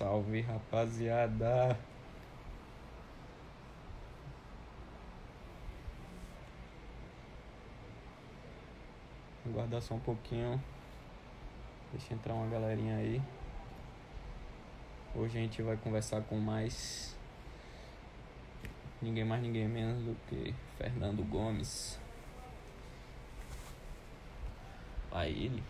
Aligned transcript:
Salve, 0.00 0.40
rapaziada. 0.40 1.78
Aguardar 9.44 9.82
só 9.82 9.92
um 9.92 10.00
pouquinho. 10.00 10.58
Deixa 11.92 12.14
entrar 12.14 12.32
uma 12.32 12.46
galerinha 12.46 12.96
aí. 12.96 13.20
Hoje 15.14 15.36
a 15.36 15.42
gente 15.42 15.60
vai 15.60 15.76
conversar 15.76 16.22
com 16.22 16.38
mais 16.38 17.14
ninguém 19.02 19.26
mais 19.26 19.42
ninguém 19.42 19.68
menos 19.68 20.02
do 20.02 20.16
que 20.30 20.54
Fernando 20.78 21.22
Gomes. 21.28 22.00
Vai 25.10 25.28
ele. 25.28 25.62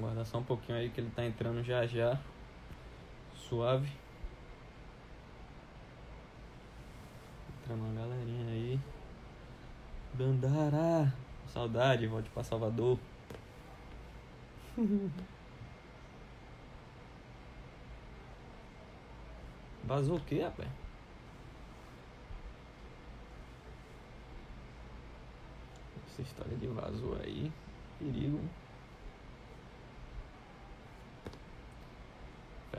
Guarda 0.00 0.24
só 0.24 0.38
um 0.38 0.44
pouquinho 0.44 0.78
aí 0.78 0.90
que 0.90 1.00
ele 1.00 1.10
tá 1.10 1.24
entrando 1.24 1.62
já 1.62 1.84
já. 1.86 2.18
Suave. 3.34 3.90
Entrando 7.62 7.84
uma 7.84 8.00
galerinha 8.00 8.46
aí. 8.52 8.78
Dandara. 10.14 11.12
Saudade, 11.48 12.06
volte 12.06 12.30
pra 12.30 12.44
Salvador. 12.44 12.98
Vazou 19.84 20.16
o 20.16 20.20
que, 20.20 20.40
rapaz? 20.40 20.68
Essa 26.06 26.22
história 26.22 26.56
de 26.56 26.66
vazou 26.66 27.16
aí. 27.16 27.50
Perigo. 27.98 28.38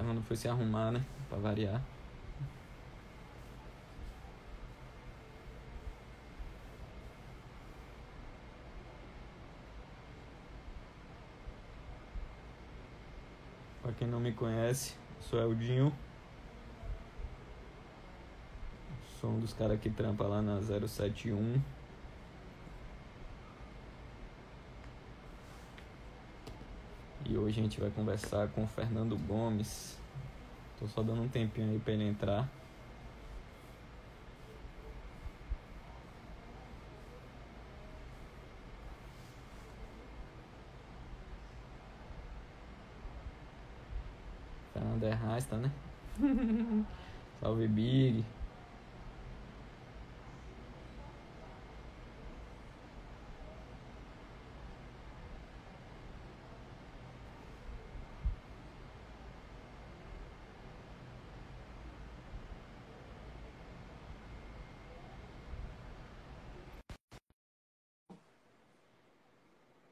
Fernando 0.09 0.25
foi 0.25 0.35
se 0.35 0.47
arrumar, 0.47 0.91
né? 0.91 1.05
Pra 1.29 1.37
variar. 1.37 1.79
Pra 13.83 13.91
quem 13.91 14.07
não 14.07 14.19
me 14.19 14.31
conhece, 14.31 14.95
sou 15.19 15.39
Eldinho. 15.39 15.93
Sou 19.21 19.29
um 19.29 19.39
dos 19.39 19.53
caras 19.53 19.79
que 19.79 19.91
trampa 19.91 20.23
lá 20.23 20.41
na 20.41 20.59
071. 20.59 21.61
E 27.29 27.37
hoje 27.37 27.59
a 27.59 27.63
gente 27.63 27.79
vai 27.79 27.91
conversar 27.91 28.47
com 28.47 28.63
o 28.63 28.67
Fernando 28.67 29.15
Gomes. 29.15 29.95
Tô 30.79 30.87
só 30.87 31.03
dando 31.03 31.21
um 31.21 31.27
tempinho 31.27 31.69
aí 31.69 31.77
pra 31.77 31.93
ele 31.93 32.09
entrar. 32.09 32.49
Fernando 44.73 45.03
é 45.03 45.13
rasta, 45.13 45.55
né? 45.55 45.71
Salve 47.39 47.67
Big. 47.67 48.25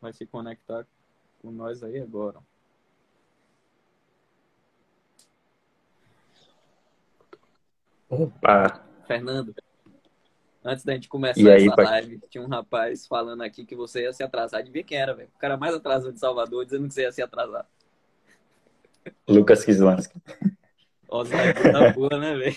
Vai 0.07 0.13
se 0.13 0.25
conectar 0.25 0.87
com 1.41 1.51
nós 1.51 1.83
aí 1.83 1.99
agora. 1.99 2.39
Opa! 8.09 8.85
Fernando, 9.05 9.53
antes 10.63 10.85
da 10.85 10.93
gente 10.93 11.09
começar 11.09 11.41
E 11.41 11.49
aí, 11.49 11.67
essa 11.67 11.75
live, 11.75 12.21
tinha 12.29 12.41
um 12.41 12.47
rapaz 12.47 13.05
falando 13.05 13.43
aqui 13.43 13.65
que 13.65 13.75
você 13.75 14.03
ia 14.03 14.13
se 14.13 14.23
atrasar. 14.23 14.61
Adivinha 14.61 14.83
quem 14.85 14.97
era, 14.97 15.13
velho? 15.13 15.29
O 15.35 15.39
cara 15.39 15.57
mais 15.57 15.75
atrasado 15.75 16.13
de 16.13 16.19
Salvador, 16.19 16.63
dizendo 16.63 16.87
que 16.87 16.93
você 16.93 17.01
ia 17.01 17.11
se 17.11 17.21
atrasar. 17.21 17.67
Lucas 19.27 19.65
Kislansky. 19.65 20.21
Oswald 21.09 21.63
da 21.73 21.91
boa, 21.91 22.17
né, 22.17 22.33
velho? 22.33 22.55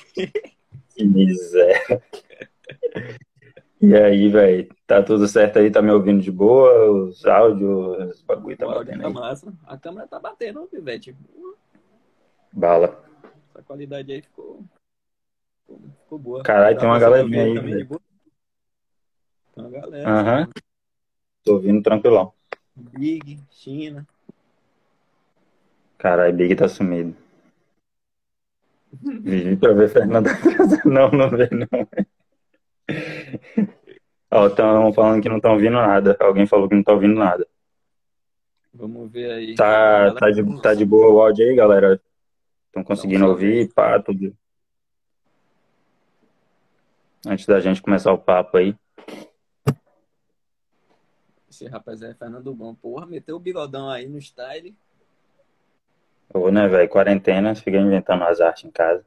Que 0.94 1.04
miséria. 1.04 2.00
E 3.82 3.94
aí, 3.94 4.28
velho? 4.28 4.68
Tá 4.86 5.02
tudo 5.02 5.26
certo 5.26 5.58
aí? 5.58 5.70
Tá 5.70 5.80
me 5.80 5.90
ouvindo 5.90 6.20
de 6.20 6.30
boa? 6.30 6.90
Os 6.90 7.24
áudios, 7.24 8.16
os 8.16 8.22
bagulho 8.22 8.56
tá 8.56 8.66
O 8.66 8.70
áudio 8.70 8.84
batendo 8.84 9.00
tá 9.02 9.08
aí? 9.08 9.14
massa. 9.14 9.54
A 9.66 9.78
câmera 9.78 10.06
tá 10.06 10.18
batendo, 10.18 10.66
Pivete. 10.66 11.16
Bala. 12.52 13.02
Essa 13.54 13.62
qualidade 13.62 14.12
aí 14.12 14.20
ficou, 14.20 14.62
ficou, 15.62 15.80
ficou 16.02 16.18
boa. 16.18 16.42
Caralho, 16.42 16.78
tem 16.78 16.88
uma 16.88 16.98
galerinha 16.98 17.42
aí, 17.44 17.58
velho. 17.58 17.88
Tem 19.54 19.64
uma 19.64 19.70
galera. 19.70 20.10
Aham. 20.10 20.48
Tô 21.42 21.54
ouvindo 21.54 21.82
tranquilão. 21.82 22.34
Big, 22.76 23.40
China. 23.50 24.06
Caralho, 25.96 26.36
Big 26.36 26.54
tá 26.54 26.68
sumido. 26.68 27.16
Vivi 29.02 29.56
pra 29.56 29.72
ver 29.72 29.88
Fernanda. 29.88 30.30
Não, 30.84 31.10
não 31.10 31.30
vê 31.30 31.48
não. 31.52 31.68
Ó, 34.30 34.46
estão 34.46 34.92
falando 34.92 35.22
que 35.22 35.28
não 35.28 35.36
estão 35.36 35.52
ouvindo 35.52 35.72
nada. 35.72 36.16
Alguém 36.20 36.46
falou 36.46 36.68
que 36.68 36.74
não 36.74 36.82
tá 36.82 36.92
ouvindo 36.92 37.14
nada. 37.14 37.46
Vamos 38.72 39.10
ver 39.10 39.30
aí. 39.32 39.54
Tá, 39.56 40.14
tá, 40.14 40.30
de, 40.30 40.62
tá 40.62 40.74
de 40.74 40.84
boa 40.84 41.10
o 41.12 41.20
áudio 41.20 41.44
aí, 41.44 41.54
galera? 41.56 42.00
Estão 42.66 42.84
conseguindo 42.84 43.26
ouvir? 43.26 43.72
Pá, 43.74 44.00
tudo. 44.00 44.36
Antes 47.26 47.44
da 47.46 47.60
gente 47.60 47.82
começar 47.82 48.12
o 48.12 48.18
papo 48.18 48.56
aí. 48.56 48.74
Esse 51.50 51.66
rapaz 51.66 52.00
é 52.00 52.14
Fernando 52.14 52.54
Bom. 52.54 52.74
Porra, 52.74 53.04
meteu 53.04 53.36
o 53.36 53.40
bigodão 53.40 53.90
aí 53.90 54.08
no 54.08 54.18
style. 54.18 54.74
Ô, 56.32 56.50
né, 56.50 56.68
velho? 56.68 56.88
Quarentena, 56.88 57.56
fiquei 57.56 57.80
inventando 57.80 58.22
as 58.22 58.40
artes 58.40 58.64
em 58.64 58.70
casa. 58.70 59.04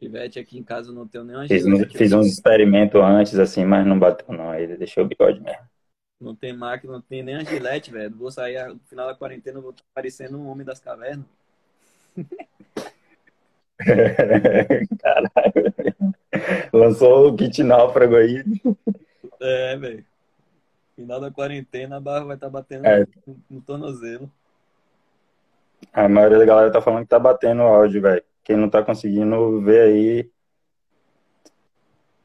Pivete 0.00 0.38
aqui 0.38 0.58
em 0.58 0.62
casa 0.64 0.90
não 0.92 1.06
tem 1.06 1.22
nenhuma 1.22 1.46
Fiz, 1.46 1.62
gilete. 1.62 1.96
fiz 1.96 2.12
uns 2.12 2.26
experimentos 2.26 3.00
antes, 3.00 3.38
assim, 3.38 3.64
mas 3.66 3.86
não 3.86 3.98
bateu, 3.98 4.34
não. 4.34 4.50
Aí 4.50 4.66
deixou 4.78 5.04
o 5.04 5.06
bigode 5.06 5.40
mesmo. 5.40 5.60
Não 6.18 6.34
tem 6.34 6.52
máquina, 6.56 6.94
não 6.94 7.00
tem 7.02 7.22
nem 7.22 7.36
a 7.36 7.44
gilete, 7.44 7.90
velho. 7.90 8.16
Vou 8.16 8.30
sair 8.30 8.66
no 8.68 8.80
final 8.88 9.06
da 9.06 9.14
quarentena, 9.14 9.60
vou 9.60 9.70
estar 9.70 9.84
parecendo 9.94 10.38
um 10.38 10.48
homem 10.48 10.64
das 10.66 10.80
cavernas. 10.80 11.26
Caralho. 13.78 15.74
Lançou 16.72 17.28
o 17.28 17.36
kit 17.36 17.62
náufrago 17.62 18.16
aí. 18.16 18.42
É, 19.40 19.76
velho. 19.76 20.04
Final 20.96 21.20
da 21.20 21.30
quarentena, 21.30 21.96
a 21.96 22.00
barra 22.00 22.24
vai 22.26 22.36
estar 22.36 22.50
batendo 22.50 22.86
É. 22.86 23.06
no, 23.26 23.36
no 23.50 23.60
tornozelo. 23.62 24.30
A 25.92 26.08
maioria 26.08 26.38
da 26.38 26.44
galera 26.44 26.72
tá 26.72 26.80
falando 26.82 27.04
que 27.04 27.08
tá 27.10 27.18
batendo 27.18 27.62
o 27.62 27.66
áudio, 27.66 28.02
velho. 28.02 28.22
Quem 28.50 28.56
não 28.56 28.68
tá 28.68 28.82
conseguindo 28.84 29.60
ver 29.60 29.80
aí 29.82 30.22
o 30.22 30.30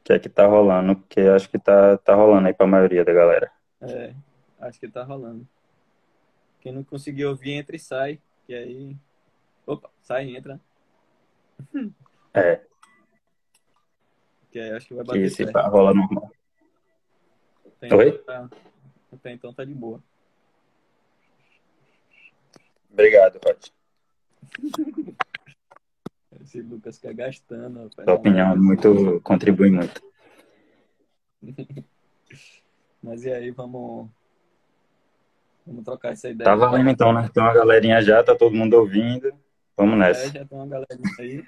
que 0.02 0.12
é 0.12 0.18
que 0.18 0.28
tá 0.28 0.44
rolando, 0.44 0.96
porque 0.96 1.20
acho 1.20 1.48
que 1.48 1.56
tá, 1.56 1.96
tá 1.98 2.16
rolando 2.16 2.48
aí 2.48 2.52
pra 2.52 2.66
maioria 2.66 3.04
da 3.04 3.12
galera. 3.12 3.48
É, 3.80 4.12
acho 4.58 4.80
que 4.80 4.88
tá 4.88 5.04
rolando. 5.04 5.46
Quem 6.60 6.72
não 6.72 6.82
conseguir 6.82 7.26
ouvir, 7.26 7.52
entra 7.52 7.76
e 7.76 7.78
sai. 7.78 8.20
E 8.48 8.54
aí. 8.56 8.96
Opa, 9.64 9.88
sai 10.02 10.26
e 10.30 10.36
entra. 10.36 10.60
É, 12.34 12.60
Que 14.50 14.58
aí 14.58 14.72
acho 14.72 14.88
que 14.88 14.94
vai 14.94 15.04
que 15.04 15.08
bater 15.12 15.30
se 15.30 15.36
certo. 15.36 15.52
pá, 15.52 15.68
rola 15.68 15.94
normal. 15.94 16.28
Até 17.64 17.94
Oi? 17.94 18.08
então 18.08 18.24
tá- 18.24 18.50
Até 19.12 19.32
então 19.32 19.54
tá 19.54 19.64
de 19.64 19.74
boa. 19.74 20.02
Obrigado, 22.90 23.38
Rod. 23.46 23.68
Esse 26.40 26.60
Lucas 26.62 26.96
fica 26.98 27.12
gastando. 27.12 27.84
rapaz. 27.84 28.04
Sua 28.04 28.14
opinião 28.14 28.52
é 28.52 28.56
muito, 28.56 29.20
contribui 29.22 29.70
muito. 29.70 30.00
Mas 33.02 33.24
e 33.24 33.32
aí, 33.32 33.50
vamos. 33.50 34.08
Vamos 35.66 35.84
trocar 35.84 36.12
essa 36.12 36.28
ideia. 36.28 36.48
Tá 36.48 36.54
valendo 36.54 36.90
então, 36.90 37.12
né? 37.12 37.28
Tem 37.32 37.42
uma 37.42 37.52
galerinha 37.54 38.00
já, 38.00 38.22
tá 38.22 38.34
todo 38.36 38.54
mundo 38.54 38.74
ouvindo. 38.74 39.32
Vamos 39.76 39.94
É, 39.94 39.98
nessa. 39.98 40.28
já 40.30 40.44
tem 40.44 40.58
uma 40.58 40.66
galerinha 40.66 41.10
aí. 41.18 41.44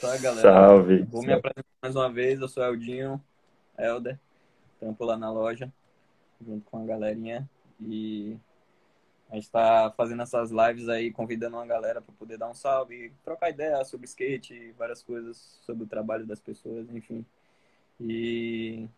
Tá, 0.00 0.16
galera? 0.18 0.40
Salve. 0.42 1.02
Vou 1.04 1.22
me 1.22 1.32
apresentar 1.32 1.64
mais 1.82 1.96
uma 1.96 2.12
vez. 2.12 2.40
Eu 2.40 2.48
sou 2.48 2.62
Eldinho, 2.64 3.22
Helder. 3.78 4.18
Trampo 4.78 5.04
lá 5.04 5.16
na 5.16 5.30
loja. 5.30 5.72
junto 6.44 6.64
com 6.70 6.82
a 6.82 6.86
galerinha. 6.86 7.48
E 7.80 8.36
a 9.30 9.34
gente 9.34 9.44
está 9.44 9.90
fazendo 9.96 10.22
essas 10.22 10.50
lives 10.50 10.88
aí, 10.88 11.12
convidando 11.12 11.56
uma 11.56 11.66
galera 11.66 12.00
para 12.00 12.14
poder 12.14 12.38
dar 12.38 12.48
um 12.48 12.54
salve, 12.54 13.12
trocar 13.22 13.50
ideia 13.50 13.84
sobre 13.84 14.06
skate, 14.06 14.72
várias 14.78 15.02
coisas 15.02 15.36
sobre 15.66 15.84
o 15.84 15.86
trabalho 15.86 16.26
das 16.26 16.40
pessoas, 16.40 16.88
enfim. 16.90 17.24
E 18.00 18.88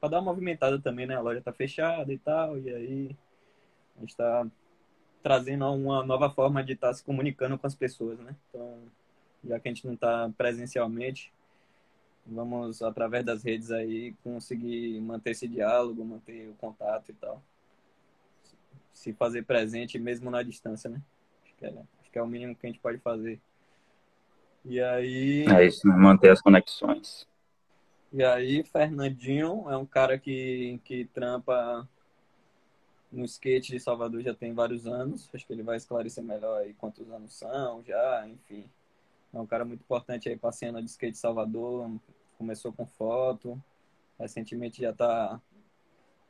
para 0.00 0.10
dar 0.10 0.18
uma 0.18 0.32
movimentada 0.32 0.78
também, 0.80 1.06
né? 1.06 1.16
A 1.16 1.20
loja 1.20 1.40
tá 1.40 1.52
fechada 1.52 2.12
e 2.12 2.18
tal, 2.18 2.58
e 2.58 2.70
aí 2.72 3.16
a 3.96 4.00
gente 4.00 4.10
está 4.10 4.46
trazendo 5.22 5.66
uma 5.72 6.04
nova 6.04 6.30
forma 6.30 6.62
de 6.62 6.74
estar 6.74 6.88
tá 6.88 6.94
se 6.94 7.02
comunicando 7.04 7.58
com 7.58 7.66
as 7.66 7.74
pessoas, 7.74 8.18
né? 8.20 8.36
Então, 8.48 8.78
já 9.44 9.58
que 9.58 9.68
a 9.68 9.72
gente 9.72 9.86
não 9.86 9.94
está 9.94 10.30
presencialmente, 10.38 11.32
vamos 12.24 12.80
através 12.82 13.24
das 13.24 13.42
redes 13.42 13.72
aí 13.72 14.14
conseguir 14.22 15.00
manter 15.00 15.30
esse 15.30 15.48
diálogo, 15.48 16.04
manter 16.04 16.48
o 16.48 16.54
contato 16.54 17.10
e 17.10 17.14
tal 17.14 17.42
se 19.00 19.14
fazer 19.14 19.44
presente 19.44 19.98
mesmo 19.98 20.30
na 20.30 20.42
distância, 20.42 20.90
né? 20.90 21.00
Acho 21.42 21.54
que, 21.56 21.64
é, 21.64 21.68
acho 21.68 22.10
que 22.12 22.18
é 22.18 22.22
o 22.22 22.26
mínimo 22.26 22.54
que 22.54 22.66
a 22.66 22.68
gente 22.68 22.80
pode 22.80 22.98
fazer. 22.98 23.40
E 24.62 24.78
aí. 24.78 25.46
É 25.46 25.64
isso, 25.64 25.88
né? 25.88 25.96
manter 25.96 26.30
as 26.30 26.42
conexões. 26.42 27.26
E 28.12 28.22
aí, 28.22 28.62
Fernandinho 28.62 29.70
é 29.70 29.76
um 29.76 29.86
cara 29.86 30.18
que, 30.18 30.78
que 30.84 31.06
trampa 31.06 31.88
no 33.10 33.24
skate 33.24 33.72
de 33.72 33.80
Salvador 33.80 34.20
já 34.20 34.34
tem 34.34 34.52
vários 34.52 34.86
anos. 34.86 35.30
Acho 35.32 35.46
que 35.46 35.52
ele 35.54 35.62
vai 35.62 35.78
esclarecer 35.78 36.22
melhor 36.22 36.60
aí 36.60 36.74
quantos 36.74 37.10
anos 37.10 37.32
são 37.32 37.82
já, 37.82 38.28
enfim. 38.28 38.68
É 39.32 39.40
um 39.40 39.46
cara 39.46 39.64
muito 39.64 39.80
importante 39.80 40.28
aí 40.28 40.36
para 40.36 40.50
a 40.50 40.52
cena 40.52 40.82
de 40.82 40.90
skate 40.90 41.12
de 41.12 41.18
Salvador. 41.18 41.90
Começou 42.36 42.70
com 42.70 42.84
foto. 42.84 43.58
Recentemente 44.18 44.82
já 44.82 44.90
está 44.90 45.40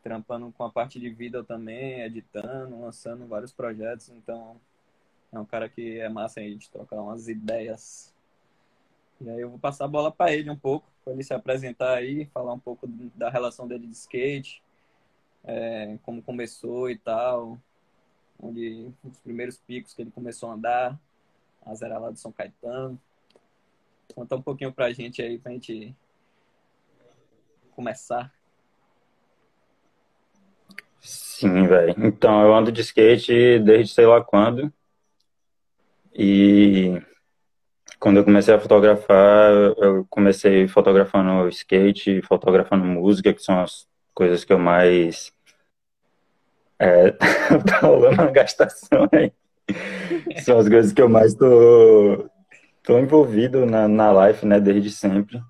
trampando 0.02 0.52
com 0.52 0.64
a 0.64 0.70
parte 0.70 0.99
de 0.99 1.11
vida 1.11 1.44
também, 1.44 2.00
editando, 2.00 2.81
lançando 2.81 3.26
vários 3.26 3.52
projetos. 3.52 4.08
Então, 4.11 4.56
é 5.32 5.38
um 5.38 5.44
cara 5.44 5.69
que 5.69 5.99
é 6.00 6.08
massa 6.08 6.41
aí 6.41 6.55
de 6.55 6.69
trocar 6.70 6.97
umas 6.97 7.29
ideias. 7.29 8.14
E 9.20 9.29
aí 9.29 9.41
eu 9.41 9.50
vou 9.50 9.58
passar 9.58 9.85
a 9.85 9.88
bola 9.88 10.11
para 10.11 10.32
ele 10.32 10.50
um 10.50 10.56
pouco, 10.56 10.87
para 11.05 11.12
ele 11.12 11.23
se 11.23 11.35
apresentar 11.35 11.94
aí, 11.94 12.25
falar 12.26 12.52
um 12.52 12.58
pouco 12.58 12.87
da 13.14 13.29
relação 13.29 13.69
dele 13.69 13.87
de 13.87 13.93
skate, 13.93 14.62
é, 15.44 15.99
como 16.02 16.23
começou 16.23 16.91
e 16.91 16.97
tal, 16.97 17.58
onde 18.43 18.91
os 19.05 19.19
primeiros 19.20 19.58
picos 19.58 19.93
que 19.94 20.02
ele 20.02 20.11
começou 20.11 20.50
a 20.50 20.55
andar, 20.55 21.00
a 21.64 21.75
zera 21.75 21.99
lá 21.99 22.11
de 22.11 22.19
São 22.19 22.32
Caetano. 22.32 22.99
Conta 24.14 24.37
um 24.37 24.43
pouquinho 24.43 24.73
pra 24.73 24.93
gente 24.93 25.23
aí, 25.23 25.38
pra 25.38 25.52
gente 25.52 25.94
começar. 27.75 28.32
Sim, 31.40 31.66
velho. 31.66 31.94
Então, 31.96 32.42
eu 32.42 32.54
ando 32.54 32.70
de 32.70 32.82
skate 32.82 33.58
desde 33.60 33.94
sei 33.94 34.04
lá 34.04 34.22
quando. 34.22 34.70
E 36.14 37.00
quando 37.98 38.19
eu 38.19 38.25
comecei 38.25 38.52
a 38.52 38.60
fotografar, 38.60 39.50
eu 39.78 40.06
comecei 40.10 40.69
fotografando 40.69 41.48
skate, 41.48 42.20
fotografando 42.20 42.84
música, 42.84 43.32
que 43.32 43.42
são 43.42 43.58
as 43.62 43.88
coisas 44.12 44.44
que 44.44 44.52
eu 44.52 44.58
mais. 44.58 45.32
É, 46.78 47.12
tá 47.66 47.78
rolando 47.81 48.20
uma 48.20 48.31
gastação 48.31 49.08
aí. 49.10 49.32
São 50.44 50.58
as 50.58 50.69
coisas 50.69 50.92
que 50.92 51.00
eu 51.00 51.08
mais 51.08 51.32
tô, 51.34 52.28
tô 52.82 52.98
envolvido 52.98 53.64
na, 53.64 53.88
na 53.88 54.28
life, 54.28 54.44
né, 54.44 54.60
desde 54.60 54.90
sempre. 54.90 55.40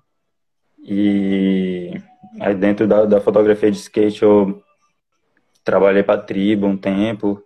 E 0.81 1.91
aí 2.39 2.55
dentro 2.55 2.87
da, 2.87 3.03
da 3.03 3.19
fotografia 3.19 3.69
de 3.69 3.77
skate 3.77 4.23
eu 4.23 4.63
trabalhei 5.63 6.03
para 6.03 6.19
a 6.19 6.23
Tribo 6.23 6.67
um 6.67 6.77
tempo. 6.77 7.43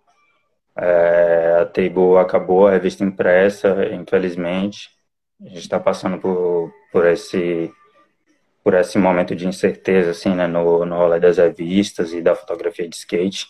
É, 0.78 1.60
a 1.62 1.66
Tribo 1.66 2.18
acabou, 2.18 2.68
a 2.68 2.72
revista 2.72 3.04
impressa, 3.04 3.86
infelizmente. 3.94 4.90
A 5.42 5.50
gente 5.50 5.60
está 5.60 5.80
passando 5.80 6.18
por, 6.18 6.72
por 6.92 7.06
esse 7.06 7.72
por 8.64 8.74
esse 8.74 8.98
momento 8.98 9.36
de 9.36 9.48
incerteza 9.48 10.10
assim, 10.10 10.34
né, 10.34 10.48
no, 10.48 10.84
no 10.86 10.98
rolê 10.98 11.20
das 11.20 11.38
revistas 11.38 12.12
e 12.14 12.20
da 12.20 12.34
fotografia 12.36 12.90
de 12.90 12.96
skate. 12.96 13.50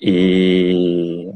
E 0.00 1.30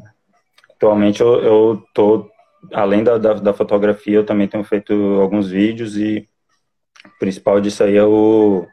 atualmente 0.71 1.21
eu, 1.21 1.43
eu 1.43 1.85
tô, 1.93 2.31
além 2.73 3.05
da, 3.05 3.19
da, 3.19 3.35
da, 3.35 3.53
fotografia, 3.53 4.17
eu 4.17 4.25
também 4.25 4.49
tenho 4.49 4.65
feito 4.65 4.95
alguns 5.21 5.51
vídeos 5.51 5.99
e 5.99 6.27
o 7.05 7.19
principal 7.19 7.61
disso 7.61 7.85
aí 7.85 7.95
é 7.97 8.05
o, 8.05 8.67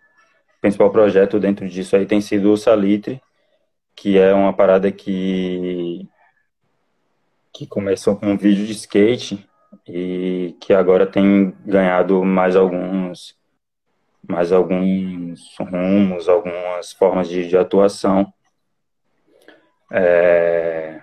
principal 0.63 0.89
projeto 0.89 1.41
dentro 1.41 1.67
disso 1.67 1.93
aí 1.93 2.05
tem 2.05 2.21
sido 2.21 2.49
o 2.49 2.55
Salitre, 2.55 3.21
que 3.93 4.17
é 4.17 4.33
uma 4.33 4.53
parada 4.53 4.89
que 4.93 6.07
que 7.51 7.67
começou 7.67 8.15
com 8.15 8.27
um 8.27 8.37
vídeo 8.37 8.65
de 8.65 8.71
skate 8.71 9.45
e 9.85 10.55
que 10.61 10.73
agora 10.73 11.05
tem 11.05 11.53
ganhado 11.65 12.23
mais 12.23 12.55
alguns 12.55 13.35
mais 14.25 14.53
alguns 14.53 15.53
rumos, 15.59 16.29
algumas 16.29 16.93
formas 16.93 17.27
de, 17.27 17.45
de 17.45 17.57
atuação. 17.57 18.33
É... 19.91 21.01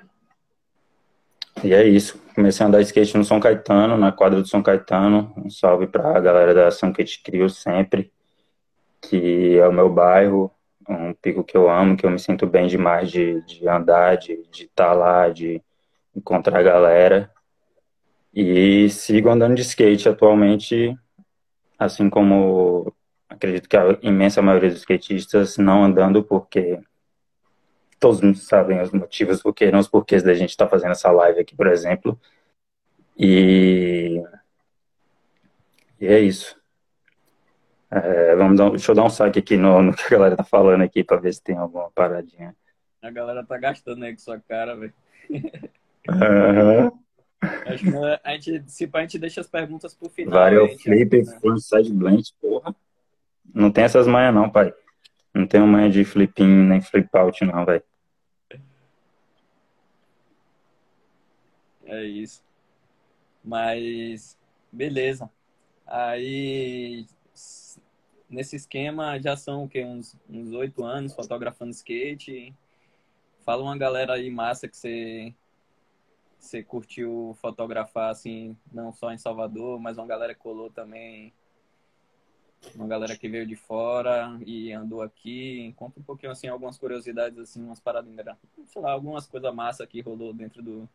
E 1.63 1.75
é 1.75 1.87
isso. 1.87 2.19
Comecei 2.35 2.65
a 2.65 2.69
andar 2.69 2.81
skate 2.81 3.19
no 3.19 3.25
São 3.25 3.39
Caetano, 3.39 3.99
na 3.99 4.11
quadra 4.11 4.41
do 4.41 4.49
São 4.49 4.63
Caetano. 4.63 5.35
Um 5.37 5.51
salve 5.51 5.87
para 5.87 6.17
a 6.17 6.21
galera 6.21 6.55
da 6.55 6.71
São 6.71 6.91
Kate 6.93 7.23
Crio 7.23 7.51
sempre 7.51 8.11
que 9.01 9.59
é 9.59 9.67
o 9.67 9.73
meu 9.73 9.89
bairro, 9.89 10.51
um 10.89 11.15
pico 11.15 11.45
que 11.45 11.57
eu 11.57 11.71
amo, 11.71 11.97
que 11.97 12.05
eu 12.05 12.11
me 12.11 12.19
sinto 12.19 12.47
bem 12.47 12.67
demais 12.67 13.11
de, 13.11 13.41
de 13.43 13.69
andar, 13.69 14.17
de 14.17 14.41
estar 14.53 14.89
tá 14.89 14.93
lá, 14.93 15.29
de 15.29 15.63
encontrar 16.15 16.59
a 16.59 16.63
galera. 16.63 17.31
E 18.35 18.89
sigo 18.91 19.29
andando 19.29 19.57
de 19.57 19.63
skate 19.63 20.09
atualmente, 20.09 20.97
assim 21.79 22.09
como 22.11 22.93
acredito 23.29 23.69
que 23.69 23.77
a 23.77 23.99
imensa 24.03 24.43
maioria 24.43 24.71
dos 24.71 24.81
skatistas 24.81 25.57
não 25.57 25.85
andando 25.85 26.23
porque 26.23 26.81
todos 27.99 28.47
sabem 28.47 28.81
os 28.81 28.91
motivos, 28.91 29.43
porque 29.43 29.71
não 29.71 29.79
os 29.79 29.89
porquês 29.89 30.23
da 30.23 30.35
gente 30.35 30.51
estar 30.51 30.67
tá 30.67 30.71
fazendo 30.71 30.93
essa 30.93 31.11
live 31.11 31.41
aqui, 31.41 31.55
por 31.55 31.67
exemplo. 31.67 32.19
E, 33.17 34.23
e 36.01 36.07
é 36.07 36.19
isso. 36.19 36.60
É, 37.91 38.37
vamos 38.37 38.57
dar, 38.57 38.71
deixa 38.71 38.93
eu 38.93 38.95
dar 38.95 39.05
um 39.05 39.11
saque 39.11 39.41
aqui 39.41 39.57
no, 39.57 39.83
no, 39.83 39.95
que 39.95 40.03
a 40.03 40.11
galera 40.11 40.37
tá 40.37 40.45
falando 40.45 40.83
aqui 40.83 41.03
pra 41.03 41.17
ver 41.17 41.35
se 41.35 41.43
tem 41.43 41.57
alguma 41.57 41.91
paradinha. 41.91 42.55
A 43.03 43.11
galera 43.11 43.45
tá 43.45 43.59
gastando 43.59 44.05
aí 44.05 44.13
com 44.13 44.21
sua 44.21 44.39
cara, 44.39 44.77
velho. 44.77 44.95
Uhum. 46.09 46.91
Acho 47.67 47.85
que 47.85 48.21
a 48.25 48.33
gente, 48.33 48.71
se 48.71 48.91
a 48.93 49.01
gente 49.01 49.19
deixa 49.19 49.41
as 49.41 49.49
perguntas 49.49 49.95
pro 49.95 50.09
final. 50.11 50.33
Vario 50.33 50.79
flip, 50.79 51.23
né? 51.23 51.57
side 51.59 51.93
blend, 51.93 52.35
porra. 52.41 52.75
Não 53.53 53.71
tem 53.71 53.85
essas 53.85 54.07
manhas 54.07 54.35
não, 54.35 54.49
pai. 54.49 54.73
Não 55.35 55.47
tem 55.47 55.61
manha 55.61 55.91
de 55.91 56.05
flip 56.05 56.43
in 56.43 56.69
nem 56.69 56.81
flip 56.81 57.09
out 57.15 57.45
não, 57.45 57.65
velho. 57.65 57.83
É 61.87 62.05
isso. 62.05 62.43
Mas, 63.45 64.39
beleza. 64.71 65.29
Aí, 65.87 67.07
nesse 68.31 68.57
esquema 68.57 69.21
já 69.21 69.37
são 69.37 69.65
o 69.65 69.69
quê? 69.69 69.85
uns 69.85 70.17
oito 70.53 70.85
anos 70.85 71.15
fotografando 71.15 71.73
skate. 71.73 72.55
Fala 73.45 73.63
uma 73.63 73.77
galera 73.77 74.15
aí 74.15 74.31
massa 74.31 74.69
que 74.69 74.77
você 74.77 75.35
você 76.39 76.63
curtiu 76.63 77.37
fotografar 77.39 78.11
assim, 78.11 78.57
não 78.73 78.93
só 78.93 79.13
em 79.13 79.19
Salvador, 79.19 79.79
mas 79.79 79.99
uma 79.99 80.07
galera 80.07 80.35
que 80.35 80.41
colou 80.41 80.71
também, 80.71 81.35
uma 82.75 82.87
galera 82.87 83.15
que 83.15 83.29
veio 83.29 83.47
de 83.47 83.57
fora 83.57 84.39
e 84.47 84.73
andou 84.73 85.03
aqui. 85.03 85.75
Conta 85.77 86.01
um 86.01 86.03
pouquinho 86.03 86.33
assim 86.33 86.49
algumas 86.49 86.79
curiosidades 86.79 87.39
assim, 87.39 87.63
umas 87.63 87.81
paradas, 87.81 88.11
sei 88.67 88.81
lá, 88.81 88.93
algumas 88.93 89.27
coisas 89.27 89.55
massa 89.55 89.87
que 89.87 90.01
rolou 90.01 90.33
dentro 90.33 90.63
do 90.63 90.89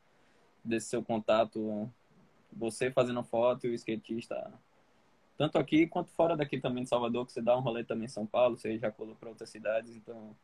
desse 0.63 0.87
seu 0.87 1.03
contato, 1.03 1.87
você 2.51 2.89
fazendo 2.89 3.21
foto 3.23 3.67
e 3.67 3.69
o 3.69 3.73
skatista 3.75 4.51
tanto 5.37 5.57
aqui 5.57 5.87
quanto 5.87 6.09
fora 6.11 6.35
daqui 6.35 6.59
também 6.59 6.83
de 6.83 6.89
Salvador, 6.89 7.25
que 7.25 7.31
você 7.31 7.41
dá 7.41 7.57
um 7.57 7.61
rolê 7.61 7.83
também 7.83 8.05
em 8.05 8.09
São 8.09 8.25
Paulo, 8.25 8.57
você 8.57 8.77
já 8.77 8.89
colou 8.91 9.15
para 9.15 9.29
outras 9.29 9.49
cidades, 9.49 9.95
então 9.95 10.35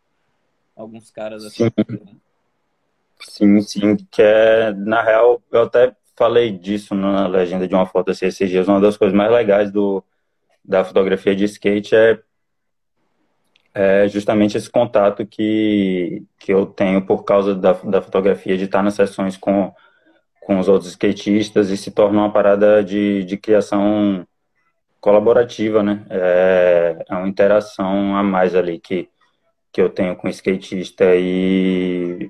alguns 0.75 1.09
caras 1.09 1.45
assim. 1.45 1.69
Sim, 3.21 3.61
sim, 3.61 3.95
que 4.09 4.21
é, 4.21 4.73
na 4.73 5.01
real, 5.01 5.41
eu 5.51 5.63
até 5.63 5.95
falei 6.15 6.51
disso 6.51 6.95
na 6.95 7.27
legenda 7.27 7.67
de 7.67 7.75
uma 7.75 7.85
foto 7.85 8.11
assim, 8.11 8.25
esses 8.25 8.49
dias, 8.49 8.67
uma 8.67 8.81
das 8.81 8.97
coisas 8.97 9.15
mais 9.15 9.31
legais 9.31 9.71
do, 9.71 10.03
da 10.63 10.83
fotografia 10.83 11.35
de 11.35 11.45
skate 11.45 11.95
é, 11.95 12.19
é 13.73 14.07
justamente 14.07 14.57
esse 14.57 14.69
contato 14.69 15.25
que, 15.25 16.23
que 16.37 16.51
eu 16.51 16.65
tenho 16.65 17.05
por 17.05 17.23
causa 17.23 17.55
da, 17.55 17.73
da 17.73 18.01
fotografia, 18.01 18.57
de 18.57 18.65
estar 18.65 18.83
nas 18.83 18.95
sessões 18.95 19.37
com, 19.37 19.73
com 20.41 20.59
os 20.59 20.67
outros 20.67 20.89
skatistas 20.91 21.69
e 21.69 21.77
se 21.77 21.91
torna 21.91 22.19
uma 22.19 22.33
parada 22.33 22.83
de, 22.83 23.23
de 23.23 23.37
criação 23.37 24.27
colaborativa, 25.01 25.83
né? 25.83 26.05
É, 26.09 27.05
é 27.09 27.15
uma 27.15 27.27
interação 27.27 28.15
a 28.15 28.23
mais 28.23 28.55
ali 28.55 28.79
que 28.79 29.09
que 29.73 29.81
eu 29.81 29.89
tenho 29.89 30.15
com 30.17 30.27
skatista 30.27 31.15
e 31.15 32.29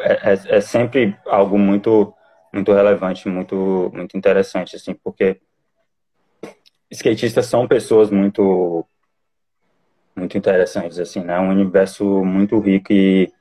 é, 0.00 0.32
é, 0.32 0.56
é 0.58 0.60
sempre 0.60 1.16
algo 1.26 1.58
muito 1.58 2.12
muito 2.52 2.72
relevante, 2.72 3.28
muito 3.28 3.90
muito 3.94 4.16
interessante 4.16 4.76
assim, 4.76 4.94
porque 4.94 5.40
skatistas 6.90 7.46
são 7.46 7.66
pessoas 7.68 8.10
muito 8.10 8.84
muito 10.16 10.36
interessantes 10.38 10.98
assim, 10.98 11.20
né? 11.20 11.38
Um 11.38 11.50
universo 11.50 12.04
muito 12.24 12.58
rico 12.58 12.92
e 12.92 13.32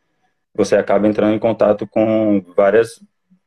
você 0.54 0.76
acaba 0.76 1.08
entrando 1.08 1.34
em 1.34 1.40
contato 1.40 1.88
com 1.88 2.42
várias 2.56 3.02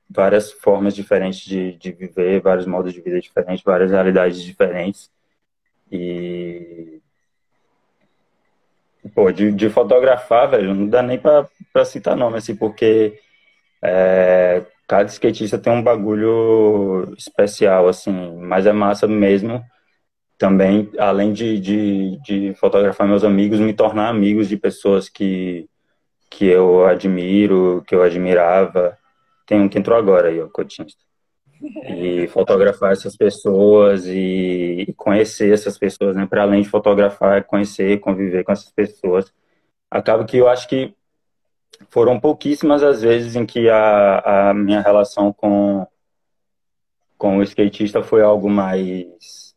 várias 0.09 0.53
formas 0.53 0.95
diferentes 0.95 1.41
de, 1.41 1.73
de 1.73 1.93
viver, 1.93 2.41
vários 2.41 2.67
modos 2.67 2.93
de 2.93 3.01
vida 3.01 3.21
diferentes, 3.21 3.63
várias 3.65 3.91
realidades 3.91 4.43
diferentes. 4.43 5.11
E. 5.91 7.01
Pô, 9.15 9.31
de, 9.33 9.53
de 9.53 9.71
fotografar, 9.71 10.51
velho, 10.51 10.75
não 10.75 10.89
dá 10.89 11.03
nem 11.03 11.19
pra, 11.19 11.49
pra 11.73 11.85
citar 11.85 12.17
nome, 12.17 12.39
assim, 12.39 12.55
porque 12.55 13.19
é, 13.83 14.65
cada 14.87 15.09
skatista 15.09 15.59
tem 15.59 15.73
um 15.73 15.83
bagulho 15.83 17.15
especial, 17.17 17.89
assim, 17.89 18.37
mas 18.37 18.67
é 18.67 18.73
massa 18.73 19.07
mesmo 19.07 19.65
também, 20.39 20.91
além 20.99 21.33
de, 21.33 21.59
de, 21.59 22.19
de 22.23 22.55
fotografar 22.55 23.09
meus 23.09 23.25
amigos, 23.25 23.59
me 23.59 23.75
tornar 23.75 24.09
amigos 24.09 24.49
de 24.49 24.57
pessoas 24.57 25.09
que, 25.09 25.69
que 26.31 26.47
eu 26.47 26.87
admiro, 26.87 27.85
que 27.87 27.95
eu 27.95 28.03
admirava, 28.03 28.97
tem 29.49 29.63
um 29.63 29.69
que 29.69 29.79
entrou 29.79 29.97
agora 29.97 30.29
aí, 30.29 30.41
o 30.41 30.51
cotista. 30.51 31.03
E 31.89 32.29
fotografar 32.29 32.93
essas 32.93 33.17
pessoas 33.17 34.07
e 34.07 34.95
conhecer 34.97 35.53
essas 35.53 35.77
pessoas, 35.77 36.15
né? 36.15 36.27
Para 36.27 36.43
além 36.43 36.63
de 36.63 36.69
fotografar, 36.69 37.43
conhecer, 37.45 37.99
conviver 37.99 38.45
com 38.45 38.53
essas 38.53 38.71
pessoas. 38.71 39.33
Acaba 39.91 40.25
que 40.25 40.37
eu 40.37 40.49
acho 40.49 40.69
que 40.69 40.95
foram 41.89 42.21
pouquíssimas 42.21 42.83
as 42.83 43.01
vezes 43.01 43.35
em 43.35 43.47
que 43.47 43.69
a, 43.71 44.51
a 44.51 44.55
minha 44.55 44.83
relação 44.83 45.33
com, 45.33 45.87
com 47.17 47.39
o 47.39 47.43
skatista 47.43 48.03
foi 48.03 48.23
algo 48.23 48.51
mais 48.51 49.57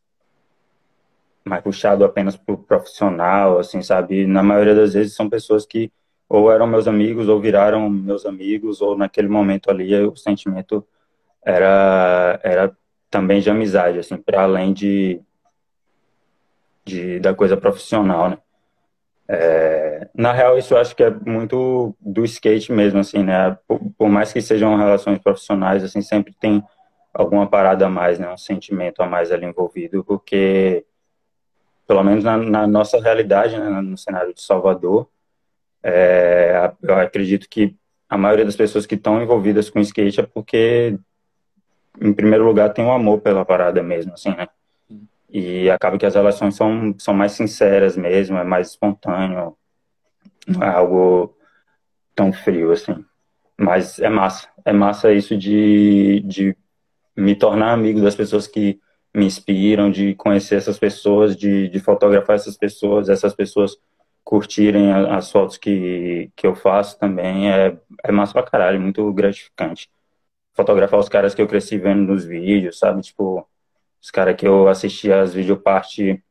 mais 1.44 1.64
puxado 1.64 2.06
apenas 2.06 2.38
pro 2.38 2.58
profissional, 2.58 3.60
assim, 3.60 3.82
sabe? 3.82 4.26
Na 4.26 4.42
maioria 4.42 4.76
das 4.76 4.94
vezes 4.94 5.16
são 5.16 5.30
pessoas 5.30 5.66
que 5.66 5.92
ou 6.34 6.50
eram 6.50 6.66
meus 6.66 6.88
amigos, 6.88 7.28
ou 7.28 7.42
viraram 7.42 7.90
meus 7.90 8.26
amigos, 8.26 8.82
ou 8.82 8.98
naquele 8.98 9.28
momento 9.28 9.70
ali 9.70 9.94
o 9.96 10.16
sentimento 10.16 10.88
era, 11.44 12.40
era 12.42 12.78
também 13.10 13.42
de 13.42 13.50
amizade, 13.50 14.00
assim, 14.00 14.16
para 14.16 14.44
além 14.44 14.72
de, 14.72 15.22
de, 16.86 17.20
da 17.20 17.36
coisa 17.36 17.58
profissional, 17.58 18.30
né? 18.30 18.38
É, 19.28 20.08
na 20.16 20.32
real, 20.32 20.58
isso 20.58 20.74
eu 20.74 20.78
acho 20.78 20.96
que 20.96 21.04
é 21.04 21.10
muito 21.10 21.94
do 22.00 22.24
skate 22.24 22.72
mesmo, 22.72 23.00
assim, 23.00 23.24
né? 23.24 23.58
Por, 23.68 23.82
por, 23.98 24.08
mais 24.10 24.32
que 24.32 24.42
sejam 24.42 24.78
relações 24.78 25.20
profissionais, 25.20 25.84
assim, 25.84 26.02
sempre 26.02 26.34
tem 26.34 26.64
alguma 27.14 27.46
parada 27.46 27.88
a 27.88 27.90
mais, 27.90 28.20
né? 28.20 28.32
Um 28.32 28.38
sentimento 28.38 29.04
a 29.04 29.06
mais 29.06 29.34
ali 29.34 29.46
envolvido, 29.46 30.02
porque, 30.06 30.86
pelo 31.86 32.04
menos 32.04 32.24
na, 32.24 32.38
na 32.38 32.66
nossa 32.66 33.02
realidade, 33.02 33.60
né? 33.60 33.82
no 33.82 33.98
cenário 33.98 34.34
de 34.34 34.42
Salvador, 34.42 35.10
é, 35.84 36.72
eu 36.82 36.96
acredito 36.96 37.48
que 37.50 37.76
a 38.10 38.18
maioria 38.18 38.46
das 38.46 38.56
pessoas 38.56 38.86
que 38.86 38.96
estão 38.96 39.22
envolvidas 39.22 39.70
com 39.70 39.80
skate 39.80 40.20
é 40.20 40.24
porque, 40.24 40.98
em 42.00 42.14
primeiro 42.14 42.46
lugar, 42.46 42.74
tem 42.74 42.84
um 42.84 42.92
amor 42.92 43.22
pela 43.22 43.46
parada 43.46 43.82
mesmo, 43.82 44.14
assim, 44.14 44.30
né? 44.32 44.48
E 45.30 45.70
acaba 45.70 45.98
que 45.98 46.06
as 46.06 46.16
relações 46.16 46.56
são, 46.56 46.94
são 47.00 47.14
mais 47.14 47.32
sinceras 47.32 47.96
mesmo, 47.96 48.38
é 48.38 48.44
mais 48.44 48.72
espontâneo, 48.72 49.56
não 50.46 50.64
é 50.64 50.70
algo 50.70 51.36
tão 52.14 52.34
frio, 52.34 52.72
assim. 52.72 53.04
Mas 53.58 54.00
é 54.00 54.10
massa, 54.10 54.50
é 54.66 54.74
massa 54.74 55.14
isso 55.14 55.38
de, 55.38 56.20
de 56.26 56.56
me 57.16 57.36
tornar 57.36 57.72
amigo 57.72 58.02
das 58.02 58.16
pessoas 58.16 58.46
que 58.46 58.80
me 59.14 59.26
inspiram, 59.26 59.90
de 59.90 60.16
conhecer 60.16 60.56
essas 60.56 60.78
pessoas, 60.78 61.36
de, 61.36 61.70
de 61.70 61.80
fotografar 61.80 62.36
essas 62.36 62.58
pessoas, 62.58 63.08
essas 63.10 63.34
pessoas 63.34 63.78
curtirem 64.24 64.92
as 64.92 65.32
fotos 65.32 65.58
que, 65.58 66.32
que 66.36 66.46
eu 66.48 66.56
faço 66.56 66.98
também 67.00 67.52
é, 67.52 67.78
é 68.04 68.12
massa 68.12 68.34
pra 68.34 68.44
caralho, 68.44 68.80
muito 68.80 69.12
gratificante. 69.14 69.90
Fotografar 70.54 71.00
os 71.00 71.10
caras 71.10 71.34
que 71.36 71.42
eu 71.42 71.48
cresci 71.48 71.78
vendo 71.78 72.14
nos 72.14 72.26
vídeos, 72.26 72.80
sabe? 72.80 73.02
Tipo, 73.02 73.48
os 74.02 74.12
caras 74.12 74.36
que 74.36 74.48
eu 74.48 74.68
assistia 74.68 75.22
as 75.22 75.34
videoparte 75.34 76.24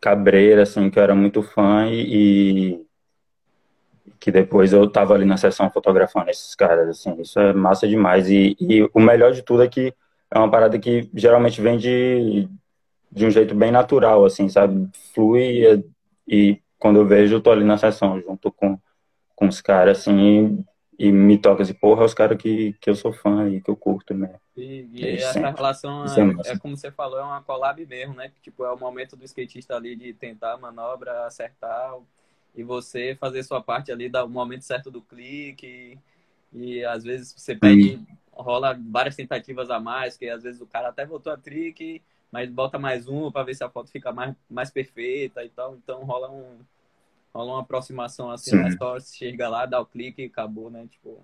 cabreira, 0.00 0.62
assim, 0.62 0.90
que 0.90 0.98
eu 0.98 1.02
era 1.02 1.14
muito 1.14 1.42
fã 1.42 1.86
e, 1.88 2.74
e, 2.74 2.86
que 4.20 4.30
depois 4.30 4.72
eu 4.72 4.90
tava 4.90 5.14
ali 5.14 5.24
na 5.24 5.36
sessão 5.36 5.70
fotografando 5.70 6.30
esses 6.30 6.54
caras, 6.54 6.88
assim, 6.88 7.20
isso 7.20 7.38
é 7.40 7.52
massa 7.52 7.88
demais. 7.88 8.28
E, 8.28 8.56
e 8.60 8.82
o 8.92 9.00
melhor 9.00 9.32
de 9.32 9.42
tudo 9.42 9.62
é 9.62 9.68
que 9.68 9.94
é 10.30 10.38
uma 10.38 10.50
parada 10.50 10.78
que 10.78 11.10
geralmente 11.14 11.60
vem 11.60 11.78
de, 11.78 12.48
de 13.10 13.26
um 13.26 13.30
jeito 13.30 13.54
bem 13.54 13.70
natural, 13.70 14.24
assim, 14.24 14.48
sabe? 14.48 14.88
Flui, 15.14 15.66
é 15.66 15.82
e 16.26 16.60
quando 16.78 16.96
eu 17.00 17.06
vejo, 17.06 17.36
eu 17.36 17.40
tô 17.40 17.50
ali 17.50 17.64
na 17.64 17.78
sessão 17.78 18.20
junto 18.20 18.50
com, 18.52 18.78
com 19.34 19.48
os 19.48 19.60
caras, 19.60 19.98
assim, 19.98 20.64
e, 20.98 21.06
e, 21.06 21.12
me 21.12 21.38
toca 21.38 21.62
assim, 21.62 21.74
porra, 21.74 22.02
é 22.02 22.04
os 22.06 22.14
caras 22.14 22.36
que, 22.38 22.74
que 22.80 22.90
eu 22.90 22.94
sou 22.94 23.12
fã 23.12 23.48
e 23.48 23.60
que 23.60 23.70
eu 23.70 23.76
curto 23.76 24.14
mesmo. 24.14 24.40
E, 24.56 24.88
e 24.92 25.16
essa 25.16 25.32
sempre. 25.32 25.50
relação, 25.52 26.04
é, 26.04 26.52
é, 26.52 26.58
como 26.58 26.76
você 26.76 26.90
falou, 26.90 27.18
é 27.18 27.22
uma 27.22 27.42
collab 27.42 27.84
mesmo, 27.86 28.14
né? 28.14 28.30
Tipo, 28.42 28.64
é 28.64 28.72
o 28.72 28.78
momento 28.78 29.16
do 29.16 29.24
skatista 29.24 29.74
ali 29.74 29.96
de 29.96 30.12
tentar 30.12 30.52
a 30.52 30.58
manobra, 30.58 31.26
acertar, 31.26 31.94
e 32.54 32.62
você 32.62 33.16
fazer 33.18 33.42
sua 33.42 33.62
parte 33.62 33.90
ali, 33.90 34.08
dar 34.08 34.24
o 34.24 34.28
momento 34.28 34.62
certo 34.62 34.90
do 34.90 35.02
clique, 35.02 35.98
e, 36.52 36.76
e 36.76 36.84
às 36.84 37.02
vezes 37.02 37.34
você 37.36 37.56
pede, 37.56 37.98
rola 38.30 38.78
várias 38.90 39.16
tentativas 39.16 39.70
a 39.70 39.80
mais, 39.80 40.16
que 40.16 40.28
às 40.28 40.42
vezes 40.42 40.60
o 40.60 40.66
cara 40.66 40.88
até 40.88 41.04
voltou 41.04 41.32
a 41.32 41.36
trick 41.36 42.00
mas 42.34 42.50
bota 42.50 42.80
mais 42.80 43.06
um 43.06 43.30
para 43.30 43.44
ver 43.44 43.54
se 43.54 43.62
a 43.62 43.70
foto 43.70 43.92
fica 43.92 44.10
mais, 44.10 44.34
mais 44.50 44.68
perfeita 44.68 45.44
e 45.44 45.48
tal. 45.48 45.76
Então 45.76 46.02
rola 46.02 46.28
um 46.28 46.58
rola 47.32 47.52
uma 47.52 47.60
aproximação 47.60 48.28
assim, 48.28 48.50
Sim. 48.50 48.56
mas 48.56 48.74
só 48.74 48.98
chega 48.98 49.48
lá, 49.48 49.66
dá 49.66 49.80
o 49.80 49.86
clique 49.86 50.20
e 50.20 50.26
acabou, 50.26 50.68
né? 50.68 50.84
Tipo, 50.90 51.22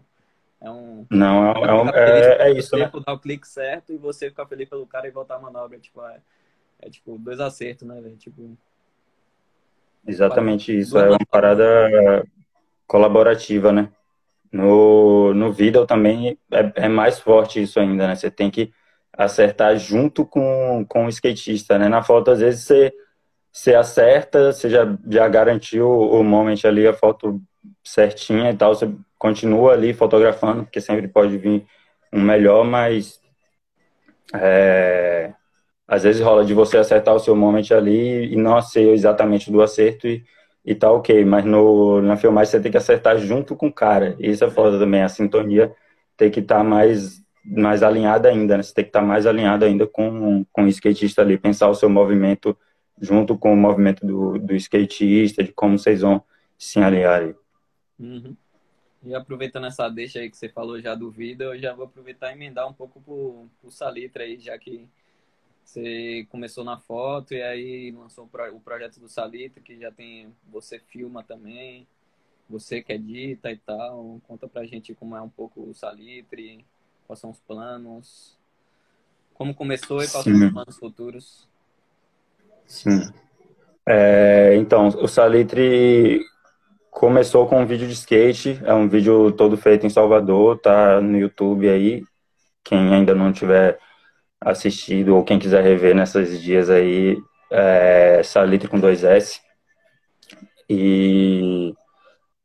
é 0.60 0.70
um 0.70 1.04
Não, 1.10 1.50
é, 1.50 1.62
é, 1.62 1.74
um, 1.74 1.88
é, 1.88 2.36
é 2.42 2.52
isso, 2.52 2.76
né? 2.76 2.88
Dar 3.04 3.12
o 3.12 3.18
clique 3.18 3.48
certo 3.48 3.92
e 3.92 3.96
você 3.96 4.28
ficar 4.28 4.46
feliz 4.46 4.68
pelo 4.68 4.86
cara 4.86 5.08
e 5.08 5.10
voltar 5.10 5.34
a 5.34 5.40
manobra, 5.40 5.80
tipo, 5.80 6.00
é, 6.00 6.20
é 6.80 6.88
tipo 6.88 7.18
dois 7.18 7.40
acertos, 7.40 7.88
né, 7.88 8.00
velho? 8.00 8.16
Tipo 8.16 8.56
Exatamente 10.06 10.78
isso, 10.78 10.96
é 10.96 11.10
uma 11.10 11.26
parada 11.28 12.24
colaborativa, 12.86 13.72
né? 13.72 13.90
No, 14.52 15.34
no 15.34 15.50
vídeo 15.50 15.84
também 15.86 16.38
é, 16.52 16.84
é 16.84 16.88
mais 16.88 17.18
forte 17.18 17.60
isso 17.60 17.80
ainda, 17.80 18.06
né? 18.06 18.14
Você 18.14 18.30
tem 18.30 18.48
que 18.48 18.72
acertar 19.24 19.76
junto 19.78 20.24
com, 20.24 20.84
com 20.88 21.04
o 21.04 21.08
skatista, 21.10 21.78
né? 21.78 21.88
Na 21.88 22.02
foto, 22.02 22.30
às 22.30 22.40
vezes, 22.40 22.64
você, 22.64 22.92
você 23.52 23.74
acerta, 23.74 24.52
você 24.52 24.70
já, 24.70 24.96
já 25.08 25.28
garantiu 25.28 25.88
o 25.88 26.24
moment 26.24 26.56
ali, 26.64 26.86
a 26.86 26.94
foto 26.94 27.40
certinha 27.84 28.50
e 28.50 28.56
tal, 28.56 28.74
você 28.74 28.90
continua 29.18 29.72
ali 29.74 29.92
fotografando, 29.92 30.64
porque 30.64 30.80
sempre 30.80 31.06
pode 31.06 31.36
vir 31.36 31.66
um 32.12 32.22
melhor, 32.22 32.64
mas 32.64 33.20
é, 34.34 35.34
às 35.86 36.02
vezes 36.04 36.22
rola 36.22 36.44
de 36.44 36.54
você 36.54 36.78
acertar 36.78 37.14
o 37.14 37.20
seu 37.20 37.36
moment 37.36 37.70
ali 37.72 38.32
e 38.32 38.36
não 38.36 38.60
ser 38.62 38.88
exatamente 38.90 39.50
do 39.52 39.60
acerto 39.60 40.06
e, 40.06 40.24
e 40.64 40.74
tá 40.74 40.90
ok, 40.90 41.24
mas 41.26 41.44
no, 41.44 42.00
na 42.00 42.16
filmagem 42.16 42.52
você 42.52 42.60
tem 42.60 42.70
que 42.72 42.78
acertar 42.78 43.18
junto 43.18 43.54
com 43.54 43.68
o 43.68 43.72
cara, 43.72 44.16
isso 44.18 44.44
é 44.44 44.50
foda 44.50 44.78
também, 44.78 45.02
a 45.02 45.08
sintonia 45.08 45.74
tem 46.16 46.30
que 46.30 46.40
estar 46.40 46.58
tá 46.58 46.64
mais 46.64 47.19
mais 47.44 47.82
alinhada 47.82 48.28
ainda, 48.28 48.56
né? 48.56 48.62
Você 48.62 48.74
tem 48.74 48.84
que 48.84 48.90
estar 48.90 49.02
mais 49.02 49.26
alinhado 49.26 49.64
ainda 49.64 49.86
com, 49.86 50.44
com 50.52 50.64
o 50.64 50.68
skatista 50.68 51.22
ali, 51.22 51.38
pensar 51.38 51.68
o 51.68 51.74
seu 51.74 51.88
movimento 51.88 52.56
junto 53.00 53.36
com 53.36 53.52
o 53.52 53.56
movimento 53.56 54.06
do, 54.06 54.38
do 54.38 54.54
skatista, 54.54 55.42
de 55.42 55.52
como 55.52 55.78
vocês 55.78 56.02
vão 56.02 56.22
se 56.58 56.78
alinhar 56.78 57.14
ali. 57.14 57.34
Uhum. 57.98 58.36
E 59.02 59.14
aproveitando 59.14 59.66
essa 59.66 59.88
deixa 59.88 60.18
aí 60.18 60.30
que 60.30 60.36
você 60.36 60.48
falou 60.48 60.78
já 60.78 60.94
do 60.94 61.10
vídeo, 61.10 61.54
eu 61.54 61.58
já 61.58 61.72
vou 61.72 61.86
aproveitar 61.86 62.30
e 62.30 62.34
emendar 62.34 62.68
um 62.68 62.72
pouco 62.72 63.00
pro, 63.00 63.48
pro 63.60 63.70
Salitre 63.70 64.22
aí, 64.22 64.38
já 64.38 64.58
que 64.58 64.86
você 65.64 66.26
começou 66.30 66.64
na 66.64 66.78
foto 66.78 67.32
e 67.32 67.42
aí 67.42 67.90
lançou 67.92 68.28
o 68.52 68.60
projeto 68.60 69.00
do 69.00 69.08
Salitre, 69.08 69.62
que 69.62 69.78
já 69.78 69.90
tem, 69.90 70.34
você 70.50 70.78
filma 70.78 71.22
também, 71.22 71.86
você 72.48 72.82
que 72.82 72.92
edita 72.92 73.50
e 73.50 73.56
tal. 73.56 74.20
Conta 74.26 74.46
pra 74.46 74.66
gente 74.66 74.94
como 74.94 75.16
é 75.16 75.22
um 75.22 75.28
pouco 75.28 75.62
o 75.62 75.74
Salitre, 75.74 76.64
Quais 77.10 77.18
são 77.18 77.30
os 77.30 77.40
planos? 77.40 78.38
Como 79.34 79.52
começou 79.52 80.00
e 80.00 80.06
quais 80.06 80.22
Sim. 80.22 80.38
são 80.38 80.46
os 80.46 80.52
planos 80.52 80.76
futuros? 80.76 81.48
Sim. 82.64 83.12
É, 83.84 84.54
então, 84.54 84.86
o 84.86 85.08
Salitre 85.08 86.20
começou 86.88 87.48
com 87.48 87.60
um 87.60 87.66
vídeo 87.66 87.88
de 87.88 87.94
skate. 87.94 88.60
É 88.62 88.72
um 88.72 88.88
vídeo 88.88 89.32
todo 89.32 89.56
feito 89.56 89.84
em 89.84 89.90
Salvador, 89.90 90.60
tá 90.60 91.00
no 91.00 91.18
YouTube 91.18 91.68
aí. 91.68 92.04
Quem 92.62 92.94
ainda 92.94 93.12
não 93.12 93.32
tiver 93.32 93.76
assistido 94.40 95.16
ou 95.16 95.24
quem 95.24 95.40
quiser 95.40 95.64
rever 95.64 95.96
nesses 95.96 96.40
dias 96.40 96.70
aí, 96.70 97.20
é 97.50 98.22
Salitre 98.22 98.68
com 98.68 98.78
dois 98.78 99.02
S. 99.02 99.40
E 100.68 101.74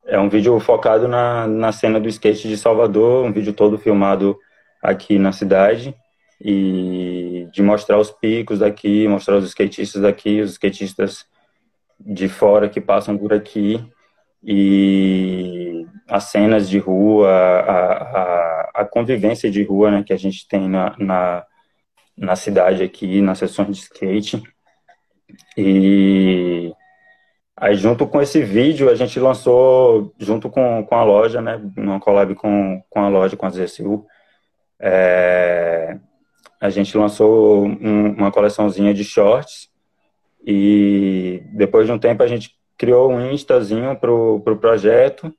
é 0.08 0.20
um 0.20 0.28
vídeo 0.28 0.60
focado 0.60 1.08
na, 1.08 1.46
na 1.46 1.72
cena 1.72 2.00
do 2.00 2.10
skate 2.10 2.48
de 2.48 2.58
Salvador, 2.58 3.26
um 3.26 3.32
vídeo 3.32 3.54
todo 3.54 3.78
filmado 3.78 4.36
aqui 4.90 5.18
na 5.18 5.32
cidade 5.32 5.96
e 6.40 7.48
de 7.52 7.62
mostrar 7.64 7.98
os 7.98 8.12
picos 8.12 8.60
daqui, 8.60 9.08
mostrar 9.08 9.38
os 9.38 9.46
skatistas 9.46 10.02
daqui, 10.02 10.42
os 10.42 10.52
skatistas 10.52 11.26
de 12.00 12.28
fora 12.28 12.70
que 12.70 12.82
passam 12.82 13.18
por 13.18 13.34
aqui 13.34 13.84
e 14.44 15.88
as 16.08 16.26
cenas 16.26 16.70
de 16.70 16.78
rua, 16.78 17.30
a, 17.30 17.92
a, 17.94 18.72
a 18.76 18.86
convivência 18.86 19.50
de 19.50 19.64
rua 19.64 19.90
né, 19.90 20.04
que 20.04 20.14
a 20.14 20.18
gente 20.18 20.48
tem 20.48 20.70
na, 20.70 20.96
na, 21.00 21.44
na 22.16 22.36
cidade 22.36 22.84
aqui, 22.84 23.22
nas 23.22 23.40
sessões 23.40 23.76
de 23.76 23.84
skate. 23.84 24.44
E 25.58 26.72
aí, 27.58 27.76
junto 27.76 28.06
com 28.06 28.22
esse 28.22 28.44
vídeo, 28.44 28.90
a 28.90 28.96
gente 28.96 29.20
lançou, 29.20 30.14
junto 30.20 30.50
com, 30.50 30.86
com 30.86 30.96
a 30.96 31.04
loja, 31.04 31.42
né, 31.42 31.60
uma 31.76 32.00
collab 32.00 32.36
com, 32.36 32.84
com 32.90 33.00
a 33.00 33.10
loja, 33.10 33.36
com 33.36 33.48
a 33.48 33.50
ZSU, 33.50 34.06
é, 34.80 35.98
a 36.60 36.70
gente 36.70 36.98
lançou 36.98 37.66
um, 37.66 38.14
uma 38.14 38.32
coleçãozinha 38.32 38.94
de 38.94 39.04
shorts 39.04 39.70
e 40.46 41.44
depois 41.54 41.86
de 41.86 41.92
um 41.92 42.00
tempo 42.00 42.22
a 42.24 42.28
gente 42.28 42.56
criou 42.78 43.12
um 43.12 43.32
instazinho 43.32 43.96
pro, 43.98 44.42
pro 44.42 44.58
projeto, 44.58 45.34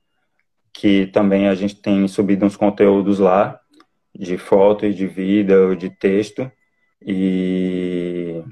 que 0.73 1.07
também 1.07 1.47
a 1.47 1.55
gente 1.55 1.75
tem 1.75 2.07
subido 2.07 2.45
uns 2.45 2.57
conteúdos 2.57 3.19
lá, 3.19 3.59
de 4.13 4.37
foto 4.37 4.85
e 4.85 4.93
de 4.93 5.07
vídeo, 5.07 5.75
de 5.75 5.89
texto, 5.89 6.51
e 7.01 8.43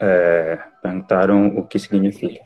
é, 0.00 0.58
perguntaram 0.82 1.46
o 1.56 1.66
que 1.66 1.78
significa. 1.78 2.42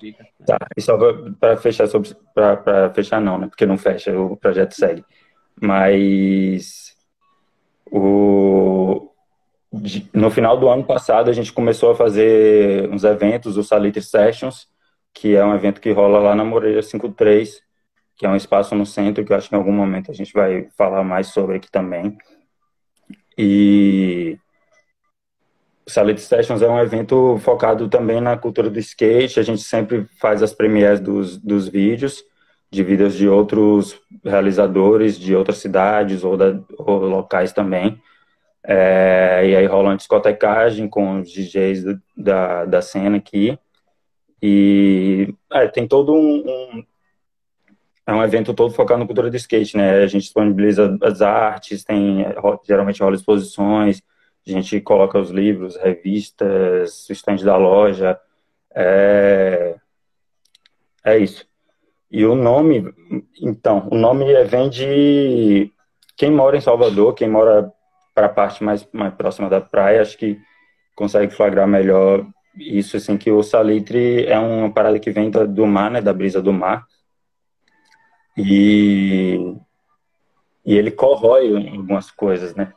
Tá, 0.47 0.59
e 0.77 0.83
só 0.83 0.99
para 1.41 1.57
fechar 1.57 1.87
sobre 1.87 2.15
para 2.35 2.93
fechar 2.93 3.21
não, 3.21 3.39
né? 3.39 3.47
Porque 3.49 3.65
não 3.65 3.79
fecha, 3.79 4.19
o 4.19 4.37
projeto 4.37 4.75
segue. 4.75 5.05
Mas 5.61 6.95
o 7.91 9.11
no 10.13 10.31
final 10.31 10.57
do 10.57 10.69
ano 10.69 10.85
passado, 10.85 11.29
a 11.29 11.33
gente 11.33 11.53
começou 11.53 11.91
a 11.91 11.95
fazer 11.95 12.89
uns 12.91 13.05
eventos, 13.05 13.57
o 13.57 13.63
Salitre 13.63 14.03
Sessions, 14.03 14.69
que 15.13 15.37
é 15.37 15.45
um 15.45 15.55
evento 15.55 15.81
que 15.81 15.93
rola 15.93 16.19
lá 16.19 16.35
na 16.35 16.45
Moreira 16.45 16.83
53, 16.83 17.61
que 18.17 18.25
é 18.25 18.29
um 18.29 18.37
espaço 18.37 18.75
no 18.75 18.87
centro, 18.87 19.25
que 19.25 19.33
eu 19.33 19.37
acho 19.37 19.49
que 19.49 19.55
em 19.55 19.59
algum 19.59 19.73
momento 19.73 20.11
a 20.11 20.15
gente 20.15 20.33
vai 20.33 20.69
falar 20.77 21.05
mais 21.05 21.29
sobre 21.29 21.57
aqui 21.57 21.71
também. 21.71 22.17
E 23.37 24.39
o 25.87 25.91
Salitre 25.91 26.23
Sessions 26.23 26.63
é 26.63 26.69
um 26.69 26.81
evento 26.81 27.39
focado 27.39 27.89
também 27.89 28.21
na 28.21 28.37
cultura 28.37 28.71
do 28.71 28.79
skate, 28.79 29.39
a 29.39 29.43
gente 29.43 29.63
sempre 29.63 30.07
faz 30.19 30.43
as 30.43 30.55
premieres 30.55 31.01
dos, 31.01 31.37
dos 31.37 31.69
vídeos, 31.69 32.25
de 32.77 32.85
vídeos 32.85 33.15
de 33.15 33.27
outros 33.27 33.99
realizadores, 34.23 35.19
de 35.19 35.35
outras 35.35 35.57
cidades 35.57 36.23
ou, 36.23 36.37
da, 36.37 36.61
ou 36.77 36.99
locais 37.07 37.51
também. 37.53 38.01
É, 38.63 39.49
e 39.49 39.57
aí 39.57 39.67
rola 39.67 39.91
uma 39.91 39.97
discotecagem 39.97 40.87
com 40.87 41.21
os 41.21 41.31
DJs 41.31 41.85
da, 42.15 42.67
da 42.67 42.83
cena 42.83 43.17
aqui. 43.17 43.59
E 44.43 45.35
é, 45.53 45.67
tem 45.69 45.89
todo 45.89 46.13
um, 46.13 46.45
um, 46.47 46.85
É 48.07 48.13
um 48.13 48.23
evento 48.23 48.53
todo 48.53 48.75
focado 48.75 49.01
na 49.01 49.07
cultura 49.07 49.31
do 49.31 49.37
skate, 49.37 49.77
né? 49.77 50.03
A 50.03 50.07
gente 50.07 50.25
disponibiliza 50.25 50.99
as 51.03 51.23
artes, 51.23 51.83
tem 51.83 52.27
geralmente 52.67 53.03
rola 53.03 53.17
exposições, 53.17 54.03
a 54.47 54.51
gente 54.51 54.81
coloca 54.83 55.19
os 55.19 55.31
livros, 55.31 55.77
revistas, 55.77 57.09
o 57.09 57.13
stand 57.13 57.37
da 57.37 57.57
loja. 57.57 58.21
É, 58.75 59.77
é 61.03 61.19
isso. 61.19 61.47
E 62.11 62.25
o 62.25 62.35
nome, 62.35 62.93
então, 63.43 63.89
o 63.91 63.97
nome 63.97 64.25
vem 64.45 64.69
de 64.71 65.73
quem 66.17 66.31
mora 66.31 66.57
em 66.57 66.61
Salvador, 66.61 67.15
quem 67.15 67.29
mora 67.29 67.73
para 68.15 68.27
a 68.27 68.31
parte 68.31 68.65
mais, 68.65 68.89
mais 68.93 69.13
próxima 69.15 69.49
da 69.51 69.61
praia, 69.61 70.01
acho 70.01 70.17
que 70.17 70.39
consegue 70.95 71.35
flagrar 71.35 71.69
melhor 71.69 72.27
isso, 72.59 72.97
assim, 72.97 73.19
que 73.19 73.31
o 73.31 73.43
salitre 73.43 74.25
é 74.27 74.39
uma 74.39 74.73
parada 74.73 74.99
que 74.99 75.11
vem 75.11 75.31
do 75.31 75.67
mar, 75.67 75.91
né, 75.91 76.01
da 76.01 76.13
brisa 76.13 76.41
do 76.41 76.53
mar, 76.53 76.87
e, 78.37 79.55
e 80.65 80.75
ele 80.75 80.91
corrói 80.91 81.55
algumas 81.55 82.11
coisas, 82.11 82.55
né, 82.55 82.73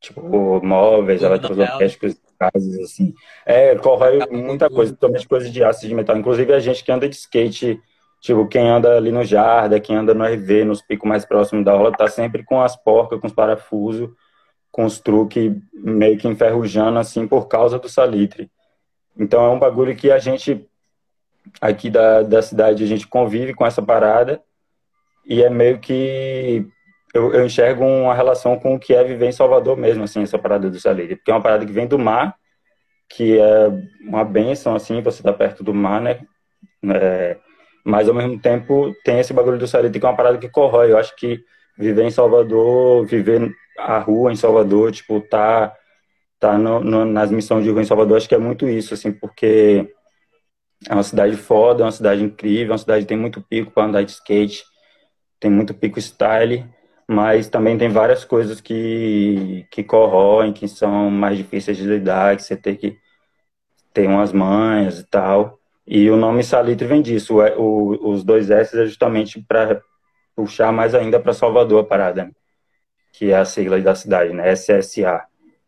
tipo 0.00 0.64
móveis, 0.64 1.22
eletrodomésticos, 1.22 2.20
casas, 2.38 2.78
assim, 2.78 3.12
é, 3.44 3.74
corrói 3.76 4.20
muita 4.30 4.70
coisa, 4.70 4.92
principalmente 4.92 5.28
coisas 5.28 5.52
de 5.52 5.64
aço 5.64 5.88
de 5.88 5.94
metal, 5.94 6.16
inclusive 6.16 6.52
a 6.54 6.60
gente 6.60 6.84
que 6.84 6.92
anda 6.92 7.08
de 7.08 7.16
skate, 7.16 7.80
tipo, 8.20 8.46
quem 8.46 8.68
anda 8.68 8.96
ali 8.96 9.10
no 9.10 9.24
Jarda, 9.24 9.80
quem 9.80 9.96
anda 9.96 10.14
no 10.14 10.24
RV, 10.24 10.64
nos 10.64 10.82
picos 10.82 11.08
mais 11.08 11.24
próximos 11.24 11.64
da 11.64 11.72
aula, 11.72 11.92
tá 11.92 12.06
sempre 12.06 12.44
com 12.44 12.60
as 12.60 12.76
porcas, 12.76 13.18
com 13.20 13.26
os 13.26 13.32
parafusos, 13.32 14.10
com 14.70 14.84
os 14.84 15.00
truques 15.00 15.52
meio 15.72 16.18
que 16.18 16.28
enferrujando 16.28 16.98
assim 16.98 17.26
por 17.26 17.48
causa 17.48 17.78
do 17.78 17.88
salitre. 17.88 18.50
Então 19.18 19.44
é 19.44 19.48
um 19.48 19.58
bagulho 19.58 19.96
que 19.96 20.10
a 20.10 20.18
gente 20.18 20.66
aqui 21.60 21.90
da, 21.90 22.22
da 22.22 22.42
cidade 22.42 22.84
a 22.84 22.86
gente 22.86 23.08
convive 23.08 23.54
com 23.54 23.66
essa 23.66 23.82
parada 23.82 24.40
e 25.26 25.42
é 25.42 25.50
meio 25.50 25.78
que 25.78 26.66
eu, 27.12 27.32
eu 27.32 27.44
enxergo 27.44 27.84
uma 27.84 28.14
relação 28.14 28.58
com 28.58 28.74
o 28.74 28.78
que 28.78 28.94
é 28.94 29.02
viver 29.02 29.26
em 29.26 29.32
Salvador 29.32 29.76
mesmo, 29.76 30.04
assim, 30.04 30.22
essa 30.22 30.38
parada 30.38 30.70
do 30.70 30.78
salitre, 30.78 31.16
porque 31.16 31.30
é 31.30 31.34
uma 31.34 31.42
parada 31.42 31.66
que 31.66 31.72
vem 31.72 31.86
do 31.86 31.98
mar, 31.98 32.36
que 33.08 33.38
é 33.38 33.68
uma 34.02 34.24
benção, 34.24 34.74
assim, 34.74 35.02
você 35.02 35.22
tá 35.22 35.32
perto 35.32 35.64
do 35.64 35.74
mar, 35.74 36.00
né? 36.00 36.20
É, 36.94 37.36
mas 37.84 38.08
ao 38.08 38.14
mesmo 38.14 38.38
tempo 38.40 38.94
tem 39.04 39.20
esse 39.20 39.32
bagulho 39.32 39.58
do 39.58 39.66
salitre 39.66 40.00
que 40.00 40.06
é 40.06 40.08
uma 40.08 40.16
parada 40.16 40.38
que 40.38 40.48
corrói. 40.48 40.92
Eu 40.92 40.98
acho 40.98 41.14
que 41.16 41.42
viver 41.78 42.04
em 42.04 42.10
Salvador, 42.10 43.06
viver 43.06 43.52
a 43.78 43.98
rua 43.98 44.32
em 44.32 44.36
Salvador, 44.36 44.92
tipo, 44.92 45.20
tá, 45.22 45.74
tá 46.38 46.58
no, 46.58 46.80
no, 46.80 47.04
nas 47.04 47.30
missões 47.30 47.64
de 47.64 47.70
rua 47.70 47.82
em 47.82 47.86
Salvador, 47.86 48.16
acho 48.16 48.28
que 48.28 48.34
é 48.34 48.38
muito 48.38 48.68
isso, 48.68 48.94
assim, 48.94 49.12
porque 49.12 49.90
é 50.88 50.94
uma 50.94 51.02
cidade 51.02 51.36
foda, 51.36 51.82
é 51.82 51.86
uma 51.86 51.92
cidade 51.92 52.22
incrível, 52.22 52.68
é 52.68 52.72
uma 52.72 52.78
cidade 52.78 53.02
que 53.04 53.08
tem 53.08 53.16
muito 53.18 53.40
pico 53.42 53.70
para 53.70 53.84
andar 53.84 54.02
de 54.02 54.12
skate, 54.12 54.64
tem 55.38 55.50
muito 55.50 55.74
pico 55.74 56.00
style, 56.00 56.66
mas 57.08 57.48
também 57.48 57.76
tem 57.76 57.88
várias 57.88 58.24
coisas 58.24 58.60
que, 58.60 59.66
que 59.70 59.82
corroem, 59.82 60.52
que 60.52 60.68
são 60.68 61.10
mais 61.10 61.36
difíceis 61.36 61.76
de 61.76 61.84
lidar, 61.84 62.36
que 62.36 62.42
você 62.42 62.56
tem 62.56 62.76
que 62.76 62.96
ter 63.92 64.06
umas 64.06 64.32
manhas 64.32 65.00
e 65.00 65.04
tal. 65.04 65.59
E 65.90 66.08
o 66.08 66.16
nome 66.16 66.44
Salitre 66.44 66.86
vem 66.86 67.02
disso. 67.02 67.38
O, 67.38 67.42
o, 67.60 68.10
os 68.12 68.22
dois 68.22 68.48
S 68.48 68.78
é 68.78 68.86
justamente 68.86 69.42
para 69.42 69.82
puxar 70.36 70.72
mais 70.72 70.94
ainda 70.94 71.18
para 71.18 71.34
Salvador 71.34 71.80
a 71.80 71.86
parada. 71.86 72.26
Né? 72.26 72.32
que 73.12 73.30
é 73.30 73.36
a 73.36 73.44
sigla 73.44 73.80
da 73.80 73.94
cidade, 73.94 74.32
né? 74.32 74.52
SSA. 74.54 75.26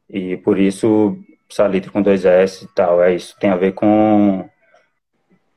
E 0.08 0.36
por 0.38 0.58
isso 0.58 1.16
Salitre 1.48 1.90
com 1.90 2.02
dois 2.02 2.24
S 2.24 2.64
e 2.64 2.68
tal. 2.68 3.02
É 3.02 3.14
isso. 3.14 3.36
Tem 3.38 3.50
a 3.50 3.56
ver 3.56 3.72
com 3.72 4.48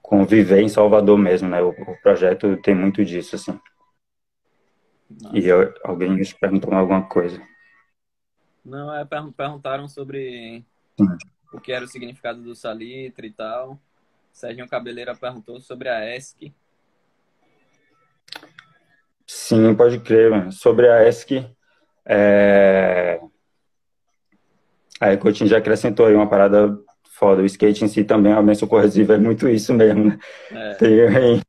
com 0.02 0.24
viver 0.24 0.62
em 0.62 0.70
Salvador 0.70 1.18
mesmo, 1.18 1.50
né? 1.50 1.62
O, 1.62 1.70
o 1.70 2.02
projeto 2.02 2.58
tem 2.58 2.76
muito 2.76 3.04
disso, 3.04 3.36
assim. 3.36 3.60
Nossa. 5.10 5.38
E 5.38 5.46
eu, 5.46 5.74
alguém 5.84 6.12
me 6.12 6.34
perguntou 6.34 6.72
alguma 6.74 7.02
coisa. 7.08 7.42
Não, 8.64 8.94
é, 8.94 9.04
perguntaram 9.06 9.88
sobre 9.88 10.64
o 11.52 11.60
que 11.60 11.72
era 11.72 11.86
o 11.86 11.88
significado 11.88 12.42
do 12.42 12.56
salitre 12.56 13.28
e 13.28 13.32
tal. 13.32 13.80
Sérgio 14.36 14.68
Cabeleira 14.68 15.16
perguntou 15.16 15.62
sobre 15.62 15.88
a 15.88 16.14
ESC. 16.14 16.54
Sim, 19.26 19.74
pode 19.74 19.98
crer, 20.02 20.30
mano. 20.30 20.52
Sobre 20.52 20.90
a 20.90 21.08
ESC, 21.08 21.50
é... 22.06 23.22
Aí 25.00 25.16
Coutinho 25.16 25.50
já 25.50 25.58
acrescentou 25.58 26.06
aí 26.06 26.14
uma 26.14 26.28
parada 26.28 26.78
foda. 27.12 27.42
O 27.42 27.46
skate 27.46 27.86
em 27.86 27.88
si 27.88 28.04
também, 28.04 28.34
a 28.34 28.42
benção 28.42 28.68
corrosiva, 28.68 29.16
é 29.16 29.18
muito 29.18 29.48
isso 29.48 29.74
mesmo, 29.74 30.04
né? 30.04 30.20
É. 30.52 30.74
Tem, 30.76 31.42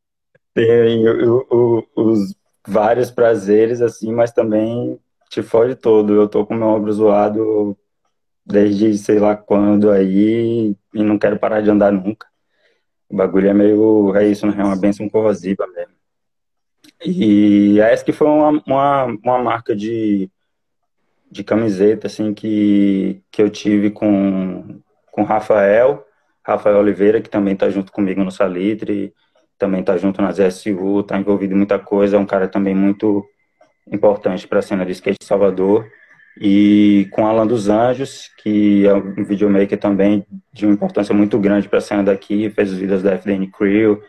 tem 0.54 1.08
o, 1.08 1.44
o, 1.50 1.86
os 1.96 2.36
vários 2.66 3.10
prazeres, 3.10 3.82
assim, 3.82 4.12
mas 4.12 4.30
também 4.30 4.96
te 5.28 5.42
fode 5.42 5.74
todo. 5.74 6.14
Eu 6.14 6.28
tô 6.28 6.46
com 6.46 6.54
meu 6.54 6.68
ombro 6.68 6.92
zoado 6.92 7.76
desde 8.44 8.96
sei 8.96 9.18
lá 9.18 9.34
quando 9.34 9.90
aí 9.90 10.76
e 10.94 11.02
não 11.02 11.18
quero 11.18 11.36
parar 11.36 11.60
de 11.60 11.68
andar 11.68 11.90
nunca. 11.90 12.28
O 13.08 13.16
bagulho 13.16 13.48
é 13.48 13.54
meio, 13.54 14.14
é 14.16 14.26
isso, 14.26 14.46
né? 14.46 14.54
É 14.58 14.64
uma 14.64 14.76
benção 14.76 15.08
corrosiva 15.08 15.66
mesmo. 15.68 15.94
E 17.04 17.80
a 17.80 17.92
ESC 17.92 18.12
foi 18.12 18.26
uma, 18.26 18.62
uma, 18.66 19.04
uma 19.04 19.38
marca 19.38 19.74
de 19.74 20.30
de 21.28 21.42
camiseta 21.42 22.06
assim 22.06 22.32
que, 22.32 23.20
que 23.32 23.42
eu 23.42 23.50
tive 23.50 23.90
com 23.90 24.80
com 25.16 25.22
Rafael, 25.22 26.06
Rafael 26.44 26.76
Oliveira, 26.76 27.22
que 27.22 27.30
também 27.30 27.54
está 27.54 27.70
junto 27.70 27.90
comigo 27.90 28.22
no 28.22 28.30
Salitre, 28.30 29.14
também 29.58 29.80
está 29.80 29.96
junto 29.96 30.20
na 30.20 30.30
ZSU, 30.30 31.00
está 31.00 31.18
envolvido 31.18 31.54
em 31.54 31.56
muita 31.56 31.78
coisa, 31.78 32.16
é 32.16 32.20
um 32.20 32.26
cara 32.26 32.46
também 32.46 32.74
muito 32.74 33.26
importante 33.90 34.46
para 34.46 34.58
a 34.58 34.62
cena 34.62 34.84
de 34.84 34.92
skate 34.92 35.18
de 35.18 35.26
Salvador. 35.26 35.90
E 36.38 37.08
com 37.12 37.26
Alan 37.26 37.46
dos 37.46 37.68
Anjos, 37.68 38.30
que 38.42 38.86
é 38.86 38.94
um 38.94 39.24
videomaker 39.24 39.78
também 39.78 40.26
de 40.52 40.66
uma 40.66 40.74
importância 40.74 41.14
muito 41.14 41.38
grande 41.38 41.68
para 41.68 41.78
a 41.78 41.82
cena 41.82 42.04
daqui, 42.04 42.50
fez 42.50 42.72
os 42.72 42.78
vídeos 42.78 43.02
da 43.02 43.14
FDN 43.14 43.50
Crew, 43.50 44.02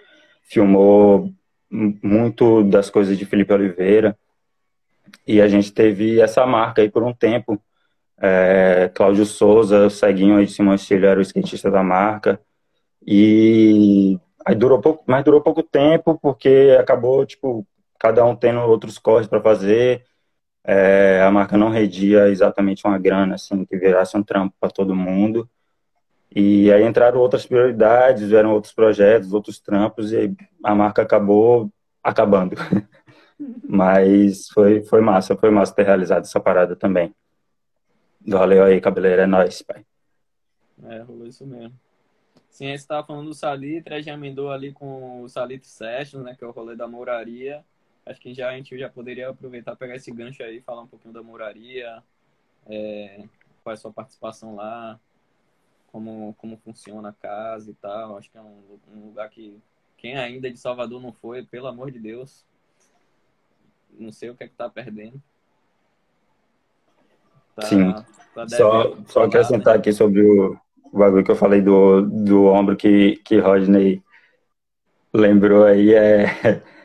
filmou 0.44 1.32
muito 1.70 2.64
das 2.64 2.90
coisas 2.90 3.18
de 3.18 3.26
Felipe 3.26 3.54
Oliveira, 3.54 4.18
e 5.26 5.42
a 5.42 5.48
gente 5.48 5.72
teve 5.72 6.20
essa 6.20 6.46
marca 6.46 6.82
aí 6.82 6.90
por 6.90 7.04
um 7.04 7.14
tempo. 7.14 7.62
É, 8.20 8.90
Cláudio 8.96 9.26
Souza, 9.26 9.86
o 9.86 9.90
ceguinho 9.90 10.38
aí 10.38 10.46
de 10.46 10.52
Simão 10.52 10.74
Estilho, 10.74 11.06
era 11.06 11.20
o 11.20 11.22
skatista 11.22 11.70
da 11.70 11.84
marca, 11.84 12.40
e 13.06 14.20
aí 14.46 14.56
durou 14.56 14.82
pouco, 14.82 15.04
mas 15.08 15.24
durou 15.24 15.40
pouco 15.40 15.62
tempo, 15.62 16.18
porque 16.22 16.76
acabou, 16.80 17.26
tipo, 17.26 17.66
cada 18.00 18.26
um 18.26 18.36
tendo 18.36 18.60
outros 18.62 18.98
corres 18.98 19.28
para 19.28 19.42
fazer, 19.42 20.04
é, 20.70 21.22
a 21.22 21.32
marca 21.32 21.58
não 21.58 21.70
redia 21.70 22.28
exatamente 22.28 22.86
uma 22.86 22.98
grana, 22.98 23.36
assim, 23.36 23.64
que 23.64 23.78
virasse 23.78 24.18
um 24.18 24.22
trampo 24.22 24.54
para 24.60 24.70
todo 24.70 24.94
mundo. 24.94 25.50
E 26.36 26.70
aí 26.74 26.84
entraram 26.84 27.22
outras 27.22 27.46
prioridades, 27.46 28.28
vieram 28.28 28.52
outros 28.52 28.74
projetos, 28.74 29.32
outros 29.32 29.62
trampos, 29.62 30.12
e 30.12 30.36
a 30.62 30.76
marca 30.76 31.02
acabou 31.02 31.72
acabando. 32.04 32.58
Mas 33.64 34.50
foi, 34.50 34.84
foi 34.84 35.00
massa, 35.00 35.38
foi 35.38 35.50
massa 35.52 35.74
ter 35.74 35.86
realizado 35.86 36.24
essa 36.24 36.40
parada 36.40 36.76
também. 36.76 37.16
Valeu 38.28 38.66
aí, 38.66 38.82
cabeleira, 38.82 39.24
é 39.24 39.28
nóis, 39.28 39.62
pai. 39.62 39.86
É, 40.84 41.00
rolou 41.00 41.28
isso 41.28 41.46
mesmo. 41.46 41.74
Sim, 42.50 42.66
aí 42.66 42.78
você 42.78 42.84
estava 42.84 43.08
falando 43.08 43.28
do 43.28 43.34
Salitre, 43.34 43.94
a 43.94 43.98
gente 44.00 44.10
emendou 44.10 44.52
ali 44.52 44.74
com 44.74 45.22
o 45.22 45.30
Salitre 45.30 45.68
Sessions, 45.68 46.26
né, 46.26 46.36
que 46.38 46.44
é 46.44 46.48
o 46.48 46.52
rolê 46.52 46.76
da 46.76 46.88
moraria. 46.88 47.64
Acho 48.08 48.22
que 48.22 48.34
já, 48.34 48.50
a 48.50 48.56
gente 48.56 48.78
já 48.78 48.90
poderia 48.90 49.30
aproveitar, 49.30 49.76
pegar 49.76 49.96
esse 49.96 50.12
gancho 50.12 50.42
aí, 50.42 50.62
falar 50.62 50.82
um 50.82 50.88
pouquinho 50.88 51.14
da 51.14 51.22
moraria, 51.22 52.02
é, 52.66 53.24
qual 53.64 53.72
é 53.72 53.74
a 53.74 53.78
sua 53.78 53.92
participação 53.92 54.56
lá, 54.56 55.00
como, 55.92 56.34
como 56.38 56.58
funciona 56.58 57.10
a 57.10 57.14
casa 57.14 57.70
e 57.70 57.74
tal. 57.74 58.18
Acho 58.18 58.32
que 58.32 58.38
é 58.38 58.42
um, 58.42 58.80
um 58.94 59.06
lugar 59.08 59.30
que 59.30 59.60
quem 59.98 60.16
ainda 60.16 60.50
de 60.50 60.58
Salvador 60.58 61.02
não 61.02 61.12
foi, 61.12 61.44
pelo 61.44 61.68
amor 61.68 61.92
de 61.92 62.00
Deus, 62.00 62.46
não 64.00 64.12
sei 64.12 64.30
o 64.30 64.36
que 64.36 64.44
é 64.44 64.48
que 64.48 64.56
tá 64.56 64.70
perdendo. 64.70 65.22
Tá, 67.56 67.64
Sim. 67.64 67.92
Tá 68.34 68.48
só, 68.48 68.96
só 69.08 69.24
acrescentar 69.24 69.74
né? 69.74 69.80
aqui 69.80 69.92
sobre 69.92 70.22
o, 70.22 70.58
bagulho 70.94 71.24
que 71.24 71.32
eu 71.32 71.36
falei 71.36 71.62
do, 71.62 72.02
do 72.02 72.46
ombro 72.46 72.78
que, 72.78 73.18
que 73.18 73.40
Rodney 73.40 74.02
lembrou 75.12 75.66
aí, 75.66 75.94
é 75.94 76.62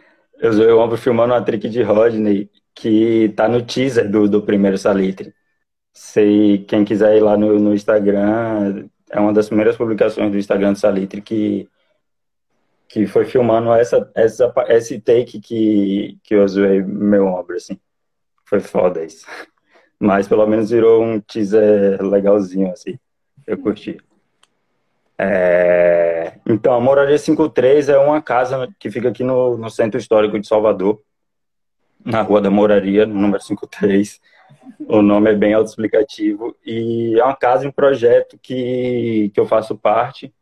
eu 0.42 0.50
usei 0.50 0.66
o 0.66 0.80
ombro 0.80 0.98
filmando 0.98 1.32
uma 1.32 1.40
trick 1.40 1.68
de 1.68 1.82
Rodney 1.82 2.50
que 2.74 3.32
tá 3.36 3.48
no 3.48 3.62
teaser 3.62 4.10
do, 4.10 4.28
do 4.28 4.42
primeiro 4.42 4.76
Salitre. 4.76 5.32
Sei, 5.92 6.64
quem 6.64 6.84
quiser 6.84 7.16
ir 7.16 7.20
lá 7.20 7.36
no, 7.36 7.60
no 7.60 7.72
Instagram, 7.72 8.88
é 9.10 9.20
uma 9.20 9.32
das 9.32 9.46
primeiras 9.46 9.76
publicações 9.76 10.32
do 10.32 10.38
Instagram 10.38 10.72
do 10.72 10.78
Salitre 10.80 11.22
que, 11.22 11.68
que 12.88 13.06
foi 13.06 13.24
filmando 13.24 13.72
essa, 13.72 14.10
essa, 14.16 14.52
esse 14.68 15.00
take 15.00 15.40
que, 15.40 16.18
que 16.24 16.34
eu 16.34 16.44
usei 16.44 16.82
meu 16.82 17.26
ombro, 17.26 17.56
assim. 17.56 17.78
Foi 18.44 18.58
foda 18.58 19.04
isso. 19.04 19.24
Mas 20.00 20.26
pelo 20.26 20.46
menos 20.46 20.70
virou 20.70 21.04
um 21.04 21.20
teaser 21.20 22.02
legalzinho, 22.02 22.72
assim. 22.72 22.98
Eu 23.46 23.58
curti. 23.58 23.96
É, 25.24 26.32
então, 26.44 26.74
a 26.74 26.80
Moraria 26.80 27.16
53 27.16 27.88
é 27.88 27.98
uma 27.98 28.20
casa 28.20 28.68
que 28.78 28.90
fica 28.90 29.08
aqui 29.08 29.22
no, 29.22 29.56
no 29.56 29.70
Centro 29.70 29.98
Histórico 29.98 30.38
de 30.38 30.48
Salvador, 30.48 31.00
na 32.04 32.22
Rua 32.22 32.40
da 32.40 32.50
Moraria, 32.50 33.06
número 33.06 33.40
53. 33.40 34.20
O 34.88 35.00
nome 35.00 35.30
é 35.30 35.34
bem 35.34 35.54
autoexplicativo. 35.54 36.56
E 36.66 37.16
é 37.16 37.24
uma 37.24 37.36
casa, 37.36 37.68
um 37.68 37.70
projeto 37.70 38.36
que, 38.42 39.30
que 39.32 39.38
eu 39.38 39.46
faço 39.46 39.78
parte, 39.78 40.34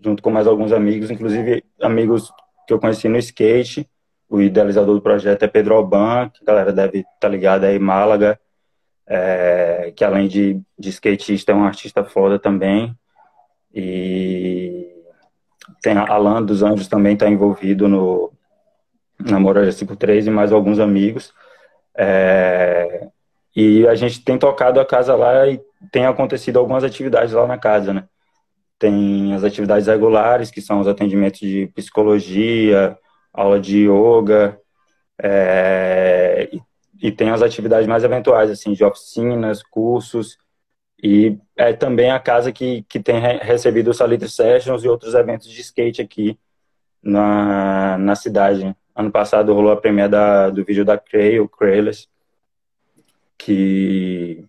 junto 0.00 0.20
com 0.20 0.30
mais 0.30 0.48
alguns 0.48 0.72
amigos, 0.72 1.12
inclusive 1.12 1.62
amigos 1.80 2.32
que 2.66 2.74
eu 2.74 2.80
conheci 2.80 3.08
no 3.08 3.18
skate. 3.18 3.88
O 4.28 4.40
idealizador 4.40 4.96
do 4.96 5.00
projeto 5.00 5.44
é 5.44 5.48
Pedro 5.48 5.76
Alban, 5.76 6.28
que 6.30 6.42
a 6.42 6.46
galera 6.46 6.72
deve 6.72 6.98
estar 6.98 7.10
tá 7.20 7.28
ligada 7.28 7.68
aí, 7.68 7.78
Málaga, 7.78 8.40
é, 9.06 9.92
que 9.94 10.02
além 10.02 10.26
de, 10.26 10.60
de 10.76 10.88
skatista 10.88 11.52
é 11.52 11.54
um 11.54 11.64
artista 11.64 12.02
foda 12.02 12.36
também. 12.36 12.96
E 13.74 14.86
tem 15.82 15.96
Alan 15.96 16.42
dos 16.42 16.62
Anjos 16.62 16.88
também 16.88 17.14
está 17.14 17.28
envolvido 17.28 17.88
no 17.88 18.32
na 19.18 19.38
Moraria 19.38 19.72
53 19.72 20.26
e 20.26 20.30
mais 20.30 20.52
alguns 20.52 20.78
amigos. 20.78 21.32
É, 21.96 23.08
e 23.54 23.86
a 23.86 23.94
gente 23.94 24.22
tem 24.24 24.36
tocado 24.38 24.80
a 24.80 24.84
casa 24.84 25.14
lá 25.14 25.46
e 25.46 25.60
tem 25.92 26.06
acontecido 26.06 26.58
algumas 26.58 26.84
atividades 26.84 27.32
lá 27.32 27.46
na 27.46 27.56
casa, 27.56 27.92
né? 27.92 28.04
Tem 28.78 29.32
as 29.34 29.44
atividades 29.44 29.86
regulares, 29.86 30.50
que 30.50 30.60
são 30.60 30.80
os 30.80 30.88
atendimentos 30.88 31.40
de 31.40 31.68
psicologia, 31.68 32.98
aula 33.32 33.60
de 33.60 33.88
yoga, 33.88 34.58
é, 35.22 36.50
e 37.00 37.12
tem 37.12 37.30
as 37.30 37.42
atividades 37.42 37.86
mais 37.86 38.02
eventuais, 38.02 38.50
assim, 38.50 38.72
de 38.72 38.84
oficinas, 38.84 39.62
cursos, 39.62 40.36
e 41.02 41.38
é 41.56 41.72
também 41.72 42.10
a 42.10 42.18
casa 42.18 42.52
que, 42.52 42.82
que 42.88 43.00
tem 43.00 43.20
recebido 43.20 43.90
o 43.90 43.94
Salitre 43.94 44.28
Sessions 44.28 44.84
e 44.84 44.88
outros 44.88 45.14
eventos 45.14 45.48
de 45.48 45.60
skate 45.60 46.02
aqui 46.02 46.38
na, 47.02 47.96
na 47.98 48.14
cidade. 48.14 48.74
Ano 48.94 49.10
passado 49.10 49.52
rolou 49.52 49.72
a 49.72 49.76
premiere 49.76 50.10
da, 50.10 50.50
do 50.50 50.64
vídeo 50.64 50.84
da 50.84 50.98
Cray, 50.98 51.38
o 51.40 51.48
Crayless, 51.48 52.08
que, 53.38 54.44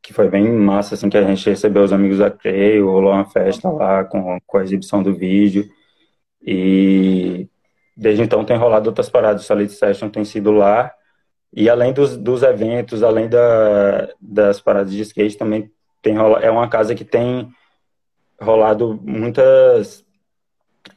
que 0.00 0.12
foi 0.12 0.28
bem 0.28 0.50
massa, 0.50 0.94
assim, 0.94 1.08
que 1.08 1.16
a 1.18 1.22
gente 1.22 1.48
recebeu 1.48 1.82
os 1.82 1.92
amigos 1.92 2.18
da 2.18 2.30
Cray, 2.30 2.80
rolou 2.80 3.12
uma 3.12 3.24
festa 3.24 3.70
lá 3.70 4.04
com, 4.04 4.38
com 4.46 4.58
a 4.58 4.62
exibição 4.62 5.02
do 5.02 5.14
vídeo. 5.14 5.68
E 6.44 7.48
desde 7.96 8.22
então 8.22 8.44
tem 8.44 8.56
rolado 8.56 8.88
outras 8.88 9.08
paradas. 9.08 9.42
O 9.42 9.46
Salitre 9.46 9.76
Session 9.76 10.08
tem 10.08 10.24
sido 10.24 10.50
lá 10.50 10.92
e 11.52 11.68
além 11.68 11.92
dos, 11.92 12.16
dos 12.16 12.42
eventos, 12.42 13.02
além 13.02 13.28
da, 13.28 14.08
das 14.20 14.60
paradas 14.60 14.92
de 14.92 15.02
skate, 15.02 15.36
também 15.36 15.70
tem 16.00 16.16
é 16.16 16.50
uma 16.50 16.68
casa 16.68 16.94
que 16.94 17.04
tem 17.04 17.52
rolado 18.40 18.98
muitas 19.04 20.04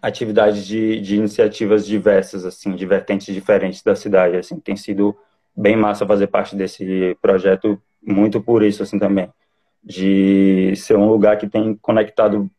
atividades 0.02 0.66
de, 0.66 1.00
de 1.02 1.18
iniciativas 1.18 1.86
diversas, 1.86 2.46
assim, 2.46 2.76
de 2.76 2.86
vertentes 2.86 3.34
diferentes 3.34 3.84
da 3.84 3.96
cidade, 3.96 4.38
assim, 4.38 4.60
tem 4.60 4.76
sido 4.76 5.16
bem 5.56 5.76
massa 5.76 6.08
fazer 6.08 6.28
parte 6.28 6.56
desse 6.56 7.16
projeto, 7.22 7.80
muito 8.02 8.42
por 8.42 8.64
isso, 8.64 8.82
assim, 8.82 8.98
também, 8.98 9.30
de 9.84 10.74
ser 10.76 10.96
um 10.96 11.08
lugar 11.08 11.38
que 11.38 11.48
tem 11.48 11.76
conectado 11.76 12.50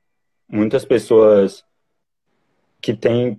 muitas 0.49 0.85
pessoas 0.85 1.65
que 2.81 2.95
têm 2.95 3.39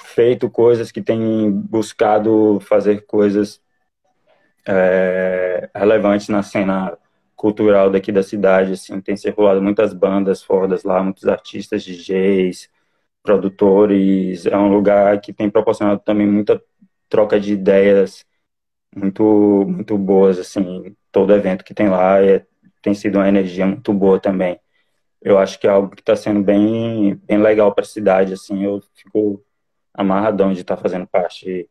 feito 0.00 0.48
coisas, 0.48 0.92
que 0.92 1.02
têm 1.02 1.50
buscado 1.50 2.60
fazer 2.60 3.04
coisas 3.06 3.60
é, 4.66 5.70
relevantes 5.74 6.28
na 6.28 6.42
cena 6.42 6.96
cultural 7.36 7.90
daqui 7.90 8.10
da 8.12 8.22
cidade, 8.22 8.72
assim, 8.72 9.00
tem 9.00 9.16
circulado 9.16 9.62
muitas 9.62 9.92
bandas 9.94 10.42
fodas 10.42 10.84
lá, 10.84 11.02
muitos 11.02 11.26
artistas, 11.28 11.84
DJs, 11.84 12.68
produtores, 13.22 14.46
é 14.46 14.56
um 14.56 14.68
lugar 14.68 15.20
que 15.20 15.32
tem 15.32 15.50
proporcionado 15.50 16.00
também 16.04 16.26
muita 16.26 16.60
troca 17.08 17.38
de 17.40 17.52
ideias 17.52 18.26
muito 18.94 19.64
muito 19.68 19.98
boas, 19.98 20.38
assim, 20.38 20.96
todo 21.12 21.34
evento 21.34 21.64
que 21.64 21.74
tem 21.74 21.88
lá 21.88 22.22
é, 22.22 22.46
tem 22.82 22.94
sido 22.94 23.16
uma 23.18 23.28
energia 23.28 23.66
muito 23.66 23.92
boa 23.92 24.20
também. 24.20 24.60
Eu 25.22 25.38
acho 25.38 25.58
que 25.60 25.66
é 25.66 25.70
algo 25.70 25.90
que 25.94 26.02
está 26.02 26.16
sendo 26.16 26.42
bem, 26.42 27.16
bem 27.26 27.38
legal 27.38 27.74
para 27.74 27.84
a 27.84 27.88
cidade, 27.88 28.32
assim, 28.34 28.64
eu 28.64 28.82
fico 28.94 29.44
amarradão 29.94 30.52
de 30.52 30.62
estar 30.62 30.76
tá 30.76 30.82
fazendo 30.82 31.06
parte 31.06 31.68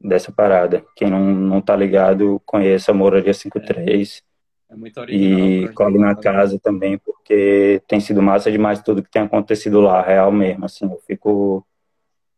dessa 0.00 0.30
parada. 0.30 0.84
Quem 0.96 1.10
não, 1.10 1.24
não 1.24 1.60
tá 1.60 1.74
ligado, 1.74 2.40
conheça 2.46 2.90
a 2.90 2.94
Moraria 2.94 3.34
53. 3.34 4.22
É, 4.70 4.74
é 4.74 4.76
muito 4.76 5.00
original. 5.00 5.40
E 5.40 5.68
cobre 5.72 5.98
na 5.98 6.14
casa 6.14 6.58
também, 6.62 6.98
porque 6.98 7.82
tem 7.88 8.00
sido 8.00 8.22
massa 8.22 8.50
demais 8.50 8.82
tudo 8.82 9.02
que 9.02 9.10
tem 9.10 9.22
acontecido 9.22 9.80
lá, 9.80 10.00
real 10.02 10.30
mesmo, 10.30 10.64
assim, 10.64 10.84
eu 10.84 11.00
fico 11.06 11.66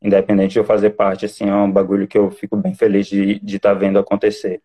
independente 0.03 0.53
de 0.53 0.59
eu 0.59 0.64
fazer 0.64 0.90
parte, 0.90 1.27
assim, 1.27 1.49
é 1.49 1.55
um 1.55 1.70
bagulho 1.70 2.09
que 2.09 2.16
eu 2.16 2.31
fico 2.31 2.57
bem 2.57 2.75
feliz 2.75 3.07
de 3.07 3.33
estar 3.33 3.44
de 3.44 3.59
tá 3.59 3.75
vendo 3.75 3.99
acontecer. 3.99 4.62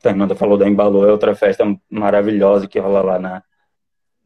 Fernanda 0.00 0.34
falou 0.34 0.58
da 0.58 0.68
Embalou, 0.68 1.08
é 1.08 1.12
outra 1.12 1.34
festa 1.34 1.64
maravilhosa 1.88 2.66
que 2.66 2.78
rola 2.78 3.00
lá 3.00 3.18
na, 3.18 3.42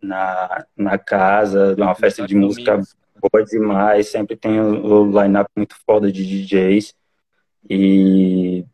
na, 0.02 0.66
na 0.76 0.98
casa, 0.98 1.74
uma 1.76 1.94
festa 1.94 2.26
de 2.26 2.34
música 2.34 2.80
boa 3.20 3.44
demais, 3.44 4.08
sempre 4.08 4.36
tem 4.36 4.60
o, 4.60 4.84
o 4.84 5.22
line-up 5.22 5.50
muito 5.56 5.76
foda 5.86 6.10
de 6.10 6.24
DJs. 6.24 6.94
E, 7.68 8.64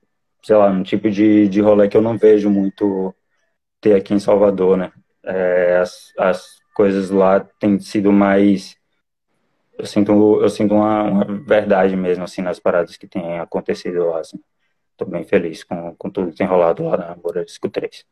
sei 0.42 0.56
lá, 0.56 0.68
um 0.70 0.82
tipo 0.82 1.10
de, 1.10 1.48
de 1.48 1.60
rolê 1.60 1.88
que 1.88 1.96
eu 1.96 2.02
não 2.02 2.18
vejo 2.18 2.50
muito 2.50 3.14
ter 3.80 3.94
aqui 3.94 4.14
em 4.14 4.18
Salvador, 4.18 4.76
né? 4.76 4.92
É, 5.22 5.78
as, 5.78 6.12
as 6.18 6.60
coisas 6.74 7.10
lá 7.10 7.40
têm 7.40 7.78
sido 7.78 8.12
mais. 8.12 8.76
Eu 9.78 9.86
sinto, 9.86 10.40
eu 10.40 10.48
sinto 10.48 10.74
uma, 10.74 11.02
uma, 11.02 11.24
verdade 11.24 11.96
mesmo, 11.96 12.24
assim, 12.24 12.42
nas 12.42 12.60
paradas 12.60 12.96
que 12.96 13.08
têm 13.08 13.38
acontecido 13.40 14.06
lá, 14.06 14.20
assim. 14.20 14.38
tô 14.96 15.04
bem 15.04 15.24
feliz 15.24 15.64
com, 15.64 15.94
com 15.96 16.10
tudo 16.10 16.30
que 16.30 16.36
tem 16.36 16.46
rolado 16.46 16.84
lá 16.84 16.96
na 16.96 17.16
Moradisco 17.16 17.68
3. 17.68 18.06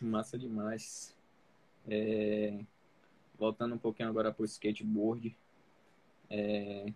Massa 0.00 0.36
demais. 0.36 1.16
É... 1.88 2.58
Voltando 3.38 3.74
um 3.74 3.78
pouquinho 3.78 4.08
agora 4.08 4.32
para 4.32 4.42
o 4.42 4.46
skateboard. 4.46 5.36
É... 6.28 6.86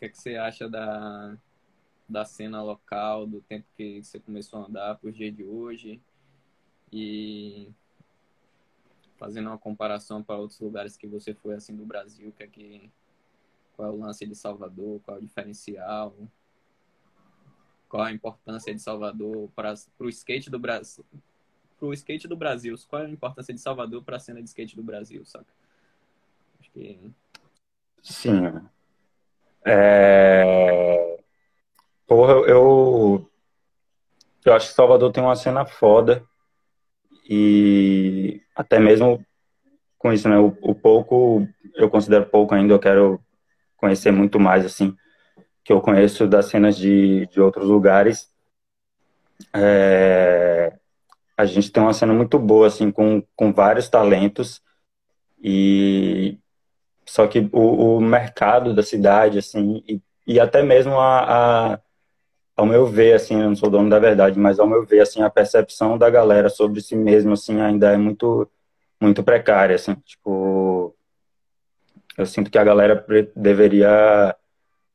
O 0.00 0.02
que, 0.02 0.06
é 0.06 0.08
que 0.08 0.16
você 0.16 0.36
acha 0.36 0.66
da, 0.66 1.36
da 2.08 2.24
cena 2.24 2.62
local, 2.62 3.26
do 3.26 3.42
tempo 3.42 3.66
que 3.76 4.02
você 4.02 4.18
começou 4.18 4.62
a 4.62 4.66
andar 4.66 4.94
para 4.96 5.10
os 5.10 5.14
dias 5.14 5.36
de 5.36 5.44
hoje? 5.44 6.00
E 6.90 7.70
fazendo 9.18 9.48
uma 9.48 9.58
comparação 9.58 10.22
para 10.22 10.38
outros 10.38 10.58
lugares 10.58 10.96
que 10.96 11.06
você 11.06 11.34
foi 11.34 11.54
assim 11.54 11.76
do 11.76 11.84
Brasil, 11.84 12.32
que 12.32 12.42
é 12.44 12.88
qual 13.76 13.88
é 13.88 13.92
o 13.92 13.98
lance 13.98 14.26
de 14.26 14.34
Salvador, 14.34 15.02
qual 15.04 15.18
é 15.18 15.20
o 15.20 15.22
diferencial, 15.22 16.16
qual 17.86 18.04
a 18.04 18.10
importância 18.10 18.74
de 18.74 18.80
Salvador 18.80 19.50
para 19.54 19.74
o 19.98 20.08
skate 20.08 20.48
do 20.48 20.58
Brasil, 20.58 21.04
para 21.78 21.88
o 21.88 21.92
skate 21.92 22.26
do 22.26 22.38
Brasil, 22.38 22.74
qual 22.88 23.02
é 23.02 23.04
a 23.04 23.10
importância 23.10 23.52
de 23.52 23.60
Salvador 23.60 24.02
para 24.02 24.16
a 24.16 24.18
cena 24.18 24.42
de 24.42 24.48
skate 24.48 24.74
do 24.74 24.82
Brasil, 24.82 25.22
saca? 25.26 25.52
Acho 26.58 26.70
que 26.70 27.12
sim. 28.00 28.70
É... 29.64 31.18
Porra, 32.06 32.32
eu 32.48 33.26
eu 34.44 34.54
acho 34.54 34.68
que 34.68 34.74
Salvador 34.74 35.12
tem 35.12 35.22
uma 35.22 35.36
cena 35.36 35.66
foda 35.66 36.24
e 37.28 38.40
até 38.56 38.78
mesmo 38.78 39.24
com 39.98 40.12
isso, 40.12 40.28
né, 40.28 40.38
o, 40.38 40.56
o 40.62 40.74
pouco 40.74 41.46
eu 41.74 41.90
considero 41.90 42.26
pouco 42.26 42.54
ainda, 42.54 42.74
eu 42.74 42.78
quero 42.78 43.20
conhecer 43.76 44.10
muito 44.10 44.38
mais, 44.38 44.64
assim, 44.64 44.96
que 45.64 45.72
eu 45.72 45.80
conheço 45.80 46.26
das 46.26 46.46
cenas 46.46 46.76
de, 46.76 47.26
de 47.26 47.40
outros 47.40 47.66
lugares. 47.66 48.28
É, 49.54 50.72
a 51.36 51.44
gente 51.46 51.72
tem 51.72 51.82
uma 51.82 51.94
cena 51.94 52.12
muito 52.12 52.38
boa, 52.38 52.66
assim, 52.66 52.90
com, 52.90 53.22
com 53.34 53.52
vários 53.52 53.88
talentos 53.88 54.62
e 55.42 56.38
só 57.10 57.26
que 57.26 57.48
o, 57.52 57.96
o 57.96 58.00
mercado 58.00 58.72
da 58.72 58.84
cidade, 58.84 59.36
assim, 59.38 59.82
e, 59.88 60.00
e 60.24 60.38
até 60.38 60.62
mesmo 60.62 60.94
a, 60.96 61.72
a, 61.74 61.80
ao 62.56 62.64
meu 62.64 62.86
ver, 62.86 63.14
assim, 63.14 63.34
eu 63.42 63.48
não 63.48 63.56
sou 63.56 63.68
dono 63.68 63.90
da 63.90 63.98
verdade, 63.98 64.38
mas 64.38 64.60
ao 64.60 64.68
meu 64.68 64.86
ver, 64.86 65.00
assim, 65.00 65.20
a 65.20 65.28
percepção 65.28 65.98
da 65.98 66.08
galera 66.08 66.48
sobre 66.48 66.80
si 66.80 66.94
mesmo, 66.94 67.32
assim, 67.32 67.60
ainda 67.60 67.90
é 67.92 67.96
muito, 67.96 68.48
muito 69.00 69.24
precária, 69.24 69.74
assim, 69.74 69.94
tipo, 70.06 70.94
eu 72.16 72.24
sinto 72.26 72.48
que 72.48 72.58
a 72.58 72.64
galera 72.64 73.04
deveria, 73.34 74.36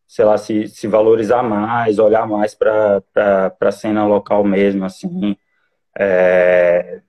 sei 0.08 0.24
lá, 0.24 0.38
se, 0.38 0.70
se 0.70 0.88
valorizar 0.88 1.44
mais, 1.44 2.00
olhar 2.00 2.26
mais 2.26 2.56
para 2.56 3.04
a 3.60 3.72
cena 3.74 4.08
local 4.08 4.42
mesmo, 4.46 4.86
assim. 4.86 5.36
É, 6.00 7.02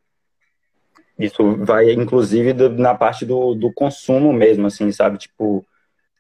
isso 1.19 1.57
vai, 1.65 1.93
inclusive, 1.93 2.53
na 2.53 2.95
parte 2.95 3.25
do, 3.25 3.55
do 3.55 3.73
consumo 3.73 4.33
mesmo, 4.33 4.67
assim, 4.67 4.93
sabe? 4.93 5.19
Tipo, 5.19 5.65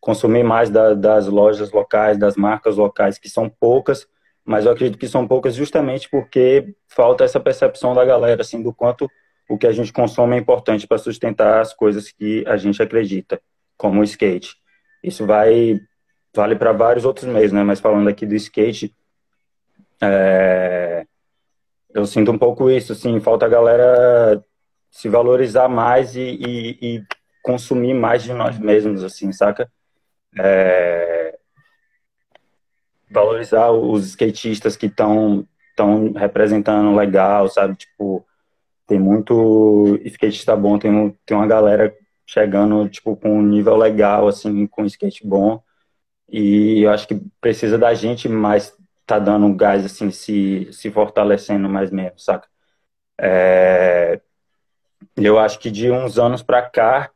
consumir 0.00 0.42
mais 0.42 0.70
da, 0.70 0.94
das 0.94 1.26
lojas 1.26 1.70
locais, 1.70 2.18
das 2.18 2.37
marcas 2.37 2.76
locais, 2.76 3.18
que 3.18 3.28
são 3.28 3.48
poucas, 3.48 4.06
mas 4.44 4.64
eu 4.64 4.72
acredito 4.72 4.98
que 4.98 5.09
são 5.09 5.26
poucas 5.26 5.54
justamente 5.54 6.09
porque 6.09 6.74
falta 6.88 7.24
essa 7.24 7.40
percepção 7.40 7.94
da 7.94 8.04
galera, 8.04 8.40
assim, 8.40 8.62
do 8.62 8.72
quanto 8.72 9.11
o 9.48 9.59
que 9.59 9.66
a 9.66 9.72
gente 9.72 9.92
consome 9.92 10.37
é 10.37 10.38
importante 10.38 10.87
para 10.87 10.98
sustentar 10.98 11.61
as 11.61 11.74
coisas 11.74 12.11
que 12.11 12.44
a 12.46 12.56
gente 12.56 12.82
acredita 12.82 13.40
como 13.76 14.00
o 14.00 14.04
skate. 14.04 14.56
Isso 15.02 15.26
vai 15.26 15.78
vale 16.35 16.54
para 16.54 16.72
vários 16.72 17.04
outros 17.04 17.26
meios, 17.26 17.52
né? 17.52 17.62
Mas 17.62 17.80
falando 17.80 18.09
aqui 18.09 18.26
do 18.26 18.35
skate, 18.35 18.94
é, 20.00 21.06
eu 21.94 22.04
sinto 22.06 22.30
um 22.30 22.38
pouco 22.38 22.70
isso, 22.70 22.92
assim, 22.92 23.18
falta 23.20 23.46
a 23.46 23.48
galera 23.48 24.44
se 24.96 25.11
valorizar 25.11 25.68
mais 25.68 26.16
e, 26.16 26.20
e, 26.22 26.96
e 26.96 27.06
consumir 27.42 27.92
mais 27.92 28.22
de 28.22 28.32
nós 28.32 28.59
mesmos, 28.59 29.04
assim, 29.04 29.30
saca? 29.30 29.70
É, 30.38 31.38
valorizar 33.11 33.70
os 33.72 34.06
skatistas 34.06 34.74
que 34.74 34.87
estão 34.87 35.46
estão 35.70 36.12
representando 36.12 36.96
legal, 36.96 37.46
sabe? 37.50 37.76
Tipo, 37.76 38.26
tem 38.87 38.98
muito 38.98 39.98
skatista 40.06 40.56
bom, 40.56 40.78
tem, 40.78 41.14
tem 41.26 41.37
uma 41.37 41.46
galera 41.46 41.94
chegando, 42.26 42.88
tipo, 42.88 43.14
com 43.16 43.38
um 43.38 43.42
nível 43.42 43.76
legal, 43.76 44.26
assim, 44.26 44.66
com 44.66 44.87
skate 44.87 45.26
bom. 45.26 45.62
E 46.26 46.80
eu 46.82 46.90
acho 46.90 47.06
que 47.06 47.20
precisa 47.38 47.76
da 47.76 47.92
gente 47.92 48.30
mais 48.30 48.74
tá 49.04 49.18
dando 49.18 49.54
gás, 49.54 49.85
assim, 49.85 50.11
se, 50.11 50.68
se 50.72 50.90
fortalecendo 50.90 51.68
mais 51.68 51.90
mesmo, 51.90 52.18
saca? 52.18 52.48
É... 53.20 54.20
Eu 55.16 55.38
acho 55.38 55.59
que 55.59 55.71
de 55.71 55.90
uns 55.90 56.19
anos 56.19 56.42
para 56.42 56.62
cá 56.62 57.11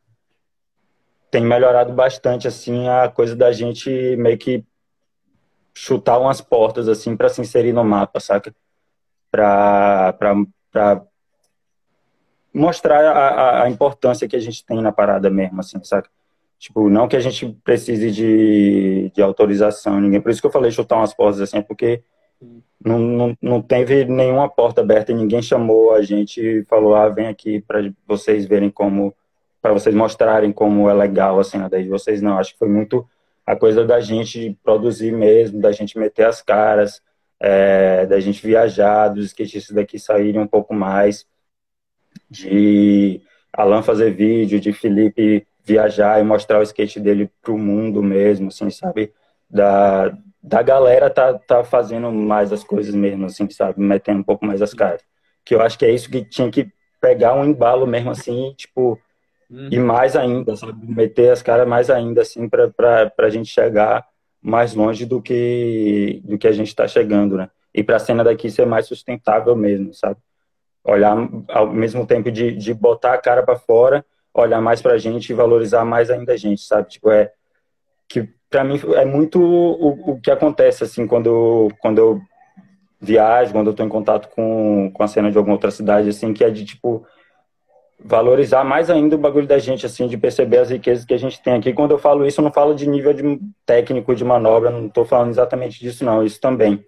tem 1.30 1.44
melhorado 1.44 1.92
bastante, 1.92 2.48
assim, 2.48 2.88
a 2.88 3.08
coisa 3.08 3.36
da 3.36 3.52
gente 3.52 4.16
meio 4.16 4.36
que 4.36 4.64
chutar 5.72 6.18
umas 6.18 6.40
portas, 6.40 6.88
assim, 6.88 7.16
para 7.16 7.28
se 7.28 7.40
inserir 7.40 7.72
no 7.72 7.84
mapa, 7.84 8.18
saca? 8.18 8.54
Pra, 9.30 10.12
pra 10.12 11.02
mostrar 12.52 13.04
a, 13.04 13.62
a, 13.62 13.70
importância 13.70 14.28
que 14.28 14.34
a 14.34 14.40
gente 14.40 14.64
tem 14.64 14.82
na 14.82 14.90
parada 14.90 15.30
mesmo, 15.30 15.60
assim, 15.60 15.82
saca? 15.84 16.10
Tipo, 16.58 16.90
não 16.90 17.08
que 17.08 17.16
a 17.16 17.20
gente 17.20 17.46
precise 17.64 18.10
de, 18.10 19.10
de 19.14 19.22
autorização, 19.22 20.00
ninguém. 20.00 20.20
Por 20.20 20.30
isso 20.30 20.40
que 20.40 20.46
eu 20.46 20.52
falei 20.52 20.70
chutar 20.70 20.96
umas 20.96 21.14
portas 21.14 21.40
assim, 21.40 21.62
porque 21.62 22.02
não, 22.82 22.98
não, 22.98 23.36
não 23.40 23.62
teve 23.62 24.04
nenhuma 24.04 24.48
porta 24.48 24.80
aberta 24.80 25.12
e 25.12 25.14
ninguém 25.14 25.42
chamou 25.42 25.94
a 25.94 26.02
gente 26.02 26.40
e 26.40 26.64
falou, 26.64 26.94
ah, 26.94 27.08
vem 27.08 27.26
aqui 27.26 27.60
para 27.60 27.90
vocês 28.06 28.46
verem 28.46 28.70
como, 28.70 29.14
para 29.60 29.72
vocês 29.72 29.94
mostrarem 29.94 30.52
como 30.52 30.88
é 30.88 30.94
legal 30.94 31.38
a 31.38 31.44
cena 31.44 31.68
daí 31.68 31.84
de 31.84 31.90
vocês. 31.90 32.22
Não, 32.22 32.38
acho 32.38 32.52
que 32.52 32.58
foi 32.58 32.68
muito 32.68 33.06
a 33.46 33.54
coisa 33.54 33.84
da 33.84 34.00
gente 34.00 34.56
produzir 34.62 35.12
mesmo, 35.12 35.60
da 35.60 35.72
gente 35.72 35.98
meter 35.98 36.26
as 36.26 36.40
caras, 36.40 37.02
é, 37.38 38.06
da 38.06 38.20
gente 38.20 38.46
viajar, 38.46 39.08
dos 39.08 39.26
skatistas 39.26 39.74
daqui 39.74 39.98
saírem 39.98 40.40
um 40.40 40.46
pouco 40.46 40.74
mais 40.74 41.26
de 42.30 43.20
Alan 43.52 43.82
fazer 43.82 44.12
vídeo, 44.12 44.60
de 44.60 44.72
Felipe 44.72 45.46
viajar 45.64 46.20
e 46.20 46.24
mostrar 46.24 46.60
o 46.60 46.62
skate 46.62 46.98
dele 46.98 47.30
pro 47.42 47.58
mundo 47.58 48.02
mesmo, 48.02 48.48
assim, 48.48 48.70
sabe? 48.70 49.12
Da, 49.48 50.16
da 50.42 50.62
galera 50.62 51.10
tá, 51.10 51.34
tá 51.34 51.64
fazendo 51.64 52.10
mais 52.10 52.52
as 52.52 52.64
coisas 52.64 52.94
mesmo, 52.94 53.26
assim, 53.26 53.48
sabe? 53.50 53.80
Metendo 53.80 54.20
um 54.20 54.24
pouco 54.24 54.44
mais 54.44 54.62
as 54.62 54.74
caras. 54.74 55.02
Que 55.44 55.54
eu 55.54 55.62
acho 55.62 55.78
que 55.78 55.84
é 55.84 55.90
isso 55.90 56.10
que 56.10 56.24
tinha 56.24 56.50
que 56.50 56.70
pegar 57.00 57.34
um 57.34 57.44
embalo 57.44 57.86
mesmo, 57.86 58.10
assim, 58.10 58.54
tipo, 58.56 58.98
uhum. 59.50 59.68
e 59.70 59.78
mais 59.78 60.16
ainda, 60.16 60.56
sabe? 60.56 60.74
Meter 60.82 61.30
as 61.30 61.42
caras 61.42 61.66
mais 61.68 61.90
ainda, 61.90 62.22
assim, 62.22 62.48
pra, 62.48 62.68
pra, 62.68 63.10
pra 63.10 63.30
gente 63.30 63.50
chegar 63.50 64.06
mais 64.42 64.74
longe 64.74 65.04
do 65.04 65.20
que, 65.20 66.22
do 66.24 66.38
que 66.38 66.48
a 66.48 66.52
gente 66.52 66.74
tá 66.74 66.88
chegando, 66.88 67.36
né? 67.36 67.50
E 67.74 67.82
pra 67.82 67.98
cena 67.98 68.24
daqui 68.24 68.50
ser 68.50 68.66
mais 68.66 68.86
sustentável 68.86 69.54
mesmo, 69.54 69.92
sabe? 69.94 70.16
olhar 70.84 71.16
ao 71.48 71.72
mesmo 71.72 72.06
tempo 72.06 72.30
de, 72.30 72.52
de 72.52 72.74
botar 72.74 73.14
a 73.14 73.18
cara 73.18 73.42
para 73.42 73.56
fora, 73.56 74.04
olhar 74.32 74.60
mais 74.60 74.80
para 74.80 74.94
a 74.94 74.98
gente 74.98 75.30
e 75.30 75.34
valorizar 75.34 75.84
mais 75.84 76.10
ainda 76.10 76.32
a 76.32 76.36
gente, 76.36 76.62
sabe? 76.62 76.88
Tipo, 76.88 77.10
é 77.10 77.32
que 78.08 78.28
para 78.50 78.64
mim 78.64 78.80
é 78.96 79.04
muito 79.04 79.40
o, 79.40 80.12
o 80.12 80.20
que 80.20 80.30
acontece 80.30 80.84
assim 80.84 81.06
quando 81.06 81.68
quando 81.80 81.98
eu 81.98 82.20
viajo, 83.00 83.52
quando 83.52 83.68
eu 83.68 83.70
estou 83.70 83.86
em 83.86 83.88
contato 83.88 84.28
com, 84.28 84.90
com 84.92 85.02
a 85.02 85.08
cena 85.08 85.30
de 85.30 85.38
alguma 85.38 85.54
outra 85.54 85.70
cidade, 85.70 86.10
assim, 86.10 86.34
que 86.34 86.44
é 86.44 86.50
de 86.50 86.64
tipo 86.64 87.06
valorizar 88.02 88.64
mais 88.64 88.88
ainda 88.88 89.16
o 89.16 89.18
bagulho 89.18 89.46
da 89.46 89.58
gente, 89.58 89.84
assim, 89.86 90.06
de 90.06 90.16
perceber 90.16 90.58
as 90.58 90.70
riquezas 90.70 91.04
que 91.04 91.14
a 91.14 91.18
gente 91.18 91.42
tem 91.42 91.54
aqui. 91.54 91.72
Quando 91.72 91.92
eu 91.92 91.98
falo 91.98 92.26
isso, 92.26 92.40
eu 92.40 92.44
não 92.44 92.52
falo 92.52 92.74
de 92.74 92.86
nível 92.86 93.12
de 93.12 93.40
técnico 93.66 94.14
de 94.14 94.24
manobra, 94.24 94.70
não 94.70 94.86
estou 94.86 95.04
falando 95.04 95.30
exatamente 95.30 95.78
disso, 95.80 96.04
não, 96.04 96.24
isso 96.24 96.40
também. 96.40 96.84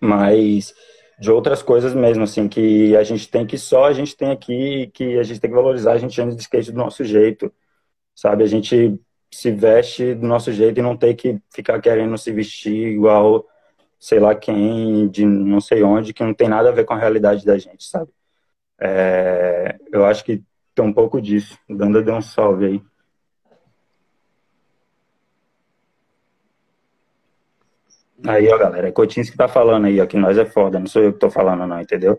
Mas 0.00 0.74
de 1.18 1.30
outras 1.30 1.62
coisas 1.62 1.94
mesmo, 1.94 2.24
assim, 2.24 2.48
que 2.48 2.96
a 2.96 3.02
gente 3.02 3.28
tem 3.28 3.46
que 3.46 3.58
só 3.58 3.86
a 3.86 3.92
gente 3.92 4.16
tem 4.16 4.30
aqui, 4.30 4.90
que 4.92 5.18
a 5.18 5.22
gente 5.22 5.40
tem 5.40 5.50
que 5.50 5.56
valorizar, 5.56 5.92
a 5.92 5.98
gente 5.98 6.20
anda 6.20 6.34
de 6.34 6.42
skate 6.42 6.72
do 6.72 6.78
nosso 6.78 7.04
jeito, 7.04 7.52
sabe? 8.14 8.42
A 8.42 8.46
gente 8.46 8.98
se 9.36 9.50
veste 9.50 10.14
do 10.14 10.26
nosso 10.26 10.50
jeito 10.50 10.78
e 10.78 10.82
não 10.82 10.96
tem 10.96 11.14
que 11.14 11.38
ficar 11.54 11.78
querendo 11.78 12.16
se 12.16 12.32
vestir 12.32 12.88
igual, 12.88 13.46
sei 13.98 14.18
lá 14.18 14.34
quem, 14.34 15.08
de 15.08 15.26
não 15.26 15.60
sei 15.60 15.82
onde, 15.82 16.14
que 16.14 16.24
não 16.24 16.32
tem 16.32 16.48
nada 16.48 16.70
a 16.70 16.72
ver 16.72 16.86
com 16.86 16.94
a 16.94 16.98
realidade 16.98 17.44
da 17.44 17.58
gente, 17.58 17.84
sabe? 17.84 18.10
É, 18.80 19.76
eu 19.92 20.06
acho 20.06 20.24
que 20.24 20.42
tem 20.74 20.82
um 20.82 20.92
pouco 20.92 21.20
disso. 21.20 21.58
Danda 21.68 22.02
deu 22.02 22.14
um 22.14 22.22
salve 22.22 22.64
aí. 22.64 22.82
Aí, 28.26 28.48
ó, 28.48 28.56
galera, 28.56 28.88
é 28.88 28.92
Coutinho 28.92 29.26
que 29.26 29.36
tá 29.36 29.46
falando 29.46 29.84
aí, 29.84 30.00
ó, 30.00 30.06
que 30.06 30.16
nós 30.16 30.38
é 30.38 30.46
foda, 30.46 30.78
não 30.78 30.86
sou 30.86 31.02
eu 31.02 31.12
que 31.12 31.18
tô 31.18 31.30
falando, 31.30 31.66
não, 31.66 31.78
entendeu? 31.78 32.18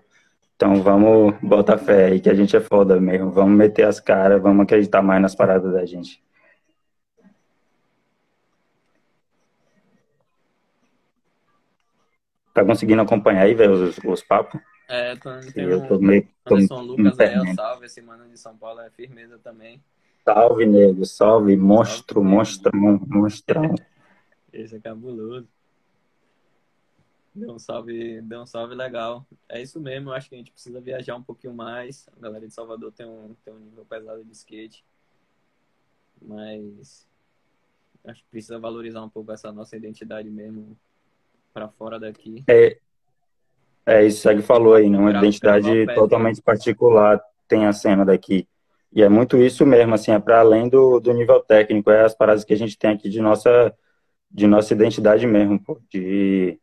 Então 0.56 0.84
vamos 0.84 1.36
botar 1.42 1.80
fé 1.80 2.06
aí, 2.06 2.20
que 2.20 2.30
a 2.30 2.36
gente 2.36 2.56
é 2.56 2.62
foda 2.62 3.02
mesmo. 3.02 3.32
Vamos 3.32 3.58
meter 3.58 3.88
as 3.88 4.00
caras, 4.00 4.42
vamos 4.42 4.64
acreditar 4.64 5.02
mais 5.02 5.22
nas 5.22 5.36
paradas 5.36 5.74
da 5.74 5.84
gente. 5.86 6.27
Tá 12.58 12.66
conseguindo 12.66 13.02
acompanhar 13.04 13.44
aí, 13.44 13.54
velho, 13.54 13.74
os, 13.74 13.98
os 14.00 14.24
papos? 14.24 14.60
É, 14.90 15.16
tô, 15.16 15.30
tem 15.54 15.66
eu 15.66 15.88
tô 15.88 16.00
meio, 16.00 16.28
tô 16.44 16.56
Anderson 16.56 16.82
Lucas 16.82 17.20
aí, 17.20 17.38
ó, 17.38 17.54
salve, 17.54 17.86
esse 17.86 18.02
mano 18.02 18.28
de 18.28 18.38
São 18.38 18.58
Paulo 18.58 18.80
é 18.80 18.90
firmeza 18.90 19.38
também. 19.38 19.80
Salve, 20.24 20.66
nego, 20.66 21.06
salve, 21.06 21.56
monstro, 21.56 22.22
salve, 22.22 22.30
monstrão, 22.30 23.02
monstrão. 23.06 23.76
Esse 24.52 24.78
é 24.78 24.80
cabuloso. 24.80 25.48
Deu 27.36 27.54
um 27.54 27.60
salve, 27.60 28.22
deu 28.22 28.42
um 28.42 28.46
salve 28.48 28.74
legal. 28.74 29.24
É 29.48 29.62
isso 29.62 29.80
mesmo, 29.80 30.10
eu 30.10 30.14
acho 30.14 30.28
que 30.28 30.36
a 30.36 30.38
gente 30.40 30.52
precisa 30.52 30.82
viajar 30.82 31.16
um 31.16 31.22
pouquinho 31.22 31.54
mais. 31.54 32.10
A 32.18 32.20
galera 32.20 32.48
de 32.48 32.54
Salvador 32.54 32.92
tem 32.92 33.06
um, 33.06 33.36
tem 33.46 33.54
um 33.54 33.60
nível 33.60 33.86
pesado 33.86 34.24
de 34.24 34.32
skate. 34.32 34.84
Mas 36.20 37.08
acho 38.04 38.24
que 38.24 38.30
precisa 38.32 38.58
valorizar 38.58 39.04
um 39.04 39.10
pouco 39.10 39.32
essa 39.32 39.52
nossa 39.52 39.78
identidade 39.78 40.30
mesmo 40.30 40.76
para 41.54 41.68
fora 41.70 42.00
daqui. 42.00 42.44
É, 42.48 42.78
é 43.86 44.06
isso 44.06 44.28
que 44.30 44.42
falou 44.42 44.74
aí, 44.74 44.90
né? 44.90 44.98
Uma 44.98 45.12
identidade 45.12 45.86
totalmente 45.96 46.42
particular 46.42 47.22
tem 47.48 47.66
a 47.66 47.74
cena 47.74 48.04
daqui. 48.04 48.48
E 48.92 49.02
é 49.02 49.10
muito 49.10 49.38
isso 49.38 49.66
mesmo, 49.66 49.94
assim, 49.94 50.12
é 50.12 50.20
para 50.20 50.40
além 50.40 50.70
do, 50.70 51.00
do 51.00 51.14
nível 51.14 51.40
técnico, 51.40 51.90
é 51.92 52.04
as 52.04 52.16
paradas 52.16 52.44
que 52.44 52.54
a 52.54 52.58
gente 52.58 52.78
tem 52.78 52.92
aqui 52.92 53.10
de 53.10 53.22
nossa, 53.22 53.74
de 54.30 54.48
nossa 54.48 54.74
identidade 54.74 55.28
mesmo, 55.28 55.62
pô, 55.62 55.80
de, 55.90 56.60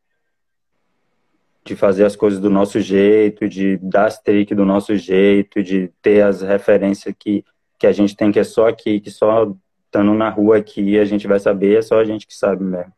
de 1.64 1.76
fazer 1.76 2.04
as 2.04 2.16
coisas 2.16 2.40
do 2.40 2.50
nosso 2.50 2.80
jeito, 2.80 3.48
de 3.48 3.76
dar 3.78 4.06
as 4.06 4.20
do 4.54 4.64
nosso 4.64 4.96
jeito, 4.96 5.62
de 5.62 5.88
ter 6.02 6.22
as 6.22 6.42
referências 6.42 7.14
que, 7.18 7.44
que 7.78 7.86
a 7.86 7.92
gente 7.92 8.16
tem 8.16 8.32
que 8.32 8.38
é 8.38 8.44
só 8.44 8.68
aqui, 8.68 9.00
que 9.00 9.10
só 9.10 9.54
estando 9.86 10.12
na 10.14 10.28
rua 10.28 10.58
aqui 10.58 10.98
a 10.98 11.04
gente 11.04 11.26
vai 11.26 11.38
saber, 11.38 11.78
é 11.78 11.82
só 11.82 12.00
a 12.00 12.04
gente 12.04 12.26
que 12.26 12.34
sabe 12.34 12.64
mesmo. 12.64 12.92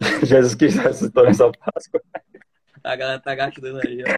Jesus 0.22 0.54
Cristo 0.54 0.80
ressuscitou 0.80 1.24
nessa 1.24 1.50
Páscoa. 1.50 2.00
A 2.82 2.96
galera 2.96 3.20
tá 3.20 3.34
gastando 3.34 3.80
aí, 3.80 4.04
ó. 4.04 4.16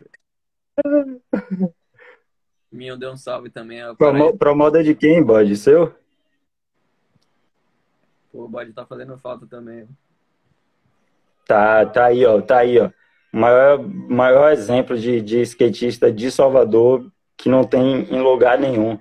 Minho 2.70 2.96
deu 2.96 3.12
um 3.12 3.16
salve 3.16 3.48
também. 3.50 3.84
Ó, 3.84 3.94
Promo, 3.94 4.36
promoda 4.36 4.84
de 4.84 4.94
quem, 4.94 5.22
bode? 5.22 5.56
Seu? 5.56 5.94
Pô, 8.30 8.44
o 8.44 8.48
bode 8.48 8.72
tá 8.72 8.84
fazendo 8.84 9.16
falta 9.18 9.46
também. 9.46 9.88
Tá, 11.46 11.86
tá 11.86 12.06
aí, 12.06 12.26
ó. 12.26 12.40
Tá 12.42 12.58
aí, 12.58 12.78
ó. 12.78 12.90
Maior, 13.32 13.78
maior 13.78 14.52
exemplo 14.52 14.98
de, 14.98 15.20
de 15.20 15.40
skatista 15.42 16.12
de 16.12 16.30
Salvador 16.30 17.10
que 17.36 17.48
não 17.48 17.64
tem 17.64 18.02
em 18.10 18.20
lugar 18.20 18.58
nenhum. 18.58 18.98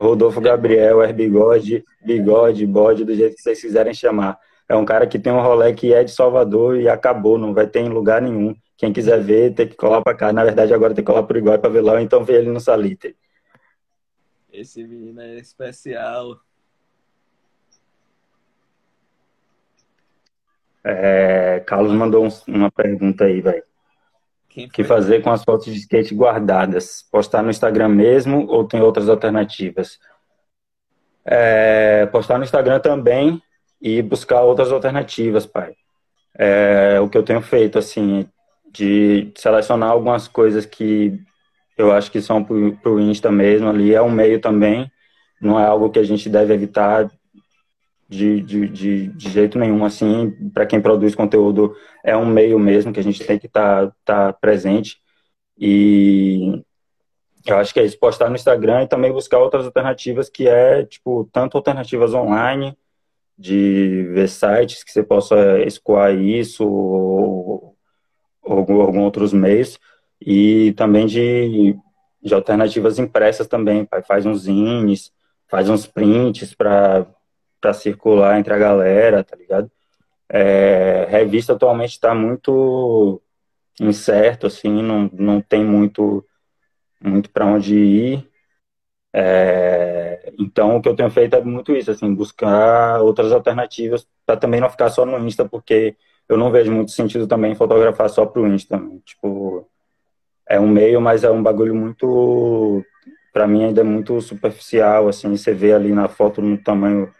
Rodolfo 0.00 0.40
Gabriel, 0.40 1.02
é 1.02 1.12
bigode, 1.12 1.84
bigode, 2.04 2.66
bode, 2.66 3.04
do 3.04 3.14
jeito 3.14 3.36
que 3.36 3.42
vocês 3.42 3.60
quiserem 3.60 3.92
chamar. 3.92 4.38
É 4.70 4.76
um 4.76 4.84
cara 4.84 5.04
que 5.04 5.18
tem 5.18 5.32
um 5.32 5.42
rolê 5.42 5.74
que 5.74 5.92
é 5.92 6.04
de 6.04 6.12
Salvador 6.12 6.76
e 6.76 6.88
acabou, 6.88 7.36
não 7.36 7.52
vai 7.52 7.66
ter 7.66 7.80
em 7.80 7.88
lugar 7.88 8.22
nenhum. 8.22 8.54
Quem 8.76 8.92
quiser 8.92 9.20
ver, 9.20 9.52
tem 9.52 9.66
que 9.66 9.74
colar 9.74 10.00
pra 10.00 10.14
cá. 10.14 10.32
Na 10.32 10.44
verdade, 10.44 10.72
agora 10.72 10.94
tem 10.94 11.04
que 11.04 11.10
colar 11.10 11.24
pro 11.24 11.36
Iguai 11.36 11.58
pra 11.58 11.68
ver 11.68 11.80
lá, 11.80 12.00
então 12.00 12.22
vê 12.22 12.34
ele 12.34 12.52
no 12.52 12.60
Salitre. 12.60 13.16
Esse 14.52 14.84
menino 14.84 15.20
é 15.20 15.38
especial. 15.38 16.38
É, 20.84 21.64
Carlos 21.66 21.90
mandou 21.90 22.24
um, 22.24 22.28
uma 22.46 22.70
pergunta 22.70 23.24
aí, 23.24 23.40
velho. 23.40 23.64
O 24.56 24.68
que 24.70 24.84
fazer 24.84 25.20
com 25.20 25.32
as 25.32 25.42
fotos 25.42 25.64
de 25.64 25.80
skate 25.80 26.14
guardadas? 26.14 27.02
Postar 27.10 27.42
no 27.42 27.50
Instagram 27.50 27.88
mesmo 27.88 28.46
ou 28.46 28.64
tem 28.64 28.80
outras 28.80 29.08
alternativas? 29.08 29.98
É, 31.24 32.06
postar 32.06 32.38
no 32.38 32.44
Instagram 32.44 32.78
também 32.78 33.42
e 33.80 34.02
buscar 34.02 34.42
outras 34.42 34.70
alternativas, 34.70 35.46
pai. 35.46 35.74
É, 36.38 37.00
o 37.00 37.08
que 37.08 37.18
eu 37.18 37.22
tenho 37.22 37.40
feito, 37.40 37.78
assim, 37.78 38.28
de 38.72 39.32
selecionar 39.36 39.90
algumas 39.90 40.28
coisas 40.28 40.64
que 40.64 41.18
eu 41.76 41.92
acho 41.92 42.10
que 42.10 42.20
são 42.20 42.44
para 42.44 42.90
o 42.90 43.00
Insta 43.00 43.30
mesmo 43.30 43.68
ali, 43.68 43.94
é 43.94 44.02
um 44.02 44.10
meio 44.10 44.40
também, 44.40 44.90
não 45.40 45.58
é 45.58 45.64
algo 45.64 45.90
que 45.90 45.98
a 45.98 46.04
gente 46.04 46.28
deve 46.28 46.52
evitar 46.52 47.10
de, 48.08 48.40
de, 48.42 48.68
de, 48.68 49.06
de 49.08 49.30
jeito 49.30 49.58
nenhum, 49.58 49.84
assim, 49.84 50.30
para 50.52 50.66
quem 50.66 50.80
produz 50.80 51.14
conteúdo, 51.14 51.74
é 52.04 52.16
um 52.16 52.26
meio 52.26 52.58
mesmo 52.58 52.92
que 52.92 53.00
a 53.00 53.02
gente 53.02 53.24
tem 53.24 53.38
que 53.38 53.46
estar 53.46 53.86
tá, 54.04 54.26
tá 54.26 54.32
presente, 54.32 55.00
e 55.58 56.62
eu 57.46 57.56
acho 57.56 57.72
que 57.72 57.80
é 57.80 57.84
isso, 57.84 57.98
postar 57.98 58.28
no 58.28 58.36
Instagram 58.36 58.82
e 58.82 58.88
também 58.88 59.12
buscar 59.12 59.38
outras 59.38 59.64
alternativas, 59.64 60.28
que 60.28 60.48
é, 60.48 60.84
tipo, 60.84 61.28
tanto 61.32 61.56
alternativas 61.56 62.12
online, 62.12 62.76
de 63.40 64.06
ver 64.12 64.28
sites 64.28 64.84
que 64.84 64.92
você 64.92 65.02
possa 65.02 65.58
escoar 65.60 66.14
isso, 66.14 66.62
ou, 66.68 67.74
ou 68.42 68.82
algum 68.82 69.00
outros 69.00 69.32
meios, 69.32 69.78
e 70.20 70.74
também 70.76 71.06
de, 71.06 71.74
de 72.22 72.34
alternativas 72.34 72.98
impressas 72.98 73.46
também, 73.46 73.88
faz 74.06 74.26
uns 74.26 74.42
zines, 74.42 75.10
faz 75.48 75.70
uns 75.70 75.86
prints 75.86 76.54
para 76.54 77.06
circular 77.72 78.38
entre 78.38 78.52
a 78.52 78.58
galera, 78.58 79.24
tá 79.24 79.34
ligado? 79.34 79.70
É, 80.28 81.06
revista 81.08 81.54
atualmente 81.54 81.92
está 81.92 82.14
muito 82.14 83.22
incerto, 83.80 84.46
assim, 84.46 84.82
não, 84.82 85.10
não 85.14 85.40
tem 85.40 85.64
muito, 85.64 86.22
muito 87.02 87.30
para 87.30 87.46
onde 87.46 87.74
ir. 87.74 88.29
É, 89.12 90.32
então, 90.38 90.76
o 90.76 90.82
que 90.82 90.88
eu 90.88 90.94
tenho 90.94 91.10
feito 91.10 91.34
é 91.34 91.42
muito 91.42 91.74
isso, 91.74 91.90
assim, 91.90 92.14
buscar 92.14 93.00
outras 93.00 93.32
alternativas 93.32 94.06
para 94.24 94.36
também 94.36 94.60
não 94.60 94.70
ficar 94.70 94.88
só 94.90 95.04
no 95.04 95.18
Insta, 95.18 95.44
porque 95.48 95.96
eu 96.28 96.36
não 96.36 96.50
vejo 96.50 96.70
muito 96.70 96.92
sentido 96.92 97.26
também 97.26 97.54
fotografar 97.54 98.08
só 98.08 98.24
pro 98.24 98.46
Insta. 98.46 98.80
Tipo, 99.04 99.68
é 100.48 100.60
um 100.60 100.68
meio, 100.68 101.00
mas 101.00 101.24
é 101.24 101.30
um 101.30 101.42
bagulho 101.42 101.74
muito, 101.74 102.84
para 103.32 103.46
mim 103.46 103.64
ainda 103.64 103.80
é 103.80 103.84
muito 103.84 104.20
superficial, 104.20 105.08
assim, 105.08 105.36
você 105.36 105.52
vê 105.52 105.72
ali 105.72 105.92
na 105.92 106.08
foto 106.08 106.40
no 106.40 106.56
tamanho 106.58 107.12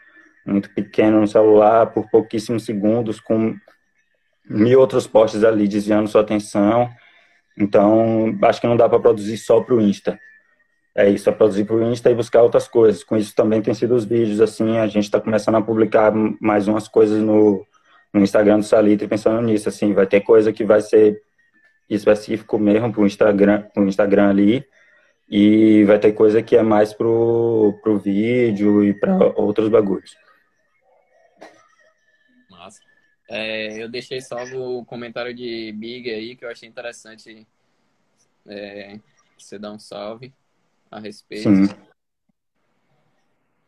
muito 0.46 0.72
pequeno 0.74 1.20
no 1.20 1.28
celular 1.28 1.86
por 1.92 2.08
pouquíssimos 2.10 2.64
segundos, 2.64 3.20
com 3.20 3.54
mil 4.48 4.80
outros 4.80 5.06
posts 5.06 5.44
ali 5.44 5.68
desviando 5.68 6.08
sua 6.08 6.22
atenção. 6.22 6.88
Então, 7.56 8.36
acho 8.42 8.60
que 8.60 8.66
não 8.66 8.76
dá 8.76 8.88
para 8.88 9.00
produzir 9.00 9.36
só 9.36 9.60
pro 9.60 9.80
Insta. 9.80 10.18
É 10.94 11.08
isso, 11.08 11.28
é 11.28 11.32
produzir 11.32 11.64
pro 11.64 11.82
Insta 11.82 12.10
e 12.10 12.14
buscar 12.14 12.42
outras 12.42 12.66
coisas. 12.66 13.04
Com 13.04 13.16
isso 13.16 13.34
também 13.34 13.62
tem 13.62 13.72
sido 13.74 13.94
os 13.94 14.04
vídeos, 14.04 14.40
assim, 14.40 14.76
a 14.76 14.86
gente 14.86 15.04
está 15.04 15.20
começando 15.20 15.54
a 15.54 15.62
publicar 15.62 16.12
mais 16.40 16.66
umas 16.66 16.88
coisas 16.88 17.22
no, 17.22 17.64
no 18.12 18.20
Instagram 18.20 18.58
do 18.58 18.64
Salitre 18.64 19.06
pensando 19.06 19.40
nisso, 19.42 19.68
assim, 19.68 19.92
vai 19.92 20.06
ter 20.06 20.20
coisa 20.20 20.52
que 20.52 20.64
vai 20.64 20.80
ser 20.80 21.22
específico 21.88 22.58
mesmo 22.58 22.92
para 22.92 23.02
o 23.02 23.06
Instagram, 23.06 23.62
pro 23.72 23.86
Instagram 23.86 24.30
ali, 24.30 24.64
e 25.28 25.84
vai 25.84 25.98
ter 25.98 26.12
coisa 26.12 26.42
que 26.42 26.56
é 26.56 26.62
mais 26.62 26.92
pro, 26.92 27.78
pro 27.82 27.98
vídeo 27.98 28.84
e 28.84 28.92
para 28.92 29.16
outros 29.40 29.68
bagulhos. 29.68 30.16
Massa. 32.50 32.80
É, 33.28 33.80
eu 33.80 33.88
deixei 33.88 34.20
salvo 34.20 34.78
o 34.78 34.84
comentário 34.84 35.32
de 35.32 35.72
Big 35.72 36.10
aí, 36.10 36.34
que 36.34 36.44
eu 36.44 36.50
achei 36.50 36.68
interessante 36.68 37.46
é, 38.46 38.98
você 39.38 39.56
dar 39.56 39.70
um 39.70 39.78
salve 39.78 40.32
a 40.90 40.98
respeito. 40.98 41.48
Sim. 41.48 41.68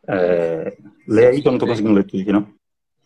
É, 0.07 0.77
lê 1.07 1.27
aí 1.27 1.41
que 1.41 1.47
eu 1.47 1.51
não 1.51 1.57
estou 1.57 1.69
conseguindo 1.69 1.93
ler 1.93 2.03
tudo 2.03 2.21
aqui, 2.21 2.31
não. 2.31 2.53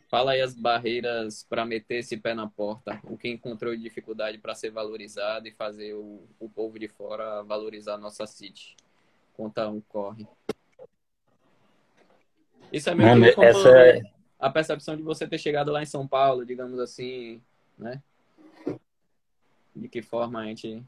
Fala 0.09 0.31
aí 0.31 0.41
as 0.41 0.53
barreiras 0.53 1.45
para 1.49 1.65
meter 1.65 1.97
esse 1.97 2.15
pé 2.17 2.33
na 2.33 2.47
porta. 2.47 2.99
O 3.03 3.17
que 3.17 3.29
encontrou 3.29 3.75
dificuldade 3.75 4.37
para 4.37 4.55
ser 4.55 4.71
valorizado 4.71 5.47
e 5.47 5.51
fazer 5.51 5.93
o, 5.93 6.23
o 6.39 6.49
povo 6.49 6.79
de 6.79 6.87
fora 6.87 7.43
valorizar 7.43 7.95
a 7.95 7.97
nossa 7.97 8.25
City. 8.25 8.75
Conta 9.33 9.67
um 9.69 9.81
corre. 9.81 10.25
Isso 12.71 12.89
é 12.89 12.95
meio 12.95 13.35
que 13.35 13.43
essa 13.43 13.69
é... 13.69 14.01
a 14.39 14.49
percepção 14.49 14.95
de 14.95 15.03
você 15.03 15.27
ter 15.27 15.37
chegado 15.37 15.71
lá 15.71 15.83
em 15.83 15.85
São 15.85 16.07
Paulo, 16.07 16.45
digamos 16.45 16.79
assim, 16.79 17.41
né? 17.77 18.01
De 19.75 19.87
que 19.87 20.01
forma 20.01 20.39
a 20.39 20.45
gente. 20.45 20.83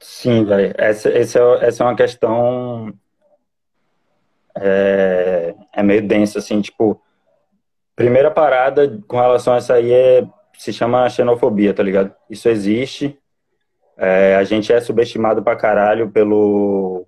Sim, 0.00 0.44
velho. 0.44 0.74
Essa, 0.76 1.08
essa, 1.08 1.38
é, 1.38 1.66
essa 1.66 1.82
é 1.82 1.86
uma 1.86 1.96
questão. 1.96 2.92
É, 4.56 5.54
é 5.72 5.82
meio 5.82 6.06
densa, 6.06 6.38
assim, 6.38 6.60
tipo 6.60 7.00
Primeira 7.96 8.28
parada 8.30 9.00
com 9.06 9.20
relação 9.20 9.54
a 9.54 9.58
isso 9.58 9.72
aí 9.72 9.92
é 9.92 10.26
se 10.58 10.72
chama 10.72 11.08
xenofobia, 11.08 11.72
tá 11.72 11.82
ligado? 11.82 12.12
Isso 12.28 12.48
existe. 12.48 13.16
É, 13.96 14.34
a 14.34 14.42
gente 14.42 14.72
é 14.72 14.80
subestimado 14.80 15.42
pra 15.44 15.54
caralho 15.54 16.10
pelo, 16.10 17.06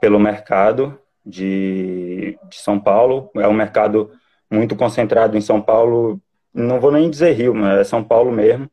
pelo 0.00 0.18
mercado 0.18 0.98
de, 1.24 2.36
de 2.48 2.56
São 2.56 2.80
Paulo. 2.80 3.30
É 3.36 3.46
um 3.46 3.52
mercado 3.52 4.10
muito 4.50 4.74
concentrado 4.74 5.36
em 5.36 5.40
São 5.40 5.62
Paulo. 5.62 6.20
Não 6.52 6.80
vou 6.80 6.90
nem 6.90 7.08
dizer 7.08 7.32
Rio, 7.32 7.54
mas 7.54 7.78
é 7.80 7.84
São 7.84 8.02
Paulo 8.02 8.32
mesmo. 8.32 8.68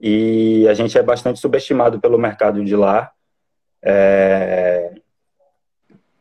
E 0.00 0.66
a 0.68 0.74
gente 0.74 0.96
é 0.98 1.02
bastante 1.02 1.38
subestimado 1.38 2.00
pelo 2.00 2.18
mercado 2.18 2.64
de 2.64 2.76
lá. 2.76 3.12
É, 3.82 4.92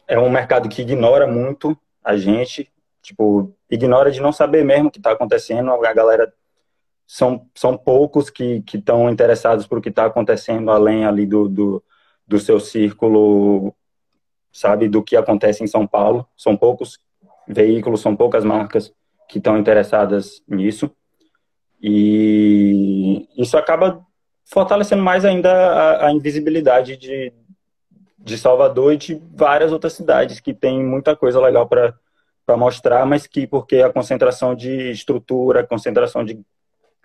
é 0.08 0.20
um 0.20 0.30
mercado 0.30 0.70
que 0.70 0.82
ignora 0.82 1.26
muito 1.28 1.78
a 2.04 2.18
gente, 2.18 2.72
tipo, 3.02 3.54
ignora 3.70 4.12
de 4.12 4.22
não 4.22 4.32
saber 4.32 4.64
mesmo 4.64 4.88
o 4.88 4.92
que 4.92 5.00
está 5.00 5.12
acontecendo, 5.12 5.72
a 5.72 5.94
galera 5.94 6.34
são, 7.08 7.48
são 7.56 7.78
poucos 7.78 8.30
que 8.30 8.64
estão 8.74 9.10
interessados 9.10 9.68
por 9.68 9.78
o 9.78 9.82
que 9.82 9.90
está 9.90 10.06
acontecendo 10.06 10.72
além 10.72 11.06
ali 11.06 11.26
do, 11.26 11.48
do, 11.48 11.84
do 12.28 12.40
seu 12.40 12.60
círculo, 12.60 13.74
sabe, 14.52 14.88
do 14.88 15.04
que 15.04 15.16
acontece 15.16 15.64
em 15.64 15.68
São 15.68 15.86
Paulo. 15.86 16.28
São 16.36 16.56
poucos 16.56 17.00
veículos, 17.48 18.02
são 18.02 18.16
poucas 18.16 18.44
marcas 18.44 18.94
que 19.28 19.38
estão 19.38 19.58
interessadas 19.58 20.42
nisso. 20.48 20.92
E 21.86 23.28
isso 23.38 23.58
acaba 23.58 24.02
fortalecendo 24.46 25.04
mais 25.04 25.26
ainda 25.26 25.52
a, 25.52 26.08
a 26.08 26.12
invisibilidade 26.14 26.96
de, 26.96 27.34
de 28.18 28.38
Salvador 28.38 28.94
e 28.94 28.98
de 28.98 29.22
várias 29.36 29.74
outras 29.74 29.92
cidades 29.92 30.40
que 30.40 30.54
tem 30.54 30.82
muita 30.82 31.14
coisa 31.14 31.42
legal 31.42 31.68
para 31.68 31.94
mostrar, 32.56 33.06
mas 33.06 33.28
que 33.28 33.46
porque 33.46 33.82
a 33.82 33.92
concentração 33.92 34.56
de 34.56 34.92
estrutura, 34.92 35.68
concentração 35.68 36.24
de, 36.24 36.40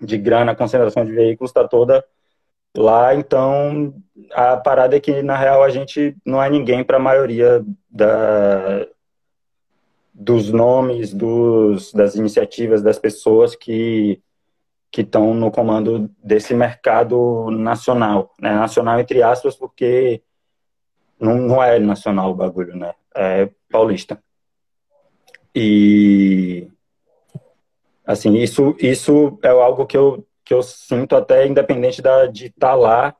de 0.01 0.17
grana, 0.17 0.55
concentração 0.55 1.05
de 1.05 1.11
veículos 1.11 1.51
está 1.51 1.67
toda 1.67 2.05
lá, 2.77 3.17
então 3.17 3.93
a 4.31 4.57
parada 4.57 4.97
é 4.97 5.01
que 5.01 5.23
na 5.23 5.37
real 5.37 5.65
a 5.65 5.71
gente 5.71 6.17
não 6.25 6.41
é 6.41 6.49
ninguém 6.49 6.85
para 6.85 6.99
a 6.99 7.01
maioria 7.01 7.65
da, 7.91 8.87
dos 10.15 10.53
nomes, 10.53 11.13
dos, 11.13 11.93
das 11.93 12.15
iniciativas, 12.15 12.81
das 12.81 12.99
pessoas 12.99 13.57
que 13.57 14.23
que 14.91 15.03
estão 15.03 15.35
no 15.35 15.51
comando 15.51 16.11
desse 16.23 16.55
mercado 16.55 17.51
nacional, 17.51 18.35
né? 18.41 18.55
nacional 18.55 18.99
entre 18.99 19.23
aspas, 19.23 19.57
porque 19.57 20.23
não, 21.21 21.37
não 21.37 21.63
é 21.63 21.79
nacional 21.79 22.31
o 22.31 22.35
bagulho, 22.35 22.77
né? 22.77 22.95
É 23.15 23.51
paulista. 23.71 24.23
E 25.55 26.69
assim, 28.07 28.37
isso 28.37 28.77
isso 28.79 29.39
é 29.43 29.49
algo 29.49 29.87
que 29.87 29.97
eu 29.97 30.25
que 30.45 30.55
eu 30.55 30.63
sinto 30.63 31.15
até 31.15 31.47
independente 31.47 32.01
da 32.01 32.27
de 32.27 32.47
estar 32.47 32.69
tá 32.69 32.75
lá 32.75 33.17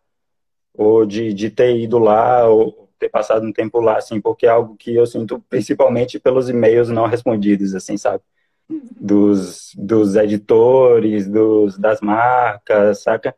ou 0.75 1.05
de, 1.05 1.35
de 1.35 1.51
ter 1.51 1.77
ido 1.77 1.99
lá 1.99 2.47
ou 2.49 2.89
ter 2.99 3.09
passado 3.09 3.45
um 3.47 3.53
tempo 3.53 3.81
lá, 3.81 3.99
assim, 3.99 4.21
porque 4.21 4.47
é 4.47 4.51
algo 4.51 4.77
que 4.77 4.95
eu 4.95 5.07
sinto 5.07 5.43
principalmente 5.49 6.19
pelos 6.19 6.49
e-mails 6.49 6.89
não 6.89 7.07
respondidos, 7.07 7.75
assim, 7.75 7.97
sabe? 7.97 8.23
Dos, 8.69 9.73
dos 9.77 10.15
editores, 10.15 11.27
dos, 11.27 11.79
das 11.79 12.01
marcas, 12.01 13.03
saca? 13.03 13.35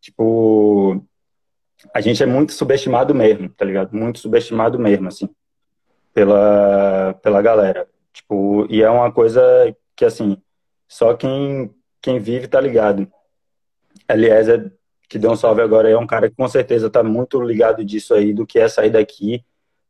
Tipo, 0.00 1.04
a 1.92 2.00
gente 2.00 2.22
é 2.22 2.26
muito 2.26 2.52
subestimado 2.52 3.14
mesmo, 3.14 3.48
tá 3.50 3.64
ligado? 3.64 3.94
Muito 3.94 4.18
subestimado 4.18 4.78
mesmo, 4.78 5.08
assim, 5.08 5.28
pela, 6.14 7.14
pela 7.22 7.42
galera. 7.42 7.86
Tipo, 8.12 8.66
e 8.70 8.82
é 8.82 8.90
uma 8.90 9.12
coisa 9.12 9.42
que, 9.94 10.04
assim, 10.04 10.40
só 10.88 11.14
quem, 11.14 11.74
quem 12.00 12.18
vive 12.18 12.48
tá 12.48 12.60
ligado. 12.60 13.10
Eliezer, 14.08 14.72
que 15.08 15.18
deu 15.18 15.32
um 15.32 15.36
salve 15.36 15.60
agora, 15.60 15.90
é 15.90 15.96
um 15.96 16.06
cara 16.06 16.28
que 16.28 16.36
com 16.36 16.48
certeza 16.48 16.90
tá 16.90 17.02
muito 17.02 17.40
ligado 17.40 17.84
disso 17.84 18.14
aí, 18.14 18.32
do 18.32 18.46
que 18.46 18.58
é 18.58 18.68
sair 18.68 18.90
daqui 18.90 19.44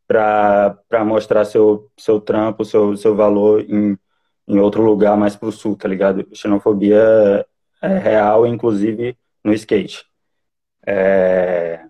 para 0.07 1.05
mostrar 1.05 1.45
seu, 1.45 1.91
seu 1.97 2.21
trampo, 2.21 2.65
seu, 2.65 2.97
seu 2.97 3.15
valor 3.15 3.61
em, 3.61 3.97
em 4.51 4.59
outro 4.59 4.83
lugar 4.83 5.17
mais 5.17 5.37
pro 5.37 5.53
sul, 5.53 5.77
tá 5.77 5.89
ligado? 5.89 6.27
Xenofobia 6.35 7.47
é 7.81 7.99
real, 7.99 8.47
inclusive 8.47 9.17
no 9.45 9.53
skate. 9.53 10.05
É... 10.87 11.85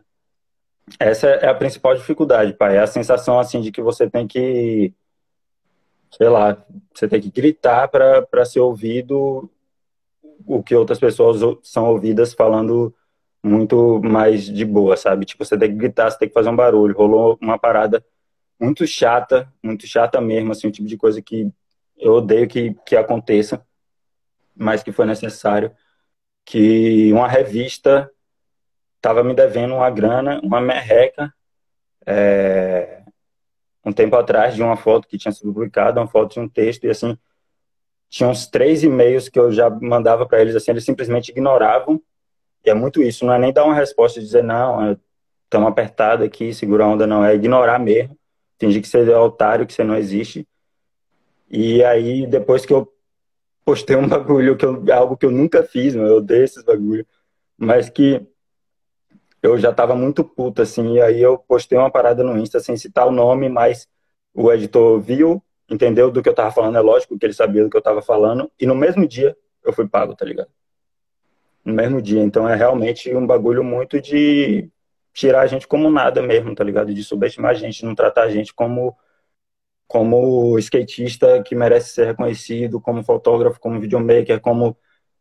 Essa 0.99 1.29
é 1.29 1.49
a 1.49 1.55
principal 1.55 1.95
dificuldade, 1.95 2.53
pai. 2.53 2.77
É 2.77 2.81
a 2.81 2.87
sensação 2.87 3.39
assim 3.39 3.61
de 3.61 3.73
que 3.73 3.81
você 3.81 4.11
tem 4.11 4.27
que, 4.27 4.93
sei 6.17 6.29
lá, 6.29 6.63
você 6.95 7.09
tem 7.09 7.21
que 7.21 7.31
gritar 7.31 7.89
para 7.89 8.45
ser 8.45 8.61
ouvido 8.61 9.51
o 10.47 10.63
que 10.63 10.75
outras 10.75 10.99
pessoas 10.99 11.41
são 11.63 11.87
ouvidas 11.87 12.35
falando 12.35 12.95
muito 13.43 14.01
mais 14.03 14.45
de 14.45 14.65
boa, 14.65 14.97
sabe? 14.97 15.25
Tipo, 15.25 15.45
você 15.45 15.57
tem 15.57 15.71
que 15.71 15.77
gritar, 15.77 16.11
você 16.11 16.19
tem 16.19 16.29
que 16.29 16.35
fazer 16.35 16.51
um 16.51 16.57
barulho. 16.57 16.97
Rolou 16.97 17.39
uma 17.41 17.59
parada 17.59 18.05
muito 18.61 18.87
chata, 18.87 19.51
muito 19.63 19.87
chata 19.87 20.21
mesmo, 20.21 20.53
assim, 20.53 20.67
o 20.67 20.73
tipo 20.73 20.89
de 20.89 20.97
coisa 20.97 21.23
que 21.23 21.51
eu 22.01 22.15
odeio 22.15 22.49
que, 22.49 22.75
que 22.87 22.97
aconteça, 22.97 23.65
mas 24.57 24.83
que 24.83 24.93
foi 24.93 25.07
necessário. 25.07 25.73
Que 26.45 27.13
uma 27.13 27.29
revista 27.29 28.11
estava 28.97 29.23
me 29.25 29.35
devendo 29.35 29.75
uma 29.75 29.91
grana, 29.91 30.41
uma 30.43 30.61
merreca, 30.61 31.33
é, 32.07 33.03
um 33.85 33.93
tempo 33.93 34.17
atrás, 34.17 34.55
de 34.55 34.63
uma 34.63 34.77
foto 34.77 35.09
que 35.09 35.19
tinha 35.19 35.33
sido 35.33 35.53
publicada, 35.53 36.01
uma 36.01 36.07
foto 36.07 36.35
de 36.35 36.41
um 36.41 36.49
texto, 36.49 36.85
e 36.85 36.91
assim, 36.91 37.17
tinha 38.09 38.29
uns 38.29 38.47
três 38.47 38.83
e-mails 38.83 39.29
que 39.29 39.39
eu 39.39 39.51
já 39.51 39.71
mandava 39.71 40.27
para 40.27 40.41
eles, 40.41 40.55
assim, 40.55 40.71
eles 40.71 40.85
simplesmente 40.85 41.31
ignoravam, 41.31 42.01
e 42.65 42.71
é 42.71 42.75
muito 42.75 43.03
isso, 43.03 43.25
não 43.25 43.33
é 43.33 43.39
nem 43.39 43.53
dar 43.53 43.65
uma 43.65 43.75
resposta 43.75 44.21
e 44.21 44.23
dizer, 44.23 44.45
não, 44.45 44.99
estamos 45.45 45.69
apertados 45.69 46.27
aqui, 46.27 46.53
segura 46.53 46.85
a 46.85 46.89
onda, 46.89 47.07
não, 47.07 47.25
é 47.25 47.35
ignorar 47.35 47.79
mesmo, 47.79 48.17
fingir 48.59 48.83
que 48.83 48.89
você 48.89 49.11
é 49.11 49.19
otário, 49.19 49.67
que 49.67 49.73
você 49.73 49.83
não 49.83 49.97
existe, 49.97 50.47
e 51.51 51.83
aí, 51.83 52.27
depois 52.27 52.65
que 52.65 52.73
eu 52.73 52.93
postei 53.65 53.97
um 53.97 54.07
bagulho, 54.09 54.57
que 54.57 54.65
eu, 54.65 54.85
algo 54.93 55.17
que 55.17 55.27
eu 55.27 55.31
nunca 55.31 55.63
fiz, 55.63 55.95
eu 55.95 56.17
odeio 56.17 56.45
esses 56.45 56.63
bagulhos, 56.63 57.07
mas 57.59 57.91
que 57.91 58.25
eu 59.43 59.59
já 59.59 59.73
tava 59.73 59.95
muito 59.95 60.23
puto, 60.23 60.63
assim, 60.63 60.95
e 60.95 61.01
aí 61.01 61.21
eu 61.21 61.39
postei 61.39 61.77
uma 61.77 61.91
parada 61.91 62.23
no 62.23 62.39
Insta 62.39 62.61
sem 62.61 62.77
citar 62.77 63.07
o 63.07 63.11
nome, 63.11 63.49
mas 63.49 63.89
o 64.35 64.53
editor 64.53 65.01
viu, 65.01 65.43
entendeu 65.69 66.11
do 66.11 66.23
que 66.23 66.29
eu 66.29 66.35
tava 66.35 66.53
falando, 66.53 66.77
é 66.77 66.81
lógico 66.81 67.19
que 67.19 67.27
ele 67.27 67.33
sabia 67.33 67.65
do 67.65 67.71
que 67.71 67.77
eu 67.77 67.83
tava 67.83 68.03
falando, 68.03 68.51
e 68.61 68.67
no 68.67 68.75
mesmo 68.75 69.07
dia 69.07 69.37
eu 69.65 69.73
fui 69.73 69.89
pago, 69.89 70.15
tá 70.15 70.25
ligado? 70.25 70.51
No 71.65 71.75
mesmo 71.75 72.01
dia, 72.01 72.23
então 72.23 72.49
é 72.49 72.55
realmente 72.55 73.15
um 73.15 73.27
bagulho 73.27 73.65
muito 73.65 74.01
de 74.01 74.71
tirar 75.13 75.43
a 75.43 75.47
gente 75.47 75.67
como 75.67 75.91
nada 75.91 76.23
mesmo, 76.23 76.55
tá 76.55 76.63
ligado? 76.63 76.95
De 76.95 77.03
subestimar 77.03 77.51
a 77.53 77.55
gente, 77.55 77.85
não 77.85 77.95
tratar 77.95 78.23
a 78.23 78.31
gente 78.31 78.55
como 78.55 78.97
como 79.91 80.57
skatista 80.61 81.43
que 81.43 81.53
merece 81.53 81.91
ser 81.91 82.07
reconhecido, 82.07 82.81
como 82.81 83.03
fotógrafo, 83.03 83.59
como 83.59 83.81
videomaker, 83.81 84.41
como 84.41 84.77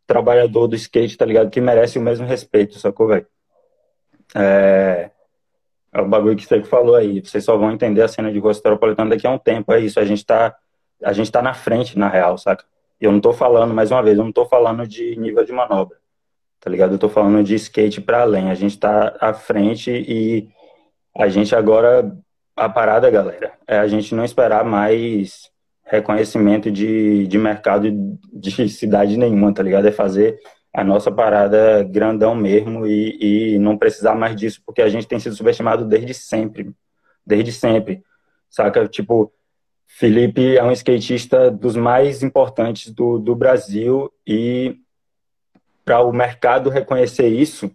trabalhador 0.06 0.68
do 0.68 0.76
skate, 0.76 1.18
tá 1.18 1.26
ligado? 1.26 1.50
Que 1.50 1.60
merece 1.60 1.98
o 1.98 2.02
mesmo 2.04 2.28
respeito, 2.28 2.78
sacou, 2.78 3.08
velho? 3.08 3.26
É, 4.36 5.10
é 5.92 6.00
o 6.00 6.08
bagulho 6.08 6.36
que 6.36 6.46
você 6.46 6.62
falou 6.64 6.94
aí. 6.94 7.20
Vocês 7.20 7.44
só 7.44 7.58
vão 7.58 7.72
entender 7.72 8.04
a 8.04 8.08
cena 8.08 8.32
de 8.32 8.38
rua 8.38 8.54
metropolitana 8.54 9.10
daqui 9.10 9.26
a 9.26 9.32
um 9.32 9.40
tempo. 9.40 9.74
É 9.74 9.80
isso. 9.80 10.00
A 10.00 10.06
gente 10.06 10.24
tá, 10.24 10.56
a 11.04 11.14
gente 11.14 11.32
tá 11.32 11.42
na 11.42 11.56
frente, 11.56 11.98
na 11.98 12.08
real, 12.08 12.38
saca? 12.38 12.64
Eu 13.02 13.12
não 13.12 13.20
tô 13.20 13.34
falando, 13.34 13.74
mais 13.74 13.90
uma 13.90 14.04
vez, 14.04 14.20
eu 14.20 14.24
não 14.24 14.32
tô 14.32 14.46
falando 14.46 14.86
de 14.88 15.16
nível 15.16 15.44
de 15.44 15.52
manobra. 15.52 15.98
Tá 16.60 16.70
ligado? 16.70 16.92
Eu 16.94 17.00
tô 17.00 17.10
falando 17.10 17.44
de 17.44 17.56
skate 17.56 18.02
para 18.02 18.22
além. 18.22 18.52
A 18.52 18.54
gente 18.54 18.78
tá 18.78 19.18
à 19.20 19.34
frente 19.34 19.90
e 19.90 20.48
a 21.18 21.28
gente 21.28 21.56
agora. 21.56 22.16
A 22.60 22.68
parada, 22.68 23.10
galera, 23.10 23.54
é 23.66 23.78
a 23.78 23.88
gente 23.88 24.14
não 24.14 24.26
esperar 24.26 24.66
mais 24.66 25.50
reconhecimento 25.86 26.70
de, 26.70 27.26
de 27.26 27.38
mercado 27.38 27.90
de 28.34 28.68
cidade 28.68 29.16
nenhuma, 29.16 29.54
tá 29.54 29.64
ligado? 29.64 29.88
É 29.88 29.94
fazer 29.94 30.38
a 30.74 30.84
nossa 30.84 31.10
parada 31.10 31.84
grandão 31.84 32.36
mesmo 32.36 32.86
e, 32.86 33.54
e 33.56 33.60
não 33.60 33.78
precisar 33.78 34.14
mais 34.14 34.36
disso, 34.36 34.62
porque 34.66 34.82
a 34.82 34.90
gente 34.90 35.08
tem 35.08 35.18
sido 35.22 35.38
subestimado 35.38 35.86
desde 35.86 36.14
sempre. 36.14 36.74
Desde 37.26 37.54
sempre. 37.54 38.04
Saca? 38.50 38.90
Tipo, 38.90 39.32
Felipe 39.88 40.58
é 40.58 40.64
um 40.64 40.74
skatista 40.74 41.50
dos 41.50 41.78
mais 41.78 42.22
importantes 42.22 42.92
do, 42.92 43.20
do 43.20 43.38
Brasil 43.38 44.12
e 44.28 44.76
para 45.86 46.02
o 46.02 46.12
mercado 46.12 46.70
reconhecer 46.70 47.30
isso, 47.30 47.72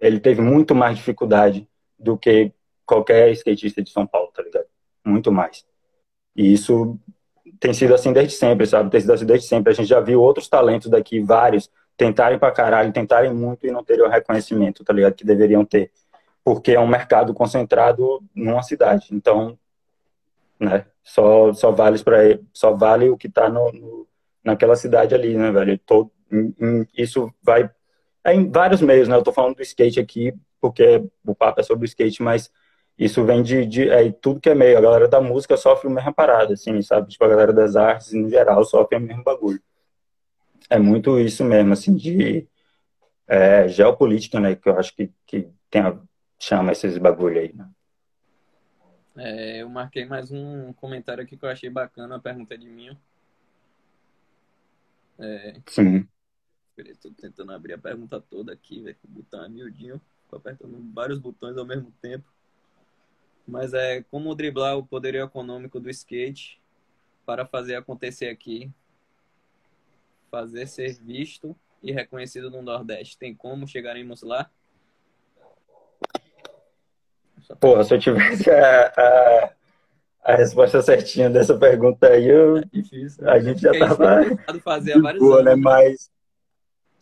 ele 0.00 0.20
teve 0.20 0.40
muito 0.40 0.72
mais 0.72 0.96
dificuldade 0.96 1.68
do 1.98 2.16
que 2.16 2.52
qualquer 2.90 3.30
skatista 3.32 3.80
de 3.80 3.90
São 3.90 4.04
Paulo, 4.04 4.32
tá 4.34 4.42
ligado? 4.42 4.66
Muito 5.04 5.30
mais. 5.30 5.64
E 6.34 6.52
isso 6.52 6.98
tem 7.60 7.72
sido 7.72 7.94
assim 7.94 8.12
desde 8.12 8.34
sempre, 8.34 8.66
sabe? 8.66 8.90
Tem 8.90 9.00
sido 9.00 9.12
assim 9.12 9.26
desde 9.26 9.46
sempre. 9.46 9.72
A 9.72 9.74
gente 9.76 9.88
já 9.88 10.00
viu 10.00 10.20
outros 10.20 10.48
talentos 10.48 10.90
daqui, 10.90 11.20
vários, 11.20 11.70
tentarem 11.96 12.38
pra 12.38 12.50
caralho, 12.50 12.92
tentarem 12.92 13.32
muito 13.32 13.66
e 13.66 13.70
não 13.70 13.84
terem 13.84 14.04
o 14.04 14.08
reconhecimento, 14.08 14.82
tá 14.82 14.92
ligado? 14.92 15.14
Que 15.14 15.24
deveriam 15.24 15.64
ter. 15.64 15.92
Porque 16.42 16.72
é 16.72 16.80
um 16.80 16.86
mercado 16.86 17.32
concentrado 17.32 18.20
numa 18.34 18.62
cidade. 18.62 19.08
Então, 19.12 19.56
né? 20.58 20.86
Só, 21.04 21.52
só 21.52 21.70
vale 21.70 22.02
para 22.02 22.38
só 22.52 22.72
vale 22.72 23.08
o 23.08 23.16
que 23.16 23.28
tá 23.28 23.48
no, 23.48 23.72
no, 23.72 24.06
naquela 24.44 24.76
cidade 24.76 25.14
ali, 25.14 25.36
né, 25.36 25.50
velho? 25.50 25.78
Todo, 25.78 26.10
isso 26.96 27.32
vai 27.42 27.70
é 28.24 28.34
em 28.34 28.50
vários 28.50 28.82
meios, 28.82 29.08
né? 29.08 29.16
Eu 29.16 29.22
tô 29.22 29.32
falando 29.32 29.56
do 29.56 29.62
skate 29.62 29.98
aqui 30.00 30.34
porque 30.60 31.02
o 31.24 31.34
papo 31.34 31.60
é 31.60 31.62
sobre 31.62 31.84
o 31.84 31.88
skate, 31.88 32.22
mas 32.22 32.50
isso 33.04 33.24
vem 33.24 33.42
de, 33.42 33.66
de 33.66 33.88
é, 33.88 34.12
tudo 34.12 34.40
que 34.40 34.50
é 34.50 34.54
meio. 34.54 34.78
A 34.78 34.80
galera 34.80 35.08
da 35.08 35.20
música 35.20 35.56
sofre 35.56 35.88
a 35.88 35.90
mesma 35.90 36.12
parada, 36.12 36.54
assim, 36.54 36.80
sabe? 36.82 37.08
Tipo, 37.08 37.24
a 37.24 37.28
galera 37.28 37.52
das 37.52 37.74
artes, 37.74 38.12
em 38.12 38.28
geral, 38.28 38.64
sofre 38.64 38.96
o 38.96 39.00
mesmo 39.00 39.24
bagulho 39.24 39.60
é 40.70 40.78
muito 40.78 41.18
isso 41.18 41.44
mesmo, 41.44 41.72
assim, 41.72 41.96
de 41.96 42.48
é, 43.26 43.66
geopolítica, 43.66 44.38
né? 44.38 44.54
Que 44.54 44.68
eu 44.68 44.78
acho 44.78 44.94
que, 44.94 45.12
que 45.26 45.50
tem 45.68 45.82
a, 45.82 46.00
chama 46.38 46.70
esses 46.70 46.96
bagulho 46.96 47.40
aí, 47.40 47.52
né? 47.52 47.68
É, 49.16 49.62
eu 49.62 49.68
marquei 49.68 50.06
mais 50.06 50.30
um 50.30 50.72
comentário 50.74 51.22
aqui 51.22 51.36
que 51.36 51.44
eu 51.44 51.50
achei 51.50 51.68
bacana, 51.68 52.16
a 52.16 52.20
pergunta 52.20 52.54
é 52.54 52.56
de 52.56 52.68
mim. 52.68 52.96
É, 55.18 55.60
Sim. 55.66 56.08
Tô 57.02 57.10
tentando 57.10 57.52
abrir 57.52 57.74
a 57.74 57.78
pergunta 57.78 58.20
toda 58.20 58.52
aqui, 58.52 58.80
velho. 58.80 58.96
O 59.04 59.08
botão 59.08 59.44
é 59.44 59.48
miudinho. 59.48 60.00
Apertando 60.32 60.80
vários 60.94 61.18
botões 61.18 61.58
ao 61.58 61.66
mesmo 61.66 61.92
tempo. 62.00 62.24
Mas 63.46 63.74
é 63.74 64.02
como 64.10 64.34
driblar 64.34 64.76
o 64.76 64.86
poderio 64.86 65.24
econômico 65.24 65.80
do 65.80 65.90
skate 65.90 66.60
para 67.26 67.44
fazer 67.46 67.74
acontecer 67.74 68.28
aqui. 68.28 68.70
Fazer 70.30 70.66
ser 70.66 70.94
visto 70.94 71.56
e 71.82 71.92
reconhecido 71.92 72.50
no 72.50 72.62
Nordeste. 72.62 73.18
Tem 73.18 73.34
como 73.34 73.66
chegaremos 73.66 74.22
lá? 74.22 74.50
Pô, 77.58 77.82
se 77.82 77.94
eu 77.94 77.98
tivesse 77.98 78.48
a, 78.50 78.92
a, 78.96 79.52
a 80.22 80.36
resposta 80.36 80.80
certinha 80.82 81.28
dessa 81.28 81.58
pergunta 81.58 82.06
aí, 82.08 82.28
eu, 82.28 82.58
é 82.58 82.64
difícil, 82.72 83.28
a 83.28 83.40
gente 83.40 83.60
já 83.60 83.72
tava 83.76 84.60
fazer 84.62 84.92
há 84.92 85.00
vários 85.00 85.22
boa, 85.22 85.42
né? 85.42 85.56
Mas 85.56 86.10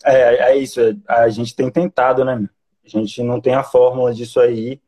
é, 0.05 0.53
é 0.53 0.57
isso, 0.57 0.80
a 1.07 1.28
gente 1.28 1.55
tem 1.55 1.70
tentado, 1.70 2.24
né? 2.24 2.49
A 2.84 2.89
gente 2.89 3.22
não 3.22 3.41
tem 3.41 3.55
a 3.55 3.62
fórmula 3.62 4.14
disso 4.14 4.41
aí, 4.41 4.80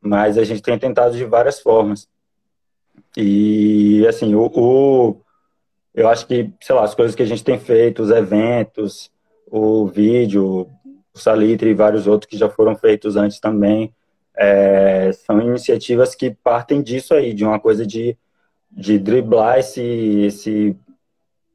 mas 0.00 0.38
a 0.38 0.44
gente 0.44 0.62
tem 0.62 0.78
tentado 0.78 1.16
de 1.16 1.24
várias 1.24 1.60
formas. 1.60 2.08
E 3.16 4.06
assim, 4.06 4.34
o, 4.34 4.46
o 4.54 5.20
eu 5.94 6.08
acho 6.08 6.26
que, 6.26 6.52
sei 6.60 6.74
lá, 6.74 6.84
as 6.84 6.94
coisas 6.94 7.14
que 7.14 7.22
a 7.22 7.26
gente 7.26 7.44
tem 7.44 7.58
feito, 7.58 8.02
os 8.02 8.10
eventos, 8.10 9.10
o 9.50 9.86
vídeo, 9.86 10.70
o 11.12 11.18
Salitre 11.18 11.70
e 11.70 11.74
vários 11.74 12.06
outros 12.06 12.30
que 12.30 12.38
já 12.38 12.48
foram 12.48 12.76
feitos 12.76 13.16
antes 13.16 13.40
também, 13.40 13.92
é, 14.36 15.10
são 15.12 15.40
iniciativas 15.40 16.14
que 16.14 16.30
partem 16.30 16.80
disso 16.80 17.12
aí, 17.12 17.34
de 17.34 17.44
uma 17.44 17.58
coisa 17.58 17.84
de, 17.84 18.16
de 18.70 18.98
driblar 18.98 19.58
esse, 19.58 19.82
esse, 19.82 20.76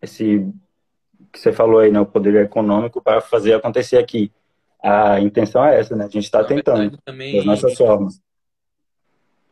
esse 0.01 0.45
que 1.31 1.39
você 1.39 1.51
falou 1.51 1.79
aí, 1.79 1.91
né, 1.91 1.99
o 1.99 2.05
poder 2.05 2.35
econômico 2.43 3.01
para 3.01 3.21
fazer 3.21 3.53
acontecer 3.53 3.97
aqui. 3.97 4.31
A 4.83 5.19
intenção 5.19 5.65
é 5.65 5.79
essa, 5.79 5.95
né? 5.95 6.05
A 6.05 6.09
gente 6.09 6.25
está 6.25 6.43
tentando, 6.43 6.97
também, 7.03 7.37
das 7.37 7.45
nossas 7.45 7.75
formas. 7.75 8.21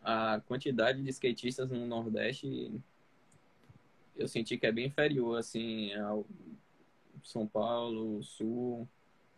A 0.04 0.42
quantidade 0.46 1.02
de 1.02 1.10
skatistas 1.10 1.70
no 1.70 1.86
Nordeste, 1.86 2.72
eu 4.16 4.28
senti 4.28 4.58
que 4.58 4.66
é 4.66 4.72
bem 4.72 4.88
inferior, 4.88 5.38
assim, 5.38 5.94
ao 5.94 6.26
São 7.24 7.48
Paulo, 7.48 8.22
Sul, 8.22 8.88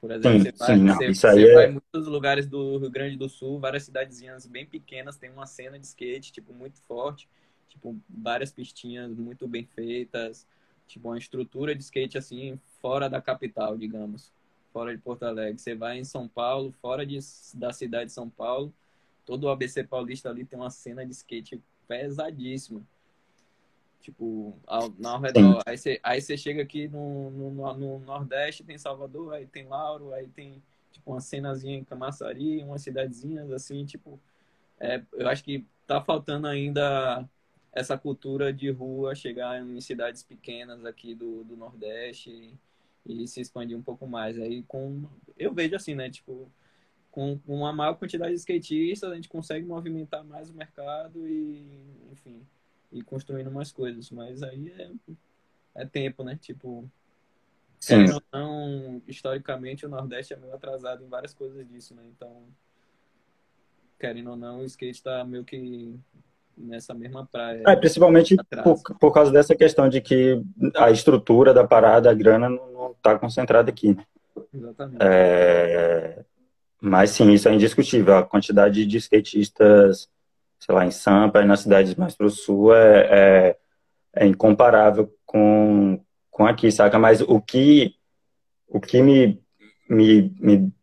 por 0.02 0.12
exemplo, 0.12 0.40
sim, 0.40 0.52
você, 0.52 0.52
vai, 0.52 0.78
sim, 0.78 0.86
você, 0.86 1.14
você 1.14 1.50
é... 1.50 1.54
vai 1.54 1.68
em 1.68 1.72
muitos 1.72 2.08
lugares 2.08 2.48
do 2.48 2.78
Rio 2.78 2.92
Grande 2.92 3.18
do 3.18 3.28
Sul, 3.28 3.60
várias 3.60 3.84
cidadezinhas 3.84 4.46
bem 4.46 4.66
pequenas, 4.66 5.18
tem 5.18 5.32
uma 5.32 5.48
cena 5.48 5.80
de 5.80 5.86
skate, 5.86 6.32
tipo, 6.32 6.54
muito 6.54 6.80
forte, 6.82 7.28
tipo, 7.70 7.98
várias 8.08 8.52
pistinhas 8.52 9.16
muito 9.18 9.48
bem 9.48 9.66
feitas, 9.66 10.46
tipo, 10.88 11.08
uma 11.10 11.18
estrutura 11.18 11.74
de 11.74 11.82
skate, 11.82 12.18
assim, 12.18 12.60
fora 12.82 13.10
da 13.10 13.22
capital, 13.22 13.78
digamos, 13.78 14.32
fora 14.72 14.96
de 14.96 15.02
Porto 15.02 15.24
Alegre. 15.24 15.58
Você 15.58 15.74
vai 15.74 15.98
em 15.98 16.04
São 16.04 16.28
Paulo, 16.28 16.72
fora 16.82 17.06
de, 17.06 17.18
da 17.54 17.72
cidade 17.72 18.06
de 18.06 18.12
São 18.12 18.30
Paulo, 18.30 18.72
todo 19.26 19.46
o 19.46 19.50
ABC 19.50 19.84
paulista 19.84 20.30
ali 20.30 20.46
tem 20.46 20.58
uma 20.58 20.70
cena 20.70 21.06
de 21.06 21.12
skate 21.12 21.62
pesadíssima. 21.88 22.82
Tipo, 24.02 24.56
ao, 24.68 24.94
ao 25.04 25.20
redor. 25.20 25.64
Aí 25.66 25.78
você, 25.78 26.00
aí 26.04 26.22
você 26.22 26.38
chega 26.38 26.62
aqui 26.62 26.88
no, 26.88 27.32
no, 27.32 27.74
no, 27.74 28.00
Nordeste, 28.00 28.64
tem 28.64 28.78
Salvador, 28.78 29.34
aí 29.34 29.48
tem 29.48 29.68
Lauro, 29.68 30.14
aí 30.14 30.28
tem 30.28 30.62
tipo 30.92 31.12
uma 31.12 31.20
cenazinha 31.20 31.76
em 31.76 31.84
Camaçari, 31.84 32.64
umas 32.64 32.84
cidadezinhas 32.84 33.52
assim, 33.52 33.84
tipo. 33.84 34.20
É, 34.80 35.02
eu 35.14 35.28
acho 35.28 35.44
que 35.44 35.66
tá 35.88 36.02
faltando 36.02 36.46
ainda 36.48 37.28
essa 37.72 37.98
cultura 37.98 38.54
de 38.54 38.70
rua 38.70 39.16
chegar 39.16 39.60
em 39.62 39.82
cidades 39.82 40.22
pequenas 40.22 40.86
aqui 40.86 41.16
do, 41.16 41.44
do 41.44 41.58
Nordeste 41.58 42.30
e, 43.06 43.24
e 43.24 43.28
se 43.28 43.42
expandir 43.42 43.76
um 43.76 43.82
pouco 43.82 44.06
mais. 44.06 44.38
Aí 44.40 44.62
com. 44.64 45.04
Eu 45.36 45.52
vejo 45.52 45.76
assim, 45.76 45.96
né? 45.96 46.12
Tipo, 46.12 46.48
com 47.16 47.40
uma 47.48 47.72
maior 47.72 47.94
quantidade 47.94 48.34
de 48.34 48.40
skatistas, 48.40 49.10
a 49.10 49.16
gente 49.16 49.30
consegue 49.30 49.66
movimentar 49.66 50.22
mais 50.26 50.50
o 50.50 50.54
mercado 50.54 51.26
e, 51.26 51.66
enfim, 52.12 52.42
e 52.92 53.02
construindo 53.02 53.50
mais 53.50 53.72
coisas. 53.72 54.12
Mas 54.12 54.44
aí 54.44 54.70
é, 54.78 54.92
é 55.76 55.86
tempo, 55.86 56.26
né? 56.26 56.38
Tipo, 56.42 56.84
Sim. 57.80 58.12
ou 58.12 58.22
não, 58.34 59.02
historicamente 59.08 59.86
o 59.86 59.90
Nordeste 59.90 60.34
é 60.34 60.36
meio 60.36 60.54
atrasado 60.54 61.06
em 61.06 61.08
várias 61.08 61.34
coisas 61.34 61.66
disso, 61.66 61.96
né? 61.96 62.04
Então, 62.06 62.44
querendo 63.98 64.32
ou 64.32 64.36
não, 64.36 64.60
o 64.60 64.66
skate 64.66 64.98
está 64.98 65.24
meio 65.24 65.46
que 65.46 65.98
nessa 66.58 66.94
mesma 66.94 67.26
praia. 67.26 67.64
É, 67.66 67.78
principalmente 67.78 68.36
por, 68.62 68.98
por 69.00 69.14
causa 69.14 69.32
dessa 69.32 69.56
questão 69.56 69.88
de 69.88 70.02
que 70.02 70.44
a 70.76 70.92
estrutura 70.92 71.54
da 71.54 71.66
parada, 71.66 72.12
a 72.12 72.14
grana, 72.14 72.50
não 72.50 72.92
está 72.92 73.18
concentrada 73.18 73.70
aqui. 73.70 73.98
Exatamente. 74.54 74.98
É, 75.00 76.26
mas 76.86 77.12
sim, 77.12 77.32
isso 77.32 77.50
é 77.50 77.54
indiscutível. 77.54 78.18
A 78.18 78.24
quantidade 78.24 78.86
de 78.86 78.98
skatistas 78.98 80.10
sei 80.66 80.74
lá, 80.74 80.86
em 80.86 80.92
Sampa 80.92 81.42
e 81.42 81.46
nas 81.46 81.62
cidades 81.62 81.96
mais 81.96 82.16
para 82.16 82.26
o 82.26 82.30
sul 82.30 82.74
é, 82.74 83.08
é, 83.12 83.58
é, 84.16 84.26
incomparável 84.26 85.14
com, 85.26 86.02
com 86.32 86.46
aqui, 86.46 86.72
saca? 86.72 86.98
Mas 86.98 87.22
o 87.22 87.40
que, 87.40 87.96
o 88.68 88.80
que 88.80 89.02
me, 89.02 89.40
me, 89.88 90.34
me, 90.40 90.74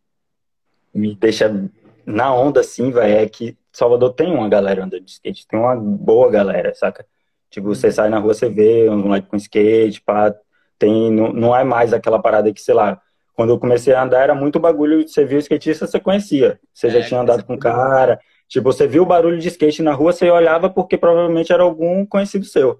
me 0.94 1.14
deixa 1.16 1.68
na 2.06 2.32
onda, 2.32 2.60
assim, 2.60 2.92
vai, 2.92 3.12
é 3.12 3.28
que 3.28 3.56
Salvador 3.72 4.12
tem 4.12 4.32
uma 4.32 4.48
galera 4.48 4.84
andando 4.84 5.04
de 5.04 5.10
skate, 5.10 5.46
tem 5.48 5.58
uma 5.58 5.74
boa 5.74 6.30
galera, 6.30 6.72
saca? 6.74 7.04
Tipo, 7.50 7.68
você 7.68 7.90
sai 7.90 8.08
na 8.08 8.18
rua, 8.18 8.34
você 8.34 8.48
vê 8.48 8.88
um 8.88 8.98
moleque 8.98 9.28
com 9.28 9.36
skate, 9.36 10.00
pá, 10.00 10.34
tem, 10.78 11.10
não, 11.10 11.32
não 11.32 11.56
é 11.56 11.64
mais 11.64 11.92
aquela 11.92 12.20
parada 12.20 12.52
que, 12.52 12.60
sei 12.60 12.74
lá, 12.74 13.00
quando 13.34 13.50
eu 13.50 13.58
comecei 13.58 13.94
a 13.94 14.02
andar 14.02 14.22
era 14.22 14.34
muito 14.34 14.60
bagulho, 14.60 15.06
você 15.06 15.24
viu 15.24 15.38
o 15.38 15.40
skatista, 15.40 15.86
você 15.86 15.98
conhecia. 15.98 16.60
Você 16.72 16.88
é, 16.88 16.90
já 16.90 17.02
tinha 17.02 17.20
andado 17.20 17.44
com 17.44 17.54
o 17.54 17.58
cara, 17.58 18.18
Tipo, 18.52 18.70
você 18.70 18.86
viu 18.86 19.04
o 19.04 19.06
barulho 19.06 19.38
de 19.38 19.48
skate 19.48 19.82
na 19.82 19.94
rua, 19.94 20.12
você 20.12 20.30
olhava 20.30 20.68
porque 20.68 20.98
provavelmente 20.98 21.50
era 21.50 21.62
algum 21.62 22.04
conhecido 22.04 22.44
seu. 22.44 22.72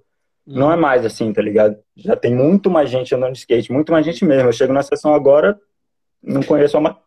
Hum. 0.45 0.59
Não 0.59 0.71
é 0.71 0.75
mais 0.75 1.03
assim, 1.03 1.33
tá 1.33 1.41
ligado? 1.41 1.75
Já 1.97 2.15
tem 2.15 2.31
muito 2.31 2.69
mais 2.69 2.91
gente 2.91 3.15
andando 3.15 3.31
de 3.31 3.39
skate, 3.39 3.71
muito 3.71 3.91
mais 3.91 4.05
gente 4.05 4.23
mesmo. 4.23 4.49
Eu 4.49 4.53
chego 4.53 4.71
na 4.71 4.83
sessão 4.83 5.15
agora, 5.15 5.59
não 6.21 6.43
conheço 6.43 6.77
a, 6.77 6.79
ma 6.79 6.99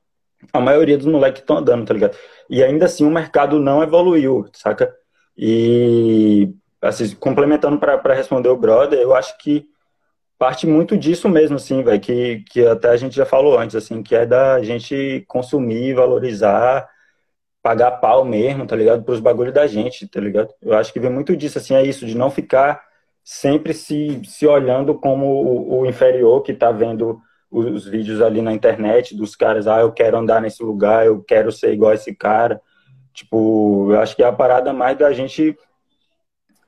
a 0.53 0.61
maioria 0.61 0.99
dos 0.99 1.07
moleques 1.07 1.42
que 1.42 1.44
estão 1.44 1.59
andando, 1.59 1.86
tá 1.86 1.94
ligado? 1.94 2.16
E 2.51 2.61
ainda 2.61 2.86
assim 2.86 3.07
o 3.07 3.11
mercado 3.11 3.61
não 3.61 3.84
evoluiu, 3.84 4.47
saca? 4.53 4.92
E, 5.38 6.53
assim, 6.82 7.14
complementando 7.14 7.78
para 7.78 8.14
responder 8.14 8.49
o 8.49 8.57
brother, 8.57 8.99
eu 8.99 9.14
acho 9.14 9.38
que 9.38 9.64
parte 10.39 10.66
muito 10.66 10.97
disso 10.97 11.28
mesmo, 11.28 11.57
assim, 11.57 11.82
velho, 11.82 12.01
que, 12.01 12.45
que 12.51 12.66
até 12.66 12.91
a 12.91 12.97
gente 12.97 13.16
já 13.16 13.26
falou 13.26 13.59
antes, 13.59 13.76
assim, 13.76 14.03
que 14.03 14.14
é 14.14 14.26
da 14.26 14.62
gente 14.62 15.24
consumir, 15.28 15.95
valorizar 15.95 16.89
pagar 17.66 17.91
pau 17.93 18.24
mesmo, 18.24 18.64
tá 18.64 18.76
ligado? 18.76 19.03
Pros 19.03 19.18
bagulhos 19.18 19.53
da 19.53 19.66
gente, 19.66 20.07
tá 20.07 20.20
ligado? 20.20 20.55
Eu 20.62 20.76
acho 20.76 20.93
que 20.93 21.01
vem 21.01 21.11
muito 21.11 21.37
disso, 21.37 21.59
assim, 21.59 21.74
é 21.74 21.82
isso, 21.82 22.07
de 22.07 22.16
não 22.16 22.30
ficar 22.30 22.80
sempre 23.24 23.74
se, 23.74 24.22
se 24.24 24.47
olhando 24.47 24.95
como 24.95 25.26
o, 25.26 25.80
o 25.80 25.87
inferior 25.87 26.43
que 26.43 26.55
tá 26.55 26.70
vendo 26.70 27.20
os, 27.51 27.66
os, 27.66 27.84
vídeos 27.84 28.22
ali 28.22 28.41
na 28.41 28.53
internet 28.53 29.16
dos 29.16 29.34
caras, 29.34 29.66
ah, 29.66 29.80
eu 29.80 29.91
quero 29.91 30.16
andar 30.16 30.41
nesse 30.41 30.62
lugar, 30.62 31.07
eu 31.07 31.24
quero 31.24 31.51
ser 31.51 31.72
igual 31.72 31.93
esse 31.93 32.14
cara. 32.14 32.62
Tipo, 33.12 33.91
eu 33.91 34.01
acho 34.01 34.14
que 34.14 34.22
é 34.22 34.26
a 34.26 34.32
parada 34.32 34.72
mais 34.72 34.97
da 34.97 35.12
gente 35.12 35.59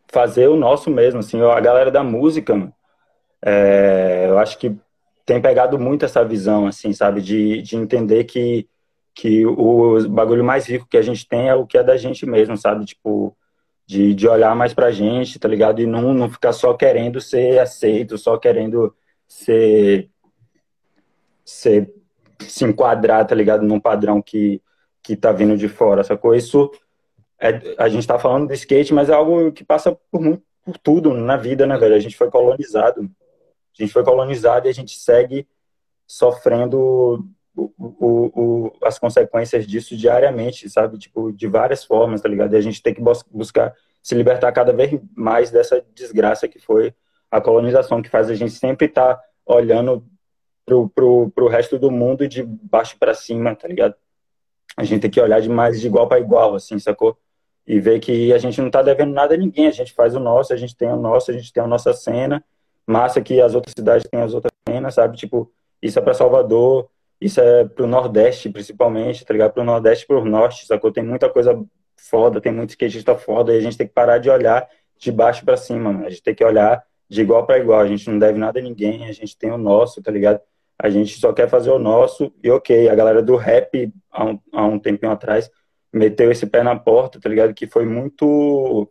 fazer 0.09 0.49
o 0.49 0.57
nosso 0.57 0.91
mesmo, 0.91 1.21
assim, 1.21 1.41
a 1.41 1.61
galera 1.61 1.93
da 1.93 2.03
música, 2.03 2.57
mano, 2.57 2.75
é, 3.45 4.26
eu 4.28 4.39
acho 4.39 4.59
que 4.59 4.76
tem 5.24 5.41
pegado 5.41 5.78
muito 5.78 6.05
essa 6.05 6.24
visão, 6.24 6.66
assim, 6.66 6.93
sabe, 6.93 7.20
de, 7.20 7.62
de 7.62 7.76
entender 7.76 8.24
que 8.24 8.68
que 9.18 9.45
o 9.45 10.09
bagulho 10.09 10.45
mais 10.45 10.64
rico 10.64 10.86
que 10.89 10.97
a 10.97 11.03
gente 11.03 11.26
tem 11.26 11.49
é 11.49 11.55
o 11.55 11.66
que 11.66 11.76
é 11.76 11.82
da 11.82 11.97
gente 11.97 12.24
mesmo, 12.24 12.57
sabe? 12.57 12.84
Tipo, 12.84 13.36
de, 13.84 14.14
de 14.14 14.28
olhar 14.28 14.55
mais 14.55 14.72
pra 14.72 14.93
gente, 14.93 15.41
tá 15.41 15.49
ligado? 15.49 15.80
E 15.82 15.86
não, 15.86 16.14
não 16.14 16.30
ficar 16.30 16.53
só 16.53 16.72
querendo 16.72 17.20
ser 17.20 17.59
aceito, 17.59 18.16
só 18.16 18.39
querendo 18.39 18.95
ser, 19.26 20.09
ser 21.45 21.93
se 22.39 22.64
enquadrar, 22.64 23.26
tá 23.26 23.34
ligado? 23.34 23.66
Num 23.66 23.80
padrão 23.80 24.22
que, 24.22 24.62
que 25.03 25.16
tá 25.16 25.32
vindo 25.32 25.57
de 25.57 25.68
fora, 25.68 26.05
sacou? 26.05 26.32
Isso, 26.32 26.70
é, 27.41 27.74
a 27.76 27.89
gente 27.89 28.07
tá 28.07 28.20
falando 28.20 28.47
do 28.47 28.55
skate, 28.55 28.95
mas 28.95 29.09
é 29.09 29.14
algo 29.14 29.51
que 29.51 29.64
passa 29.64 29.99
por, 30.12 30.20
muito, 30.20 30.45
por 30.64 30.78
tudo 30.78 31.12
na 31.12 31.36
vida, 31.36 31.66
né, 31.66 31.76
velho? 31.76 31.97
A 31.97 32.01
gente 32.01 32.16
foi 32.16 32.30
colonizado. 32.30 33.11
A 33.79 33.83
gente 33.83 33.93
foi 33.93 34.05
colonizado 34.05 34.66
e 34.66 34.70
a 34.70 34.74
gente 34.74 34.99
segue 34.99 35.47
sofrendo 36.07 37.24
o, 37.55 37.72
o, 37.79 38.72
as 38.83 38.99
consequências 38.99 39.66
disso 39.66 39.97
diariamente, 39.97 40.68
sabe? 40.70 40.99
Tipo, 40.99 41.33
de 41.33 41.47
várias 41.47 41.85
formas, 41.85 42.20
tá 42.20 42.29
ligado? 42.29 42.55
E 42.55 42.57
a 42.57 42.61
gente 42.61 42.83
tem 42.83 42.95
que 42.95 43.03
buscar 43.31 43.74
se 44.03 44.14
libertar 44.14 44.53
cada 44.53 44.72
vez 44.72 44.99
mais 45.14 45.51
dessa 45.51 45.85
desgraça 45.95 46.49
que 46.49 46.59
foi 46.59 46.95
a 47.31 47.41
colonização, 47.41 48.01
que 48.01 48.09
faz 48.09 48.31
a 48.31 48.35
gente 48.35 48.53
sempre 48.53 48.87
estar 48.87 49.16
tá 49.16 49.22
olhando 49.45 50.05
pro, 50.64 50.89
pro, 50.89 51.31
pro 51.31 51.49
resto 51.49 51.79
do 51.79 51.91
mundo 51.91 52.29
de 52.29 52.43
baixo 52.43 52.97
para 52.99 53.14
cima, 53.14 53.55
tá 53.55 53.68
ligado? 53.68 53.95
A 54.76 54.85
gente 54.85 55.01
tem 55.01 55.11
que 55.11 55.20
olhar 55.20 55.41
de 55.41 55.49
mais 55.49 55.81
de 55.81 55.87
igual 55.87 56.07
para 56.07 56.20
igual, 56.20 56.55
assim, 56.55 56.79
sacou? 56.79 57.18
E 57.66 57.81
ver 57.81 58.01
que 58.01 58.33
a 58.33 58.39
gente 58.39 58.61
não 58.61 58.70
tá 58.70 58.81
devendo 58.81 59.12
nada 59.12 59.35
a 59.35 59.37
ninguém, 59.37 59.66
a 59.66 59.72
gente 59.72 59.93
faz 59.93 60.14
o 60.14 60.20
nosso, 60.20 60.53
a 60.53 60.57
gente 60.57 60.76
tem 60.76 60.89
o 60.89 60.97
nosso, 60.97 61.31
a 61.31 61.35
gente 61.35 61.53
tem 61.53 61.62
a 61.62 61.66
nossa 61.66 61.93
cena, 61.93 62.43
massa 62.89 63.20
que 63.20 63.41
as 63.41 63.55
outras 63.55 63.74
cidades 63.76 64.09
têm 64.11 64.20
as 64.20 64.34
outras 64.34 64.53
cenas, 64.68 64.95
sabe? 64.95 65.16
Tipo, 65.16 65.51
Isso 65.82 65.99
é 65.99 66.03
para 66.03 66.14
Salvador, 66.14 66.89
isso 67.20 67.41
é 67.41 67.64
pro 67.64 67.86
Nordeste, 67.86 68.49
principalmente, 68.51 69.24
tá 69.24 69.32
ligado? 69.32 69.53
Pro 69.53 69.64
Nordeste 69.64 70.07
pro 70.07 70.24
Norte, 70.24 70.66
sacou? 70.66 70.93
Tem 70.93 71.05
muita 71.05 71.28
coisa 71.28 71.61
foda, 71.97 72.41
tem 72.41 72.53
muito 72.53 72.70
skatista 72.70 73.16
foda, 73.16 73.55
e 73.55 73.59
a 73.59 73.61
gente 73.61 73.76
tem 73.76 73.86
que 73.86 73.93
parar 73.93 74.18
de 74.18 74.30
olhar 74.30 74.68
de 74.99 75.12
baixo 75.12 75.45
para 75.45 75.57
cima, 75.57 75.93
mano. 75.93 76.07
A 76.07 76.11
gente 76.11 76.22
tem 76.22 76.34
que 76.34 76.45
olhar 76.45 76.82
de 77.09 77.20
igual 77.22 77.47
para 77.47 77.59
igual. 77.59 77.80
A 77.80 77.86
gente 77.86 78.09
não 78.11 78.18
deve 78.18 78.39
nada 78.39 78.59
a 78.61 78.62
ninguém, 78.62 79.07
a 79.09 79.12
gente 79.12 79.36
tem 79.36 79.51
o 79.51 79.59
nosso, 79.59 80.03
tá 80.03 80.11
ligado? 80.11 80.41
A 80.78 80.89
gente 80.91 81.18
só 81.18 81.32
quer 81.32 81.49
fazer 81.49 81.70
o 81.70 81.78
nosso 81.78 82.32
e 82.43 82.51
ok. 82.51 82.89
A 82.89 82.95
galera 82.95 83.22
do 83.22 83.36
rap, 83.36 83.93
há 84.12 84.24
um, 84.24 84.39
há 84.53 84.64
um 84.66 84.78
tempinho 84.78 85.12
atrás, 85.12 85.51
meteu 85.93 86.30
esse 86.30 86.47
pé 86.47 86.62
na 86.62 86.76
porta, 86.78 87.20
tá 87.20 87.28
ligado? 87.28 87.55
Que 87.55 87.66
foi 87.66 87.84
muito. 87.84 88.89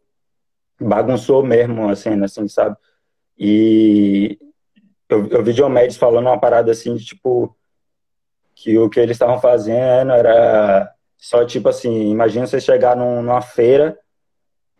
bagunçou 0.79 1.43
mesmo 1.43 1.89
a 1.89 1.95
cena, 1.95 2.25
assim, 2.25 2.47
sabe? 2.47 2.75
E 3.37 4.39
eu, 5.09 5.27
eu 5.27 5.43
vi 5.43 5.53
John 5.53 5.69
Mendes 5.69 5.97
falando 5.97 6.27
uma 6.27 6.39
parada 6.39 6.71
assim, 6.71 6.95
de, 6.95 7.05
tipo, 7.05 7.55
que 8.55 8.77
o 8.77 8.89
que 8.89 8.99
eles 8.99 9.15
estavam 9.15 9.39
fazendo 9.39 10.11
era 10.11 10.91
só 11.17 11.45
tipo 11.45 11.69
assim: 11.69 12.09
imagina 12.09 12.47
você 12.47 12.59
chegar 12.59 12.95
num, 12.95 13.21
numa 13.21 13.41
feira 13.41 13.97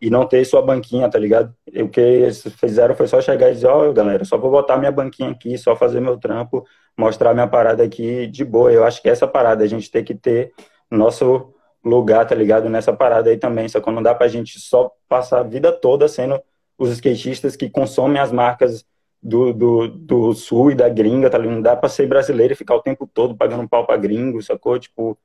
e 0.00 0.10
não 0.10 0.26
ter 0.26 0.44
sua 0.44 0.62
banquinha, 0.62 1.08
tá 1.08 1.18
ligado? 1.18 1.54
E 1.72 1.82
o 1.82 1.88
que 1.88 2.00
eles 2.00 2.42
fizeram 2.56 2.94
foi 2.94 3.08
só 3.08 3.20
chegar 3.20 3.50
e 3.50 3.54
dizer, 3.54 3.66
ó, 3.66 3.88
oh, 3.88 3.92
galera, 3.92 4.24
só 4.24 4.38
vou 4.38 4.50
botar 4.50 4.76
minha 4.76 4.92
banquinha 4.92 5.30
aqui, 5.30 5.58
só 5.58 5.74
fazer 5.74 6.00
meu 6.00 6.16
trampo, 6.16 6.64
mostrar 6.96 7.34
minha 7.34 7.48
parada 7.48 7.82
aqui 7.82 8.26
de 8.28 8.44
boa. 8.44 8.72
Eu 8.72 8.84
acho 8.84 9.02
que 9.02 9.08
essa 9.08 9.26
parada 9.26 9.64
a 9.64 9.66
gente 9.66 9.90
tem 9.90 10.04
que 10.04 10.14
ter 10.14 10.52
nosso 10.90 11.52
lugar, 11.84 12.26
tá 12.26 12.34
ligado? 12.34 12.68
Nessa 12.68 12.92
parada 12.92 13.30
aí 13.30 13.36
também, 13.36 13.68
só 13.68 13.80
que 13.80 13.90
não 13.90 14.02
dá 14.02 14.14
pra 14.14 14.28
gente 14.28 14.60
só 14.60 14.90
passar 15.08 15.40
a 15.40 15.44
vida 15.44 15.72
toda 15.72 16.06
sendo 16.08 16.40
os 16.78 16.90
skatistas 16.90 17.56
que 17.56 17.68
consomem 17.68 18.20
as 18.20 18.30
marcas 18.30 18.86
do, 19.20 19.52
do, 19.52 19.88
do 19.88 20.32
sul 20.32 20.70
e 20.70 20.74
da 20.74 20.88
gringa, 20.88 21.28
tá 21.28 21.36
ligado? 21.36 21.54
Não 21.56 21.62
dá 21.62 21.76
pra 21.76 21.88
ser 21.88 22.06
brasileiro 22.06 22.52
e 22.52 22.56
ficar 22.56 22.76
o 22.76 22.82
tempo 22.82 23.06
todo 23.06 23.36
pagando 23.36 23.68
pau 23.68 23.84
pra 23.84 23.96
gringo, 23.96 24.40
sacou? 24.40 24.78
Tipo, 24.78 25.18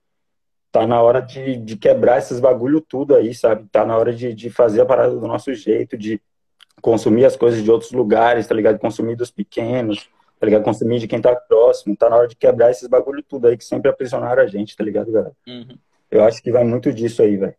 tá 0.71 0.87
na 0.87 1.01
hora 1.01 1.21
de, 1.21 1.55
de 1.57 1.77
quebrar 1.77 2.17
esses 2.17 2.39
bagulho 2.39 2.81
tudo 2.81 3.15
aí, 3.15 3.33
sabe? 3.35 3.67
Tá 3.71 3.85
na 3.85 3.95
hora 3.95 4.11
de, 4.11 4.33
de 4.33 4.49
fazer 4.49 4.81
a 4.81 4.85
parada 4.85 5.15
do 5.15 5.27
nosso 5.27 5.53
jeito, 5.53 5.95
de 5.95 6.19
consumir 6.81 7.25
as 7.25 7.35
coisas 7.35 7.63
de 7.63 7.69
outros 7.69 7.91
lugares, 7.91 8.47
tá 8.47 8.55
ligado? 8.55 8.79
Consumir 8.79 9.15
dos 9.15 9.29
pequenos, 9.29 10.09
tá 10.39 10.47
ligado? 10.47 10.63
Consumir 10.63 10.99
de 10.99 11.07
quem 11.07 11.21
tá 11.21 11.35
próximo. 11.35 11.95
Tá 11.95 12.09
na 12.09 12.15
hora 12.15 12.27
de 12.27 12.35
quebrar 12.35 12.71
esses 12.71 12.87
bagulho 12.87 13.21
tudo 13.21 13.47
aí 13.47 13.55
que 13.55 13.63
sempre 13.63 13.89
aprisionaram 13.89 14.41
a 14.41 14.47
gente, 14.47 14.75
tá 14.75 14.83
ligado, 14.83 15.11
galera? 15.11 15.35
Uhum. 15.47 15.77
Eu 16.09 16.23
acho 16.23 16.41
que 16.41 16.51
vai 16.51 16.63
muito 16.63 16.91
disso 16.91 17.21
aí, 17.21 17.37
velho. 17.37 17.55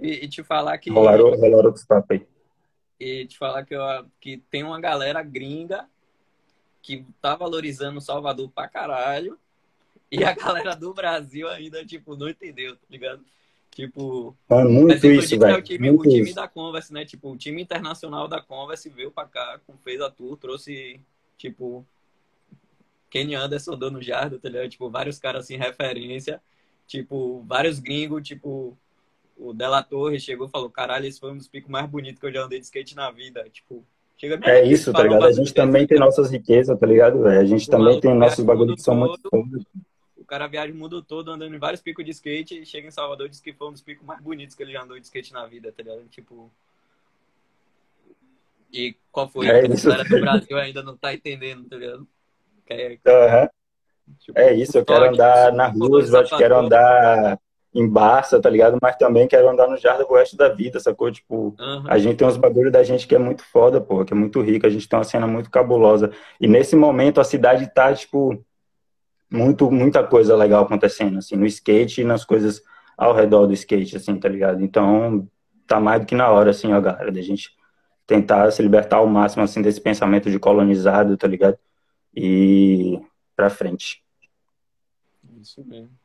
E, 0.00 0.24
e, 0.24 0.28
te 0.28 0.42
falar 0.42 0.78
que. 0.78 0.90
Rolaram, 0.90 1.30
rolaram 1.30 1.66
outros 1.66 1.84
papos 1.84 2.12
aí. 2.12 2.26
E 3.00 3.24
te 3.24 3.38
falar 3.38 3.64
que, 3.64 3.74
eu, 3.74 3.80
que 4.20 4.36
tem 4.50 4.62
uma 4.62 4.78
galera 4.78 5.22
gringa 5.22 5.88
que 6.82 7.04
tá 7.20 7.34
valorizando 7.34 8.00
Salvador 8.00 8.50
pra 8.50 8.68
caralho 8.68 9.38
e 10.12 10.22
a 10.22 10.34
galera 10.34 10.76
do 10.76 10.92
Brasil 10.92 11.48
ainda, 11.48 11.84
tipo, 11.84 12.14
não 12.14 12.28
entendeu, 12.28 12.76
tá 12.76 12.86
ligado? 12.90 13.24
Tipo, 13.70 14.36
é 14.50 14.64
muito 14.64 15.06
isso, 15.06 15.38
velho. 15.38 15.54
É 15.54 15.58
o 15.58 15.62
time, 15.62 15.90
o 15.90 16.02
time 16.02 16.34
da 16.34 16.48
Converse, 16.48 16.92
né? 16.92 17.04
Tipo, 17.04 17.30
o 17.30 17.36
time 17.36 17.62
internacional 17.62 18.26
da 18.26 18.40
Converse 18.40 18.88
veio 18.90 19.10
pra 19.10 19.24
cá, 19.24 19.60
fez 19.82 20.00
a 20.00 20.10
tour, 20.10 20.36
trouxe, 20.36 21.00
tipo, 21.38 21.86
Kenny 23.08 23.34
Anderson, 23.34 23.76
dono 23.76 24.02
Jardim, 24.02 24.38
tá 24.38 24.48
ligado? 24.48 24.68
Tipo, 24.68 24.90
vários 24.90 25.18
caras 25.18 25.44
assim, 25.44 25.56
referência. 25.56 26.42
Tipo, 26.86 27.44
vários 27.46 27.78
gringos, 27.78 28.26
tipo, 28.26 28.76
o 29.40 29.54
Della 29.54 29.82
Torre 29.82 30.20
chegou 30.20 30.46
e 30.46 30.50
falou: 30.50 30.70
caralho, 30.70 31.06
esse 31.06 31.18
foi 31.18 31.32
um 31.32 31.36
dos 31.36 31.48
picos 31.48 31.70
mais 31.70 31.88
bonitos 31.88 32.20
que 32.20 32.26
eu 32.26 32.32
já 32.32 32.42
andei 32.42 32.58
de 32.58 32.66
skate 32.66 32.94
na 32.94 33.10
vida. 33.10 33.44
Tipo, 33.50 33.84
chega 34.16 34.38
É 34.48 34.64
isso, 34.64 34.92
tá 34.92 35.02
ligado? 35.02 35.24
A 35.24 35.32
gente 35.32 35.54
também 35.54 35.86
tem 35.86 35.98
nossas 35.98 36.30
riquezas, 36.30 36.78
tá 36.78 36.86
ligado? 36.86 37.26
A 37.26 37.44
gente 37.44 37.68
também 37.68 38.00
tem 38.00 38.14
nossos 38.14 38.44
bagulhos 38.44 38.76
que 38.76 38.82
são 38.82 38.94
muito 38.94 39.20
foda 39.28 39.58
cara 40.30 40.46
viaja 40.46 40.72
o 40.72 40.76
mundo 40.76 41.02
todo 41.02 41.32
andando 41.32 41.56
em 41.56 41.58
vários 41.58 41.82
picos 41.82 42.04
de 42.04 42.12
skate 42.12 42.62
e 42.62 42.64
chega 42.64 42.86
em 42.86 42.92
Salvador 42.92 43.26
e 43.26 43.30
diz 43.30 43.40
que 43.40 43.52
foi 43.52 43.66
um 43.66 43.72
dos 43.72 43.82
picos 43.82 44.06
mais 44.06 44.22
bonitos 44.22 44.54
que 44.54 44.62
ele 44.62 44.72
já 44.72 44.82
andou 44.82 44.96
de 44.96 45.04
skate 45.04 45.32
na 45.32 45.44
vida, 45.44 45.72
tá 45.72 45.82
ligado? 45.82 46.06
Tipo. 46.08 46.48
E 48.72 48.94
qual 49.10 49.28
foi? 49.28 49.48
É 49.48 49.64
a 49.64 49.68
galera 49.68 50.04
do 50.04 50.20
Brasil 50.20 50.56
ainda 50.56 50.82
não 50.84 50.96
tá 50.96 51.12
entendendo, 51.12 51.68
tá 51.68 51.76
ligado? 51.76 52.06
É, 52.68 52.90
uhum. 52.90 53.48
tipo, 54.20 54.38
é 54.38 54.54
isso, 54.54 54.78
eu 54.78 54.84
quero 54.84 55.06
andar 55.06 55.52
na 55.52 55.66
Roosevelt, 55.66 56.30
quero 56.38 56.56
andar 56.60 57.36
em 57.74 57.88
Barça, 57.88 58.40
tá 58.40 58.50
ligado? 58.50 58.78
Mas 58.82 58.96
também 58.96 59.28
quero 59.28 59.48
andar 59.48 59.68
no 59.68 59.76
Jardim 59.76 60.04
o 60.08 60.14
resto 60.14 60.36
da 60.36 60.48
vida, 60.48 60.80
sacou? 60.80 61.10
Tipo, 61.10 61.54
uhum. 61.58 61.84
a 61.86 61.98
gente 61.98 62.16
tem 62.16 62.26
uns 62.26 62.36
bagulhos 62.36 62.72
da 62.72 62.82
gente 62.82 63.06
que 63.06 63.14
é 63.14 63.18
muito 63.18 63.44
foda, 63.44 63.80
pô, 63.80 64.04
que 64.04 64.12
é 64.12 64.16
muito 64.16 64.40
rico, 64.40 64.66
a 64.66 64.70
gente 64.70 64.88
tem 64.88 64.98
uma 64.98 65.04
cena 65.04 65.26
muito 65.26 65.50
cabulosa. 65.50 66.10
E 66.40 66.48
nesse 66.48 66.74
momento 66.74 67.20
a 67.20 67.24
cidade 67.24 67.72
tá, 67.72 67.94
tipo, 67.94 68.44
muito, 69.30 69.70
muita 69.70 70.02
coisa 70.02 70.36
legal 70.36 70.64
acontecendo, 70.64 71.18
assim, 71.18 71.36
no 71.36 71.46
skate 71.46 72.00
e 72.00 72.04
nas 72.04 72.24
coisas 72.24 72.60
ao 72.98 73.14
redor 73.14 73.46
do 73.46 73.52
skate, 73.52 73.96
assim, 73.96 74.18
tá 74.18 74.28
ligado? 74.28 74.62
Então, 74.62 75.28
tá 75.66 75.78
mais 75.78 76.00
do 76.00 76.06
que 76.06 76.14
na 76.14 76.28
hora, 76.28 76.50
assim, 76.50 76.72
ó, 76.72 76.80
galera, 76.80 77.12
da 77.12 77.22
gente 77.22 77.50
tentar 78.06 78.50
se 78.50 78.60
libertar 78.60 78.96
ao 78.96 79.06
máximo, 79.06 79.44
assim, 79.44 79.62
desse 79.62 79.80
pensamento 79.80 80.28
de 80.28 80.38
colonizado, 80.38 81.16
tá 81.16 81.28
ligado? 81.28 81.56
E 82.14 83.00
pra 83.36 83.48
frente. 83.48 84.02
Isso 85.40 85.64
mesmo. 85.64 85.99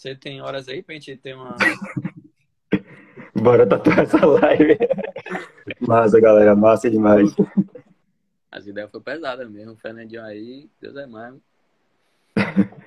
Você 0.00 0.14
tem 0.14 0.40
horas 0.40 0.66
aí 0.66 0.82
pra 0.82 0.94
gente 0.94 1.14
ter 1.14 1.36
uma... 1.36 1.54
Bora 3.36 3.68
tatuar 3.68 3.98
essa 3.98 4.24
live. 4.24 4.78
massa, 5.78 6.18
galera, 6.18 6.56
massa 6.56 6.90
demais. 6.90 7.28
As 8.50 8.66
ideias 8.66 8.90
foram 8.90 9.04
pesadas 9.04 9.50
mesmo, 9.50 9.74
o 9.74 9.76
Fernandinho 9.76 10.22
aí, 10.22 10.70
Deus 10.80 10.96
é 10.96 11.06
mais. 11.06 11.34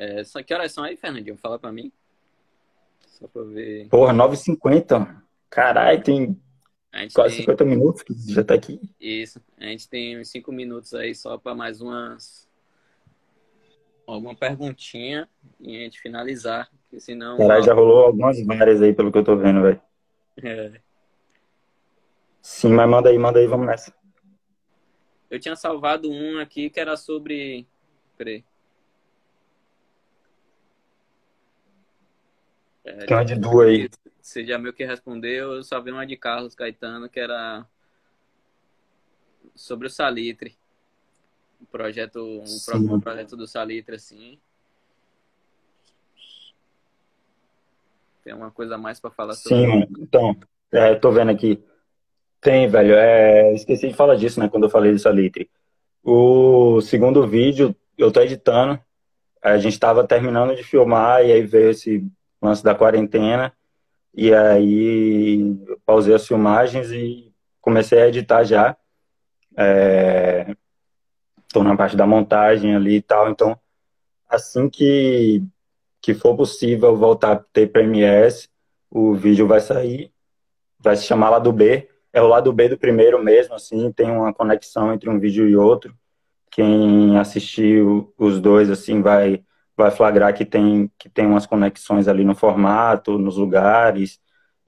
É, 0.00 0.22
só 0.22 0.40
que 0.44 0.54
horas 0.54 0.70
são 0.70 0.84
aí, 0.84 0.96
Fernandinho? 0.96 1.36
Fala 1.36 1.58
pra 1.58 1.72
mim. 1.72 1.90
Só 3.08 3.26
pra 3.26 3.42
ver. 3.42 3.88
Porra, 3.88 4.14
9h50. 4.14 5.20
Caralho, 5.50 6.04
tem 6.04 6.40
quase 7.12 7.34
tem... 7.34 7.44
50 7.44 7.64
minutos 7.64 8.02
que 8.04 8.14
já 8.32 8.44
tá 8.44 8.54
aqui. 8.54 8.80
Isso. 9.00 9.40
A 9.58 9.64
gente 9.64 9.88
tem 9.88 10.16
uns 10.20 10.28
5 10.28 10.52
minutos 10.52 10.94
aí 10.94 11.16
só 11.16 11.36
pra 11.36 11.52
mais 11.52 11.80
umas. 11.80 12.47
Alguma 14.08 14.34
perguntinha 14.34 15.28
e 15.60 15.76
a 15.76 15.80
gente 15.80 16.00
finalizar. 16.00 16.70
Porque 16.82 16.98
senão. 16.98 17.36
Caralho, 17.36 17.62
já 17.62 17.74
rolou 17.74 18.06
algumas 18.06 18.44
várias 18.44 18.80
aí, 18.80 18.94
pelo 18.94 19.12
que 19.12 19.18
eu 19.18 19.24
tô 19.24 19.36
vendo, 19.36 19.62
velho. 19.62 19.80
É. 20.42 20.80
Sim, 22.40 22.70
mas 22.70 22.88
manda 22.88 23.10
aí, 23.10 23.18
manda 23.18 23.38
aí, 23.38 23.46
vamos 23.46 23.66
nessa. 23.66 23.94
Eu 25.30 25.38
tinha 25.38 25.54
salvado 25.54 26.10
um 26.10 26.38
aqui 26.38 26.70
que 26.70 26.80
era 26.80 26.96
sobre 26.96 27.66
Peraí. 28.18 28.44
É, 32.84 33.06
Tem 33.06 33.16
uma 33.16 33.24
de 33.24 33.36
duas 33.36 33.68
aí. 33.68 33.88
Você 34.20 34.44
já 34.44 34.58
meio 34.58 34.74
que 34.74 34.84
respondeu, 34.84 35.52
eu 35.52 35.62
só 35.62 35.80
vi 35.80 35.92
uma 35.92 36.04
de 36.04 36.16
Carlos 36.16 36.54
Caetano, 36.54 37.08
que 37.08 37.20
era 37.20 37.64
sobre 39.54 39.86
o 39.86 39.90
Salitre. 39.90 40.58
O 41.60 41.66
projeto, 41.66 42.20
um 42.20 42.58
próprio 42.64 43.00
projeto 43.00 43.36
do 43.36 43.46
Salitre, 43.46 43.96
assim. 43.96 44.38
Tem 48.24 48.34
uma 48.34 48.50
coisa 48.50 48.74
a 48.74 48.78
mais 48.78 49.00
para 49.00 49.10
falar 49.10 49.34
sobre 49.34 49.56
Sim, 49.56 49.86
então, 49.98 50.36
é, 50.70 50.94
tô 50.94 51.10
vendo 51.10 51.30
aqui. 51.30 51.62
Tem, 52.40 52.68
velho. 52.68 52.94
É, 52.94 53.54
esqueci 53.54 53.88
de 53.88 53.94
falar 53.94 54.16
disso, 54.16 54.38
né, 54.38 54.48
quando 54.48 54.64
eu 54.64 54.70
falei 54.70 54.92
do 54.92 54.98
Salitre. 54.98 55.50
O 56.04 56.80
segundo 56.80 57.26
vídeo 57.26 57.74
eu 57.96 58.12
tô 58.12 58.20
editando. 58.20 58.78
A 59.42 59.56
gente 59.58 59.74
estava 59.74 60.06
terminando 60.06 60.54
de 60.54 60.62
filmar 60.62 61.24
e 61.24 61.32
aí 61.32 61.42
veio 61.42 61.70
esse 61.70 62.06
lance 62.40 62.62
da 62.62 62.74
quarentena. 62.74 63.52
E 64.14 64.32
aí 64.34 65.56
eu 65.66 65.80
pausei 65.84 66.14
as 66.14 66.26
filmagens 66.26 66.90
e 66.90 67.32
comecei 67.60 68.00
a 68.00 68.08
editar 68.08 68.44
já. 68.44 68.76
Estou 69.50 70.56
é, 71.54 71.62
na 71.62 71.76
parte 71.76 71.96
da 71.96 72.06
montagem 72.06 72.74
ali 72.74 72.96
e 72.96 73.02
tal. 73.02 73.30
Então, 73.30 73.58
assim 74.28 74.68
que, 74.68 75.42
que 76.00 76.14
for 76.14 76.36
possível 76.36 76.96
voltar 76.96 77.32
a 77.32 77.36
ter 77.36 77.68
Premiere, 77.72 78.34
o 78.90 79.14
vídeo 79.14 79.46
vai 79.46 79.60
sair. 79.60 80.12
Vai 80.78 80.96
se 80.96 81.04
chamar 81.04 81.30
Lado 81.30 81.52
B. 81.52 81.88
É 82.12 82.22
o 82.22 82.28
lado 82.28 82.52
B 82.52 82.68
do 82.70 82.78
primeiro 82.78 83.22
mesmo, 83.22 83.54
assim, 83.54 83.92
tem 83.92 84.10
uma 84.10 84.32
conexão 84.32 84.92
entre 84.92 85.10
um 85.10 85.18
vídeo 85.20 85.48
e 85.48 85.56
outro 85.56 85.94
quem 86.50 87.16
assistiu 87.18 88.12
os 88.18 88.40
dois 88.40 88.70
assim 88.70 89.00
vai 89.00 89.44
vai 89.76 89.90
flagrar 89.92 90.34
que 90.34 90.44
tem 90.44 90.90
que 90.98 91.08
tem 91.08 91.26
umas 91.26 91.46
conexões 91.46 92.08
ali 92.08 92.24
no 92.24 92.34
formato, 92.34 93.16
nos 93.18 93.36
lugares, 93.36 94.20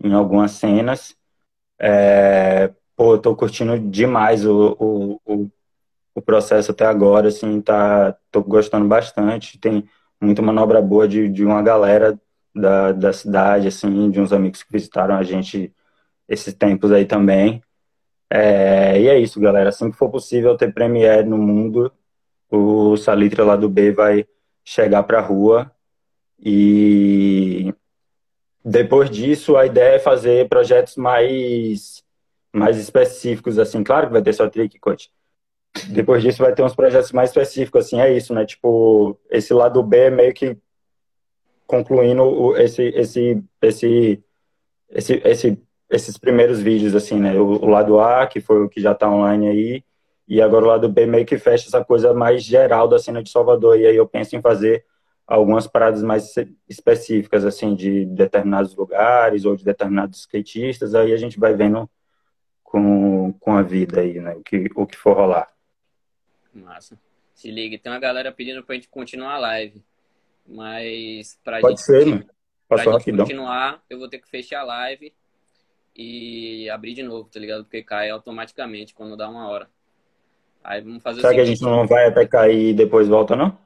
em 0.03 0.13
algumas 0.13 0.53
cenas. 0.53 1.17
É, 1.79 2.73
pô, 2.97 3.15
eu 3.15 3.19
tô 3.21 3.35
curtindo 3.37 3.79
demais 3.79 4.47
o, 4.47 4.77
o, 4.79 5.21
o, 5.25 5.51
o, 6.21 6.23
processo 6.23 6.71
até 6.73 6.87
agora, 6.87 7.29
assim, 7.29 7.61
tá, 7.61 8.17
tô 8.31 8.43
gostando 8.43 8.87
bastante. 8.87 9.59
Tem 9.59 9.85
muita 10.21 10.43
manobra 10.43 10.81
boa 10.83 11.09
de, 11.09 11.29
de 11.29 11.45
uma 11.45 11.63
galera 11.63 12.19
da, 12.55 12.93
da 12.93 13.13
cidade, 13.13 13.69
assim, 13.69 14.11
de 14.11 14.21
uns 14.21 14.33
amigos 14.33 14.63
que 14.63 14.73
visitaram 14.73 15.17
a 15.17 15.23
gente 15.23 15.73
esses 16.29 16.55
tempos 16.55 16.93
aí 16.93 17.05
também. 17.07 17.63
É, 18.31 19.01
e 19.01 19.09
é 19.09 19.19
isso, 19.19 19.41
galera. 19.41 19.71
Assim 19.71 19.91
que 19.91 19.97
for 19.97 20.11
possível 20.11 20.57
ter 20.57 20.73
Premiere 20.73 21.29
no 21.29 21.39
mundo, 21.39 21.93
o 22.51 22.97
Salitre 22.97 23.43
lá 23.43 23.57
do 23.57 23.69
B 23.69 23.93
vai 23.93 24.27
chegar 24.65 25.03
para 25.05 25.19
a 25.19 25.23
rua 25.23 25.71
e 26.39 27.75
depois 28.65 29.11
disso 29.11 29.57
a 29.57 29.67
ideia 29.67 29.97
é 29.97 29.99
fazer 29.99 30.49
projetos 30.49 30.97
mais 30.97 32.03
mais 32.53 32.79
específicos 32.79 33.59
assim, 33.59 33.83
claro 33.83 34.09
que 34.09 34.13
vai 34.13 34.23
ter 34.23 34.33
só 34.33 34.49
trick 34.49 34.79
coach. 34.81 35.11
Depois 35.89 36.23
disso 36.23 36.43
vai 36.43 36.55
ter 36.55 36.63
uns 36.63 36.75
projetos 36.75 37.13
mais 37.13 37.31
específicos 37.31 37.87
assim, 37.87 38.01
é 38.01 38.13
isso, 38.13 38.35
né? 38.35 38.45
Tipo, 38.45 39.19
esse 39.31 39.53
lado 39.55 39.83
B 39.83 39.97
é 39.97 40.11
meio 40.11 40.35
que 40.35 40.57
concluindo 41.67 42.57
esse 42.57 42.83
esse 42.83 43.43
esse 43.63 44.23
esse, 44.91 45.23
esse 45.25 45.63
esses 45.91 46.17
primeiros 46.17 46.61
vídeos 46.61 46.95
assim, 46.95 47.19
né? 47.21 47.39
O, 47.39 47.65
o 47.65 47.67
lado 47.67 48.01
A, 48.01 48.27
que 48.27 48.41
foi 48.41 48.65
o 48.65 48.69
que 48.69 48.81
já 48.81 48.93
está 48.93 49.09
online 49.11 49.49
aí, 49.49 49.85
e 50.29 50.41
agora 50.41 50.65
o 50.65 50.69
lado 50.69 50.89
B 50.89 51.07
meio 51.07 51.27
que 51.27 51.39
fecha 51.39 51.67
essa 51.67 51.85
coisa 51.85 52.15
mais 52.15 52.45
geral 52.45 52.87
da 52.87 52.99
cena 52.99 53.23
de 53.23 53.31
Salvador. 53.31 53.79
E 53.79 53.87
aí 53.87 53.97
eu 53.97 54.07
penso 54.07 54.37
em 54.37 54.41
fazer 54.41 54.85
algumas 55.27 55.67
paradas 55.67 56.03
mais 56.03 56.33
específicas, 56.69 57.45
assim, 57.45 57.75
de 57.75 58.07
determinados 58.07 58.75
lugares 58.77 59.45
ou 59.45 59.57
de 59.57 59.65
determinados 59.65 60.21
skatistas. 60.21 60.95
Aí 60.95 61.13
a 61.13 61.17
gente 61.17 61.39
vai 61.39 61.55
vendo 61.55 61.91
com, 62.63 63.33
com 63.41 63.57
a 63.57 63.63
vida 63.63 64.01
aí, 64.01 64.21
né? 64.21 64.35
O 64.37 64.43
que, 64.43 64.71
o 64.77 64.87
que 64.87 64.97
for 64.97 65.17
rolar. 65.17 65.49
Massa. 66.53 66.99
Se 67.35 67.51
liga, 67.51 67.79
tem 67.79 67.91
uma 67.91 67.99
galera 67.99 68.33
pedindo 68.33 68.63
pra 68.63 68.75
gente 68.75 68.89
continuar 68.89 69.35
a 69.35 69.39
live. 69.39 69.83
Mas 70.47 71.39
pra 71.45 71.61
Pode 71.61 71.77
gente, 71.77 71.87
ser, 71.87 72.07
mano. 72.07 72.27
pra 72.69 72.85
gente 72.85 73.17
continuar, 73.17 73.83
eu 73.89 73.99
vou 73.99 74.09
ter 74.09 74.19
que 74.19 74.29
fechar 74.29 74.61
a 74.61 74.65
live 74.65 75.13
e 75.95 76.69
abrir 76.71 76.95
de 76.95 77.03
novo, 77.03 77.29
tá 77.29 77.39
ligado? 77.39 77.65
Porque 77.65 77.83
cai 77.83 78.11
automaticamente 78.11 78.95
quando 78.95 79.17
dá 79.17 79.29
uma 79.29 79.49
hora. 79.49 79.71
Aí 80.63 80.81
vamos 80.81 81.03
fazer 81.03 81.21
Será 81.21 81.35
que 81.35 81.41
a 81.41 81.45
gente 81.45 81.63
não 81.63 81.87
vai 81.87 82.07
até 82.07 82.27
cair 82.27 82.71
e 82.71 82.75
depois 82.75 83.09
volta, 83.09 83.35
não? 83.35 83.57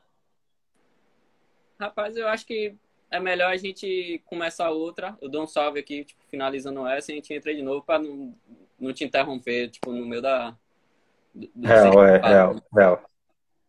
Rapaz, 1.78 2.16
eu 2.16 2.28
acho 2.28 2.46
que 2.46 2.74
é 3.10 3.20
melhor 3.20 3.52
a 3.52 3.56
gente 3.56 4.22
começar 4.24 4.70
outra. 4.70 5.16
Eu 5.20 5.28
dou 5.28 5.42
um 5.42 5.46
salve 5.46 5.80
aqui, 5.80 6.04
tipo, 6.04 6.22
finalizando 6.28 6.86
essa, 6.86 7.10
e 7.10 7.14
a 7.14 7.16
gente 7.16 7.32
entra 7.32 7.54
de 7.54 7.62
novo 7.62 7.82
pra 7.82 7.98
não, 7.98 8.34
não 8.78 8.92
te 8.92 9.04
interromper, 9.04 9.70
tipo, 9.70 9.92
no 9.92 10.06
meio 10.06 10.22
da. 10.22 10.56
Do, 11.34 11.48
do 11.54 11.66
Real, 11.66 12.04
é, 12.04 12.20
real. 12.20 12.62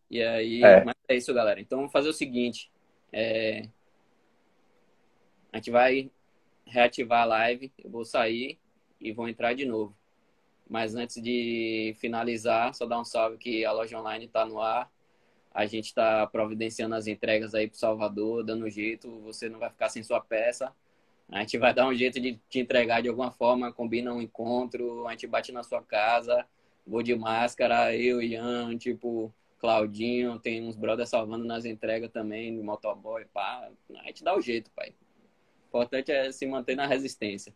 E 0.08 0.22
aí, 0.22 0.62
É. 0.62 0.84
mas 0.84 0.94
é 1.08 1.16
isso, 1.16 1.34
galera. 1.34 1.60
Então, 1.60 1.78
vamos 1.78 1.92
fazer 1.92 2.08
o 2.08 2.12
seguinte: 2.12 2.70
é, 3.12 3.68
a 5.52 5.56
gente 5.56 5.70
vai 5.70 6.10
reativar 6.64 7.22
a 7.22 7.26
live, 7.26 7.72
eu 7.82 7.90
vou 7.90 8.04
sair 8.04 8.58
e 9.00 9.12
vou 9.12 9.28
entrar 9.28 9.54
de 9.54 9.64
novo. 9.64 9.96
Mas 10.68 10.94
antes 10.94 11.22
de 11.22 11.94
finalizar, 11.98 12.74
só 12.74 12.86
dar 12.86 13.00
um 13.00 13.04
salve 13.04 13.38
que 13.38 13.64
a 13.64 13.72
loja 13.72 13.98
online 13.98 14.24
está 14.26 14.44
no 14.44 14.60
ar. 14.60 14.90
A 15.54 15.64
gente 15.64 15.86
está 15.86 16.26
providenciando 16.26 16.94
as 16.94 17.06
entregas 17.06 17.54
aí 17.54 17.66
para 17.68 17.78
Salvador, 17.78 18.44
dando 18.44 18.66
um 18.66 18.70
jeito. 18.70 19.08
Você 19.20 19.48
não 19.48 19.58
vai 19.58 19.70
ficar 19.70 19.88
sem 19.88 20.02
sua 20.02 20.20
peça. 20.20 20.72
A 21.30 21.40
gente 21.40 21.56
vai 21.56 21.72
dar 21.72 21.86
um 21.88 21.94
jeito 21.94 22.20
de 22.20 22.38
te 22.48 22.60
entregar 22.60 23.00
de 23.00 23.08
alguma 23.08 23.30
forma, 23.30 23.72
combina 23.72 24.12
um 24.12 24.20
encontro, 24.20 25.06
a 25.06 25.10
gente 25.12 25.26
bate 25.26 25.50
na 25.50 25.62
sua 25.62 25.82
casa, 25.82 26.46
vou 26.86 27.02
de 27.02 27.14
máscara, 27.14 27.94
eu, 27.94 28.22
Ian, 28.22 28.76
tipo, 28.76 29.32
Claudinho, 29.58 30.38
tem 30.38 30.62
uns 30.62 30.76
brothers 30.76 31.08
salvando 31.08 31.44
nas 31.44 31.64
entregas 31.64 32.10
também, 32.10 32.54
de 32.54 32.62
motoboy, 32.62 33.24
pá. 33.32 33.68
A 33.98 34.06
gente 34.06 34.22
dá 34.22 34.36
o 34.36 34.40
jeito, 34.40 34.70
pai. 34.74 34.90
O 34.90 35.68
importante 35.68 36.12
é 36.12 36.30
se 36.30 36.46
manter 36.46 36.76
na 36.76 36.86
resistência. 36.86 37.52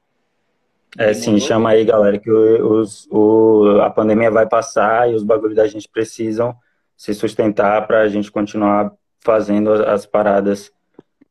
É, 0.99 1.14
sim, 1.14 1.39
chama 1.39 1.70
aí, 1.70 1.85
galera, 1.85 2.18
que 2.18 2.31
os, 2.31 3.07
o, 3.11 3.81
a 3.81 3.89
pandemia 3.89 4.31
vai 4.31 4.49
passar 4.49 5.09
e 5.09 5.14
os 5.14 5.22
bagulhos 5.22 5.55
da 5.55 5.66
gente 5.66 5.89
precisam 5.89 6.55
se 6.97 7.14
sustentar 7.14 7.87
para 7.87 8.01
a 8.01 8.09
gente 8.09 8.31
continuar 8.31 8.93
fazendo 9.20 9.72
as, 9.72 9.81
as 9.81 10.07
paradas 10.07 10.72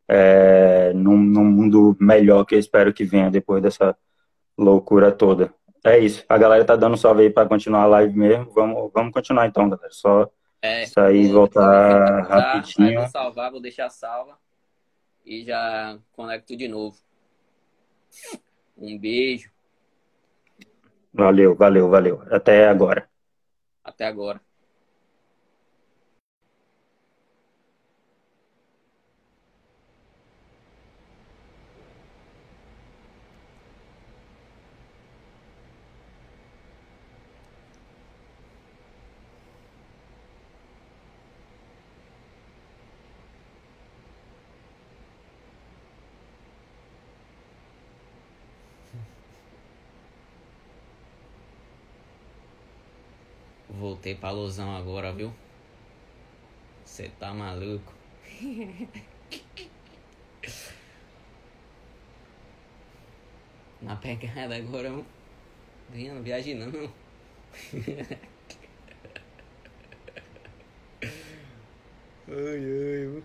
é, 0.08 0.94
num, 0.94 1.18
num 1.18 1.46
mundo 1.46 1.96
melhor 2.00 2.46
que 2.46 2.56
eu 2.56 2.60
espero 2.60 2.94
que 2.94 3.04
venha 3.04 3.30
depois 3.30 3.62
dessa 3.62 3.96
loucura 4.58 5.12
toda. 5.12 5.54
É 5.84 5.98
isso. 6.00 6.24
A 6.28 6.38
galera 6.38 6.66
tá 6.66 6.76
dando 6.76 6.98
salve 6.98 7.24
aí 7.24 7.30
para 7.30 7.48
continuar 7.48 7.84
a 7.84 7.88
live 7.88 8.16
mesmo. 8.18 8.52
Vamos, 8.52 8.92
vamos 8.94 9.14
continuar 9.14 9.48
então, 9.48 9.70
galera. 9.70 9.92
Só 9.92 10.30
É, 10.62 10.86
sair 10.86 11.26
e 11.26 11.32
voltar 11.32 12.22
Aí 12.22 12.28
rapidinho. 12.28 13.00
vou 13.00 13.08
salvar, 13.08 13.52
vou 13.52 13.62
deixar 13.62 13.90
salva 13.90 14.38
e 15.26 15.44
já 15.44 15.98
conecto 16.12 16.56
de 16.56 16.68
novo. 16.68 16.98
Um 18.78 18.98
beijo, 18.98 19.52
Valeu, 21.14 21.56
valeu, 21.56 21.88
valeu. 21.90 22.22
Até 22.32 22.68
agora. 22.68 23.08
até 23.84 24.06
agora. 24.06 24.42
Voltei 54.00 54.16
pra 54.16 54.32
Luzão 54.32 54.74
agora, 54.78 55.12
viu? 55.12 55.34
Você 56.86 57.10
tá 57.20 57.34
maluco? 57.34 57.94
Na 63.82 63.98
pegada 63.98 64.56
agora, 64.56 64.90
não 64.90 65.06
viaje 66.24 66.54
não. 66.54 66.72
ai, 72.26 72.64
ai, 73.06 73.24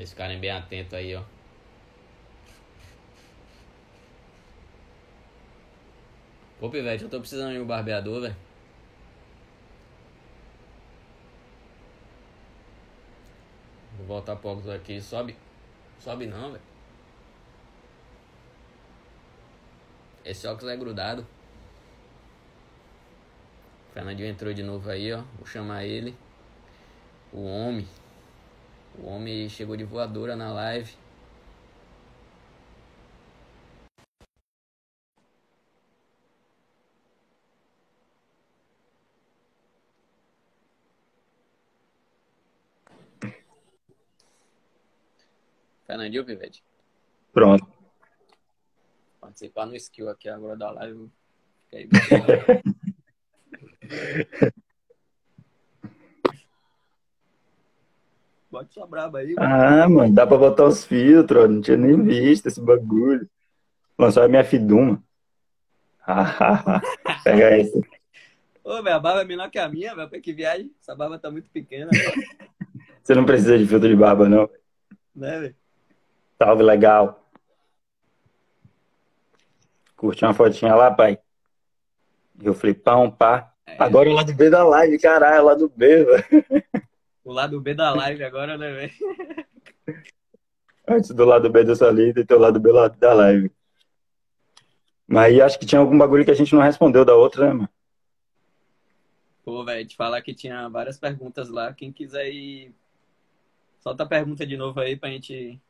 Vocês 0.00 0.12
ficarem 0.12 0.40
bem 0.40 0.50
atentos 0.50 0.94
aí, 0.94 1.14
ó. 1.14 1.22
Pô, 6.58 6.70
Pivete, 6.70 7.04
eu 7.04 7.10
tô 7.10 7.20
precisando 7.20 7.52
de 7.52 7.58
um 7.58 7.66
barbeador, 7.66 8.22
velho. 8.22 8.36
Vou 13.98 14.06
voltar 14.06 14.36
pro 14.36 14.52
óculos 14.52 14.70
aqui. 14.70 15.02
Sobe. 15.02 15.36
Sobe 15.98 16.26
não, 16.26 16.52
velho. 16.52 16.64
Esse 20.24 20.46
óculos 20.46 20.72
é 20.72 20.78
grudado. 20.78 21.26
O 23.90 23.92
Fernandinho 23.92 24.30
entrou 24.30 24.54
de 24.54 24.62
novo 24.62 24.88
aí, 24.88 25.12
ó. 25.12 25.20
Vou 25.36 25.44
chamar 25.44 25.84
ele. 25.84 26.16
O 27.34 27.44
homem. 27.44 27.86
O 28.98 29.06
homem 29.06 29.48
chegou 29.48 29.76
de 29.76 29.84
voadora 29.84 30.36
na 30.36 30.52
live. 30.52 30.94
Fernandinho, 45.86 46.24
Pivete. 46.24 46.62
Pronto. 47.32 47.66
Participar 49.20 49.66
no 49.66 49.74
skill 49.76 50.08
aqui 50.08 50.28
agora 50.28 50.56
da 50.56 50.70
live. 50.70 51.10
Fica 51.68 51.76
aí. 51.76 51.88
Bote 58.50 58.74
sua 58.74 58.86
braba 58.86 59.20
aí. 59.20 59.34
Ah, 59.38 59.88
mano, 59.88 60.12
dá 60.12 60.26
pra 60.26 60.36
botar 60.36 60.64
os 60.64 60.84
filtros, 60.84 61.44
ó, 61.44 61.46
não 61.46 61.60
tinha 61.60 61.76
nem 61.76 62.02
visto 62.02 62.46
esse 62.46 62.60
bagulho. 62.60 63.28
Lançou 63.96 64.24
a 64.24 64.28
minha 64.28 64.42
Fiduma. 64.42 65.00
Ah, 66.04 66.80
Pega 67.22 67.58
esse. 67.58 67.80
Ô, 68.64 68.82
velho, 68.82 68.96
a 68.96 68.98
barba 68.98 69.22
é 69.22 69.24
menor 69.24 69.50
que 69.50 69.58
a 69.58 69.68
minha, 69.68 69.94
velho. 69.94 70.10
Que 70.20 70.32
viagem? 70.32 70.72
Essa 70.80 70.96
barba 70.96 71.18
tá 71.18 71.30
muito 71.30 71.48
pequena, 71.50 71.90
Você 73.02 73.14
não 73.14 73.24
precisa 73.24 73.56
de 73.56 73.66
filtro 73.66 73.88
de 73.88 73.96
barba, 73.96 74.28
não. 74.28 74.50
né, 75.14 75.38
velho? 75.40 75.56
Salve, 76.36 76.62
legal. 76.62 77.24
Curtiu 79.96 80.26
uma 80.26 80.34
fotinha 80.34 80.74
lá, 80.74 80.90
pai? 80.90 81.18
E 82.42 82.48
o 82.48 82.54
flipão, 82.54 83.10
pá. 83.10 83.52
Agora 83.78 84.10
é 84.10 84.12
lá 84.12 84.22
do 84.22 84.34
B 84.34 84.50
da 84.50 84.64
live, 84.64 84.98
caralho, 84.98 85.44
lá 85.44 85.54
do 85.54 85.68
B, 85.68 86.04
velho. 86.04 86.24
O 87.30 87.32
lado 87.32 87.60
B 87.60 87.74
da 87.74 87.94
live 87.94 88.24
agora, 88.24 88.58
né, 88.58 88.72
velho? 88.72 88.92
Antes 90.88 91.12
do 91.12 91.24
lado 91.24 91.48
B 91.48 91.62
da 91.62 91.76
salida 91.76 92.20
e 92.20 92.26
teu 92.26 92.40
lado 92.40 92.58
B 92.58 92.72
da 92.98 93.14
live. 93.14 93.52
Mas 95.06 95.38
acho 95.38 95.56
que 95.56 95.64
tinha 95.64 95.80
algum 95.80 95.96
bagulho 95.96 96.24
que 96.24 96.32
a 96.32 96.34
gente 96.34 96.52
não 96.52 96.60
respondeu 96.60 97.04
da 97.04 97.14
outra, 97.14 97.46
né, 97.46 97.52
mano? 97.52 97.68
Pô, 99.44 99.64
velho, 99.64 99.86
te 99.86 99.94
falar 99.94 100.20
que 100.22 100.34
tinha 100.34 100.68
várias 100.68 100.98
perguntas 100.98 101.48
lá. 101.48 101.72
Quem 101.72 101.92
quiser 101.92 102.28
ir. 102.30 102.74
Solta 103.78 104.02
a 104.02 104.08
pergunta 104.08 104.44
de 104.44 104.56
novo 104.56 104.80
aí 104.80 104.96
pra 104.96 105.10
gente. 105.10 105.60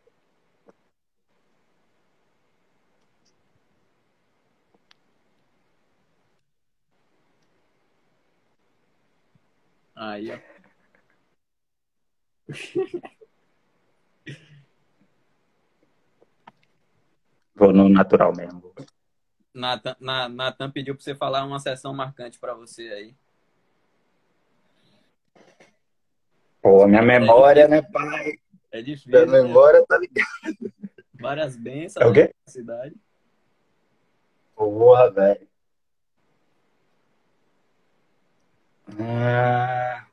Aí, 9.94 10.30
ó. 10.32 10.49
Vou 17.54 17.72
no 17.72 17.88
natural 17.88 18.32
mesmo. 18.34 18.72
Nathan, 19.52 19.96
Nathan 20.00 20.70
pediu 20.70 20.94
pra 20.94 21.02
você 21.04 21.14
falar 21.14 21.44
uma 21.44 21.58
sessão 21.58 21.92
marcante 21.92 22.38
pra 22.38 22.54
você 22.54 22.88
aí. 22.88 23.14
Pô, 26.62 26.86
minha 26.86 27.02
memória, 27.02 27.62
é 27.62 27.68
né, 27.68 27.82
pai? 27.82 28.38
É 28.70 28.80
difícil. 28.80 29.10
Minha 29.10 29.26
né? 29.26 29.42
memória 29.42 29.84
tá 29.86 29.98
ligada. 29.98 30.28
Várias 31.14 31.56
bênçãos 31.56 32.06
é 32.06 32.08
o 32.08 32.12
quê? 32.12 32.34
na 32.46 32.52
cidade. 32.52 32.94
Porra, 34.54 35.10
velho. 35.10 35.48
Ah, 38.98 40.06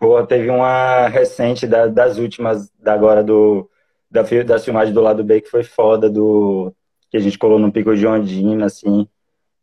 pô, 0.00 0.26
teve 0.26 0.48
uma 0.48 1.08
recente 1.08 1.66
da, 1.66 1.86
das 1.86 2.16
últimas, 2.16 2.72
da 2.80 2.94
agora 2.94 3.22
do 3.22 3.70
da, 4.10 4.22
da 4.22 4.58
filmagem 4.58 4.94
do 4.94 5.00
lado 5.00 5.22
B 5.22 5.42
que 5.42 5.50
foi 5.50 5.62
foda, 5.62 6.08
do 6.08 6.74
que 7.10 7.16
a 7.16 7.20
gente 7.20 7.38
colou 7.38 7.58
no 7.58 7.70
Pico 7.70 7.94
de 7.94 8.06
Ondina, 8.06 8.66
assim, 8.66 9.06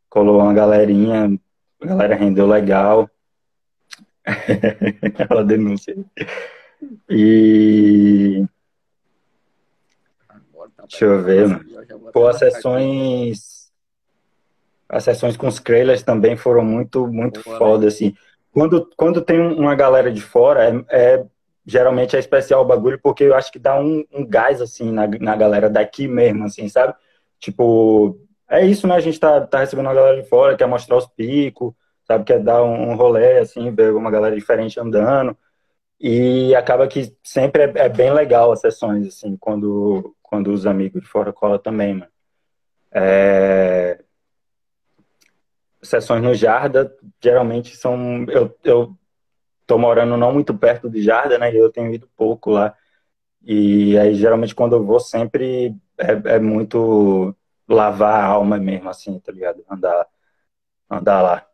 colou 0.10 0.40
uma 0.40 0.54
galerinha, 0.54 1.38
a 1.82 1.86
galera 1.86 2.16
rendeu 2.16 2.46
legal. 2.46 3.10
Ela 5.30 5.44
denuncia. 5.44 5.96
E. 7.10 8.46
Deixa 10.88 11.06
eu 11.06 11.24
ver, 11.24 11.48
mano. 11.48 11.66
Pô, 12.14 12.28
as 12.28 12.38
sessões. 12.38 13.72
As 14.90 15.04
sessões 15.04 15.36
com 15.36 15.48
os 15.48 15.60
trailers 15.60 16.04
também 16.04 16.38
foram 16.38 16.64
muito, 16.64 17.08
muito 17.08 17.42
Boa, 17.44 17.58
foda, 17.58 17.82
né? 17.82 17.88
assim. 17.88 18.14
Quando, 18.58 18.90
quando 18.98 19.22
tem 19.22 19.40
uma 19.40 19.76
galera 19.76 20.12
de 20.12 20.20
fora, 20.20 20.66
é, 20.90 21.14
é, 21.14 21.26
geralmente 21.64 22.16
é 22.16 22.20
especial 22.20 22.64
o 22.64 22.66
bagulho, 22.66 23.00
porque 23.00 23.24
eu 23.24 23.36
acho 23.36 23.52
que 23.52 23.60
dá 23.60 23.80
um, 23.80 24.04
um 24.12 24.26
gás, 24.26 24.60
assim, 24.60 24.92
na, 24.92 25.06
na 25.06 25.36
galera 25.36 25.70
daqui 25.70 26.08
mesmo, 26.08 26.44
assim, 26.44 26.68
sabe? 26.68 26.96
Tipo, 27.40 28.20
é 28.50 28.66
isso, 28.66 28.88
né? 28.88 28.96
A 28.96 29.00
gente 29.00 29.20
tá, 29.20 29.46
tá 29.46 29.60
recebendo 29.60 29.86
uma 29.86 29.94
galera 29.94 30.20
de 30.20 30.28
fora, 30.28 30.58
quer 30.58 30.66
mostrar 30.66 30.98
os 30.98 31.06
picos, 31.06 31.72
sabe? 32.04 32.24
Quer 32.24 32.40
dar 32.40 32.64
um, 32.64 32.96
rolê, 32.96 33.38
assim, 33.38 33.70
ver 33.76 33.94
uma 33.94 34.10
galera 34.10 34.36
diferente 34.36 34.80
andando. 34.80 35.38
E 36.00 36.56
acaba 36.56 36.88
que 36.88 37.16
sempre 37.24 37.62
é, 37.62 37.74
é, 37.76 37.90
bem 37.90 38.12
legal 38.12 38.52
as 38.52 38.62
sessões, 38.62 39.08
assim, 39.08 39.38
quando, 39.38 40.16
quando 40.24 40.52
os 40.52 40.66
amigos 40.66 41.04
de 41.04 41.08
fora 41.08 41.32
colam 41.32 41.60
também, 41.60 41.94
mano. 41.94 42.12
É... 42.92 44.04
Sessões 45.88 46.22
no 46.22 46.34
Jarda, 46.34 46.96
geralmente 47.22 47.76
são... 47.76 48.26
Eu, 48.30 48.56
eu 48.64 48.98
tô 49.66 49.78
morando 49.78 50.16
não 50.16 50.34
muito 50.34 50.58
perto 50.58 50.90
de 50.90 51.02
Jarda, 51.02 51.38
né? 51.38 51.54
E 51.54 51.58
eu 51.58 51.72
tenho 51.72 51.94
ido 51.94 52.08
pouco 52.16 52.52
lá. 52.52 52.76
E 53.44 53.98
aí, 53.98 54.14
geralmente, 54.16 54.54
quando 54.54 54.76
eu 54.76 54.84
vou, 54.84 55.00
sempre 55.00 55.76
é, 55.98 56.36
é 56.36 56.40
muito 56.40 57.36
lavar 57.68 58.24
a 58.24 58.26
alma 58.26 58.58
mesmo, 58.58 58.90
assim, 58.90 59.20
tá 59.20 59.32
ligado? 59.32 59.64
Andar, 59.70 60.08
andar 60.90 61.22
lá. 61.22 61.48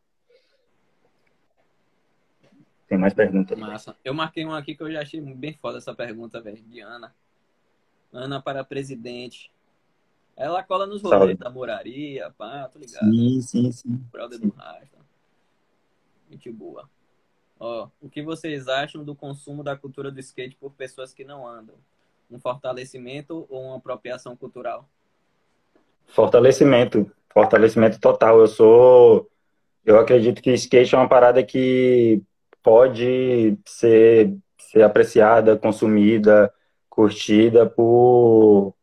Tem 2.88 2.98
mais 2.98 3.14
perguntas? 3.14 3.58
Massa. 3.58 3.96
Eu 4.04 4.14
marquei 4.14 4.44
uma 4.44 4.58
aqui 4.58 4.76
que 4.76 4.84
eu 4.84 4.92
já 4.92 5.02
achei 5.02 5.20
bem 5.20 5.54
foda 5.54 5.78
essa 5.78 5.96
pergunta, 5.96 6.42
velho, 6.42 6.62
de 6.64 6.80
Ana. 6.80 7.14
Ana 8.12 8.42
para 8.42 8.64
presidente. 8.64 9.52
Ela 10.36 10.64
cola 10.64 10.86
nos 10.86 11.02
rolês 11.02 11.38
da 11.38 11.50
moraria, 11.50 12.32
pá, 12.38 12.68
tô 12.72 12.80
ligado. 12.80 13.10
Sim, 13.12 13.42
sim, 13.42 13.72
sim. 13.72 14.04
Brother 14.12 14.40
do 14.40 14.50
Rasta. 14.50 14.98
Gente 16.30 16.52
boa. 16.52 16.90
Ó, 17.60 17.88
o 18.02 18.10
que 18.10 18.22
vocês 18.22 18.68
acham 18.68 19.04
do 19.04 19.16
consumo 19.16 19.64
da 19.64 19.76
cultura 19.76 20.12
do 20.12 20.20
skate 20.20 20.58
por 20.60 20.72
pessoas 20.72 21.14
que 21.14 21.24
não 21.24 21.48
andam? 21.48 21.76
Um 22.30 22.40
fortalecimento 22.40 23.46
ou 23.50 23.68
uma 23.68 23.78
apropriação 23.78 24.36
cultural? 24.36 24.90
Fortalecimento. 26.08 27.10
Fortalecimento 27.32 28.00
total. 28.00 28.40
Eu 28.40 28.48
sou. 28.48 29.30
Eu 29.86 30.00
acredito 30.00 30.42
que 30.42 30.52
skate 30.54 30.96
é 30.96 30.98
uma 30.98 31.08
parada 31.08 31.44
que 31.44 32.22
pode 32.62 33.58
ser, 33.66 34.36
ser 34.58 34.82
apreciada, 34.82 35.58
consumida, 35.58 36.52
curtida 36.90 37.70
por, 37.70 38.74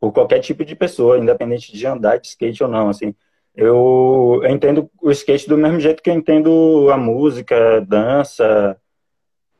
por, 0.00 0.12
qualquer 0.12 0.40
tipo 0.40 0.64
de 0.64 0.74
pessoa, 0.74 1.18
independente 1.18 1.72
de 1.72 1.86
andar 1.86 2.18
de 2.18 2.28
skate 2.28 2.62
ou 2.62 2.68
não. 2.68 2.88
Assim, 2.88 3.14
eu, 3.54 4.40
eu 4.42 4.50
entendo 4.50 4.90
o 5.00 5.10
skate 5.10 5.48
do 5.48 5.58
mesmo 5.58 5.78
jeito 5.78 6.02
que 6.02 6.10
eu 6.10 6.14
entendo 6.14 6.88
a 6.90 6.96
música, 6.96 7.80
dança, 7.82 8.76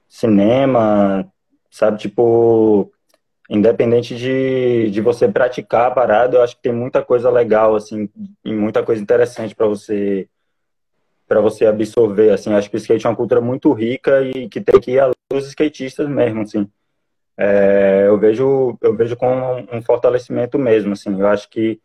cinema, 0.08 1.30
sabe? 1.70 1.98
Tipo, 1.98 2.90
independente 3.48 4.16
de, 4.16 4.90
de 4.90 5.00
você 5.00 5.28
praticar 5.28 5.88
a 5.88 5.90
parada, 5.90 6.36
eu 6.36 6.42
acho 6.42 6.56
que 6.56 6.62
tem 6.62 6.72
muita 6.72 7.02
coisa 7.02 7.30
legal, 7.30 7.76
assim, 7.76 8.08
e 8.44 8.52
muita 8.52 8.82
coisa 8.82 9.02
interessante 9.02 9.54
para 9.54 9.66
você 9.66 10.28
para 11.26 11.40
você 11.40 11.64
absorver, 11.64 12.32
assim, 12.32 12.52
acho 12.52 12.68
que 12.68 12.74
o 12.74 12.78
skate 12.78 13.06
é 13.06 13.08
uma 13.08 13.14
cultura 13.14 13.40
muito 13.40 13.72
rica 13.72 14.20
e 14.20 14.48
que 14.48 14.60
tem 14.60 14.80
que 14.80 14.90
ir 14.90 14.98
além 14.98 15.14
dos 15.30 15.46
skatistas 15.46 16.08
mesmo, 16.08 16.42
assim. 16.42 16.68
É, 17.42 18.04
eu 18.06 18.18
vejo 18.18 18.76
eu 18.82 18.94
vejo 18.94 19.16
com 19.16 19.66
um 19.72 19.80
fortalecimento 19.80 20.58
mesmo, 20.58 20.92
assim, 20.92 21.18
eu 21.18 21.26
acho 21.26 21.48
que 21.48 21.80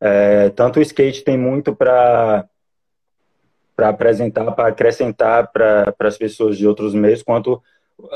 é, 0.00 0.48
tanto 0.50 0.80
o 0.80 0.82
skate 0.82 1.22
tem 1.22 1.38
muito 1.38 1.76
para 1.76 2.44
para 3.76 3.88
apresentar, 3.88 4.50
para 4.50 4.68
acrescentar 4.68 5.52
para 5.52 5.94
as 6.00 6.18
pessoas 6.18 6.58
de 6.58 6.66
outros 6.66 6.92
meios, 6.92 7.22
quanto 7.22 7.62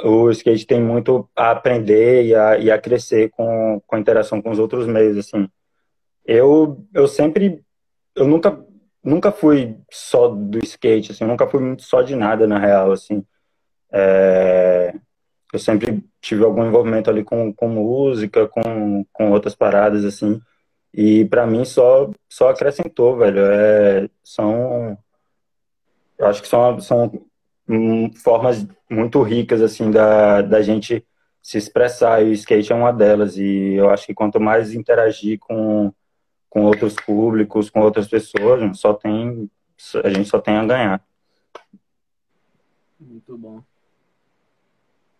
o 0.03 0.29
skate 0.31 0.67
tem 0.67 0.83
muito 0.83 1.29
a 1.37 1.53
aprender 1.53 2.25
e 2.25 2.35
a, 2.35 2.59
e 2.59 2.71
a 2.71 2.79
crescer 2.79 3.31
com, 3.31 3.81
com 3.87 3.97
a 3.97 3.99
interação 4.01 4.43
com 4.43 4.51
os 4.51 4.59
outros 4.59 4.87
meios, 4.87 5.17
assim. 5.17 5.49
Eu, 6.27 6.85
eu 6.93 7.07
sempre, 7.07 7.63
eu 8.17 8.27
nunca, 8.27 8.63
nunca 9.03 9.31
fui 9.31 9.79
só 9.91 10.29
do 10.29 10.59
skate, 10.59 11.13
assim, 11.13 11.25
nunca 11.25 11.47
fui 11.47 11.61
muito 11.61 11.83
só 11.83 12.03
de 12.03 12.17
nada, 12.17 12.47
na 12.47 12.59
real, 12.59 12.91
assim. 12.91 13.25
É, 13.93 14.95
eu 15.55 15.59
sempre 15.59 16.05
tive 16.21 16.45
algum 16.45 16.67
envolvimento 16.67 17.09
ali 17.09 17.23
com, 17.23 17.53
com 17.53 17.69
música, 17.69 18.49
com, 18.49 19.05
com 19.13 19.31
outras 19.31 19.55
paradas, 19.55 20.05
assim, 20.05 20.41
e 20.93 21.25
para 21.27 21.47
mim 21.47 21.65
só, 21.65 22.11
só 22.29 22.49
acrescentou, 22.51 23.17
velho. 23.17 23.41
É, 23.45 24.09
são, 24.23 24.99
eu 26.19 26.27
acho 26.27 26.43
que 26.43 26.49
são, 26.49 26.81
são 26.81 27.27
formas 28.23 28.67
muito 28.91 29.23
ricas 29.23 29.63
assim 29.63 29.91
da, 29.91 30.43
da 30.43 30.63
gente 30.63 31.05
se 31.43 31.59
expressar 31.59 32.23
e 32.23 32.31
o 32.31 32.33
skate 32.33 32.73
é 32.73 32.75
uma 32.75 32.93
delas 32.93 33.37
e 33.37 33.75
eu 33.75 33.91
acho 33.91 34.07
que 34.07 34.15
quanto 34.15 34.41
mais 34.41 34.73
interagir 34.73 35.39
com, 35.39 35.93
com 36.49 36.65
outros 36.65 36.95
públicos, 36.95 37.71
com 37.71 37.81
outras 37.81 38.09
pessoas, 38.09 38.79
só 38.79 38.95
tem 38.95 39.51
a 40.03 40.09
gente 40.09 40.29
só 40.29 40.41
tem 40.41 40.57
a 40.57 40.65
ganhar. 40.65 41.05
Muito 43.01 43.37
bom. 43.37 43.63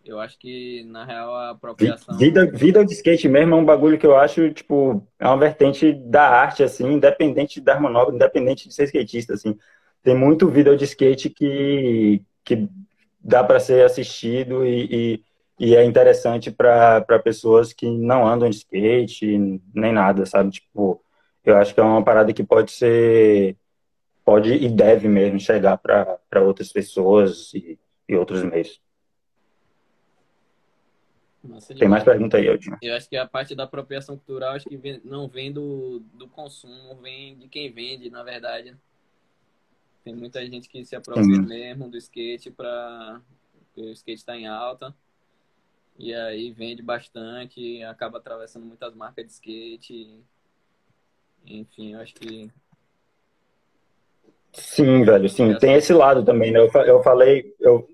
Eu 0.05 0.19
acho 0.19 0.37
que, 0.37 0.83
na 0.85 1.03
real, 1.03 1.33
a 1.33 1.49
apropriação. 1.49 2.15
Vida, 2.17 2.45
vida 2.45 2.85
de 2.85 2.93
skate 2.93 3.27
mesmo 3.27 3.55
é 3.55 3.57
um 3.57 3.65
bagulho 3.65 3.97
que 3.97 4.05
eu 4.05 4.15
acho, 4.15 4.51
tipo, 4.53 5.05
é 5.17 5.27
uma 5.27 5.37
vertente 5.37 5.93
da 5.93 6.29
arte, 6.29 6.61
assim, 6.61 6.93
independente 6.93 7.55
de 7.55 7.65
dar 7.65 7.81
manobra, 7.81 8.13
independente 8.13 8.67
de 8.67 8.73
ser 8.73 8.83
skatista, 8.83 9.33
assim. 9.33 9.57
Tem 10.03 10.15
muito 10.15 10.47
vídeo 10.47 10.77
de 10.77 10.83
skate 10.83 11.31
que, 11.31 12.21
que 12.43 12.69
dá 13.19 13.43
para 13.43 13.59
ser 13.59 13.83
assistido 13.83 14.63
e, 14.63 15.23
e, 15.59 15.67
e 15.67 15.75
é 15.75 15.83
interessante 15.83 16.51
para 16.51 17.01
pessoas 17.23 17.73
que 17.73 17.89
não 17.89 18.27
andam 18.27 18.47
de 18.47 18.57
skate 18.57 19.59
nem 19.73 19.91
nada, 19.91 20.23
sabe? 20.27 20.51
Tipo, 20.51 21.01
eu 21.43 21.57
acho 21.57 21.73
que 21.73 21.79
é 21.79 21.83
uma 21.83 22.03
parada 22.03 22.31
que 22.31 22.43
pode 22.43 22.71
ser, 22.71 23.57
pode 24.23 24.53
e 24.53 24.69
deve 24.69 25.07
mesmo 25.07 25.39
chegar 25.39 25.77
para 25.77 26.41
outras 26.41 26.71
pessoas 26.71 27.51
e, 27.55 27.79
e 28.07 28.15
outros 28.15 28.43
meios. 28.43 28.84
Nossa, 31.47 31.75
Tem 31.75 31.87
mais 31.87 32.03
pergunta 32.03 32.37
aí, 32.37 32.47
Aldinho. 32.47 32.77
Eu 32.81 32.95
acho 32.95 33.07
que 33.07 33.15
a 33.15 33.27
parte 33.27 33.53
da 33.53 33.63
apropriação 33.63 34.17
cultural 34.17 34.53
acho 34.53 34.67
que 34.67 34.77
vem, 34.77 34.99
não 35.03 35.27
vem 35.27 35.51
do, 35.51 35.99
do 36.13 36.27
consumo, 36.27 36.95
vem 37.01 37.37
de 37.37 37.47
quem 37.47 37.71
vende, 37.71 38.09
na 38.09 38.23
verdade. 38.23 38.75
Tem 40.03 40.13
muita 40.13 40.45
gente 40.45 40.67
que 40.67 40.83
se 40.85 40.95
apropria 40.95 41.41
mesmo 41.41 41.89
do 41.89 41.97
skate 41.97 42.51
para 42.51 43.21
o 43.75 43.89
skate 43.91 44.19
está 44.19 44.35
em 44.35 44.47
alta. 44.47 44.93
E 45.97 46.13
aí 46.13 46.51
vende 46.51 46.81
bastante, 46.81 47.81
acaba 47.83 48.17
atravessando 48.17 48.65
muitas 48.65 48.93
marcas 48.93 49.25
de 49.25 49.31
skate. 49.31 50.19
Enfim, 51.45 51.93
eu 51.93 52.01
acho 52.01 52.13
que. 52.15 52.51
Sim, 54.51 55.03
velho, 55.03 55.29
sim. 55.29 55.53
Tem 55.57 55.73
esse 55.75 55.93
lado 55.93 56.23
também, 56.23 56.51
né? 56.51 56.59
Eu, 56.59 56.69
eu 56.83 57.03
falei, 57.03 57.53
eu 57.59 57.87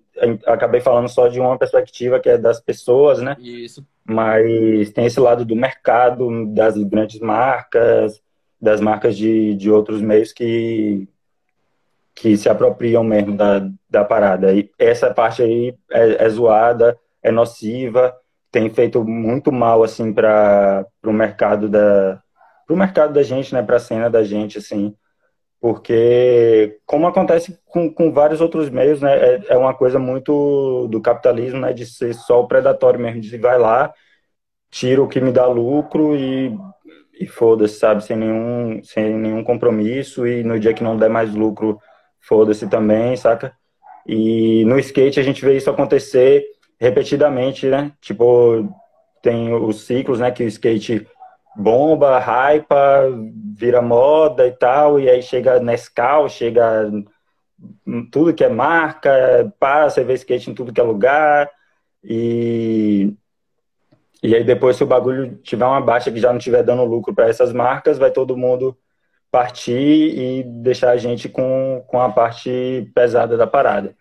acabei 0.45 0.81
falando 0.81 1.07
só 1.07 1.27
de 1.27 1.39
uma 1.39 1.57
perspectiva 1.57 2.19
que 2.19 2.29
é 2.29 2.37
das 2.37 2.59
pessoas, 2.59 3.21
né? 3.21 3.35
Isso. 3.39 3.85
Mas 4.03 4.91
tem 4.91 5.05
esse 5.05 5.19
lado 5.19 5.45
do 5.45 5.55
mercado, 5.55 6.45
das 6.53 6.77
grandes 6.77 7.19
marcas, 7.19 8.21
das 8.59 8.81
marcas 8.81 9.17
de, 9.17 9.55
de 9.55 9.71
outros 9.71 10.01
meios 10.01 10.31
que, 10.31 11.07
que 12.13 12.37
se 12.37 12.49
apropriam 12.49 13.03
mesmo 13.03 13.35
da, 13.35 13.67
da 13.89 14.03
parada. 14.03 14.53
E 14.53 14.69
essa 14.77 15.13
parte 15.13 15.41
aí 15.41 15.75
é, 15.91 16.25
é 16.25 16.29
zoada, 16.29 16.97
é 17.23 17.31
nociva, 17.31 18.15
tem 18.51 18.69
feito 18.69 19.03
muito 19.03 19.51
mal 19.51 19.83
assim 19.83 20.13
para 20.13 20.85
o 21.03 21.13
mercado 21.13 21.69
da 21.69 22.21
pro 22.67 22.77
mercado 22.77 23.13
da 23.13 23.23
gente, 23.23 23.53
né, 23.53 23.61
para 23.61 23.77
a 23.77 23.79
cena 23.79 24.09
da 24.09 24.23
gente 24.23 24.57
assim, 24.57 24.95
porque 25.61 26.79
como 26.85 27.07
acontece 27.07 27.59
com, 27.67 27.93
com 27.93 28.11
vários 28.11 28.41
outros 28.41 28.69
meios, 28.69 29.01
né, 29.01 29.13
é, 29.15 29.43
é 29.49 29.57
uma 29.57 29.73
coisa 29.75 29.99
muito 29.99 30.87
do 30.89 30.99
capitalismo, 31.01 31.59
né, 31.61 31.71
de 31.71 31.85
ser 31.85 32.15
só 32.15 32.41
o 32.41 32.47
predatório 32.47 32.99
mesmo, 32.99 33.21
de 33.21 33.37
vai 33.37 33.59
lá, 33.59 33.93
tira 34.71 35.03
o 35.03 35.07
que 35.07 35.21
me 35.21 35.31
dá 35.31 35.47
lucro 35.47 36.15
e 36.15 36.57
e 37.19 37.27
foda-se, 37.27 37.77
sabe, 37.77 38.03
sem 38.03 38.17
nenhum 38.17 38.83
sem 38.83 39.13
nenhum 39.13 39.43
compromisso 39.43 40.25
e 40.27 40.43
no 40.43 40.59
dia 40.59 40.73
que 40.73 40.83
não 40.83 40.97
der 40.97 41.09
mais 41.09 41.33
lucro, 41.35 41.79
foda-se 42.19 42.67
também, 42.67 43.15
saca? 43.15 43.53
E 44.07 44.65
no 44.65 44.79
skate 44.79 45.19
a 45.19 45.23
gente 45.23 45.43
vê 45.45 45.55
isso 45.57 45.69
acontecer 45.69 46.43
repetidamente, 46.79 47.67
né? 47.67 47.91
Tipo, 48.01 48.67
tem 49.21 49.53
os 49.53 49.85
ciclos, 49.85 50.19
né? 50.19 50.31
Que 50.31 50.43
o 50.43 50.47
skate 50.47 51.07
bomba, 51.55 52.19
hypa, 52.19 53.09
vira 53.55 53.81
moda 53.81 54.47
e 54.47 54.51
tal, 54.51 54.99
e 54.99 55.09
aí 55.09 55.21
chega 55.21 55.59
Nescau, 55.59 56.29
chega 56.29 56.89
tudo 58.11 58.33
que 58.33 58.43
é 58.43 58.49
marca, 58.49 59.53
você 59.83 60.03
vê 60.03 60.13
skate 60.13 60.49
em 60.49 60.53
tudo 60.53 60.73
que 60.73 60.79
é 60.81 60.83
lugar, 60.83 61.49
e, 62.03 63.13
e 64.23 64.35
aí 64.35 64.43
depois 64.43 64.77
se 64.77 64.83
o 64.83 64.87
bagulho 64.87 65.37
tiver 65.37 65.65
uma 65.65 65.81
baixa 65.81 66.11
que 66.11 66.19
já 66.19 66.29
não 66.29 66.37
estiver 66.37 66.63
dando 66.63 66.83
lucro 66.85 67.13
para 67.13 67.27
essas 67.27 67.53
marcas, 67.53 67.97
vai 67.97 68.11
todo 68.11 68.37
mundo 68.37 68.77
partir 69.31 69.73
e 69.73 70.43
deixar 70.43 70.91
a 70.91 70.97
gente 70.97 71.29
com, 71.29 71.83
com 71.87 72.01
a 72.01 72.09
parte 72.09 72.91
pesada 72.93 73.37
da 73.37 73.47
parada. 73.47 73.95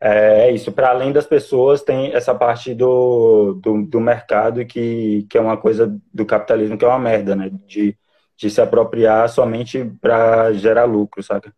É, 0.00 0.48
é 0.48 0.52
isso, 0.52 0.72
para 0.72 0.90
além 0.90 1.12
das 1.12 1.26
pessoas, 1.26 1.82
tem 1.82 2.12
essa 2.14 2.34
parte 2.34 2.74
do, 2.74 3.54
do, 3.62 3.86
do, 3.86 4.00
mercado 4.00 4.64
que, 4.66 5.26
que 5.30 5.38
é 5.38 5.40
uma 5.40 5.56
coisa 5.56 5.98
do 6.12 6.26
capitalismo 6.26 6.76
que 6.76 6.84
é 6.84 6.88
uma 6.88 6.98
merda, 6.98 7.34
né? 7.34 7.50
De, 7.66 7.96
de 8.36 8.50
se 8.50 8.60
apropriar 8.60 9.28
somente 9.28 9.84
para 10.00 10.52
gerar 10.52 10.84
lucro, 10.84 11.22
saca? 11.22 11.52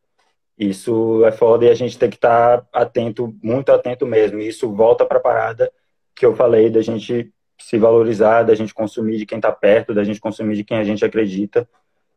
Isso 0.59 1.25
é 1.25 1.33
foda 1.33 1.67
e 1.67 1.71
a 1.71 1.75
gente 1.75 1.99
tem 1.99 2.11
que 2.11 2.17
estar 2.17 2.63
tá 2.63 2.67
atento, 2.73 3.35
muito 3.43 3.71
atento 3.73 4.07
mesmo. 4.07 4.41
E 4.41 4.49
isso 4.49 4.73
volta 4.75 5.05
para 5.05 5.19
a 5.19 5.21
parada 5.21 5.73
que 6.15 6.27
eu 6.27 6.35
falei 6.35 6.69
da 6.71 6.83
gente 6.83 7.33
se 7.61 7.79
valorizar, 7.79 8.43
da 8.45 8.55
gente 8.55 8.75
consumir 8.75 9.19
de 9.19 9.27
quem 9.27 9.39
está 9.39 9.53
perto, 9.53 9.95
da 9.95 10.05
gente 10.05 10.21
consumir 10.21 10.57
de 10.57 10.65
quem 10.65 10.79
a 10.79 10.85
gente 10.85 11.05
acredita. 11.05 11.69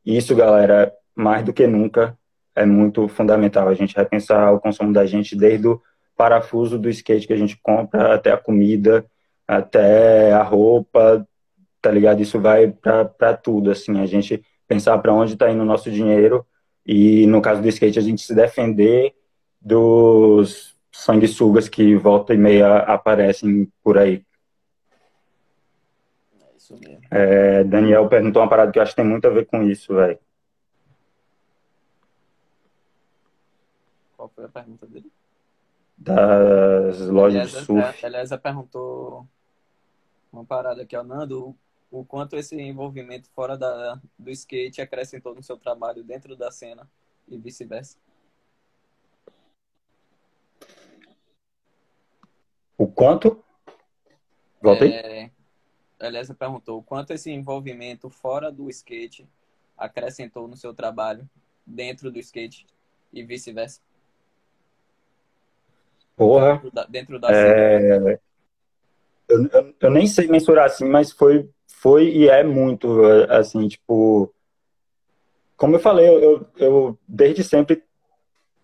Isso, 0.05 0.36
galera, 0.36 0.91
mais 1.15 1.43
do 1.43 1.53
que 1.53 1.67
nunca, 1.67 2.17
é 2.55 2.65
muito 2.65 3.07
fundamental 3.07 3.67
a 3.67 3.74
gente 3.74 3.95
repensar 3.95 4.53
o 4.53 4.59
consumo 4.59 4.91
da 4.91 5.05
gente 5.05 5.36
desde 5.36 5.67
o 5.67 5.82
parafuso 6.22 6.78
do 6.78 6.88
skate 6.88 7.26
que 7.26 7.34
a 7.34 7.38
gente 7.38 7.57
compra, 7.63 8.13
até 8.13 8.32
a 8.32 8.38
comida, 8.38 9.03
até 9.47 10.32
a 10.32 10.43
roupa, 10.43 11.28
tá 11.82 11.89
ligado? 11.89 12.22
Isso 12.22 12.39
vai 12.39 12.67
para 12.72 13.36
tudo, 13.36 13.72
assim, 13.72 13.99
a 13.99 14.05
gente 14.05 14.45
pensar 14.67 14.99
para 14.99 15.11
onde 15.11 15.34
está 15.34 15.49
indo 15.49 15.63
o 15.63 15.65
nosso 15.65 15.89
dinheiro 15.89 16.45
e, 16.86 17.26
no 17.26 17.41
caso 17.41 17.59
do 17.59 17.67
skate, 17.67 17.97
a 17.97 18.03
gente 18.03 18.22
se 18.22 18.36
defender 18.36 19.15
dos 19.59 20.78
sanguessugas 20.91 21.67
que 21.67 21.95
volta 21.95 22.36
e 22.36 22.38
meia 22.38 22.78
aparecem 22.82 23.67
por 23.84 23.97
aí. 23.97 24.24
É 26.39 26.55
isso 26.55 26.78
mesmo. 26.80 27.01
É, 27.09 27.63
Daniel 27.63 28.07
perguntou 28.07 28.43
uma 28.43 28.47
parada 28.47 28.72
que 28.72 28.78
eu 28.78 28.84
acho 28.84 28.91
que 28.91 29.01
tem 29.01 29.09
muito 29.09 29.26
a 29.26 29.32
ver 29.32 29.47
com 29.47 29.63
isso, 29.63 29.95
velho. 29.95 30.19
Qual 34.15 34.30
foi 34.36 34.45
a 34.45 34.49
pergunta 34.49 34.86
dele? 34.86 35.11
Das 36.02 36.99
lojas 36.99 37.43
Elisa, 37.43 37.60
de 37.60 37.66
surf. 37.66 38.06
A 38.06 38.10
perguntou 38.38 39.28
uma 40.34 40.43
parada 40.43 40.82
aqui, 40.82 40.95
ó, 40.97 41.04
Nando, 41.04 41.56
o 41.91 42.04
quanto 42.04 42.36
esse 42.36 42.60
envolvimento 42.60 43.30
fora 43.30 43.56
da, 43.56 43.99
do 44.18 44.32
skate 44.32 44.82
acrescentou 44.82 45.36
no 45.36 45.43
seu 45.43 45.58
trabalho 45.58 46.04
dentro 46.04 46.36
da 46.36 46.49
cena 46.49 46.89
e 47.28 47.38
vice-versa? 47.38 47.97
O 52.78 52.88
quanto? 52.88 53.43
Voltei? 54.60 54.93
É, 54.93 55.32
perguntou 56.34 56.80
o 56.80 56.84
quanto 56.84 57.14
esse 57.14 57.30
envolvimento 57.30 58.10
fora 58.10 58.52
do 58.52 58.68
skate 58.70 59.30
acrescentou 59.78 60.47
no 60.47 60.58
seu 60.58 60.74
trabalho 60.74 61.30
dentro 61.66 62.12
do 62.12 62.18
skate 62.18 62.66
e 63.14 63.24
vice-versa. 63.24 63.82
Porra. 66.22 66.53
Dentro 66.53 66.72
da, 66.72 66.86
dentro 66.86 67.19
da 67.19 67.30
é... 67.32 68.19
eu, 69.28 69.47
eu, 69.47 69.74
eu, 69.82 69.89
nem 69.89 70.05
sei 70.05 70.28
mensurar 70.28 70.67
assim, 70.67 70.88
mas 70.88 71.11
foi, 71.11 71.49
foi 71.67 72.09
e 72.09 72.30
é 72.30 72.43
muito, 72.43 73.03
assim, 73.28 73.67
tipo. 73.67 74.32
Como 75.57 75.76
eu 75.76 75.80
falei, 75.80 76.07
eu, 76.07 76.45
eu 76.57 76.99
desde 77.07 77.43
sempre 77.43 77.84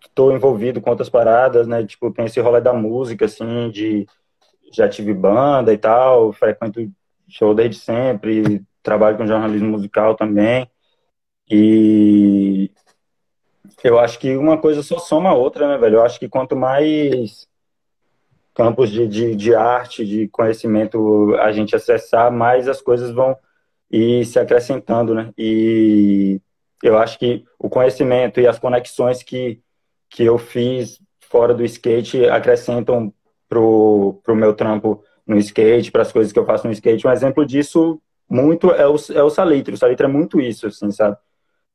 estou 0.06 0.32
envolvido 0.32 0.80
com 0.80 0.90
outras 0.90 1.08
paradas, 1.08 1.66
né? 1.66 1.84
Tipo, 1.84 2.12
tem 2.12 2.26
esse 2.26 2.38
rolê 2.38 2.60
da 2.60 2.72
música, 2.72 3.24
assim, 3.24 3.70
de. 3.70 4.06
Já 4.72 4.88
tive 4.88 5.12
banda 5.12 5.72
e 5.72 5.78
tal, 5.78 6.32
frequento 6.32 6.88
show 7.26 7.54
desde 7.54 7.80
sempre, 7.80 8.62
trabalho 8.84 9.16
com 9.16 9.26
jornalismo 9.26 9.68
musical 9.68 10.14
também. 10.14 10.70
E 11.50 12.70
eu 13.84 13.98
acho 13.98 14.18
que 14.18 14.36
uma 14.36 14.58
coisa 14.58 14.82
só 14.82 14.98
soma 14.98 15.30
a 15.30 15.34
outra, 15.34 15.68
né, 15.68 15.78
velho? 15.78 15.96
Eu 15.96 16.04
acho 16.04 16.18
que 16.18 16.28
quanto 16.28 16.56
mais 16.56 17.48
campos 18.54 18.90
de, 18.90 19.06
de, 19.06 19.36
de 19.36 19.54
arte, 19.54 20.04
de 20.04 20.28
conhecimento 20.28 21.34
a 21.36 21.52
gente 21.52 21.76
acessar, 21.76 22.32
mais 22.32 22.68
as 22.68 22.80
coisas 22.80 23.10
vão 23.12 23.36
ir 23.90 24.24
se 24.24 24.38
acrescentando, 24.38 25.14
né? 25.14 25.32
E 25.38 26.40
eu 26.82 26.98
acho 26.98 27.18
que 27.18 27.44
o 27.58 27.68
conhecimento 27.68 28.40
e 28.40 28.46
as 28.46 28.58
conexões 28.58 29.22
que, 29.22 29.60
que 30.10 30.24
eu 30.24 30.38
fiz 30.38 31.00
fora 31.20 31.54
do 31.54 31.64
skate 31.64 32.26
acrescentam 32.26 33.12
pro, 33.48 34.20
pro 34.24 34.34
meu 34.34 34.54
trampo 34.54 35.02
no 35.26 35.36
skate, 35.38 35.92
para 35.92 36.02
as 36.02 36.12
coisas 36.12 36.32
que 36.32 36.38
eu 36.38 36.46
faço 36.46 36.66
no 36.66 36.72
skate. 36.72 37.06
Um 37.06 37.12
exemplo 37.12 37.44
disso 37.44 38.00
muito 38.28 38.70
é 38.70 38.86
o, 38.86 38.96
é 39.14 39.22
o 39.22 39.30
Salitre. 39.30 39.74
O 39.74 39.78
Salitre 39.78 40.06
é 40.06 40.10
muito 40.10 40.40
isso, 40.40 40.66
assim, 40.66 40.90
sabe? 40.90 41.16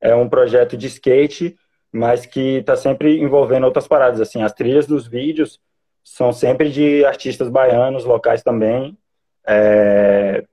É 0.01 0.13
um 0.15 0.27
projeto 0.27 0.75
de 0.75 0.87
skate, 0.87 1.55
mas 1.93 2.25
que 2.25 2.57
está 2.57 2.75
sempre 2.75 3.21
envolvendo 3.21 3.65
outras 3.65 3.87
paradas, 3.87 4.19
assim. 4.19 4.41
As 4.41 4.51
trilhas 4.51 4.87
dos 4.87 5.05
vídeos 5.07 5.59
são 6.03 6.33
sempre 6.33 6.71
de 6.71 7.05
artistas 7.05 7.47
baianos, 7.49 8.03
locais 8.03 8.41
também, 8.41 8.97
é, 9.45 10.43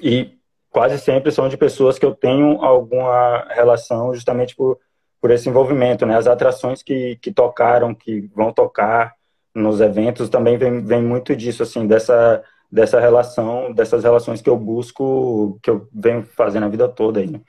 e 0.00 0.38
quase 0.70 0.98
sempre 0.98 1.32
são 1.32 1.48
de 1.48 1.56
pessoas 1.56 1.98
que 1.98 2.06
eu 2.06 2.14
tenho 2.14 2.62
alguma 2.62 3.44
relação 3.50 4.14
justamente 4.14 4.54
por, 4.54 4.78
por 5.20 5.32
esse 5.32 5.48
envolvimento, 5.48 6.06
né? 6.06 6.16
As 6.16 6.28
atrações 6.28 6.80
que, 6.80 7.16
que 7.16 7.32
tocaram, 7.32 7.92
que 7.92 8.30
vão 8.34 8.52
tocar 8.52 9.14
nos 9.54 9.80
eventos 9.80 10.28
também 10.28 10.56
vem, 10.56 10.80
vem 10.84 11.02
muito 11.02 11.34
disso, 11.34 11.64
assim, 11.64 11.86
dessa, 11.86 12.42
dessa 12.70 13.00
relação, 13.00 13.72
dessas 13.72 14.04
relações 14.04 14.40
que 14.40 14.48
eu 14.48 14.56
busco, 14.56 15.58
que 15.60 15.68
eu 15.68 15.88
venho 15.92 16.22
fazendo 16.22 16.66
a 16.66 16.68
vida 16.68 16.88
toda 16.88 17.18
aí, 17.18 17.28
né? 17.28 17.40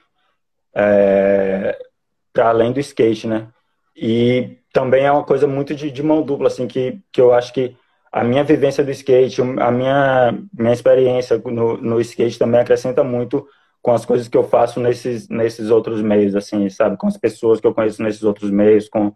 É, 0.75 1.77
para 2.33 2.49
além 2.49 2.73
do 2.73 2.79
skate, 2.79 3.27
né? 3.27 3.47
E 3.95 4.57
também 4.73 5.05
é 5.05 5.11
uma 5.11 5.23
coisa 5.23 5.47
muito 5.47 5.75
de, 5.75 5.91
de, 5.91 6.03
mão 6.03 6.23
dupla, 6.23 6.47
assim, 6.47 6.67
que, 6.67 6.99
que 7.11 7.21
eu 7.21 7.31
acho 7.31 7.53
que 7.53 7.77
a 8.11 8.23
minha 8.23 8.43
vivência 8.43 8.83
do 8.83 8.91
skate, 8.91 9.41
a 9.41 9.71
minha, 9.71 10.37
minha 10.51 10.73
experiência 10.73 11.37
no, 11.37 11.77
no 11.77 12.01
skate 12.01 12.39
também 12.39 12.59
acrescenta 12.59 13.03
muito 13.03 13.47
com 13.81 13.91
as 13.91 14.05
coisas 14.05 14.27
que 14.27 14.37
eu 14.37 14.43
faço 14.43 14.79
nesses, 14.79 15.27
nesses 15.29 15.69
outros 15.69 16.01
meios, 16.01 16.35
assim, 16.35 16.69
sabe? 16.69 16.97
Com 16.97 17.07
as 17.07 17.17
pessoas 17.17 17.59
que 17.59 17.67
eu 17.67 17.73
conheço 17.73 18.01
nesses 18.01 18.23
outros 18.23 18.49
meios, 18.49 18.89
com, 18.89 19.13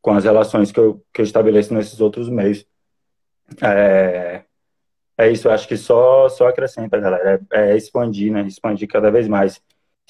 com 0.00 0.12
as 0.12 0.24
relações 0.24 0.70
que 0.70 0.78
eu, 0.78 1.02
que 1.12 1.22
eu 1.22 1.24
estabeleço 1.24 1.72
nesses 1.74 2.00
outros 2.00 2.28
meios. 2.28 2.64
É, 3.62 4.42
é 5.16 5.30
isso, 5.30 5.48
acho 5.48 5.66
que 5.66 5.76
só, 5.76 6.28
só 6.28 6.48
acrescenta, 6.48 6.98
galera. 6.98 7.40
É, 7.52 7.72
é 7.72 7.76
expandir, 7.76 8.32
né? 8.32 8.42
Expandir 8.42 8.88
cada 8.88 9.10
vez 9.10 9.26
mais. 9.28 9.60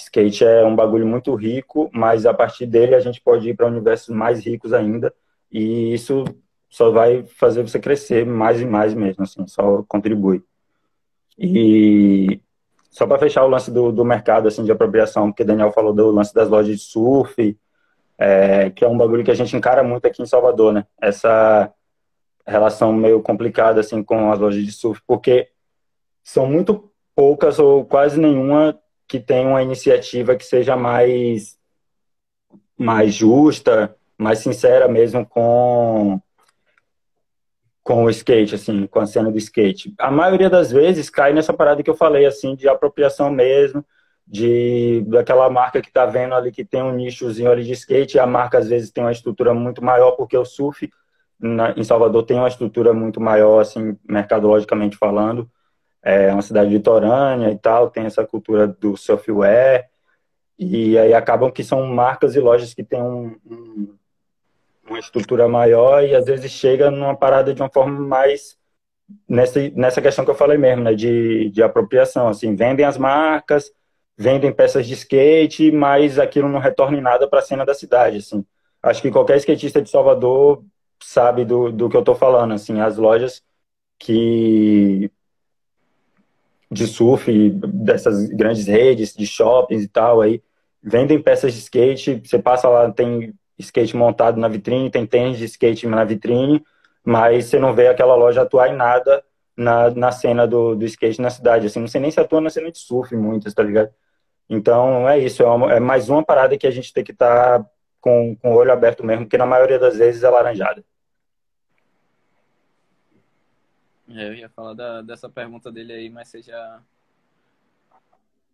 Skate 0.03 0.45
é 0.45 0.65
um 0.65 0.75
bagulho 0.75 1.07
muito 1.07 1.35
rico, 1.35 1.91
mas 1.93 2.27
a 2.27 2.35
partir 2.35 2.67
dele 2.67 2.95
a 2.95 3.01
gente 3.01 3.21
pode 3.21 3.49
ir 3.49 3.55
para 3.55 3.67
universos 3.67 4.15
mais 4.15 4.45
ricos 4.45 4.73
ainda. 4.73 5.13
E 5.51 5.95
isso 5.95 6.25
só 6.69 6.91
vai 6.91 7.25
fazer 7.25 7.63
você 7.63 7.79
crescer 7.79 8.25
mais 8.27 8.61
e 8.61 8.65
mais 8.65 8.95
mesmo, 8.95 9.23
assim, 9.23 9.47
só 9.47 9.83
contribui. 9.87 10.43
E 11.39 12.41
só 12.91 13.07
para 13.07 13.19
fechar 13.19 13.45
o 13.45 13.49
lance 13.49 13.71
do, 13.71 13.93
do 13.93 14.05
mercado 14.05 14.49
assim 14.49 14.65
de 14.65 14.73
apropriação, 14.73 15.31
porque 15.31 15.45
Daniel 15.45 15.73
falou 15.73 15.93
do 15.93 16.11
lance 16.11 16.35
das 16.35 16.49
lojas 16.49 16.79
de 16.79 16.83
surf, 16.83 17.59
é, 18.19 18.71
que 18.71 18.85
é 18.85 18.89
um 18.89 18.97
bagulho 18.97 19.25
que 19.25 19.31
a 19.31 19.35
gente 19.35 19.57
encara 19.57 19.83
muito 19.83 20.07
aqui 20.07 20.23
em 20.23 20.27
Salvador, 20.27 20.73
né? 20.73 20.87
Essa 21.01 21.73
relação 22.47 22.93
meio 22.93 23.23
complicada 23.23 23.81
assim 23.81 24.03
com 24.03 24.31
as 24.33 24.39
lojas 24.39 24.65
de 24.65 24.73
surf, 24.73 25.01
porque 25.07 25.49
são 26.23 26.47
muito 26.47 26.91
poucas 27.15 27.59
ou 27.59 27.85
quase 27.85 28.19
nenhuma 28.19 28.79
que 29.13 29.21
tem 29.21 29.47
uma 29.47 29.63
iniciativa 29.63 30.35
que 30.35 30.43
seja 30.43 30.75
mais 30.75 31.59
mais 32.79 33.13
justa, 33.13 33.95
mais 34.17 34.39
sincera 34.39 34.89
mesmo 34.89 35.27
com 35.27 36.19
com 37.83 38.05
o 38.05 38.11
skate, 38.11 38.55
assim, 38.55 38.87
com 38.87 39.01
a 39.01 39.07
cena 39.07 39.31
do 39.31 39.37
skate. 39.37 39.93
A 39.99 40.11
maioria 40.11 40.49
das 40.49 40.73
vezes 40.73 41.11
cai 41.11 41.35
nessa 41.35 41.53
parada 41.53 41.83
que 41.83 41.91
eu 41.91 41.95
falei, 41.95 42.25
assim, 42.25 42.55
de 42.55 42.67
apropriação 42.67 43.31
mesmo, 43.31 43.85
de 44.27 45.05
daquela 45.07 45.51
marca 45.51 45.83
que 45.83 45.93
tá 45.93 46.07
vendo 46.07 46.35
ali 46.35 46.51
que 46.51 46.65
tem 46.65 46.83
um 46.83 46.93
nichozinho 46.95 47.51
ali 47.51 47.65
de 47.65 47.73
skate, 47.73 48.17
e 48.17 48.21
a 48.21 48.27
marca 48.27 48.57
às 48.57 48.69
vezes 48.69 48.91
tem 48.91 49.05
uma 49.05 49.13
estrutura 49.13 49.53
muito 49.53 49.85
maior, 49.85 50.13
porque 50.13 50.39
o 50.39 50.45
surf 50.47 50.89
na, 51.39 51.73
em 51.73 51.85
Salvador 51.85 52.23
tem 52.23 52.39
uma 52.39 52.49
estrutura 52.49 52.95
muito 52.95 53.21
maior, 53.21 53.61
assim, 53.61 53.95
mercadologicamente 54.09 54.97
falando. 54.97 55.51
É 56.03 56.33
uma 56.33 56.43
cidade 56.43 56.71
litorânea 56.71 57.51
e 57.51 57.59
tal, 57.59 57.91
tem 57.91 58.05
essa 58.07 58.27
cultura 58.27 58.67
do 58.67 58.97
surfwear, 58.97 59.89
e 60.59 60.99
aí 60.99 61.15
acabam 61.15 61.51
que 61.51 61.63
são 61.63 61.87
marcas 61.87 62.35
e 62.35 62.41
lojas 62.41 62.75
que 62.75 62.83
têm 62.83 63.03
um, 63.03 63.37
um 63.47 63.95
uma 64.89 64.99
estrutura 64.99 65.49
maior 65.49 66.05
e 66.05 66.15
às 66.15 66.27
vezes 66.27 66.51
chega 66.51 66.91
numa 66.91 67.17
parada 67.17 67.55
de 67.55 67.63
uma 67.63 67.71
forma 67.71 67.99
mais 68.01 68.59
nessa, 69.29 69.61
nessa 69.71 70.03
questão 70.03 70.25
que 70.25 70.31
eu 70.31 70.35
falei 70.35 70.59
mesmo, 70.59 70.83
né, 70.85 70.95
de, 70.95 71.51
de 71.51 71.63
apropriação, 71.63 72.29
assim, 72.29 72.55
vendem 72.55 72.85
as 72.85 72.99
marcas, 72.99 73.71
vendem 74.17 74.53
peças 74.53 74.87
de 74.87 74.95
skate, 74.95 75.71
mas 75.71 76.19
aquilo 76.19 76.49
não 76.49 76.59
retorna 76.59 76.99
em 76.99 77.01
nada 77.01 77.29
para 77.29 77.41
a 77.41 77.43
cena 77.43 77.65
da 77.65 77.75
cidade, 77.75 78.19
assim. 78.19 78.45
Acho 78.83 79.03
que 79.03 79.11
qualquer 79.11 79.37
skatista 79.39 79.81
de 79.81 79.91
Salvador 79.91 80.65
sabe 81.03 81.45
do, 81.45 81.71
do 81.71 81.89
que 81.89 81.97
eu 81.97 82.01
estou 82.01 82.15
falando, 82.15 82.53
assim, 82.55 82.81
as 82.81 82.97
lojas 82.97 83.43
que 83.99 85.11
de 86.73 86.87
surf, 86.87 87.51
dessas 87.51 88.29
grandes 88.31 88.66
redes 88.66 89.14
de 89.14 89.27
shoppings 89.27 89.85
e 89.85 89.89
tal, 89.89 90.20
aí 90.20 90.43
vendem 90.83 91.23
peças 91.23 91.53
de 91.53 91.61
skate, 91.61 92.20
você 92.25 92.39
passa 92.39 92.68
lá, 92.68 92.91
tem 92.91 93.35
skate 93.59 93.97
montado 93.97 94.41
na 94.41 94.49
vitrine, 94.49 94.91
tem 94.91 95.07
tênis 95.07 95.39
de 95.39 95.45
skate 95.45 95.87
na 95.87 96.05
vitrine, 96.05 96.64
mas 97.05 97.47
você 97.47 97.59
não 97.59 97.75
vê 97.75 97.89
aquela 97.89 98.14
loja 98.14 98.43
atuar 98.43 98.68
em 98.68 98.77
nada 98.77 99.23
na, 99.57 99.91
na 99.91 100.11
cena 100.11 100.47
do, 100.47 100.75
do 100.75 100.85
skate 100.85 101.20
na 101.20 101.31
cidade. 101.31 101.66
Assim, 101.66 101.81
não 101.81 101.89
sei 101.89 102.01
nem 102.01 102.11
se 102.11 102.20
atua 102.20 102.41
na 102.41 102.51
cena 102.51 102.70
de 102.70 102.79
surf 102.79 103.14
muitas, 103.14 103.55
tá 103.55 103.62
ligado? 103.62 103.91
Então 104.49 105.09
é 105.09 105.18
isso, 105.18 105.43
é, 105.43 105.47
uma, 105.47 105.73
é 105.75 105.81
mais 105.81 106.09
uma 106.09 106.25
parada 106.25 106.57
que 106.59 106.66
a 106.66 106.70
gente 106.70 106.93
tem 106.93 107.05
que 107.05 107.12
estar 107.12 107.61
tá 107.61 107.70
com, 108.01 108.37
com 108.37 108.53
o 108.53 108.57
olho 108.57 108.73
aberto 108.73 109.05
mesmo, 109.05 109.25
porque 109.25 109.39
na 109.39 109.47
maioria 109.47 109.79
das 109.79 109.97
vezes 109.97 110.23
é 110.23 110.31
laranjada. 110.31 110.85
É, 114.02 114.02
eu 114.15 114.35
ia 114.35 114.49
falar 114.49 114.75
da, 114.75 115.03
dessa 115.03 115.29
pergunta 115.29 115.71
dele 115.71 115.93
aí, 115.93 116.11
mas 116.11 116.29
você 116.29 116.43
já, 116.43 116.83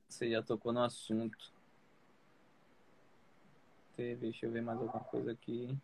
você 0.08 0.30
já 0.30 0.42
tocou 0.42 0.72
no 0.72 0.82
assunto. 0.82 1.52
Deixa 3.96 4.46
eu 4.46 4.52
ver 4.52 4.62
mais 4.62 4.80
alguma 4.80 5.02
coisa 5.04 5.32
aqui. 5.32 5.76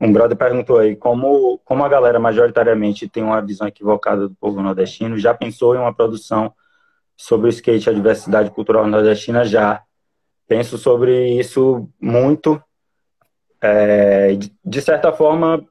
Um 0.00 0.12
brother 0.12 0.36
perguntou 0.36 0.78
aí 0.78 0.96
como, 0.96 1.58
como 1.58 1.84
a 1.84 1.88
galera 1.88 2.18
majoritariamente 2.18 3.08
tem 3.08 3.22
uma 3.22 3.42
visão 3.42 3.66
equivocada 3.66 4.28
do 4.28 4.34
povo 4.34 4.62
nordestino, 4.62 5.18
já 5.18 5.34
pensou 5.34 5.74
em 5.74 5.78
uma 5.78 5.92
produção 5.92 6.54
sobre 7.16 7.48
o 7.48 7.50
skate 7.50 7.86
e 7.86 7.90
a 7.90 7.94
diversidade 7.94 8.50
cultural 8.50 8.86
nordestina? 8.86 9.44
Já. 9.44 9.82
Penso 10.48 10.78
sobre 10.78 11.38
isso 11.38 11.88
muito. 12.00 12.62
É, 13.62 14.34
de, 14.64 14.80
certa 14.80 15.12
forma, 15.12 15.66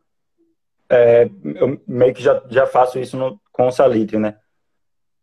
é, 0.90 1.30
eu 1.44 1.82
meio 1.88 2.14
que 2.14 2.22
já, 2.22 2.42
já 2.50 2.68
faço 2.68 3.00
isso 3.00 3.18
no, 3.18 3.40
com 3.52 3.68
o 3.68 3.72
Salitre, 3.72 4.18
né? 4.18 4.36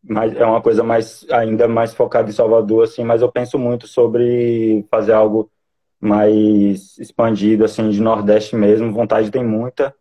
mas 0.08 0.34
é 0.36 0.46
uma 0.46 0.62
coisa 0.62 0.82
mais 0.84 1.26
ainda 1.30 1.66
mais 1.66 1.92
focada 1.92 2.28
em 2.28 2.32
Salvador 2.32 2.84
assim 2.84 3.02
mas 3.02 3.22
eu 3.22 3.30
penso 3.30 3.58
muito 3.58 3.88
sobre 3.88 4.86
fazer 4.90 5.12
algo 5.12 5.50
mais 6.00 6.96
expandido 6.98 7.64
assim 7.64 7.90
de 7.90 8.00
Nordeste 8.00 8.54
mesmo. 8.54 8.92
Vontade 8.92 9.30
tem 9.30 9.44
muita 9.44 9.94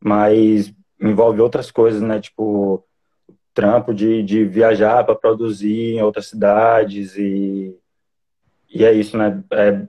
mas 0.00 0.72
envolve 1.00 1.40
outras 1.40 1.70
coisas 1.70 2.00
né? 2.00 2.20
Tipo 2.20 2.84
trampo 3.52 3.92
de, 3.92 4.22
de 4.22 4.44
viajar 4.44 5.04
para 5.04 5.14
produzir 5.14 5.96
em 5.96 6.02
outras 6.02 6.26
cidades 6.28 7.16
e 7.16 7.76
e 8.72 8.84
é 8.84 8.92
isso 8.92 9.18
né? 9.18 9.42
É 9.52 9.86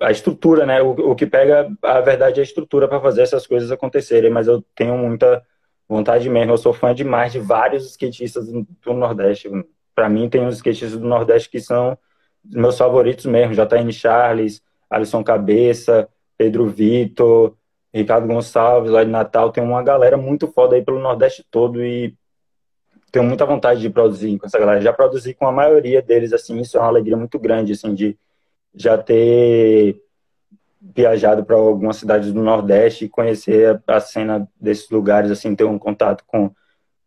a 0.00 0.10
estrutura 0.10 0.64
né 0.64 0.82
o, 0.82 0.90
o 0.90 1.14
que 1.14 1.26
pega 1.26 1.70
a 1.82 2.00
verdade 2.00 2.40
é 2.40 2.42
a 2.42 2.44
estrutura 2.44 2.88
para 2.88 3.00
fazer 3.00 3.22
essas 3.22 3.46
coisas 3.46 3.70
acontecerem 3.70 4.30
mas 4.30 4.46
eu 4.46 4.62
tenho 4.74 4.96
muita 4.96 5.44
vontade 5.90 6.30
mesmo. 6.30 6.52
Eu 6.52 6.58
sou 6.58 6.72
fã 6.72 6.94
demais 6.94 7.32
de 7.32 7.40
vários 7.40 7.84
skatistas 7.90 8.46
do 8.48 8.94
Nordeste. 8.94 9.50
Para 9.94 10.08
mim, 10.08 10.28
tem 10.28 10.40
uns 10.40 10.54
skatistas 10.54 10.92
do 10.92 11.06
Nordeste 11.06 11.50
que 11.50 11.60
são 11.60 11.98
meus 12.44 12.78
favoritos 12.78 13.26
mesmo. 13.26 13.54
JN 13.54 13.90
Charles, 13.90 14.62
Alisson 14.88 15.24
Cabeça, 15.24 16.08
Pedro 16.38 16.66
Vitor, 16.68 17.56
Ricardo 17.92 18.28
Gonçalves, 18.28 18.92
lá 18.92 19.02
de 19.02 19.10
Natal. 19.10 19.50
Tem 19.50 19.62
uma 19.64 19.82
galera 19.82 20.16
muito 20.16 20.46
foda 20.46 20.76
aí 20.76 20.82
pelo 20.82 21.00
Nordeste 21.00 21.44
todo 21.50 21.84
e 21.84 22.14
tenho 23.10 23.24
muita 23.24 23.44
vontade 23.44 23.80
de 23.80 23.90
produzir 23.90 24.38
com 24.38 24.46
essa 24.46 24.58
galera. 24.60 24.80
Já 24.80 24.92
produzi 24.92 25.34
com 25.34 25.46
a 25.46 25.52
maioria 25.52 26.00
deles, 26.00 26.32
assim, 26.32 26.60
isso 26.60 26.76
é 26.76 26.80
uma 26.80 26.86
alegria 26.86 27.16
muito 27.16 27.36
grande, 27.36 27.72
assim, 27.72 27.92
de 27.92 28.16
já 28.74 28.96
ter 28.98 30.00
viajado 30.80 31.44
para 31.44 31.56
algumas 31.56 31.96
cidades 31.96 32.32
do 32.32 32.42
Nordeste 32.42 33.04
e 33.04 33.08
conhecer 33.08 33.82
a, 33.86 34.00
cena 34.00 34.48
desses 34.58 34.88
lugares, 34.90 35.30
assim, 35.30 35.54
ter 35.54 35.64
um 35.64 35.78
contato 35.78 36.24
com, 36.26 36.50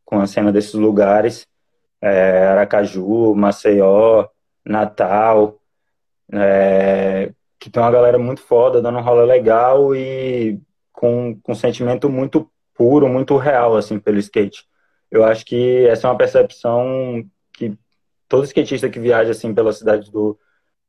com 0.05 0.19
a 0.19 0.27
cena 0.27 0.51
desses 0.51 0.73
lugares, 0.73 1.47
é, 2.01 2.47
Aracaju, 2.47 3.33
Maceió, 3.33 4.27
Natal, 4.65 5.59
é, 6.31 7.31
que 7.59 7.69
tem 7.69 7.81
uma 7.81 7.91
galera 7.91 8.19
muito 8.19 8.41
foda, 8.41 8.81
dando 8.81 8.99
um 8.99 9.01
rolê 9.01 9.25
legal 9.25 9.95
e 9.95 10.61
com, 10.91 11.39
com 11.41 11.51
um 11.53 11.55
sentimento 11.55 12.09
muito 12.09 12.49
puro, 12.75 13.07
muito 13.07 13.38
real, 13.38 13.75
assim, 13.75 13.99
pelo 13.99 14.19
skate. 14.19 14.65
Eu 15.09 15.23
acho 15.23 15.45
que 15.45 15.85
essa 15.88 16.07
é 16.07 16.09
uma 16.09 16.17
percepção 16.17 17.23
que 17.53 17.77
todo 18.27 18.45
skatista 18.45 18.89
que 18.89 18.99
viaja, 18.99 19.31
assim, 19.31 19.53
pela 19.53 19.71
cidade 19.73 20.11
do, 20.11 20.38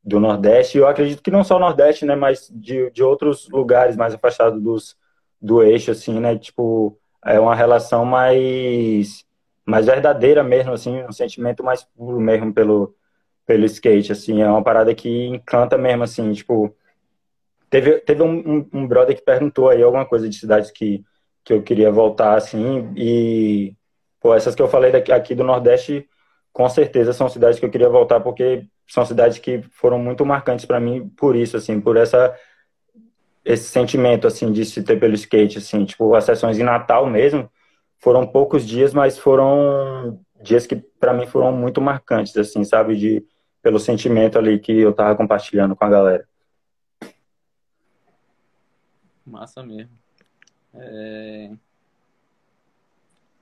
do 0.04 0.20
Nordeste. 0.20 0.78
Eu 0.78 0.86
acredito 0.86 1.22
que 1.22 1.30
não 1.30 1.42
só 1.42 1.56
o 1.56 1.60
Nordeste, 1.60 2.04
né, 2.04 2.14
mas 2.14 2.50
de, 2.52 2.90
de 2.90 3.02
outros 3.02 3.48
lugares 3.48 3.96
mais 3.96 4.14
afastados 4.14 4.62
dos, 4.62 4.96
do 5.40 5.62
eixo, 5.62 5.90
assim, 5.90 6.20
né, 6.20 6.36
tipo, 6.36 6.98
é 7.24 7.40
uma 7.40 7.54
relação 7.54 8.04
mais, 8.04 9.24
mais 9.64 9.86
verdadeira 9.86 10.42
mesmo, 10.44 10.72
assim, 10.72 11.02
um 11.04 11.12
sentimento 11.12 11.64
mais 11.64 11.84
puro 11.84 12.20
mesmo 12.20 12.52
pelo, 12.52 12.94
pelo 13.46 13.64
skate, 13.64 14.12
assim, 14.12 14.42
é 14.42 14.48
uma 14.48 14.62
parada 14.62 14.94
que 14.94 15.26
encanta 15.26 15.78
mesmo, 15.78 16.02
assim, 16.04 16.32
tipo, 16.32 16.74
teve, 17.70 17.98
teve 18.00 18.22
um, 18.22 18.58
um, 18.58 18.68
um 18.72 18.86
brother 18.86 19.16
que 19.16 19.22
perguntou 19.22 19.68
aí 19.70 19.82
alguma 19.82 20.06
coisa 20.06 20.28
de 20.28 20.36
cidades 20.36 20.70
que, 20.70 21.02
que 21.42 21.52
eu 21.52 21.62
queria 21.62 21.90
voltar, 21.90 22.36
assim, 22.36 22.92
e, 22.96 23.74
pô, 24.20 24.34
essas 24.34 24.54
que 24.54 24.62
eu 24.62 24.68
falei 24.68 24.92
daqui, 24.92 25.12
aqui 25.12 25.34
do 25.34 25.44
Nordeste, 25.44 26.06
com 26.52 26.68
certeza 26.68 27.12
são 27.12 27.28
cidades 27.28 27.58
que 27.58 27.66
eu 27.66 27.70
queria 27.70 27.88
voltar, 27.88 28.20
porque 28.20 28.66
são 28.86 29.04
cidades 29.04 29.38
que 29.38 29.62
foram 29.72 29.98
muito 29.98 30.24
marcantes 30.24 30.64
para 30.64 30.80
mim 30.80 31.08
por 31.16 31.36
isso, 31.36 31.56
assim, 31.56 31.80
por 31.80 31.96
essa 31.96 32.34
esse 33.44 33.64
sentimento 33.64 34.26
assim 34.26 34.50
de 34.50 34.64
se 34.64 34.82
ter 34.82 34.98
pelo 34.98 35.14
skate, 35.14 35.58
assim, 35.58 35.84
tipo 35.84 36.14
as 36.14 36.24
sessões 36.24 36.58
em 36.58 36.62
Natal 36.62 37.06
mesmo 37.06 37.50
foram 37.98 38.26
poucos 38.26 38.66
dias, 38.66 38.92
mas 38.92 39.18
foram 39.18 40.20
dias 40.42 40.66
que 40.66 40.76
para 40.76 41.14
mim 41.14 41.26
foram 41.26 41.52
muito 41.52 41.80
marcantes, 41.80 42.36
assim, 42.36 42.62
sabe, 42.64 42.96
de 42.96 43.26
pelo 43.62 43.80
sentimento 43.80 44.38
ali 44.38 44.58
que 44.58 44.72
eu 44.72 44.92
tava 44.92 45.16
compartilhando 45.16 45.74
com 45.74 45.84
a 45.84 45.88
galera. 45.88 46.28
Massa 49.24 49.62
mesmo. 49.62 49.98
É... 50.74 51.50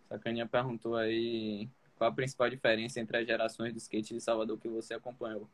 Sacaninha 0.09 0.47
perguntou 0.47 0.95
aí 0.95 1.69
qual 2.03 2.11
a 2.11 2.15
principal 2.15 2.51
diferença 2.51 2.99
entre 2.99 3.17
as 3.17 3.27
gerações 3.27 3.73
do 3.73 3.79
skate 3.79 4.13
de 4.13 4.21
Salvador 4.21 4.59
que 4.59 4.69
você 4.69 4.95
acompanhou? 4.95 5.49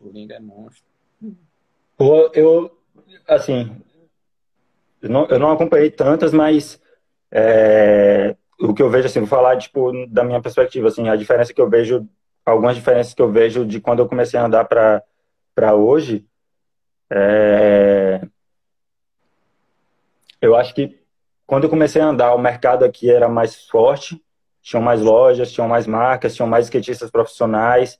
O 0.00 0.04
Coringa 0.04 0.34
é 0.34 0.40
monstro. 0.40 0.84
Eu, 2.34 2.76
assim, 3.28 3.80
eu 5.00 5.10
não, 5.10 5.26
eu 5.26 5.38
não 5.38 5.52
acompanhei 5.52 5.92
tantas, 5.92 6.32
mas 6.32 6.82
é, 7.30 8.36
o 8.58 8.74
que 8.74 8.82
eu 8.82 8.90
vejo, 8.90 9.06
assim, 9.06 9.20
vou 9.20 9.28
falar, 9.28 9.56
tipo, 9.56 9.92
da 10.08 10.24
minha 10.24 10.40
perspectiva, 10.42 10.88
assim, 10.88 11.08
a 11.08 11.14
diferença 11.14 11.54
que 11.54 11.60
eu 11.60 11.70
vejo 11.70 12.08
algumas 12.44 12.74
diferenças 12.74 13.14
que 13.14 13.22
eu 13.22 13.30
vejo 13.30 13.64
de 13.64 13.80
quando 13.80 14.00
eu 14.00 14.08
comecei 14.08 14.40
a 14.40 14.46
andar 14.46 14.64
para 14.64 15.74
hoje. 15.74 16.26
É... 17.08 18.26
Eu 20.40 20.56
acho 20.56 20.74
que 20.74 20.99
quando 21.50 21.64
eu 21.64 21.70
comecei 21.70 22.00
a 22.00 22.06
andar, 22.06 22.32
o 22.32 22.38
mercado 22.38 22.84
aqui 22.84 23.10
era 23.10 23.28
mais 23.28 23.66
forte, 23.66 24.22
tinham 24.62 24.80
mais 24.80 25.00
lojas, 25.00 25.50
tinham 25.50 25.66
mais 25.66 25.84
marcas, 25.84 26.36
tinham 26.36 26.48
mais 26.48 26.66
skatistas 26.66 27.10
profissionais, 27.10 27.98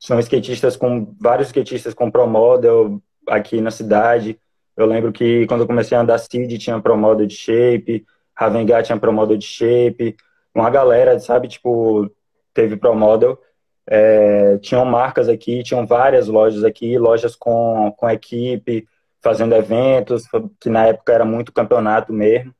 tinham 0.00 0.18
skatistas 0.18 0.76
com 0.76 1.14
vários 1.20 1.46
skatistas 1.46 1.94
com 1.94 2.10
pro 2.10 2.26
model 2.26 3.00
aqui 3.28 3.60
na 3.60 3.70
cidade. 3.70 4.36
Eu 4.76 4.84
lembro 4.84 5.12
que 5.12 5.46
quando 5.46 5.60
eu 5.60 5.66
comecei 5.68 5.96
a 5.96 6.00
andar 6.00 6.18
Cid 6.18 6.58
tinha 6.58 6.80
pro 6.80 6.96
model 6.96 7.24
de 7.24 7.36
shape, 7.36 8.04
Ravengar 8.34 8.82
tinha 8.82 8.98
pro 8.98 9.12
model 9.12 9.36
de 9.36 9.46
shape, 9.46 10.16
uma 10.52 10.68
galera, 10.68 11.20
sabe, 11.20 11.46
tipo, 11.46 12.10
teve 12.52 12.76
pro 12.76 12.96
model. 12.96 13.38
É, 13.86 14.58
tinham 14.58 14.84
marcas 14.84 15.28
aqui, 15.28 15.62
tinham 15.62 15.86
várias 15.86 16.26
lojas 16.26 16.64
aqui, 16.64 16.98
lojas 16.98 17.36
com, 17.36 17.94
com 17.96 18.10
equipe, 18.10 18.88
fazendo 19.22 19.54
eventos, 19.54 20.24
que 20.60 20.68
na 20.68 20.86
época 20.86 21.12
era 21.12 21.24
muito 21.24 21.52
campeonato 21.52 22.12
mesmo. 22.12 22.57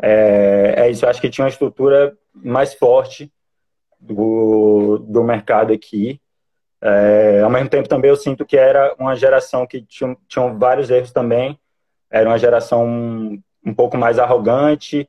É, 0.00 0.74
é 0.78 0.90
isso, 0.90 1.06
acho 1.06 1.20
que 1.20 1.30
tinha 1.30 1.44
uma 1.44 1.50
estrutura 1.50 2.16
mais 2.34 2.74
forte 2.74 3.32
do, 4.00 4.98
do 4.98 5.22
mercado 5.22 5.72
aqui. 5.72 6.20
É, 6.80 7.40
ao 7.42 7.50
mesmo 7.50 7.68
tempo, 7.68 7.88
também 7.88 8.10
eu 8.10 8.16
sinto 8.16 8.46
que 8.46 8.56
era 8.56 8.94
uma 8.98 9.16
geração 9.16 9.66
que 9.66 9.82
tinha, 9.82 10.16
tinha 10.28 10.48
vários 10.54 10.90
erros 10.90 11.10
também. 11.10 11.58
Era 12.10 12.28
uma 12.28 12.38
geração 12.38 12.86
um, 12.86 13.42
um 13.64 13.74
pouco 13.74 13.96
mais 13.96 14.18
arrogante. 14.18 15.08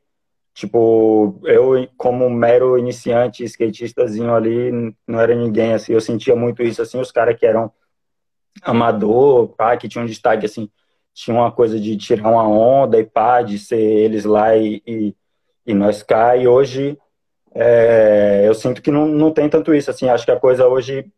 Tipo, 0.53 1.40
eu, 1.45 1.88
como 1.95 2.30
mero 2.30 2.78
iniciante, 2.78 3.44
skatistazinho 3.45 4.34
ali, 4.34 4.94
não 5.07 5.20
era 5.20 5.36
ninguém, 5.36 5.74
assim. 5.74 5.94
Eu 5.94 6.02
sentia 6.02 6.36
muito 6.36 6.64
isso, 6.64 6.82
assim, 6.82 6.99
os 6.99 7.11
caras 7.11 7.38
que 7.38 7.45
eram 7.45 7.72
amador, 8.61 9.49
pá, 9.49 9.78
que 9.78 9.88
tinham 9.88 10.06
destaque, 10.06 10.45
assim, 10.45 10.70
tinha 11.20 11.36
uma 11.36 11.52
coisa 11.52 11.78
de 11.78 11.98
tirar 11.98 12.30
uma 12.30 12.48
onda 12.48 12.98
e 12.98 13.04
pá, 13.04 13.41
de 13.41 13.60
ser 13.60 13.78
eles 13.78 14.24
lá 14.24 14.56
e, 14.56 14.82
e, 14.88 15.16
e 15.66 15.74
nós 15.74 16.02
cá. 16.02 16.38
E 16.38 16.48
hoje, 16.48 16.98
é, 17.54 18.44
eu 18.46 18.54
sinto 18.54 18.82
que 18.82 18.90
não, 18.90 19.06
não 19.06 19.30
tem 19.30 19.50
tanto 19.50 19.74
isso, 19.74 19.91
assim. 19.91 20.08
Acho 20.08 20.24
que 20.24 20.32
a 20.32 20.40
coisa 20.40 20.66
hoje 20.66 21.12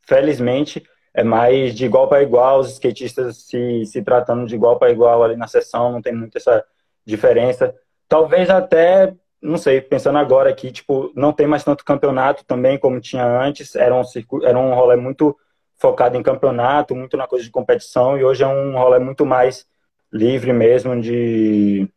felizmente, 0.00 0.82
é 1.12 1.22
mais 1.22 1.74
de 1.74 1.84
igual 1.84 2.08
para 2.08 2.22
igual, 2.22 2.60
os 2.60 2.72
skatistas 2.72 3.36
se, 3.36 3.84
se 3.84 4.02
tratando 4.02 4.46
de 4.46 4.54
igual 4.54 4.78
para 4.78 4.90
igual 4.90 5.22
ali 5.22 5.36
na 5.36 5.46
sessão, 5.46 5.92
não 5.92 6.00
tem 6.00 6.14
muita 6.14 6.38
essa 6.38 6.64
diferença. 7.04 7.74
Talvez 8.08 8.48
até, 8.48 9.14
não 9.42 9.58
sei, 9.58 9.80
pensando 9.82 10.16
agora 10.18 10.48
aqui, 10.48 10.72
tipo, 10.72 11.12
não 11.14 11.34
tem 11.34 11.46
mais 11.46 11.62
tanto 11.62 11.84
campeonato 11.84 12.44
também 12.46 12.78
como 12.78 12.98
tinha 12.98 13.26
antes, 13.26 13.76
era 13.76 13.94
um, 13.94 14.04
circuito, 14.04 14.46
era 14.46 14.58
um 14.58 14.74
rolê 14.74 14.96
muito 14.96 15.36
focado 15.76 16.16
em 16.16 16.22
campeonato, 16.22 16.94
muito 16.94 17.16
na 17.16 17.26
coisa 17.26 17.44
de 17.44 17.50
competição, 17.50 18.18
e 18.18 18.24
hoje 18.24 18.42
é 18.42 18.46
um 18.46 18.76
rolê 18.76 18.98
muito 18.98 19.26
mais 19.26 19.66
livre 20.12 20.52
mesmo 20.52 21.00
de, 21.00 21.88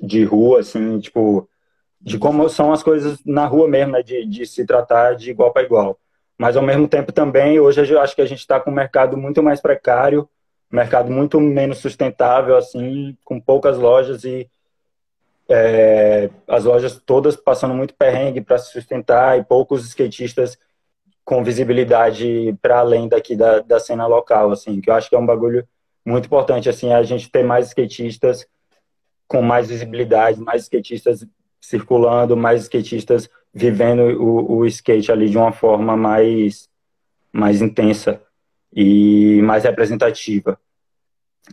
de 0.00 0.24
rua, 0.24 0.60
assim, 0.60 1.00
tipo, 1.00 1.48
de 2.00 2.18
como 2.18 2.48
são 2.48 2.72
as 2.72 2.82
coisas 2.82 3.18
na 3.24 3.46
rua 3.46 3.66
mesmo, 3.66 3.92
né, 3.92 4.02
de, 4.02 4.24
de 4.26 4.46
se 4.46 4.64
tratar 4.64 5.14
de 5.14 5.30
igual 5.30 5.52
para 5.52 5.62
igual. 5.62 5.98
Mas, 6.36 6.56
ao 6.56 6.62
mesmo 6.62 6.86
tempo, 6.86 7.10
também, 7.10 7.58
hoje 7.58 7.92
eu 7.92 8.00
acho 8.00 8.14
que 8.14 8.22
a 8.22 8.26
gente 8.26 8.40
está 8.40 8.60
com 8.60 8.70
um 8.70 8.74
mercado 8.74 9.16
muito 9.16 9.42
mais 9.42 9.60
precário, 9.60 10.28
mercado 10.70 11.10
muito 11.10 11.40
menos 11.40 11.78
sustentável, 11.78 12.56
assim, 12.56 13.16
com 13.24 13.40
poucas 13.40 13.78
lojas 13.78 14.22
e 14.24 14.48
é, 15.48 16.28
as 16.46 16.64
lojas 16.64 17.00
todas 17.04 17.34
passando 17.34 17.74
muito 17.74 17.94
perrengue 17.94 18.42
para 18.42 18.58
se 18.58 18.70
sustentar 18.70 19.38
e 19.38 19.44
poucos 19.44 19.86
skatistas 19.86 20.58
com 21.28 21.44
visibilidade 21.44 22.56
para 22.62 22.78
além 22.78 23.06
daqui 23.06 23.36
da, 23.36 23.60
da 23.60 23.78
cena 23.78 24.06
local, 24.06 24.50
assim, 24.50 24.80
que 24.80 24.88
eu 24.88 24.94
acho 24.94 25.10
que 25.10 25.14
é 25.14 25.18
um 25.18 25.26
bagulho 25.26 25.68
muito 26.02 26.24
importante, 26.24 26.70
assim, 26.70 26.90
a 26.90 27.02
gente 27.02 27.30
ter 27.30 27.44
mais 27.44 27.66
skatistas 27.66 28.46
com 29.26 29.42
mais 29.42 29.68
visibilidade, 29.68 30.40
mais 30.40 30.62
skatistas 30.62 31.26
circulando, 31.60 32.34
mais 32.34 32.62
skatistas 32.62 33.28
vivendo 33.52 34.04
o, 34.18 34.56
o 34.56 34.66
skate 34.66 35.12
ali 35.12 35.28
de 35.28 35.36
uma 35.36 35.52
forma 35.52 35.94
mais, 35.98 36.66
mais 37.30 37.60
intensa 37.60 38.22
e 38.72 39.42
mais 39.42 39.64
representativa. 39.64 40.58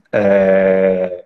É, 0.10 1.26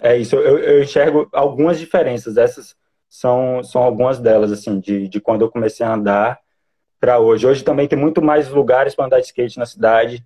é 0.00 0.16
isso, 0.16 0.36
eu, 0.36 0.58
eu, 0.58 0.82
enxergo 0.82 1.28
algumas 1.34 1.78
diferenças, 1.78 2.38
essas 2.38 2.74
são, 3.10 3.62
são 3.62 3.82
algumas 3.82 4.18
delas, 4.18 4.50
assim, 4.50 4.80
de, 4.80 5.06
de 5.06 5.20
quando 5.20 5.42
eu 5.42 5.50
comecei 5.50 5.84
a 5.84 5.92
andar 5.92 6.40
para 7.00 7.18
hoje. 7.18 7.46
Hoje 7.46 7.64
também 7.64 7.88
tem 7.88 7.98
muito 7.98 8.20
mais 8.20 8.48
lugares 8.50 8.94
para 8.94 9.06
andar 9.06 9.20
de 9.20 9.26
skate 9.26 9.58
na 9.58 9.66
cidade, 9.66 10.24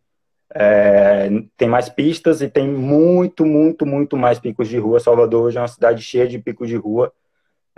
é, 0.52 1.28
tem 1.56 1.68
mais 1.68 1.88
pistas 1.88 2.42
e 2.42 2.48
tem 2.48 2.68
muito, 2.68 3.46
muito, 3.46 3.86
muito 3.86 4.16
mais 4.16 4.38
picos 4.38 4.68
de 4.68 4.78
rua. 4.78 5.00
Salvador 5.00 5.44
hoje 5.44 5.56
é 5.56 5.60
uma 5.60 5.68
cidade 5.68 6.02
cheia 6.02 6.26
de 6.26 6.38
picos 6.38 6.68
de 6.68 6.76
rua. 6.76 7.12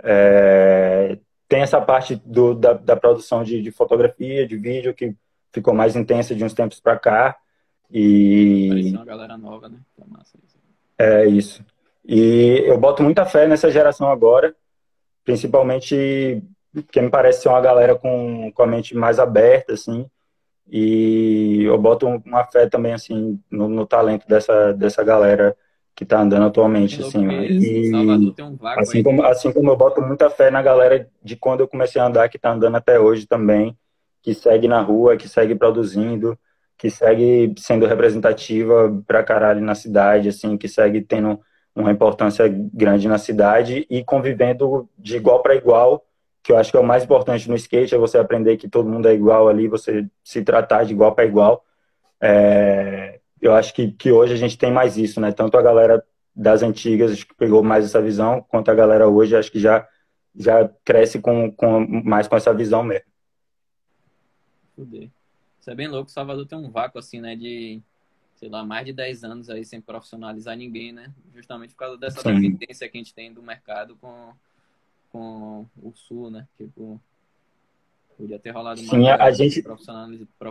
É, 0.03 1.17
tem 1.47 1.61
essa 1.61 1.79
parte 1.79 2.15
do, 2.25 2.53
da, 2.53 2.73
da 2.73 2.95
produção 2.95 3.43
de, 3.43 3.61
de, 3.61 3.71
fotografia, 3.71 4.45
de 4.45 4.57
vídeo, 4.57 4.93
que 4.93 5.15
ficou 5.51 5.73
mais 5.73 5.95
intensa 5.95 6.35
de 6.35 6.43
uns 6.43 6.53
tempos 6.53 6.79
para 6.79 6.97
cá. 6.99 7.37
E. 7.89 8.91
uma 8.93 9.05
galera 9.05 9.37
nova, 9.37 9.69
né? 9.69 9.79
É 10.97 11.25
isso. 11.25 11.63
E 12.05 12.63
eu 12.65 12.77
boto 12.77 13.03
muita 13.03 13.25
fé 13.25 13.47
nessa 13.47 13.69
geração 13.69 14.09
agora, 14.09 14.55
principalmente 15.23 16.43
porque 16.73 17.01
me 17.01 17.09
parece 17.09 17.41
ser 17.41 17.49
uma 17.49 17.61
galera 17.61 17.95
com, 17.95 18.51
com 18.53 18.63
a 18.63 18.67
mente 18.67 18.95
mais 18.95 19.19
aberta, 19.19 19.73
assim. 19.73 20.09
E 20.69 21.63
eu 21.63 21.77
boto 21.77 22.07
uma 22.25 22.43
fé 22.45 22.67
também, 22.67 22.93
assim, 22.93 23.39
no, 23.49 23.67
no 23.67 23.85
talento 23.85 24.27
dessa, 24.27 24.73
dessa 24.73 25.03
galera 25.03 25.55
que 25.95 26.05
tá 26.05 26.19
andando 26.19 26.45
atualmente, 26.45 27.01
assim. 27.01 27.25
E, 27.27 27.91
um 27.95 28.57
assim, 28.79 29.01
como, 29.01 29.23
assim 29.23 29.51
como 29.51 29.71
eu 29.71 29.75
boto 29.75 30.01
muita 30.01 30.29
fé 30.29 30.51
na 30.51 30.61
galera 30.61 31.09
de 31.23 31.35
quando 31.35 31.61
eu 31.61 31.67
comecei 31.67 31.99
a 31.99 32.05
andar, 32.05 32.29
que 32.29 32.37
tá 32.37 32.51
andando 32.51 32.75
até 32.75 32.99
hoje 32.99 33.25
também, 33.25 33.75
que 34.21 34.33
segue 34.33 34.67
na 34.67 34.81
rua, 34.81 35.17
que 35.17 35.27
segue 35.27 35.55
produzindo, 35.55 36.37
que 36.77 36.89
segue 36.91 37.55
sendo 37.57 37.87
representativa 37.87 38.95
pra 39.07 39.23
caralho 39.23 39.61
na 39.61 39.73
cidade, 39.73 40.29
assim, 40.29 40.57
que 40.57 40.67
segue 40.67 41.01
tendo 41.01 41.39
uma 41.75 41.91
importância 41.91 42.47
grande 42.47 43.07
na 43.07 43.17
cidade 43.17 43.87
e 43.89 44.03
convivendo 44.03 44.87
de 44.97 45.15
igual 45.15 45.41
para 45.41 45.55
igual, 45.55 46.03
que 46.47 46.53
eu 46.53 46.57
acho 46.57 46.71
que 46.71 46.77
é 46.77 46.79
o 46.79 46.85
mais 46.85 47.03
importante 47.03 47.49
no 47.49 47.55
skate, 47.55 47.93
é 47.93 47.97
você 47.97 48.17
aprender 48.17 48.55
que 48.55 48.69
todo 48.69 48.87
mundo 48.87 49.05
é 49.09 49.13
igual 49.13 49.49
ali, 49.49 49.67
você 49.67 50.09
se 50.23 50.41
tratar 50.41 50.85
de 50.85 50.93
igual 50.93 51.13
para 51.13 51.25
igual. 51.25 51.65
É, 52.21 53.19
eu 53.41 53.53
acho 53.53 53.73
que, 53.73 53.91
que 53.91 54.13
hoje 54.13 54.31
a 54.31 54.37
gente 54.37 54.57
tem 54.57 54.71
mais 54.71 54.95
isso, 54.95 55.19
né? 55.19 55.33
Tanto 55.33 55.57
a 55.57 55.61
galera 55.61 56.01
das 56.33 56.63
antigas 56.63 57.21
que 57.21 57.35
pegou 57.35 57.61
mais 57.61 57.83
essa 57.83 58.01
visão, 58.01 58.41
quanto 58.47 58.71
a 58.71 58.73
galera 58.73 59.09
hoje 59.09 59.35
acho 59.35 59.51
que 59.51 59.59
já, 59.59 59.85
já 60.33 60.69
cresce 60.85 61.19
com, 61.19 61.51
com 61.51 61.85
mais 62.05 62.29
com 62.29 62.37
essa 62.37 62.53
visão 62.53 62.81
mesmo. 62.81 63.11
Fuder. 64.73 65.09
Isso 65.59 65.69
é 65.69 65.75
bem 65.75 65.89
louco, 65.89 66.09
Salvador 66.09 66.45
tem 66.45 66.57
um 66.57 66.71
vácuo 66.71 66.97
assim, 66.97 67.19
né, 67.19 67.35
de 67.35 67.81
sei 68.35 68.47
lá, 68.47 68.63
mais 68.63 68.85
de 68.85 68.93
10 68.93 69.25
anos 69.25 69.49
aí 69.49 69.65
sem 69.65 69.81
profissionalizar 69.81 70.55
ninguém, 70.55 70.93
né? 70.93 71.13
Justamente 71.35 71.71
por 71.73 71.79
causa 71.79 71.97
dessa 71.97 72.23
dependência 72.23 72.87
que 72.87 72.97
a 72.97 73.01
gente 73.01 73.13
tem 73.13 73.33
do 73.33 73.43
mercado 73.43 73.97
com, 73.97 74.31
com 75.11 75.65
o 75.81 75.91
Sul, 75.93 76.29
né? 76.29 76.47
Tipo, 76.57 76.99
Podia 78.17 78.39
ter 78.39 78.49
rolado 78.49 78.81
mais. 78.81 78.89
Sim, 78.89 79.07
a 79.07 79.31
gente, 79.31 79.63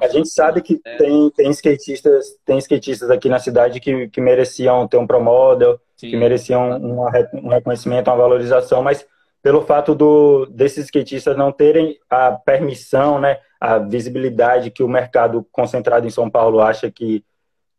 a 0.00 0.08
gente 0.08 0.28
sabe 0.28 0.62
que 0.62 0.76
tem, 0.76 1.30
tem, 1.30 1.50
skatistas, 1.50 2.38
tem 2.44 2.58
skatistas 2.58 3.10
aqui 3.10 3.28
na 3.28 3.40
cidade 3.40 3.80
que, 3.80 4.08
que 4.08 4.20
mereciam 4.20 4.86
ter 4.86 4.96
um 4.96 5.06
pro 5.06 5.20
model, 5.20 5.80
Sim, 5.96 6.10
que 6.10 6.16
mereciam 6.16 6.78
uma, 6.78 7.10
um 7.34 7.48
reconhecimento, 7.48 8.08
uma 8.08 8.16
valorização, 8.16 8.84
mas 8.84 9.04
pelo 9.42 9.62
fato 9.62 9.96
do, 9.96 10.46
desses 10.46 10.84
skatistas 10.84 11.36
não 11.36 11.50
terem 11.50 11.98
a 12.08 12.30
permissão, 12.32 13.20
né, 13.20 13.40
a 13.60 13.78
visibilidade 13.78 14.70
que 14.70 14.84
o 14.84 14.88
mercado 14.88 15.44
concentrado 15.50 16.06
em 16.06 16.10
São 16.10 16.30
Paulo 16.30 16.60
acha 16.60 16.88
que, 16.88 17.24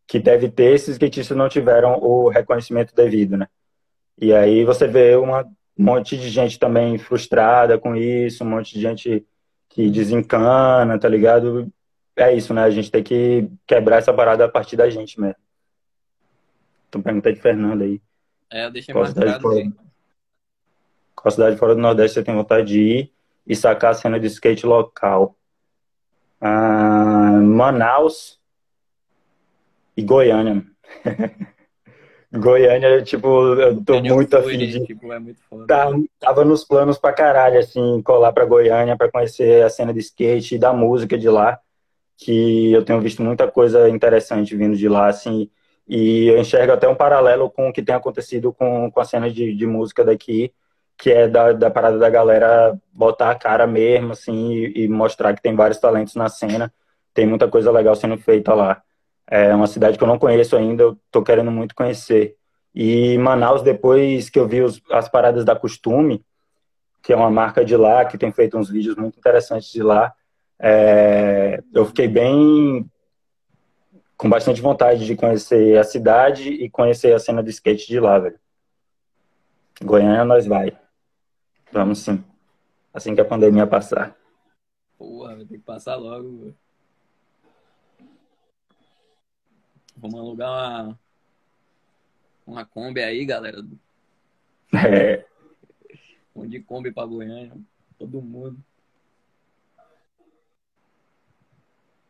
que 0.05 0.19
deve 0.19 0.49
ter, 0.49 0.73
esses 0.73 0.95
skatistas 0.95 1.37
não 1.37 1.47
tiveram 1.47 1.97
o 2.01 2.27
reconhecimento 2.27 2.93
devido, 2.93 3.37
né? 3.37 3.47
E 4.19 4.33
aí 4.33 4.65
você 4.65 4.87
vê 4.87 5.15
uma, 5.15 5.47
um 5.77 5.83
monte 5.83 6.17
de 6.17 6.29
gente 6.29 6.57
também 6.57 6.97
frustrada 6.97 7.77
com 7.77 7.95
isso, 7.95 8.43
um 8.43 8.49
monte 8.49 8.73
de 8.73 8.81
gente 8.81 9.25
que 9.69 9.89
desencana, 9.89 10.97
tá 10.97 11.07
ligado? 11.07 11.71
É 12.15 12.33
isso, 12.33 12.53
né? 12.53 12.63
A 12.63 12.69
gente 12.69 12.89
tem 12.89 13.03
que 13.03 13.47
quebrar 13.65 13.97
essa 13.97 14.11
parada 14.11 14.45
a 14.45 14.49
partir 14.49 14.75
da 14.75 14.89
gente 14.89 15.19
mesmo. 15.21 15.35
Então 16.89 17.01
pergunta 17.01 17.31
de 17.31 17.39
Fernando 17.39 17.83
aí. 17.83 18.01
É, 18.49 18.65
eu 18.65 18.71
deixei 18.71 18.93
mais 18.93 19.09
cidade 19.09 19.41
fora, 19.41 19.55
aí. 19.55 19.71
Qual 21.15 21.31
cidade 21.31 21.57
fora 21.57 21.75
do 21.75 21.81
Nordeste 21.81 22.15
você 22.15 22.23
tem 22.23 22.33
vontade 22.33 22.67
de 22.67 22.81
ir 22.81 23.13
e 23.45 23.55
sacar 23.55 23.91
a 23.91 23.93
cena 23.93 24.19
de 24.19 24.27
skate 24.27 24.65
local? 24.65 25.35
Ah, 26.41 27.39
Manaus 27.41 28.39
e 29.95 30.01
Goiânia. 30.01 30.65
Goiânia, 32.31 33.01
tipo, 33.03 33.27
eu 33.55 33.75
tô 33.77 33.93
Goiânia 33.93 34.13
muito 34.13 34.35
afim 34.35 34.57
de. 34.57 34.85
Tipo, 34.85 35.13
é 35.13 35.19
muito 35.19 35.41
foda. 35.49 35.65
Tá, 35.65 35.89
tava 36.19 36.43
nos 36.43 36.63
planos 36.63 36.97
pra 36.97 37.13
caralho, 37.13 37.57
assim, 37.57 38.01
colar 38.01 38.33
pra 38.33 38.45
Goiânia 38.45 38.97
pra 38.97 39.09
conhecer 39.09 39.63
a 39.63 39.69
cena 39.69 39.93
de 39.93 39.99
skate 39.99 40.55
e 40.55 40.59
da 40.59 40.73
música 40.73 41.17
de 41.17 41.29
lá. 41.29 41.59
Que 42.17 42.71
eu 42.73 42.83
tenho 42.83 42.99
visto 42.99 43.23
muita 43.23 43.49
coisa 43.49 43.87
interessante 43.87 44.55
vindo 44.55 44.75
de 44.75 44.89
lá, 44.89 45.07
assim. 45.07 45.49
E 45.87 46.27
eu 46.27 46.37
enxergo 46.37 46.73
até 46.73 46.87
um 46.87 46.95
paralelo 46.95 47.49
com 47.49 47.69
o 47.69 47.73
que 47.73 47.81
tem 47.81 47.95
acontecido 47.95 48.51
com, 48.51 48.91
com 48.91 48.99
a 48.99 49.05
cena 49.05 49.31
de, 49.31 49.55
de 49.55 49.65
música 49.65 50.03
daqui, 50.03 50.51
que 50.97 51.11
é 51.11 51.27
da, 51.29 51.53
da 51.53 51.69
parada 51.69 51.97
da 51.97 52.09
galera 52.09 52.77
botar 52.91 53.31
a 53.31 53.35
cara 53.35 53.65
mesmo, 53.65 54.11
assim, 54.11 54.51
e, 54.51 54.83
e 54.83 54.87
mostrar 54.89 55.33
que 55.33 55.41
tem 55.41 55.55
vários 55.55 55.79
talentos 55.79 56.15
na 56.15 56.27
cena. 56.27 56.73
Tem 57.13 57.25
muita 57.25 57.47
coisa 57.47 57.71
legal 57.71 57.95
sendo 57.95 58.17
feita 58.17 58.53
lá. 58.53 58.81
É 59.29 59.53
uma 59.53 59.67
cidade 59.67 59.97
que 59.97 60.03
eu 60.03 60.07
não 60.07 60.17
conheço 60.17 60.55
ainda, 60.55 60.83
eu 60.83 60.97
tô 61.11 61.21
querendo 61.21 61.51
muito 61.51 61.75
conhecer. 61.75 62.37
E 62.73 63.17
Manaus, 63.17 63.61
depois 63.61 64.29
que 64.29 64.39
eu 64.39 64.47
vi 64.47 64.61
os, 64.61 64.81
as 64.91 65.09
paradas 65.09 65.43
da 65.43 65.55
Costume, 65.55 66.23
que 67.03 67.11
é 67.11 67.15
uma 67.15 67.29
marca 67.29 67.65
de 67.65 67.75
lá, 67.75 68.05
que 68.05 68.17
tem 68.17 68.31
feito 68.31 68.57
uns 68.57 68.69
vídeos 68.69 68.95
muito 68.95 69.17
interessantes 69.17 69.71
de 69.71 69.83
lá, 69.83 70.13
é, 70.59 71.61
eu 71.73 71.85
fiquei 71.85 72.07
bem 72.07 72.89
com 74.17 74.29
bastante 74.29 74.61
vontade 74.61 75.05
de 75.05 75.15
conhecer 75.15 75.77
a 75.77 75.83
cidade 75.83 76.49
e 76.49 76.69
conhecer 76.69 77.13
a 77.13 77.19
cena 77.19 77.43
do 77.43 77.49
skate 77.49 77.87
de 77.87 77.99
lá, 77.99 78.17
velho. 78.17 78.39
Goiânia 79.81 80.25
nós 80.25 80.47
vai. 80.47 80.75
Vamos 81.71 81.99
sim. 81.99 82.23
Assim 82.93 83.13
que 83.13 83.21
a 83.21 83.25
pandemia 83.25 83.67
passar. 83.67 84.15
Porra, 84.97 85.37
ter 85.37 85.45
que 85.45 85.59
passar 85.59 85.95
logo, 85.95 86.39
velho. 86.39 86.66
Vamos 89.97 90.19
alugar 90.19 90.49
uma, 90.49 90.99
uma 92.45 92.65
Kombi 92.65 93.01
aí, 93.01 93.25
galera. 93.25 93.63
É. 94.73 95.25
Um 96.35 96.47
de 96.47 96.59
Kombi 96.59 96.91
pra 96.91 97.05
Goiânia. 97.05 97.53
Todo 97.97 98.21
mundo. 98.21 98.57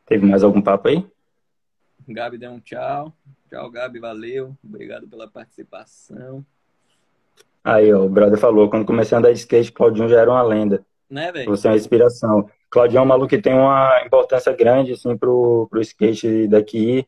Teve 0.06 0.26
mais 0.26 0.44
algum 0.44 0.62
papo 0.62 0.90
aí? 0.90 1.06
Gabi 2.08 2.38
deu 2.38 2.52
um 2.52 2.60
tchau. 2.60 3.14
Tchau, 3.50 3.70
Gabi, 3.72 4.00
valeu. 4.00 4.56
Obrigado 4.64 5.08
pela 5.08 5.28
participação. 5.28 6.46
Aí, 7.64 7.94
ó, 7.94 8.06
o 8.06 8.10
brother 8.10 8.38
falou, 8.38 8.70
quando 8.70 8.86
comecei 8.86 9.16
a 9.16 9.20
andar 9.20 9.32
de 9.32 9.40
skate, 9.40 9.72
Claudinho 9.72 10.10
já 10.10 10.22
era 10.22 10.32
uma 10.32 10.42
lenda. 10.42 10.86
Né, 11.10 11.32
velho? 11.32 11.50
Você 11.50 11.68
é 11.68 11.72
uma 11.72 11.78
inspiração. 11.78 12.50
Claudinho 12.70 13.00
é 13.00 13.02
um 13.02 13.06
maluco 13.06 13.30
que 13.30 13.42
tem 13.42 13.54
uma 13.54 14.02
importância 14.06 14.54
grande, 14.54 14.94
assim, 14.94 15.18
pro, 15.18 15.68
pro 15.70 15.82
skate 15.82 16.48
daqui 16.48 17.08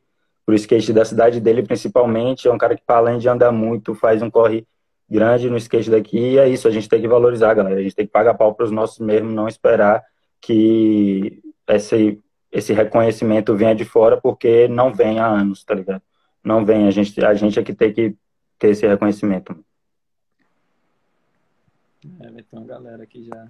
pro 0.49 0.55
skate 0.55 0.91
da 0.91 1.05
cidade 1.05 1.39
dele, 1.39 1.61
principalmente. 1.61 2.47
É 2.47 2.51
um 2.51 2.57
cara 2.57 2.75
que, 2.75 2.81
além 2.87 3.19
de 3.19 3.29
andar 3.29 3.51
muito, 3.51 3.93
faz 3.93 4.19
um 4.23 4.31
corre 4.31 4.67
grande 5.07 5.47
no 5.47 5.57
skate 5.57 5.91
daqui. 5.91 6.17
E 6.17 6.39
é 6.39 6.49
isso, 6.49 6.67
a 6.67 6.71
gente 6.71 6.89
tem 6.89 6.99
que 6.99 7.07
valorizar, 7.07 7.53
galera. 7.53 7.79
A 7.79 7.83
gente 7.83 7.95
tem 7.95 8.07
que 8.07 8.11
pagar 8.11 8.33
pau 8.33 8.55
para 8.55 8.65
os 8.65 8.71
nossos 8.71 8.97
mesmo, 8.97 9.29
não 9.29 9.47
esperar 9.47 10.03
que 10.41 11.39
esse, 11.67 12.19
esse 12.51 12.73
reconhecimento 12.73 13.55
venha 13.55 13.75
de 13.75 13.85
fora, 13.85 14.19
porque 14.19 14.67
não 14.67 14.91
vem 14.91 15.19
há 15.19 15.27
anos, 15.27 15.63
tá 15.63 15.75
ligado? 15.75 16.01
Não 16.43 16.65
vem, 16.65 16.87
a 16.87 16.91
gente, 16.91 17.23
a 17.23 17.33
gente 17.35 17.59
é 17.59 17.63
que 17.63 17.73
tem 17.75 17.93
que 17.93 18.15
ter 18.57 18.69
esse 18.69 18.87
reconhecimento. 18.87 19.55
É, 22.21 22.31
vai 22.31 22.41
ter 22.41 22.57
uma 22.57 22.65
galera 22.65 23.05
que 23.05 23.23
já, 23.23 23.47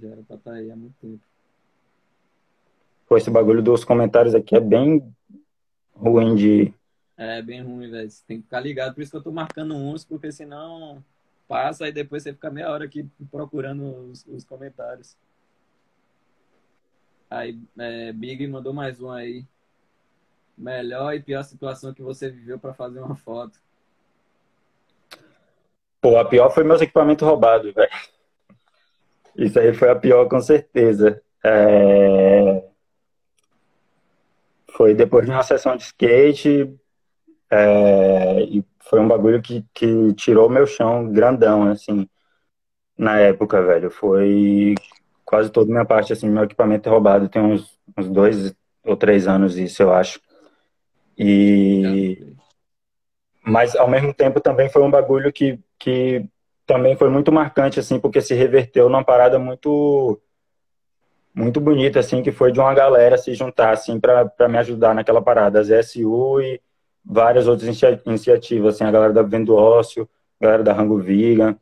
já 0.00 0.08
era 0.08 0.22
pra 0.22 0.36
estar 0.36 0.50
tá 0.50 0.56
aí 0.56 0.70
há 0.70 0.76
muito 0.76 0.94
tempo. 0.98 1.20
Pô, 3.08 3.16
esse 3.16 3.30
bagulho 3.30 3.62
dos 3.62 3.84
comentários 3.84 4.34
aqui 4.34 4.54
é 4.54 4.60
bem 4.60 5.02
ruim 5.94 6.34
de. 6.34 6.74
É 7.16 7.40
bem 7.40 7.62
ruim, 7.62 7.90
velho. 7.90 8.10
Você 8.10 8.22
tem 8.26 8.36
que 8.36 8.44
ficar 8.44 8.60
ligado. 8.60 8.94
Por 8.94 9.00
isso 9.00 9.10
que 9.10 9.16
eu 9.16 9.22
tô 9.22 9.32
marcando 9.32 9.74
uns, 9.74 10.04
porque 10.04 10.30
senão 10.30 11.02
passa 11.48 11.88
e 11.88 11.92
depois 11.92 12.22
você 12.22 12.34
fica 12.34 12.50
meia 12.50 12.70
hora 12.70 12.84
aqui 12.84 13.08
procurando 13.30 14.10
os, 14.10 14.26
os 14.26 14.44
comentários. 14.44 15.16
Aí, 17.30 17.58
é, 17.78 18.12
Big 18.12 18.46
mandou 18.46 18.74
mais 18.74 19.00
um 19.00 19.10
aí. 19.10 19.44
Melhor 20.56 21.14
e 21.14 21.22
pior 21.22 21.42
situação 21.44 21.94
que 21.94 22.02
você 22.02 22.28
viveu 22.28 22.58
para 22.58 22.74
fazer 22.74 23.00
uma 23.00 23.16
foto. 23.16 23.58
Pô, 26.00 26.18
a 26.18 26.24
pior 26.24 26.50
foi 26.50 26.62
meus 26.62 26.82
equipamentos 26.82 27.26
roubados, 27.26 27.72
velho. 27.72 27.90
Isso 29.36 29.58
aí 29.58 29.72
foi 29.72 29.88
a 29.88 29.96
pior, 29.96 30.28
com 30.28 30.40
certeza. 30.40 31.22
É... 31.42 32.67
Foi 34.78 34.94
depois 34.94 35.26
de 35.26 35.32
uma 35.32 35.42
sessão 35.42 35.76
de 35.76 35.82
skate, 35.82 36.72
é, 37.50 38.42
e 38.44 38.64
foi 38.78 39.00
um 39.00 39.08
bagulho 39.08 39.42
que, 39.42 39.64
que 39.74 40.14
tirou 40.14 40.48
meu 40.48 40.68
chão 40.68 41.10
grandão, 41.10 41.68
assim, 41.68 42.08
na 42.96 43.18
época, 43.18 43.60
velho. 43.60 43.90
Foi 43.90 44.76
quase 45.24 45.50
toda 45.50 45.68
minha 45.68 45.84
parte, 45.84 46.12
assim, 46.12 46.28
meu 46.30 46.44
equipamento 46.44 46.88
é 46.88 46.92
roubado. 46.92 47.28
Tem 47.28 47.42
uns, 47.42 47.76
uns 47.98 48.08
dois 48.08 48.54
ou 48.84 48.96
três 48.96 49.26
anos 49.26 49.58
isso, 49.58 49.82
eu 49.82 49.92
acho. 49.92 50.20
E... 51.18 52.36
Mas, 53.42 53.74
ao 53.74 53.90
mesmo 53.90 54.14
tempo, 54.14 54.40
também 54.40 54.68
foi 54.68 54.82
um 54.84 54.90
bagulho 54.92 55.32
que, 55.32 55.58
que 55.76 56.24
também 56.64 56.96
foi 56.96 57.10
muito 57.10 57.32
marcante, 57.32 57.80
assim, 57.80 57.98
porque 57.98 58.20
se 58.20 58.32
reverteu 58.32 58.88
numa 58.88 59.02
parada 59.02 59.40
muito 59.40 60.20
muito 61.38 61.60
bonita, 61.60 62.00
assim, 62.00 62.20
que 62.22 62.32
foi 62.32 62.50
de 62.50 62.58
uma 62.58 62.74
galera 62.74 63.16
se 63.16 63.32
juntar, 63.32 63.72
assim, 63.72 64.00
para 64.00 64.48
me 64.48 64.58
ajudar 64.58 64.94
naquela 64.94 65.22
parada, 65.22 65.60
as 65.60 65.70
SU 65.70 66.40
e 66.40 66.60
várias 67.04 67.46
outras 67.46 67.68
iniciativas, 68.04 68.74
assim, 68.74 68.84
a 68.84 68.90
galera 68.90 69.12
da 69.12 69.22
Vendo 69.22 69.54
Ócio, 69.54 70.08
a 70.40 70.44
galera 70.44 70.64
da 70.64 70.72
Rango 70.72 70.98
Vegan, 70.98 71.56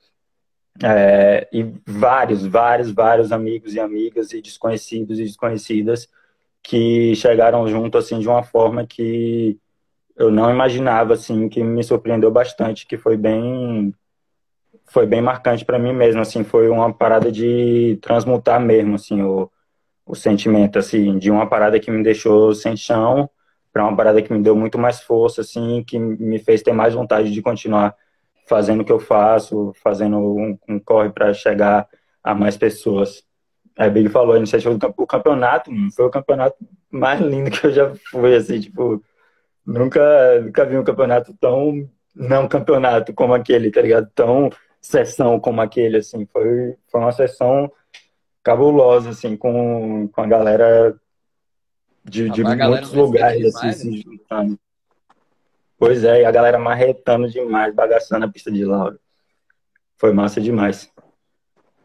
é, 0.83 1.49
e 1.53 1.63
vários, 1.87 2.47
vários, 2.47 2.91
vários 2.91 3.33
amigos 3.33 3.75
e 3.75 3.81
amigas 3.81 4.33
e 4.33 4.41
desconhecidos 4.41 5.19
e 5.19 5.25
desconhecidas 5.25 6.09
que 6.63 7.15
chegaram 7.15 7.69
junto, 7.69 7.99
assim, 7.99 8.19
de 8.19 8.29
uma 8.29 8.43
forma 8.43 8.87
que 8.87 9.59
eu 10.17 10.31
não 10.31 10.51
imaginava, 10.51 11.15
assim, 11.15 11.49
que 11.49 11.63
me 11.63 11.85
surpreendeu 11.85 12.31
bastante, 12.31 12.87
que 12.87 12.97
foi 12.97 13.17
bem 13.17 13.95
foi 14.89 15.05
bem 15.05 15.21
marcante 15.21 15.65
para 15.65 15.79
mim 15.79 15.93
mesmo, 15.93 16.21
assim, 16.21 16.45
foi 16.45 16.69
uma 16.69 16.93
parada 16.93 17.31
de 17.31 17.99
transmutar 18.01 18.61
mesmo, 18.61 18.95
assim, 18.95 19.21
o, 19.21 19.51
o 20.07 20.15
sentimento, 20.15 20.79
assim, 20.79 21.19
de 21.19 21.31
uma 21.31 21.49
parada 21.49 21.81
que 21.81 21.91
me 21.91 22.03
deixou 22.03 22.55
sem 22.55 22.77
chão 22.77 23.29
para 23.73 23.85
uma 23.85 23.97
parada 23.97 24.23
que 24.23 24.33
me 24.33 24.43
deu 24.43 24.57
muito 24.57 24.79
mais 24.79 25.03
força, 25.03 25.43
assim, 25.43 25.85
que 25.87 25.99
me 25.99 26.39
fez 26.39 26.63
ter 26.63 26.73
mais 26.73 26.95
vontade 26.95 27.31
de 27.31 27.43
continuar 27.43 27.95
fazendo 28.49 28.83
o 28.83 28.85
que 28.85 28.93
eu 28.93 29.01
faço, 29.01 29.73
fazendo 29.83 30.19
um, 30.19 30.59
um 30.69 30.79
corre 30.79 31.11
para 31.11 31.35
chegar 31.35 31.87
a 32.23 32.35
mais 32.35 32.57
pessoas. 32.57 33.25
A 33.77 33.89
Big 33.89 34.09
falou, 34.09 34.35
a 34.35 34.39
iniciativa 34.39 34.79
do 34.79 34.95
o 34.97 35.07
campeonato 35.07 35.71
foi 35.95 36.07
o 36.07 36.11
campeonato 36.11 36.57
mais 36.91 37.21
lindo 37.21 37.51
que 37.51 37.67
eu 37.67 37.73
já 37.73 37.93
fui, 38.11 38.35
assim, 38.35 38.61
tipo, 38.61 39.03
nunca, 39.67 40.41
nunca 40.41 40.65
vi 40.65 40.79
um 40.79 40.85
campeonato 40.85 41.35
tão 41.39 41.89
não 42.15 42.49
campeonato 42.49 43.13
como 43.13 43.35
aquele, 43.35 43.71
tá 43.71 43.83
ligado? 43.83 44.09
Tão 44.15 44.49
sessão 44.81 45.39
como 45.39 45.61
aquele, 45.61 45.99
assim, 45.99 46.25
foi, 46.27 46.77
foi 46.89 47.01
uma 47.01 47.13
sessão 47.13 47.71
cabulosa, 48.47 49.11
assim, 49.11 49.37
com, 49.37 50.07
com 50.07 50.21
a 50.21 50.27
galera 50.27 50.97
de, 52.05 52.31
de 52.31 52.45
muitos 52.45 52.93
lugares, 52.93 53.57
assim, 53.57 53.73
se 53.73 53.91
né? 53.91 53.97
juntando. 53.97 54.61
Pois 55.77 56.05
é, 56.05 56.23
e 56.23 56.25
a 56.25 56.31
galera 56.31 56.57
marretando 56.57 57.29
demais, 57.29 57.75
bagaçando 57.75 58.25
a 58.25 58.29
pista 58.29 58.53
de 58.53 58.65
Laura. 58.65 59.01
Foi 59.97 60.13
massa 60.13 60.41
demais. 60.41 60.89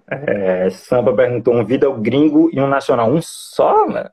É, 0.08 0.70
Samba 0.70 1.16
perguntou 1.16 1.56
um 1.56 1.66
vida 1.66 1.90
gringo 1.98 2.52
e 2.54 2.62
um 2.62 2.68
nacional. 2.68 3.10
Um 3.10 3.24
só, 3.24 3.88
né? 3.88 4.12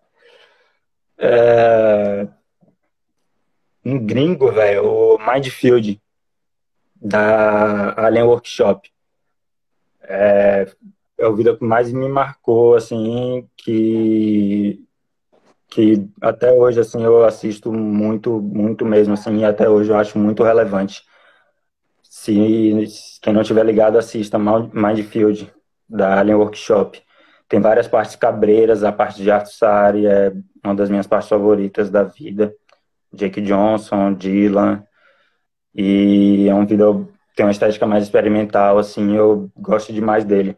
É, 1.18 2.26
um 3.84 4.06
gringo, 4.06 4.50
velho, 4.50 4.86
o 4.86 5.18
Mindfield, 5.18 6.00
da 6.96 7.92
Alien 8.06 8.24
Workshop. 8.24 8.90
É, 10.00 10.66
é 11.18 11.26
o 11.26 11.34
vídeo 11.34 11.56
que 11.58 11.64
mais 11.64 11.92
me 11.92 12.08
marcou, 12.08 12.74
assim, 12.76 13.48
que 13.56 14.80
que 15.70 16.08
até 16.20 16.52
hoje 16.52 16.80
assim 16.80 17.02
eu 17.02 17.24
assisto 17.24 17.72
muito 17.72 18.40
muito 18.40 18.86
mesmo 18.86 19.14
assim 19.14 19.38
e 19.40 19.44
até 19.44 19.68
hoje 19.68 19.90
eu 19.90 19.96
acho 19.98 20.18
muito 20.18 20.42
relevante. 20.42 21.04
Se 22.02 22.32
quem 23.22 23.32
não 23.34 23.42
tiver 23.42 23.64
ligado 23.64 23.98
assista 23.98 24.38
Mindfield 24.38 25.52
da 25.88 26.18
Alien 26.20 26.36
Workshop. 26.36 27.02
Tem 27.48 27.60
várias 27.60 27.88
partes 27.88 28.16
cabreiras 28.16 28.82
a 28.84 28.92
parte 28.92 29.22
de 29.22 29.30
Arthur 29.30 29.52
Sari 29.52 30.06
é 30.06 30.32
uma 30.64 30.74
das 30.74 30.90
minhas 30.90 31.06
partes 31.06 31.28
favoritas 31.28 31.90
da 31.90 32.02
vida. 32.04 32.54
Jake 33.12 33.40
Johnson 33.40 34.14
Dylan. 34.14 34.84
E 35.74 36.48
é 36.48 36.54
um 36.54 36.66
vídeo 36.66 37.08
tem 37.36 37.46
uma 37.46 37.52
estética 37.52 37.86
mais 37.86 38.04
experimental 38.04 38.78
assim 38.78 39.16
eu 39.16 39.50
gosto 39.56 39.92
demais 39.92 40.24
dele 40.24 40.56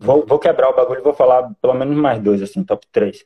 Vou, 0.00 0.24
vou 0.24 0.38
quebrar 0.38 0.70
o 0.70 0.76
bagulho 0.76 1.00
e 1.00 1.04
vou 1.04 1.14
falar 1.14 1.52
pelo 1.60 1.74
menos 1.74 1.96
mais 1.96 2.20
dois, 2.22 2.40
assim, 2.40 2.62
top 2.62 2.86
3. 2.92 3.24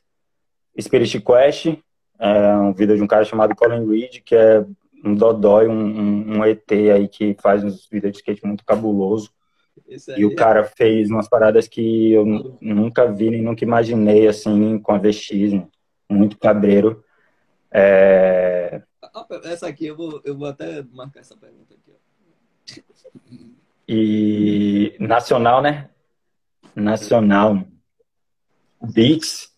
Spirit 0.81 1.21
Quest, 1.21 1.77
é 2.19 2.55
um 2.57 2.73
vídeo 2.73 2.95
de 2.95 3.03
um 3.03 3.07
cara 3.07 3.23
chamado 3.23 3.55
Colin 3.55 3.87
Reed, 3.87 4.21
que 4.23 4.35
é 4.35 4.65
um 5.05 5.13
Dodói, 5.13 5.67
um, 5.67 5.73
um, 5.73 6.37
um, 6.37 6.45
ET 6.45 6.71
aí 6.71 7.07
que 7.07 7.35
faz 7.41 7.63
uns 7.63 7.87
vídeos 7.87 8.13
de 8.13 8.17
skate 8.19 8.45
muito 8.45 8.65
cabuloso. 8.65 9.29
E 10.17 10.25
o 10.25 10.31
é 10.31 10.35
cara 10.35 10.63
fez 10.63 11.09
umas 11.09 11.27
paradas 11.27 11.67
que 11.67 12.11
eu 12.13 12.25
nunca 12.61 13.11
vi 13.11 13.29
nem 13.29 13.41
nunca 13.41 13.63
imaginei, 13.63 14.27
assim, 14.27 14.79
com 14.79 14.93
a 14.93 14.97
VX, 14.97 15.53
né? 15.53 15.67
muito 16.09 16.37
cabreiro. 16.37 17.03
É... 17.71 18.81
Essa 19.43 19.67
aqui, 19.67 19.87
eu 19.87 19.95
vou, 19.95 20.21
eu 20.23 20.37
vou 20.37 20.47
até 20.47 20.83
marcar 20.91 21.19
essa 21.19 21.35
pergunta 21.35 21.73
aqui. 21.73 21.91
Ó. 21.91 22.83
E 23.87 24.95
nacional, 24.99 25.61
né? 25.61 25.89
Nacional. 26.75 27.65
Beats. 28.81 29.51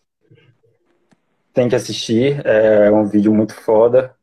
Tem 1.54 1.70
que 1.70 1.76
assistir. 1.76 2.46
É 2.46 2.92
um 2.92 3.06
vídeo 3.06 3.34
muito 3.34 3.54
foda. 3.54 4.16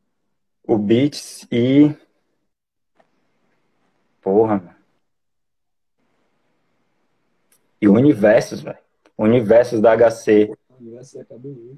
O 0.67 0.79
Beats 0.79 1.47
e. 1.51 1.95
Porra, 4.21 4.57
mano. 4.57 4.77
E 7.81 7.89
o 7.89 7.95
Universos, 7.95 8.61
velho. 8.61 8.79
Universos 9.19 9.81
da 9.81 9.97
HC. 9.97 10.51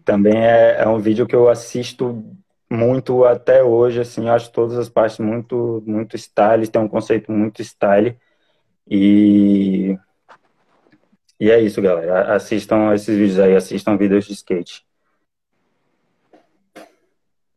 Também 0.04 0.36
é, 0.36 0.82
é 0.82 0.88
um 0.88 0.98
vídeo 0.98 1.26
que 1.26 1.34
eu 1.34 1.48
assisto 1.48 2.22
muito 2.70 3.24
até 3.24 3.62
hoje, 3.62 4.00
assim, 4.00 4.28
acho 4.28 4.50
todas 4.50 4.76
as 4.76 4.88
partes 4.88 5.18
muito, 5.18 5.82
muito 5.86 6.16
style, 6.16 6.66
tem 6.66 6.82
um 6.82 6.88
conceito 6.88 7.30
muito 7.30 7.62
style. 7.62 8.18
E, 8.90 9.98
e 11.38 11.50
é 11.50 11.60
isso, 11.60 11.82
galera. 11.82 12.34
Assistam 12.34 12.94
esses 12.94 13.16
vídeos 13.16 13.38
aí, 13.38 13.54
assistam 13.56 13.96
vídeos 13.96 14.24
de 14.26 14.32
skate. 14.32 14.84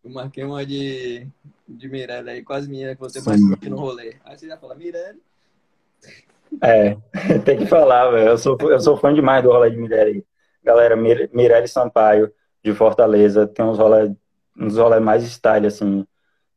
Eu 0.04 0.12
marquei 0.12 0.44
uma 0.44 0.66
de, 0.66 1.28
de 1.68 1.90
Mirelle 1.90 2.30
aí, 2.30 2.44
quase 2.44 2.70
minha, 2.70 2.96
que 2.96 3.02
você 3.02 3.22
mais 3.22 3.40
no 3.42 3.78
rolê. 3.78 4.16
Aí 4.24 4.38
você 4.38 4.48
já 4.48 4.58
fala, 4.58 4.74
Mirelle. 4.74 5.22
É, 6.62 6.98
tem 7.46 7.58
que 7.58 7.66
falar, 7.66 8.10
velho. 8.12 8.30
Eu 8.30 8.38
sou, 8.38 8.58
eu 8.62 8.80
sou 8.80 8.98
fã 8.98 9.14
demais 9.14 9.44
do 9.44 9.52
rolê 9.52 9.70
de 9.70 9.78
Mirelle. 9.78 10.26
Galera, 10.64 10.96
Mirelle 10.96 11.68
Sampaio, 11.68 12.32
de 12.64 12.74
Fortaleza, 12.74 13.48
tem 13.48 13.64
uns 13.64 13.78
rolê, 13.78 14.14
uns 14.58 14.78
rolê 14.78 15.00
mais 15.00 15.24
style, 15.24 15.68
assim, 15.68 16.06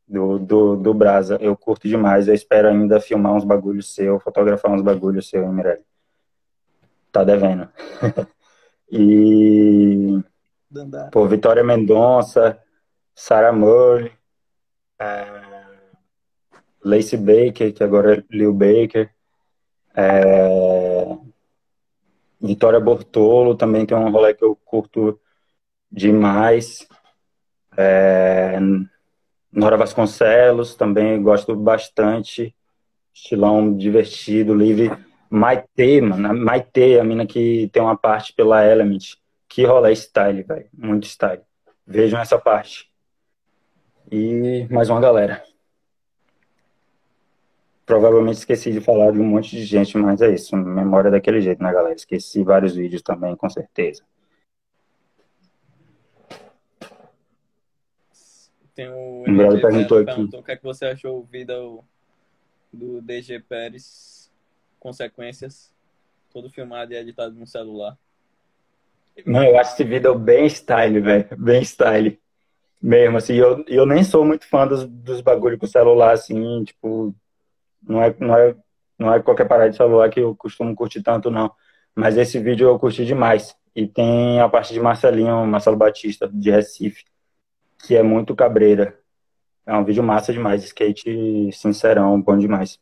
do, 0.07 0.39
do, 0.39 0.75
do 0.75 0.93
Brasa. 0.93 1.37
Eu 1.41 1.55
curto 1.55 1.87
demais. 1.87 2.27
Eu 2.27 2.33
espero 2.33 2.67
ainda 2.67 2.99
filmar 2.99 3.33
uns 3.33 3.43
bagulhos 3.43 3.93
seu, 3.93 4.19
fotografar 4.19 4.71
uns 4.71 4.81
bagulhos 4.81 5.29
seu, 5.29 5.43
hein, 5.43 5.53
Mirelle? 5.53 5.90
Tá 7.11 7.23
devendo. 7.23 7.69
e. 8.91 10.21
Pô, 11.11 11.27
Vitória 11.27 11.63
Mendonça, 11.63 12.57
Sarah 13.13 13.51
Murray, 13.51 14.11
é... 14.99 15.41
Lacey 16.83 17.17
Baker, 17.17 17.73
que 17.73 17.83
agora 17.83 18.17
é 18.17 18.23
Lil 18.29 18.53
Baker. 18.53 19.09
É... 19.95 20.47
Vitória 22.39 22.79
Bortolo 22.79 23.55
também 23.55 23.85
tem 23.85 23.97
um 23.97 24.09
rolê 24.09 24.33
que 24.33 24.43
eu 24.43 24.55
curto 24.55 25.19
demais. 25.91 26.87
É... 27.75 28.57
Nora 29.51 29.75
Vasconcelos 29.75 30.75
também 30.75 31.21
gosto 31.21 31.55
bastante. 31.55 32.55
Estilão 33.13 33.75
divertido, 33.75 34.53
livre. 34.53 34.89
Maite, 35.31 36.01
mano. 36.01 36.33
Maite, 36.33 36.99
a 36.99 37.03
mina 37.05 37.25
que 37.25 37.69
tem 37.71 37.81
uma 37.81 37.95
parte 37.95 38.33
pela 38.33 38.65
Element. 38.65 39.15
Que 39.47 39.63
rolê 39.63 39.95
style, 39.95 40.43
velho. 40.43 40.67
Muito 40.73 41.07
style. 41.07 41.41
Vejam 41.87 42.19
essa 42.19 42.37
parte. 42.37 42.91
E 44.11 44.67
mais 44.69 44.89
uma 44.89 44.99
galera. 44.99 45.41
Provavelmente 47.85 48.39
esqueci 48.39 48.73
de 48.73 48.81
falar 48.81 49.11
de 49.11 49.19
um 49.19 49.23
monte 49.23 49.51
de 49.51 49.63
gente, 49.63 49.97
mas 49.97 50.21
é 50.21 50.33
isso. 50.33 50.55
Memória 50.57 51.09
daquele 51.09 51.39
jeito, 51.39 51.63
né, 51.63 51.71
galera? 51.71 51.95
Esqueci 51.95 52.43
vários 52.43 52.75
vídeos 52.75 53.01
também, 53.01 53.33
com 53.35 53.49
certeza. 53.49 54.03
Tem 58.75 58.89
o 58.89 59.23
perguntou 59.61 59.97
aqui. 59.97 60.05
Perguntou 60.05 60.39
o 60.41 60.43
que 60.43 60.51
é 60.51 60.57
que 60.57 60.63
você 60.63 60.87
achou 60.87 61.19
o 61.19 61.23
vídeo 61.23 61.83
do 62.71 63.01
DG 63.01 63.39
Pérez, 63.41 64.20
consequências, 64.81 65.71
todo 66.33 66.49
filmado 66.49 66.91
e 66.91 66.97
editado 66.97 67.35
no 67.35 67.45
celular. 67.45 67.97
Não, 69.25 69.43
eu 69.43 69.57
acho 69.59 69.73
esse 69.73 69.83
vídeo 69.83 70.17
bem 70.17 70.47
style, 70.47 70.99
velho. 70.99 71.27
Bem 71.37 71.61
style. 71.61 72.19
Mesmo, 72.81 73.17
assim, 73.17 73.35
eu, 73.35 73.63
eu 73.67 73.85
nem 73.85 74.03
sou 74.03 74.25
muito 74.25 74.47
fã 74.47 74.67
dos, 74.67 74.85
dos 74.87 75.21
bagulho 75.21 75.57
com 75.57 75.67
celular, 75.67 76.13
assim, 76.13 76.63
tipo, 76.63 77.13
não 77.81 78.01
é, 78.01 78.15
não 78.19 78.35
é, 78.35 78.55
não 78.97 79.13
é 79.13 79.21
qualquer 79.21 79.47
parada 79.47 79.69
de 79.69 79.77
celular 79.77 80.09
que 80.09 80.19
eu 80.19 80.35
costumo 80.35 80.75
curtir 80.75 81.03
tanto, 81.03 81.29
não. 81.29 81.51
Mas 81.93 82.17
esse 82.17 82.39
vídeo 82.39 82.67
eu 82.67 82.79
curti 82.79 83.05
demais. 83.05 83.55
E 83.75 83.87
tem 83.87 84.41
a 84.41 84.49
parte 84.49 84.73
de 84.73 84.79
Marcelinho, 84.79 85.45
Marcelo 85.45 85.77
Batista, 85.77 86.27
de 86.27 86.49
Recife, 86.49 87.05
que 87.85 87.95
é 87.95 88.01
muito 88.01 88.35
cabreira. 88.35 88.97
É 89.63 89.75
um 89.75 89.83
vídeo 89.83 90.01
massa 90.01 90.33
demais, 90.33 90.63
skate 90.63 91.51
sincerão, 91.53 92.19
bom 92.19 92.35
demais. 92.35 92.79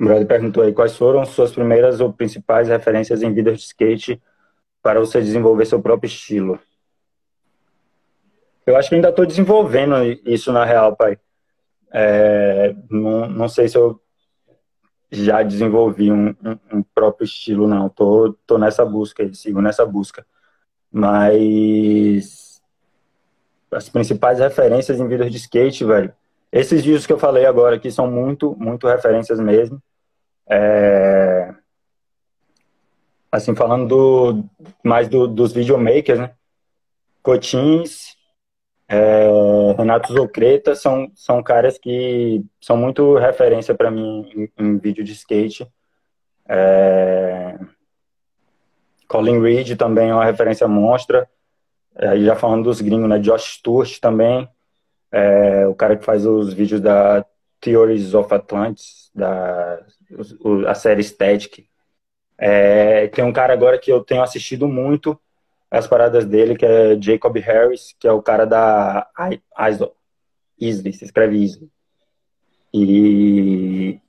O 0.00 0.04
brother 0.04 0.26
perguntou 0.26 0.62
aí 0.62 0.72
quais 0.72 0.96
foram 0.96 1.26
suas 1.26 1.52
primeiras 1.52 2.00
ou 2.00 2.10
principais 2.10 2.68
referências 2.68 3.22
em 3.22 3.34
vídeos 3.34 3.58
de 3.58 3.64
skate 3.66 4.22
para 4.82 4.98
você 4.98 5.20
desenvolver 5.20 5.66
seu 5.66 5.82
próprio 5.82 6.08
estilo. 6.08 6.58
Eu 8.66 8.76
acho 8.76 8.88
que 8.88 8.94
ainda 8.94 9.10
estou 9.10 9.26
desenvolvendo 9.26 9.96
isso 10.24 10.50
na 10.52 10.64
real, 10.64 10.96
pai. 10.96 11.18
É, 11.92 12.74
não, 12.88 13.28
não 13.28 13.46
sei 13.46 13.68
se 13.68 13.76
eu 13.76 14.00
já 15.10 15.42
desenvolvi 15.42 16.10
um, 16.10 16.28
um, 16.28 16.78
um, 16.78 16.82
próprio 16.94 17.26
estilo, 17.26 17.68
não. 17.68 17.90
Tô, 17.90 18.34
tô 18.46 18.56
nessa 18.56 18.86
busca, 18.86 19.28
sigo 19.34 19.60
nessa 19.60 19.84
busca. 19.84 20.24
Mas 20.90 22.62
as 23.70 23.90
principais 23.90 24.38
referências 24.38 24.98
em 24.98 25.06
vídeos 25.06 25.30
de 25.30 25.36
skate, 25.36 25.84
velho. 25.84 26.10
Esses 26.50 26.82
vídeos 26.82 27.06
que 27.06 27.12
eu 27.12 27.18
falei 27.18 27.44
agora 27.44 27.76
aqui 27.76 27.90
são 27.90 28.10
muito, 28.10 28.56
muito 28.58 28.88
referências 28.88 29.38
mesmo. 29.38 29.80
É... 30.50 31.54
Assim, 33.30 33.54
falando 33.54 33.86
do, 33.86 34.44
mais 34.84 35.08
do, 35.08 35.28
dos 35.28 35.52
videomakers, 35.52 36.18
né? 36.18 36.34
Cotins, 37.22 38.16
é, 38.88 39.28
Renato 39.78 40.12
Zocreta 40.12 40.74
são, 40.74 41.12
são 41.14 41.40
caras 41.44 41.78
que 41.78 42.44
são 42.60 42.76
muito 42.76 43.16
referência 43.18 43.72
para 43.72 43.88
mim 43.88 44.28
em, 44.34 44.64
em, 44.64 44.78
vídeo 44.78 45.04
de 45.04 45.12
skate. 45.12 45.70
É, 46.48 47.56
Colin 49.06 49.40
Reed 49.40 49.76
também 49.76 50.10
é 50.10 50.14
uma 50.14 50.24
referência 50.24 50.66
monstra. 50.66 51.28
É, 51.94 52.18
já 52.18 52.34
falando 52.34 52.64
dos 52.64 52.80
gringos, 52.80 53.08
né? 53.08 53.20
Josh 53.20 53.58
Stewart 53.58 54.00
também. 54.00 54.48
É, 55.12 55.68
o 55.68 55.74
cara 55.74 55.96
que 55.96 56.04
faz 56.04 56.26
os 56.26 56.52
vídeos 56.52 56.80
da 56.80 57.24
Theories 57.60 58.12
of 58.14 58.32
Atlantis, 58.34 59.10
da 59.14 59.78
a 60.66 60.74
série 60.74 61.02
Static. 61.02 61.66
É, 62.38 63.08
tem 63.08 63.24
um 63.24 63.32
cara 63.32 63.52
agora 63.52 63.78
que 63.78 63.92
eu 63.92 64.02
tenho 64.02 64.22
assistido 64.22 64.66
muito, 64.66 65.18
as 65.70 65.86
paradas 65.86 66.24
dele, 66.24 66.56
que 66.56 66.66
é 66.66 67.00
Jacob 67.00 67.36
Harris, 67.36 67.94
que 67.98 68.08
é 68.08 68.12
o 68.12 68.22
cara 68.22 68.44
da 68.44 69.06
ISO. 69.68 69.92
Isley, 70.58 70.92
se 70.92 71.04
escreve 71.04 71.36
Isley. 71.36 71.70
E, 72.72 74.00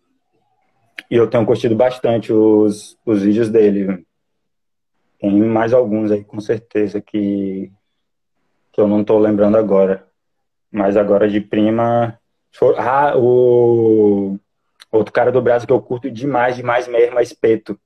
e 1.09 1.15
eu 1.15 1.29
tenho 1.29 1.45
curtido 1.45 1.75
bastante 1.75 2.33
os, 2.33 2.97
os 3.05 3.21
vídeos 3.21 3.49
dele. 3.49 4.05
Tem 5.19 5.31
mais 5.43 5.71
alguns 5.71 6.11
aí, 6.11 6.23
com 6.23 6.39
certeza, 6.39 6.99
que, 6.99 7.71
que 8.71 8.81
eu 8.81 8.87
não 8.87 9.01
estou 9.01 9.19
lembrando 9.19 9.57
agora. 9.57 10.07
Mas 10.71 10.97
agora 10.97 11.29
de 11.29 11.39
prima. 11.39 12.19
Ah, 12.77 13.13
o 13.17 14.37
outro 14.91 15.13
cara 15.13 15.31
do 15.31 15.41
Brasil 15.41 15.67
que 15.67 15.73
eu 15.73 15.81
curto 15.81 16.11
demais, 16.11 16.55
demais 16.55 16.87
mesmo 16.87 17.17
é 17.17 17.23
Espeto. 17.23 17.79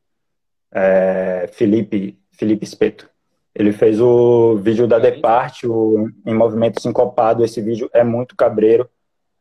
É, 0.72 1.50
Felipe, 1.54 2.20
Felipe 2.32 2.66
Espeto. 2.66 3.10
Ele 3.54 3.72
fez 3.72 4.02
o 4.02 4.58
vídeo 4.58 4.86
da 4.88 5.00
Departe, 5.00 5.66
o 5.66 6.10
Em 6.26 6.34
Movimento 6.34 6.82
Sincopado. 6.82 7.44
Esse 7.44 7.62
vídeo 7.62 7.90
é 7.94 8.04
muito 8.04 8.36
cabreiro. 8.36 8.90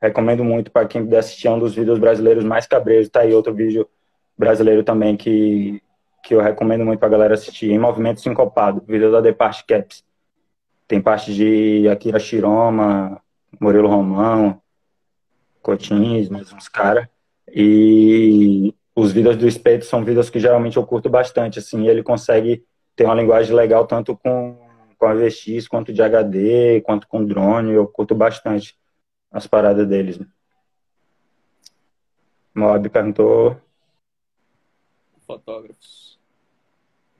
Recomendo 0.01 0.45
muito 0.45 0.71
para 0.71 0.87
quem 0.87 1.03
puder 1.03 1.19
assistir. 1.19 1.49
É 1.49 1.51
um 1.51 1.59
dos 1.59 1.75
vídeos 1.75 1.99
brasileiros 1.99 2.45
mais 2.45 2.67
cabreiros. 2.67 3.09
Tá 3.09 3.21
aí 3.21 3.35
outro 3.35 3.53
vídeo 3.53 3.89
brasileiro 4.39 4.85
também 4.85 5.17
que, 5.17 5.83
que 6.23 6.35
eu 6.35 6.41
recomendo 6.41 6.85
muito 6.85 7.01
para 7.01 7.09
galera 7.09 7.35
assistir. 7.35 7.73
Em 7.73 7.79
Movimento 7.79 8.21
Sincopado, 8.21 8.85
vídeo 8.87 9.11
da 9.11 9.21
Departe 9.21 9.65
Caps. 9.67 10.05
Tem 10.87 11.01
parte 11.01 11.35
de 11.35 11.89
Akira 11.89 12.21
Shiroma, 12.21 13.21
Murilo 13.59 13.89
Romão, 13.89 14.61
Cotins, 15.63 16.29
mais 16.29 16.53
uns 16.53 16.69
caras. 16.69 17.09
E 17.53 18.75
os 18.95 19.13
vídeos 19.13 19.37
do 19.37 19.47
Espeto 19.47 19.85
são 19.85 20.05
vídeos 20.05 20.31
que 20.31 20.41
geralmente 20.41 20.77
eu 20.77 20.87
curto 20.87 21.09
bastante. 21.09 21.59
Assim, 21.59 21.89
ele 21.89 22.03
consegue 22.03 22.65
tem 22.97 23.07
uma 23.07 23.15
linguagem 23.15 23.55
legal 23.55 23.87
tanto 23.87 24.17
com, 24.17 24.55
com 24.55 25.05
com 25.05 25.07
a 25.07 25.15
VX, 25.15 25.69
quanto 25.69 25.93
de 25.93 26.03
HD, 26.03 26.81
quanto 26.81 27.07
com 27.07 27.25
drone. 27.25 27.73
Eu 27.73 27.87
curto 27.87 28.15
bastante 28.15 28.75
as 29.31 29.47
paradas 29.47 29.87
deles. 29.87 30.19
Moab 32.55 32.89
perguntou. 32.89 33.61
Fotógrafos. 35.27 36.19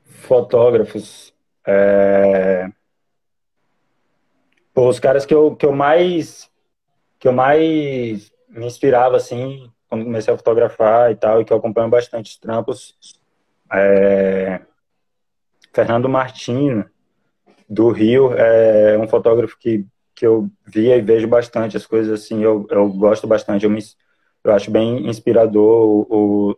Fotógrafos. 0.05 1.35
É... 1.67 2.71
Pô, 4.73 4.89
os 4.89 4.99
caras 4.99 5.27
que 5.27 5.35
eu, 5.35 5.55
que 5.55 5.67
eu 5.67 5.73
mais 5.73 6.51
que 7.19 7.29
eu 7.29 7.33
mais 7.33 8.33
me 8.49 8.67
inspirava 8.67 9.17
assim 9.17 9.71
quando 9.89 10.05
comecei 10.05 10.33
a 10.33 10.37
fotografar 10.37 11.11
e 11.11 11.17
tal 11.17 11.41
e 11.41 11.45
que 11.45 11.53
eu 11.53 11.57
acompanho 11.57 11.89
bastante 11.89 12.31
os 12.31 12.37
trampos 12.37 12.97
é... 13.73 14.61
Fernando 15.73 16.09
Martino 16.09 16.85
do 17.69 17.91
Rio 17.91 18.33
é 18.35 18.99
um 18.99 19.09
fotógrafo 19.09 19.59
que, 19.59 19.85
que 20.15 20.27
eu 20.27 20.49
via 20.67 20.97
e 20.97 21.03
vejo 21.03 21.27
bastante 21.27 21.77
as 21.77 21.87
coisas 21.87 22.23
assim 22.23 22.43
eu, 22.43 22.67
eu 22.71 22.89
gosto 22.89 23.27
bastante 23.27 23.65
eu 23.65 23.71
me 23.71 23.81
eu 24.45 24.53
acho 24.53 24.71
bem 24.71 25.09
inspirador 25.09 25.89
o, 25.89 26.07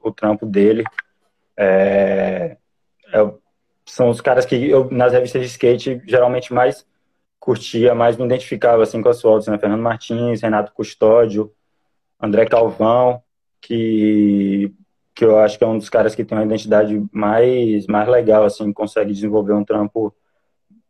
o, 0.03 0.09
o 0.09 0.13
trampo 0.13 0.45
dele. 0.45 0.83
É, 1.57 2.57
é, 3.13 3.31
são 3.87 4.11
os 4.11 4.21
caras 4.21 4.45
que 4.45 4.57
eu, 4.69 4.91
nas 4.91 5.13
revistas 5.13 5.41
de 5.41 5.47
skate, 5.47 6.03
geralmente 6.05 6.53
mais 6.53 6.85
curtia, 7.39 7.95
mais 7.95 8.17
me 8.17 8.25
identificava 8.25 8.83
assim, 8.83 9.01
com 9.01 9.09
as 9.09 9.23
fotos, 9.23 9.47
né? 9.47 9.57
Fernando 9.57 9.81
Martins, 9.81 10.43
Renato 10.43 10.73
Custódio, 10.73 11.55
André 12.21 12.47
Calvão, 12.47 13.23
que, 13.61 14.73
que 15.15 15.25
eu 15.25 15.39
acho 15.39 15.59
que 15.59 15.65
é 15.65 15.67
um 15.67 15.79
dos 15.79 15.89
caras 15.89 16.15
que 16.15 16.25
tem 16.25 16.37
uma 16.37 16.45
identidade 16.45 17.03
mais, 17.13 17.87
mais 17.87 18.09
legal, 18.09 18.45
assim, 18.45 18.73
consegue 18.73 19.13
desenvolver 19.13 19.53
um 19.53 19.65
trampo 19.65 20.15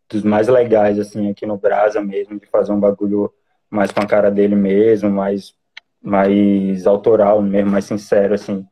dos 0.09 0.23
mais 0.23 0.48
legais, 0.48 0.98
assim, 0.98 1.31
aqui 1.31 1.47
no 1.47 1.57
Brasa 1.57 2.01
mesmo, 2.01 2.39
de 2.39 2.47
fazer 2.47 2.73
um 2.73 2.81
bagulho 2.81 3.32
mais 3.69 3.90
com 3.90 4.01
a 4.01 4.07
cara 4.07 4.31
dele 4.31 4.55
mesmo, 4.55 5.11
mais 5.11 5.55
mais 6.03 6.86
autoral 6.86 7.43
mesmo, 7.43 7.73
mais 7.73 7.85
sincero, 7.85 8.35
assim. 8.35 8.65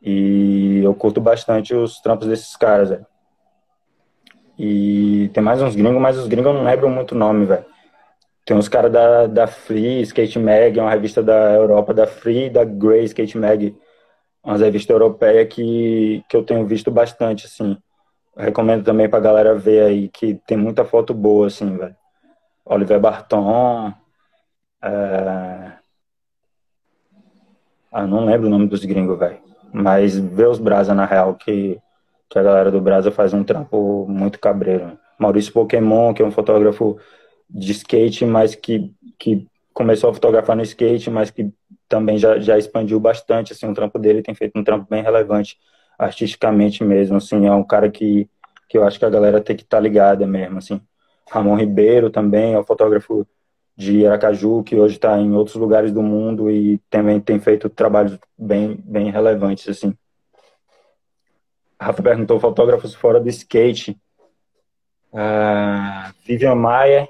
E 0.00 0.80
eu 0.84 0.94
curto 0.94 1.20
bastante 1.20 1.74
os 1.74 2.00
trampos 2.00 2.28
desses 2.28 2.56
caras, 2.56 2.90
velho. 2.90 3.06
E 4.56 5.28
tem 5.34 5.42
mais 5.42 5.60
uns 5.60 5.74
gringos, 5.74 6.00
mas 6.00 6.16
os 6.16 6.28
gringos 6.28 6.52
eu 6.52 6.58
não 6.58 6.64
lembro 6.64 6.88
muito 6.88 7.16
o 7.16 7.18
nome, 7.18 7.46
velho. 7.46 7.64
Tem 8.44 8.56
uns 8.56 8.68
caras 8.68 8.92
da, 8.92 9.26
da 9.26 9.46
Free 9.46 10.02
Skate 10.02 10.38
Mag, 10.38 10.78
é 10.78 10.82
uma 10.82 10.90
revista 10.90 11.22
da 11.22 11.52
Europa, 11.54 11.94
da 11.94 12.06
Free 12.06 12.50
da 12.50 12.64
Grey 12.64 13.04
Skate 13.04 13.38
Mag, 13.38 13.76
uma 14.42 14.56
revista 14.56 14.92
europeia 14.92 15.46
que, 15.46 16.24
que 16.28 16.36
eu 16.36 16.44
tenho 16.44 16.66
visto 16.66 16.90
bastante, 16.90 17.46
assim. 17.46 17.76
Recomendo 18.36 18.84
também 18.84 19.08
pra 19.08 19.20
galera 19.20 19.54
ver 19.54 19.84
aí, 19.84 20.08
que 20.08 20.34
tem 20.46 20.56
muita 20.56 20.84
foto 20.84 21.14
boa, 21.14 21.46
assim, 21.46 21.76
velho. 21.76 21.94
Oliver 22.64 22.98
Barton, 22.98 23.92
é... 24.82 25.72
Ah, 27.92 28.06
não 28.06 28.24
lembro 28.24 28.48
o 28.48 28.50
nome 28.50 28.66
dos 28.66 28.84
gringos, 28.84 29.18
velho. 29.18 29.38
Mas 29.72 30.16
vê 30.16 30.46
os 30.46 30.58
Brasa 30.58 30.94
na 30.94 31.04
real, 31.04 31.34
que, 31.34 31.78
que 32.28 32.38
a 32.38 32.42
galera 32.42 32.70
do 32.70 32.80
Brasa 32.80 33.10
faz 33.12 33.32
um 33.32 33.44
trampo 33.44 34.06
muito 34.08 34.40
cabreiro. 34.40 34.98
Maurício 35.18 35.52
Pokémon, 35.52 36.12
que 36.12 36.22
é 36.22 36.24
um 36.24 36.30
fotógrafo 36.30 36.98
de 37.54 37.72
skate, 37.72 38.24
mas 38.24 38.54
que, 38.54 38.90
que 39.18 39.46
começou 39.72 40.10
a 40.10 40.14
fotografar 40.14 40.56
no 40.56 40.62
skate, 40.62 41.10
mas 41.10 41.30
que 41.30 41.52
também 41.88 42.18
já, 42.18 42.38
já 42.38 42.56
expandiu 42.56 42.98
bastante, 42.98 43.52
assim, 43.52 43.66
o 43.66 43.74
trampo 43.74 43.98
dele 43.98 44.22
tem 44.22 44.34
feito 44.34 44.58
um 44.58 44.64
trampo 44.64 44.86
bem 44.88 45.02
relevante, 45.02 45.58
artisticamente 45.98 46.82
mesmo, 46.82 47.16
assim, 47.16 47.46
é 47.46 47.52
um 47.52 47.64
cara 47.64 47.90
que, 47.90 48.28
que 48.68 48.78
eu 48.78 48.84
acho 48.84 48.98
que 48.98 49.04
a 49.04 49.10
galera 49.10 49.40
tem 49.40 49.54
que 49.54 49.62
estar 49.62 49.76
tá 49.76 49.82
ligada 49.82 50.26
mesmo, 50.26 50.58
assim. 50.58 50.80
Ramon 51.30 51.56
Ribeiro 51.56 52.10
também 52.10 52.54
é 52.54 52.58
um 52.58 52.64
fotógrafo 52.64 53.26
de 53.76 54.06
Aracaju, 54.06 54.62
que 54.62 54.76
hoje 54.76 54.96
está 54.96 55.18
em 55.18 55.32
outros 55.32 55.56
lugares 55.56 55.92
do 55.92 56.02
mundo 56.02 56.50
e 56.50 56.78
também 56.90 57.20
tem 57.20 57.38
feito 57.40 57.68
trabalhos 57.68 58.18
bem, 58.36 58.76
bem 58.84 59.10
relevantes, 59.10 59.68
assim. 59.68 59.94
A 61.78 61.86
Rafa 61.86 62.02
perguntou 62.02 62.38
fotógrafos 62.38 62.94
fora 62.94 63.18
do 63.18 63.28
skate. 63.28 63.98
Uh, 65.12 66.12
Vivian 66.24 66.54
Maia, 66.54 67.08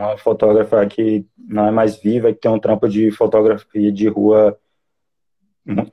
uma 0.00 0.18
fotógrafa 0.18 0.84
que 0.86 1.26
não 1.38 1.66
é 1.66 1.70
mais 1.70 1.96
viva, 1.96 2.32
que 2.32 2.40
tem 2.40 2.50
um 2.50 2.58
trampo 2.58 2.88
de 2.88 3.10
fotografia 3.10 3.92
de 3.92 4.08
rua, 4.08 4.58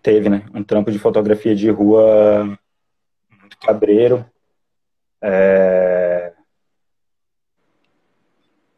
teve, 0.02 0.30
né? 0.30 0.46
Um 0.54 0.64
trampo 0.64 0.92
de 0.92 1.00
fotografia 1.00 1.56
de 1.56 1.70
rua 1.70 2.58
muito 3.40 3.58
cabreiro. 3.60 4.26
É, 5.22 6.34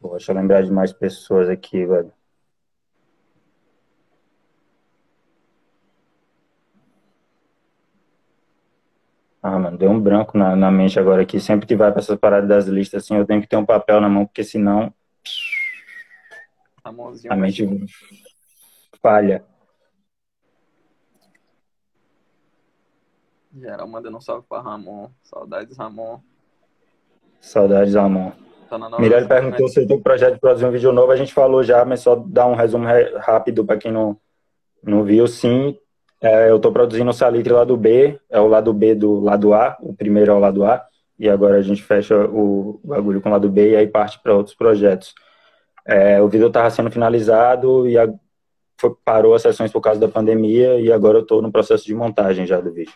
Pô, 0.00 0.10
deixa 0.12 0.32
eu 0.32 0.36
lembrar 0.36 0.62
de 0.62 0.72
mais 0.72 0.92
pessoas 0.92 1.48
aqui, 1.48 1.84
velho. 1.84 2.10
Ah, 9.42 9.58
mano, 9.58 9.76
deu 9.76 9.90
um 9.90 10.00
branco 10.00 10.36
na, 10.38 10.54
na 10.56 10.70
mente 10.70 10.98
agora 10.98 11.22
aqui. 11.22 11.38
Sempre 11.40 11.66
que 11.66 11.76
vai 11.76 11.90
para 11.90 12.00
essas 12.00 12.18
paradas 12.18 12.48
das 12.48 12.66
listas, 12.66 13.04
assim, 13.04 13.16
eu 13.16 13.26
tenho 13.26 13.40
que 13.42 13.48
ter 13.48 13.56
um 13.56 13.64
papel 13.64 14.00
na 14.00 14.08
mão, 14.08 14.26
porque 14.26 14.42
senão. 14.44 14.92
A, 16.82 16.90
a 17.30 17.36
mente 17.36 17.68
falha. 19.02 19.44
Geral 23.54 23.88
mandando 23.88 24.16
um 24.16 24.20
salve 24.20 24.46
pra 24.48 24.60
Ramon. 24.60 25.10
Saudades, 25.22 25.76
Ramon. 25.76 26.20
Saudades, 27.40 27.94
Ramon. 27.94 28.32
Tá 28.68 28.78
perguntou 29.26 29.68
se 29.68 29.84
tem 29.84 30.00
projeto 30.00 30.34
de 30.34 30.40
produzir 30.40 30.64
um 30.64 30.70
vídeo 30.70 30.92
novo. 30.92 31.10
A 31.10 31.16
gente 31.16 31.34
falou 31.34 31.62
já, 31.62 31.84
mas 31.84 32.00
só 32.00 32.14
dar 32.14 32.46
um 32.46 32.54
resumo 32.54 32.86
rápido 33.18 33.64
para 33.64 33.76
quem 33.76 33.90
não, 33.90 34.16
não 34.82 35.02
viu. 35.02 35.26
Sim, 35.26 35.76
é, 36.20 36.50
eu 36.50 36.56
estou 36.56 36.70
produzindo 36.70 37.10
o 37.10 37.14
Salitre 37.14 37.52
lado 37.52 37.76
B, 37.76 38.20
é 38.30 38.38
o 38.38 38.46
lado 38.46 38.72
B 38.72 38.94
do 38.94 39.18
lado 39.18 39.52
A, 39.52 39.76
o 39.80 39.92
primeiro 39.92 40.30
é 40.30 40.34
o 40.34 40.38
lado 40.38 40.64
A, 40.64 40.86
e 41.20 41.28
agora 41.28 41.58
a 41.58 41.62
gente 41.62 41.82
fecha 41.82 42.16
o 42.16 42.80
bagulho 42.82 43.20
com 43.20 43.28
o 43.28 43.32
lado 43.32 43.50
B 43.50 43.72
e 43.72 43.76
aí 43.76 43.86
parte 43.86 44.18
para 44.22 44.34
outros 44.34 44.56
projetos. 44.56 45.14
É, 45.86 46.18
o 46.22 46.28
vídeo 46.28 46.46
estava 46.46 46.70
sendo 46.70 46.90
finalizado 46.90 47.86
e 47.86 47.98
a, 47.98 48.10
foi, 48.80 48.94
parou 49.04 49.34
as 49.34 49.42
sessões 49.42 49.70
por 49.70 49.82
causa 49.82 50.00
da 50.00 50.08
pandemia 50.08 50.80
e 50.80 50.90
agora 50.90 51.18
eu 51.18 51.22
estou 51.22 51.42
no 51.42 51.52
processo 51.52 51.84
de 51.84 51.94
montagem 51.94 52.46
já 52.46 52.58
do 52.58 52.72
vídeo. 52.72 52.94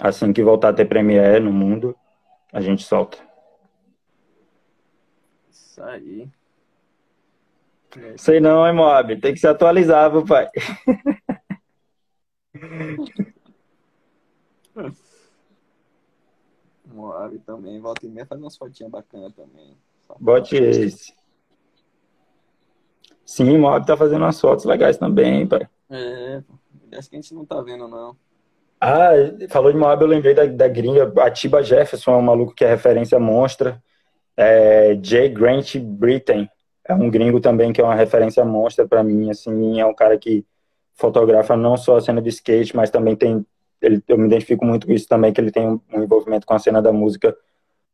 Assim 0.00 0.32
que 0.32 0.44
voltar 0.44 0.68
a 0.68 0.72
ter 0.72 0.84
Premiere 0.84 1.40
no 1.40 1.52
mundo, 1.52 1.96
a 2.52 2.60
gente 2.60 2.84
solta. 2.84 3.18
Isso 5.50 5.82
aí. 5.82 6.28
Sei 8.16 8.38
não, 8.38 8.64
hein, 8.64 8.72
Moab? 8.72 9.20
Tem 9.20 9.34
que 9.34 9.40
se 9.40 9.48
atualizar, 9.48 10.12
meu 10.12 10.24
pai. 10.24 10.48
Moab 16.94 17.38
também, 17.40 17.80
volta 17.80 18.06
e 18.06 18.08
meia 18.08 18.26
faz 18.26 18.40
umas 18.40 18.56
fotinhas 18.56 18.90
bacanas 18.90 19.32
também. 19.34 19.76
Bote 20.20 20.56
esse. 20.56 21.12
Sim, 23.24 23.58
Moab 23.58 23.86
tá 23.86 23.96
fazendo 23.96 24.22
umas 24.22 24.40
fotos 24.40 24.64
legais 24.64 24.96
também, 24.96 25.46
pai. 25.46 25.68
É, 25.90 26.42
acho 26.92 27.08
que 27.08 27.16
a 27.16 27.20
gente 27.20 27.34
não 27.34 27.44
tá 27.44 27.60
vendo, 27.60 27.88
não. 27.88 28.16
Ah, 28.80 29.12
falou 29.48 29.72
de 29.72 29.78
Moab, 29.78 30.02
eu 30.02 30.08
lembrei 30.08 30.34
da, 30.34 30.44
da 30.44 30.68
gringa, 30.68 31.10
a 31.22 31.30
Tiba 31.30 31.62
Jefferson, 31.62 32.12
é 32.12 32.16
um 32.16 32.22
maluco 32.22 32.54
que 32.54 32.64
é 32.64 32.68
referência 32.68 33.18
monstra. 33.18 33.82
É, 34.36 34.98
Jay 35.02 35.28
Grant 35.28 35.76
Britain 35.78 36.48
é 36.86 36.94
um 36.94 37.08
gringo 37.10 37.40
também 37.40 37.72
que 37.72 37.80
é 37.80 37.84
uma 37.84 37.94
referência 37.94 38.44
monstra 38.44 38.86
para 38.86 39.02
mim, 39.02 39.30
assim, 39.30 39.80
é 39.80 39.86
um 39.86 39.94
cara 39.94 40.18
que 40.18 40.44
fotografa 40.94 41.56
não 41.56 41.76
só 41.76 41.96
a 41.96 42.00
cena 42.00 42.20
de 42.20 42.28
skate, 42.28 42.76
mas 42.76 42.90
também 42.90 43.16
tem, 43.16 43.44
ele, 43.80 44.02
eu 44.08 44.18
me 44.18 44.26
identifico 44.26 44.64
muito 44.64 44.86
com 44.86 44.92
isso 44.92 45.08
também, 45.08 45.32
que 45.32 45.40
ele 45.40 45.50
tem 45.50 45.66
um, 45.66 45.80
um 45.92 46.02
envolvimento 46.02 46.46
com 46.46 46.54
a 46.54 46.58
cena 46.58 46.80
da 46.80 46.92
música 46.92 47.36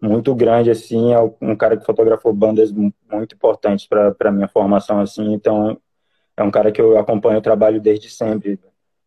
muito 0.00 0.34
grande, 0.34 0.70
assim, 0.70 1.12
é 1.12 1.18
um 1.40 1.54
cara 1.54 1.76
que 1.76 1.84
fotografou 1.84 2.32
bandas 2.32 2.72
muito 2.72 3.34
importantes 3.34 3.86
para 3.86 4.32
minha 4.32 4.48
formação, 4.48 4.98
assim, 5.00 5.34
então 5.34 5.78
é 6.36 6.42
um 6.42 6.50
cara 6.50 6.72
que 6.72 6.80
eu 6.80 6.98
acompanho 6.98 7.38
o 7.38 7.42
trabalho 7.42 7.80
desde 7.80 8.08
sempre, 8.08 8.58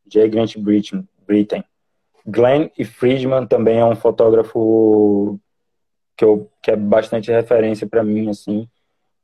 Jay 0.07 0.29
Grant 0.29 0.55
Britain. 0.57 1.07
Britain. 1.25 1.63
Glenn 2.25 2.69
e 2.77 2.85
Friedman 2.85 3.47
também 3.47 3.79
é 3.79 3.85
um 3.85 3.95
fotógrafo 3.95 5.39
que, 6.15 6.23
eu, 6.23 6.49
que 6.61 6.71
é 6.71 6.75
bastante 6.75 7.31
referência 7.31 7.87
para 7.87 8.03
mim, 8.03 8.29
assim, 8.29 8.69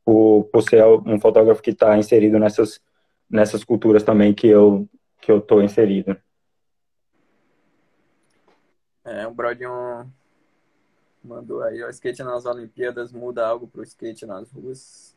por, 0.04 0.46
por 0.52 0.64
ser 0.64 0.84
um 0.86 1.20
fotógrafo 1.20 1.62
que 1.62 1.70
está 1.70 1.98
inserido 1.98 2.40
nessas, 2.40 2.82
nessas 3.30 3.64
culturas 3.64 4.04
também 4.04 4.34
que 4.34 4.48
eu 4.48 4.88
que 5.22 5.32
eu 5.32 5.42
tô 5.42 5.62
inserido. 5.62 6.18
É, 9.10 9.26
o 9.26 9.32
Brodinho 9.32 10.10
mandou 11.24 11.64
aí, 11.64 11.84
o 11.84 11.90
skate 11.90 12.24
nas 12.24 12.46
Olimpíadas 12.46 13.12
muda 13.12 13.46
algo 13.46 13.68
pro 13.68 13.84
skate 13.84 14.26
nas 14.26 14.52
ruas. 14.52 15.16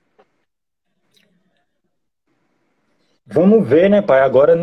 Vamos 3.27 3.69
ver, 3.69 3.89
né, 3.89 4.02
pai? 4.02 4.20
Agora 4.20 4.56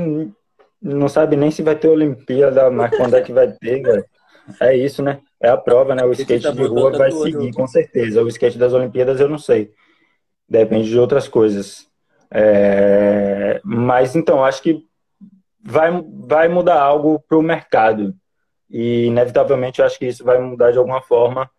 não 0.81 1.07
sabe 1.07 1.35
nem 1.35 1.51
se 1.51 1.61
vai 1.61 1.75
ter 1.75 1.87
Olimpíada, 1.87 2.69
mas 2.69 2.95
quando 2.95 3.15
é 3.15 3.21
que 3.21 3.31
vai 3.31 3.51
ter, 3.51 3.81
velho? 3.81 4.05
É 4.59 4.75
isso, 4.75 5.03
né? 5.03 5.21
é 5.41 5.49
a 5.49 5.57
prova, 5.57 5.95
né? 5.95 6.03
O 6.03 6.11
skate 6.11 6.43
tá 6.43 6.51
de 6.51 6.63
rua 6.63 6.91
vai 6.91 7.11
seguir, 7.11 7.53
com 7.53 7.65
certeza. 7.65 8.21
O 8.21 8.27
skate 8.27 8.57
das 8.57 8.73
Olimpíadas 8.73 9.19
eu 9.19 9.29
não 9.29 9.37
sei. 9.37 9.71
Depende 10.47 10.89
de 10.89 10.99
outras 10.99 11.27
coisas. 11.27 11.87
É... 12.29 13.61
Mas 13.63 14.15
então, 14.15 14.43
acho 14.43 14.61
que 14.61 14.85
vai, 15.63 15.89
vai 16.25 16.47
mudar 16.49 16.81
algo 16.81 17.19
para 17.19 17.37
o 17.37 17.43
mercado. 17.43 18.13
E, 18.69 19.05
inevitavelmente, 19.05 19.79
eu 19.79 19.85
acho 19.85 19.97
que 19.97 20.05
isso 20.05 20.23
vai 20.23 20.39
mudar 20.39 20.71
de 20.71 20.77
alguma 20.77 21.01
forma, 21.01 21.49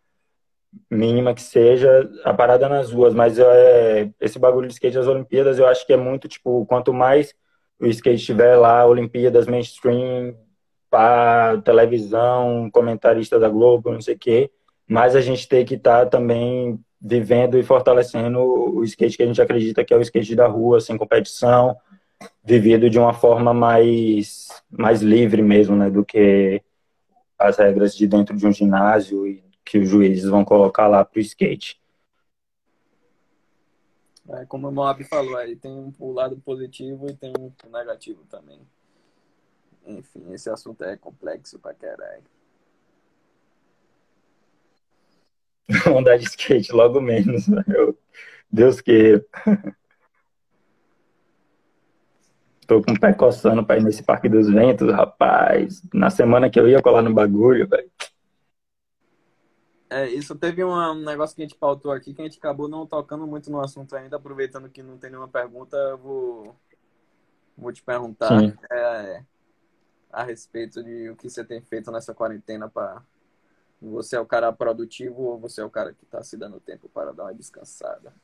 mínima 0.91 1.35
que 1.35 1.43
seja, 1.43 2.09
a 2.25 2.33
parada 2.33 2.69
nas 2.69 2.93
ruas. 2.93 3.15
Mas 3.15 3.39
é, 3.39 4.11
esse 4.21 4.39
bagulho 4.39 4.69
de 4.69 4.75
skate 4.75 4.97
das 4.97 5.07
Olimpíadas, 5.07 5.59
eu 5.59 5.67
acho 5.67 5.87
que 5.87 5.93
é 5.93 5.97
muito, 5.97 6.29
tipo, 6.29 6.65
quanto 6.67 6.93
mais 6.93 7.35
o 7.81 7.87
skate 7.87 8.21
estiver 8.21 8.57
lá, 8.57 8.87
Olimpíadas, 8.87 9.47
mainstream, 9.47 10.37
para 10.91 11.63
televisão, 11.63 12.69
comentarista 12.73 13.39
da 13.39 13.49
Globo, 13.49 13.93
não 13.93 14.01
sei 14.01 14.17
o 14.17 14.19
quê, 14.19 14.51
mas 14.87 15.15
a 15.15 15.21
gente 15.21 15.49
tem 15.49 15.65
que 15.65 15.77
estar 15.77 16.05
tá 16.05 16.07
também 16.07 16.79
vivendo 17.01 17.57
e 17.57 17.63
fortalecendo 17.63 18.41
o 18.41 18.85
skate 18.85 19.17
que 19.17 19.23
a 19.23 19.27
gente 19.27 19.41
acredita 19.41 19.85
que 19.85 19.95
é 19.95 19.97
o 19.97 20.03
skate 20.03 20.35
da 20.35 20.49
rua, 20.49 20.81
sem 20.81 20.99
competição, 20.99 21.77
vivido 22.45 22.91
de 22.91 22.99
uma 22.99 23.15
forma 23.15 23.55
mais, 23.55 24.49
mais 24.69 25.01
livre 25.01 25.41
mesmo, 25.41 25.77
né, 25.77 25.89
do 25.89 26.05
que 26.05 26.61
as 27.41 27.57
regras 27.57 27.97
de 27.97 28.07
dentro 28.07 28.37
de 28.37 28.47
um 28.47 28.53
ginásio 28.53 29.27
e 29.27 29.43
que 29.65 29.79
os 29.79 29.89
juízes 29.89 30.29
vão 30.29 30.45
colocar 30.45 30.87
lá 30.87 31.03
para 31.03 31.19
o 31.19 31.23
skate. 31.23 31.81
É, 34.29 34.45
como 34.45 34.69
o 34.69 34.73
Moab 34.73 35.03
falou, 35.05 35.37
aí 35.37 35.57
tem 35.57 35.93
o 35.99 36.13
lado 36.13 36.37
positivo 36.37 37.09
e 37.09 37.17
tem 37.17 37.33
o 37.33 37.53
negativo 37.71 38.23
também. 38.31 38.61
Enfim, 39.87 40.33
esse 40.33 40.51
assunto 40.51 40.85
é 40.85 40.97
complexo 40.97 41.59
pra 41.59 41.73
caralho. 41.73 42.23
Andar 45.99 46.19
de 46.19 46.27
skate 46.27 46.73
logo 46.73 47.01
menos, 47.01 47.49
né? 47.49 47.65
eu, 47.69 47.99
Deus 48.53 48.81
queira. 48.81 49.25
Tô 52.71 52.81
com 52.81 52.93
o 52.93 53.01
pé 53.01 53.13
coçando 53.13 53.67
pra 53.67 53.79
ir 53.79 53.83
nesse 53.83 54.01
Parque 54.01 54.29
dos 54.29 54.49
Ventos, 54.49 54.93
rapaz. 54.93 55.83
Na 55.93 56.09
semana 56.09 56.49
que 56.49 56.61
eu 56.61 56.69
ia 56.69 56.81
colar 56.81 57.03
no 57.03 57.13
bagulho, 57.13 57.69
velho. 57.69 57.91
É, 59.91 60.09
isso 60.09 60.37
teve 60.37 60.63
um 60.63 60.95
negócio 61.05 61.35
que 61.35 61.43
a 61.43 61.45
gente 61.47 61.59
pautou 61.59 61.91
aqui 61.91 62.15
que 62.15 62.23
a 62.23 62.25
gente 62.25 62.39
acabou 62.39 62.69
não 62.69 62.87
tocando 62.87 63.27
muito 63.27 63.51
no 63.51 63.61
assunto 63.61 63.97
ainda, 63.97 64.19
aproveitando 64.19 64.69
que 64.69 64.85
não 64.85 64.97
tem 64.99 65.11
nenhuma 65.11 65.27
pergunta, 65.27 65.77
eu 65.77 65.99
vou, 65.99 66.57
vou 67.59 67.73
te 67.73 67.83
perguntar 67.83 68.41
é, 68.71 69.25
a 70.13 70.23
respeito 70.23 70.81
de 70.85 71.11
o 71.11 71.17
que 71.17 71.29
você 71.29 71.45
tem 71.45 71.61
feito 71.61 71.91
nessa 71.91 72.15
quarentena 72.15 72.69
para 72.69 73.03
você 73.83 74.15
é 74.15 74.21
o 74.21 74.27
cara 74.27 74.53
produtivo 74.53 75.23
ou 75.23 75.41
você 75.41 75.61
é 75.61 75.65
o 75.65 75.71
cara 75.71 75.93
que 75.93 76.05
está 76.05 76.23
se 76.23 76.37
dando 76.37 76.61
tempo 76.61 76.89
para 76.89 77.13
dar 77.13 77.25
uma 77.25 77.35
descansada? 77.35 78.15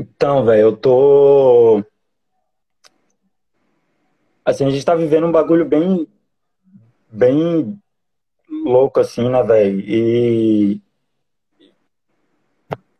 Então, 0.00 0.46
velho, 0.46 0.62
eu 0.62 0.76
tô 0.76 1.84
assim, 4.42 4.64
a 4.64 4.70
gente 4.70 4.82
tá 4.84 4.94
vivendo 4.94 5.26
um 5.26 5.32
bagulho 5.32 5.66
bem 5.66 6.08
bem 7.12 7.78
louco 8.64 8.98
assim, 8.98 9.28
né, 9.28 9.42
velho? 9.42 9.78
E 9.80 10.80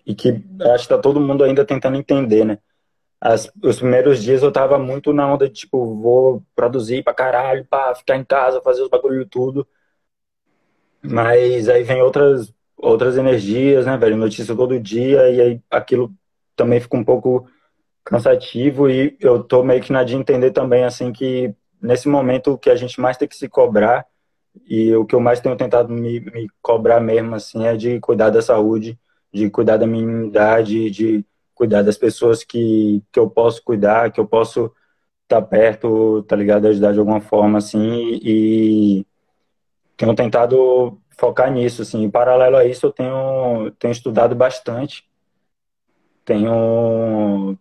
e 0.04 0.14
que 0.14 0.44
acho 0.74 0.84
que 0.84 0.94
tá 0.94 0.98
todo 0.98 1.20
mundo 1.20 1.42
ainda 1.42 1.64
tentando 1.64 1.96
entender, 1.96 2.44
né? 2.44 2.58
As, 3.18 3.50
os 3.64 3.78
primeiros 3.78 4.22
dias 4.22 4.42
eu 4.42 4.52
tava 4.52 4.78
muito 4.78 5.10
na 5.10 5.32
onda 5.32 5.48
de, 5.48 5.54
tipo, 5.54 5.94
vou 5.96 6.42
produzir 6.54 7.02
pra 7.02 7.14
caralho, 7.14 7.66
pra 7.66 7.94
ficar 7.94 8.16
em 8.16 8.24
casa, 8.24 8.60
fazer 8.60 8.82
os 8.82 8.90
bagulho 8.90 9.24
tudo. 9.24 9.66
Mas 11.02 11.66
aí 11.66 11.82
vem 11.82 12.02
outras, 12.02 12.52
outras 12.76 13.16
energias, 13.16 13.86
né, 13.86 13.96
velho? 13.96 14.18
Notícia 14.18 14.54
todo 14.54 14.78
dia, 14.78 15.30
e 15.30 15.40
aí 15.40 15.62
aquilo 15.70 16.14
também 16.60 16.78
fica 16.78 16.94
um 16.94 17.04
pouco 17.04 17.48
cansativo 18.04 18.90
e 18.90 19.16
eu 19.18 19.42
tô 19.42 19.62
meio 19.62 19.80
que 19.80 19.90
na 19.90 20.04
de 20.04 20.14
entender 20.14 20.50
também, 20.50 20.84
assim, 20.84 21.10
que 21.10 21.54
nesse 21.80 22.06
momento 22.06 22.52
o 22.52 22.58
que 22.58 22.68
a 22.68 22.76
gente 22.76 23.00
mais 23.00 23.16
tem 23.16 23.26
que 23.26 23.34
se 23.34 23.48
cobrar 23.48 24.04
e 24.66 24.94
o 24.94 25.06
que 25.06 25.14
eu 25.14 25.20
mais 25.20 25.40
tenho 25.40 25.56
tentado 25.56 25.90
me, 25.90 26.20
me 26.20 26.48
cobrar 26.60 27.00
mesmo, 27.00 27.34
assim, 27.34 27.64
é 27.64 27.74
de 27.74 27.98
cuidar 28.00 28.28
da 28.28 28.42
saúde, 28.42 28.98
de 29.32 29.48
cuidar 29.48 29.78
da 29.78 29.86
minha 29.86 30.02
imunidade, 30.02 30.90
de 30.90 31.24
cuidar 31.54 31.80
das 31.82 31.96
pessoas 31.96 32.44
que, 32.44 33.02
que 33.10 33.18
eu 33.18 33.30
posso 33.30 33.62
cuidar, 33.64 34.12
que 34.12 34.20
eu 34.20 34.26
posso 34.26 34.66
estar 35.22 35.40
tá 35.40 35.42
perto, 35.42 36.22
tá 36.24 36.36
ligado? 36.36 36.66
Ajudar 36.66 36.92
de 36.92 36.98
alguma 36.98 37.22
forma, 37.22 37.56
assim, 37.56 38.20
e 38.22 39.06
tenho 39.96 40.14
tentado 40.14 41.00
focar 41.18 41.50
nisso, 41.50 41.80
assim. 41.82 42.02
Em 42.02 42.10
paralelo 42.10 42.56
a 42.56 42.66
isso, 42.66 42.86
eu 42.86 42.92
tenho, 42.92 43.70
tenho 43.78 43.92
estudado 43.92 44.34
bastante, 44.34 45.09
tenho 46.30 47.58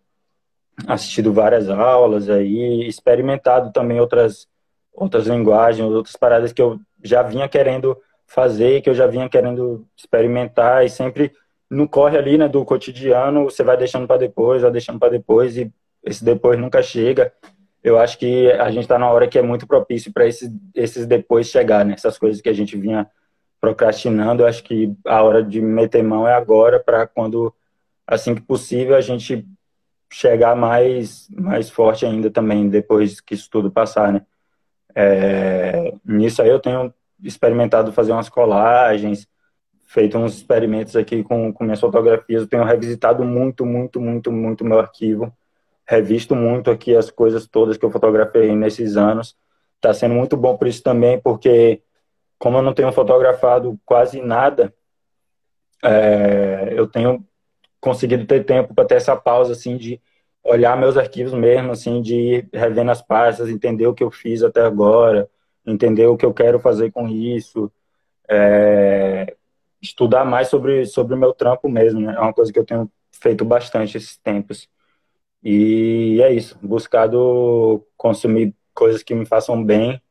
assistido 0.86 1.34
várias 1.34 1.68
aulas 1.70 2.30
aí, 2.30 2.88
experimentado 2.88 3.74
também 3.74 4.00
outras, 4.00 4.48
outras 4.94 5.26
linguagens, 5.26 5.92
outras 5.92 6.16
paradas 6.16 6.54
que 6.54 6.62
eu 6.62 6.80
já 7.04 7.24
vinha 7.24 7.50
querendo 7.50 7.98
fazer, 8.28 8.82
que 8.82 8.90
eu 8.90 8.94
já 8.94 9.08
vinha 9.08 9.28
querendo 9.28 9.88
experimentar 9.98 10.86
e 10.86 10.90
sempre 10.90 11.32
no 11.68 11.90
corre 11.90 12.16
ali, 12.16 12.38
né, 12.38 12.48
do 12.48 12.64
cotidiano, 12.64 13.46
você 13.46 13.64
vai 13.64 13.76
deixando 13.76 14.06
para 14.06 14.18
depois, 14.18 14.62
vai 14.62 14.72
deixando 14.72 15.00
para 15.00 15.10
depois 15.10 15.58
e 15.58 15.72
esse 16.04 16.24
depois 16.24 16.60
nunca 16.60 16.84
chega. 16.84 17.34
Eu 17.84 17.98
acho 17.98 18.20
que 18.20 18.52
a 18.52 18.70
gente 18.70 18.84
está 18.84 19.00
na 19.00 19.10
hora 19.10 19.28
que 19.28 19.40
é 19.40 19.42
muito 19.42 19.66
propício 19.66 20.14
para 20.14 20.28
esses, 20.28 20.52
esses 20.76 21.08
depois 21.08 21.48
chegar, 21.48 21.84
né? 21.84 21.94
Essas 21.94 22.20
coisas 22.20 22.40
que 22.40 22.50
a 22.50 22.54
gente 22.54 22.78
vinha 22.78 23.10
procrastinando, 23.60 24.44
eu 24.44 24.48
acho 24.48 24.64
que 24.64 24.94
a 25.06 25.24
hora 25.24 25.44
de 25.44 25.60
meter 25.60 26.04
mão 26.04 26.28
é 26.28 26.34
agora 26.34 26.80
para 26.80 27.08
quando 27.08 27.54
assim 28.10 28.34
que 28.34 28.42
possível 28.42 28.96
a 28.96 29.02
gente 29.02 29.46
chegar 30.12 30.56
mais 30.56 31.30
mais 31.30 31.70
forte 31.70 32.06
ainda 32.06 32.32
também 32.32 32.68
depois 32.68 33.22
que 33.22 33.36
isso 33.36 33.50
tudo 33.50 33.72
passar, 33.72 34.12
né? 34.12 34.26
É, 34.96 35.94
nisso 36.04 36.42
aí 36.42 36.50
eu 36.50 36.60
tenho 36.60 36.94
experimentado 37.24 37.94
fazer 37.94 38.12
umas 38.12 38.28
colagens, 38.30 39.28
feito 39.86 40.18
uns 40.18 40.36
experimentos 40.36 40.96
aqui 40.96 41.24
com, 41.24 41.54
com 41.54 41.64
minhas 41.64 41.80
fotografias. 41.80 42.42
Eu 42.42 42.48
tenho 42.48 42.64
revisitado 42.64 43.24
muito, 43.24 43.66
muito, 43.66 44.02
muito, 44.02 44.32
muito 44.32 44.66
meu 44.66 44.80
arquivo. 44.80 45.32
Revisto 45.86 46.36
muito 46.36 46.72
aqui 46.72 46.96
as 46.96 47.12
coisas 47.12 47.48
todas 47.48 47.78
que 47.78 47.86
eu 47.86 47.92
fotografei 47.92 48.56
nesses 48.56 48.98
anos. 48.98 49.38
Está 49.76 49.94
sendo 49.94 50.16
muito 50.16 50.36
bom 50.36 50.58
por 50.58 50.68
isso 50.68 50.84
também, 50.84 51.20
porque 51.20 51.82
como 52.38 52.58
eu 52.58 52.62
não 52.62 52.74
tenho 52.74 52.92
fotografado 52.92 53.80
quase 53.86 54.22
nada, 54.22 54.74
é, 55.84 56.74
eu 56.76 56.88
tenho 56.88 57.26
conseguido 57.80 58.26
ter 58.26 58.46
tempo 58.46 58.74
para 58.74 58.86
ter 58.86 58.96
essa 58.96 59.16
pausa 59.16 59.54
assim 59.54 59.78
de 59.78 60.02
olhar 60.44 60.78
meus 60.78 60.98
arquivos 60.98 61.34
mesmo, 61.34 61.72
assim, 61.72 62.02
de 62.02 62.16
ir 62.16 62.50
revendo 62.54 62.92
as 62.92 63.02
pastas, 63.02 63.50
entender 63.50 63.88
o 63.88 63.94
que 63.94 64.04
eu 64.04 64.12
fiz 64.12 64.44
até 64.44 64.62
agora, 64.62 65.30
entender 65.66 66.08
o 66.08 66.18
que 66.18 66.26
eu 66.26 66.34
quero 66.34 66.60
fazer 66.60 66.92
com 66.92 67.08
isso, 67.08 67.72
é, 68.30 69.36
estudar 69.82 70.26
mais 70.26 70.48
sobre, 70.48 70.86
sobre 70.86 71.16
o 71.16 71.18
meu 71.18 71.34
trampo 71.34 71.70
mesmo, 71.70 72.00
né? 72.02 72.16
É 72.16 72.20
uma 72.20 72.34
coisa 72.34 72.52
que 72.52 72.60
eu 72.60 72.66
tenho 72.66 72.92
feito 73.12 73.46
bastante 73.46 73.98
esses 73.98 74.18
tempos. 74.18 74.68
E 75.44 76.22
é 76.22 76.32
isso, 76.34 76.58
buscado 76.62 77.86
consumir 77.98 78.54
coisas 78.74 79.04
que 79.04 79.16
me 79.16 79.26
façam 79.26 79.64
bem, 79.64 80.02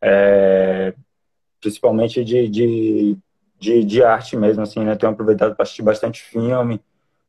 é, 0.00 0.94
principalmente 1.60 2.24
de, 2.24 2.48
de, 2.48 3.18
de, 3.58 3.84
de, 3.84 4.02
arte 4.02 4.36
mesmo, 4.36 4.62
assim, 4.62 4.84
né? 4.84 4.94
Tenho 4.96 5.12
aproveitado 5.12 5.54
para 5.54 5.62
assistir 5.62 5.82
bastante 5.82 6.22
filme, 6.22 6.80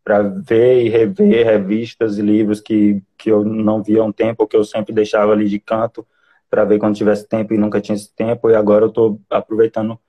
para 0.04 0.22
ver 0.22 0.84
e 0.84 0.90
rever 0.90 1.46
revistas 1.46 2.18
e 2.18 2.22
livros 2.22 2.62
que, 2.62 3.02
que 3.18 3.30
eu 3.30 3.44
não 3.44 3.84
via 3.84 4.02
há 4.02 4.06
um 4.06 4.12
tempo, 4.12 4.48
que 4.48 4.56
eu 4.56 4.64
sempre 4.64 4.94
deixava 4.94 5.32
ali 5.34 5.48
de 5.50 5.60
canto 5.60 6.06
para 6.50 6.64
ver 6.64 6.80
quando 6.80 6.96
tivesse 6.96 7.28
tempo 7.28 7.54
e 7.54 7.58
nunca 7.58 7.82
tinha 7.82 7.96
esse 7.96 8.14
tempo, 8.16 8.50
e 8.50 8.56
agora 8.56 8.86
eu 8.86 8.90
estou 8.90 9.20
aproveitando 9.30 10.00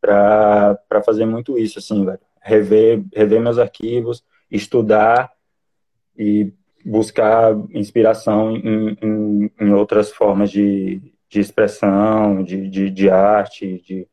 para 0.00 1.02
fazer 1.04 1.24
muito 1.24 1.58
isso, 1.58 1.78
assim, 1.78 2.04
velho. 2.04 2.20
Rever, 2.40 3.02
rever 3.14 3.40
meus 3.40 3.58
arquivos, 3.58 4.22
estudar 4.50 5.32
e 6.16 6.52
buscar 6.84 7.56
inspiração 7.70 8.56
em, 8.56 8.96
em, 9.02 9.50
em 9.60 9.72
outras 9.72 10.12
formas 10.12 10.50
de, 10.50 11.00
de 11.28 11.40
expressão, 11.40 12.42
de, 12.42 12.68
de, 12.68 12.90
de 12.90 13.10
arte, 13.10 13.82
de, 13.84 14.06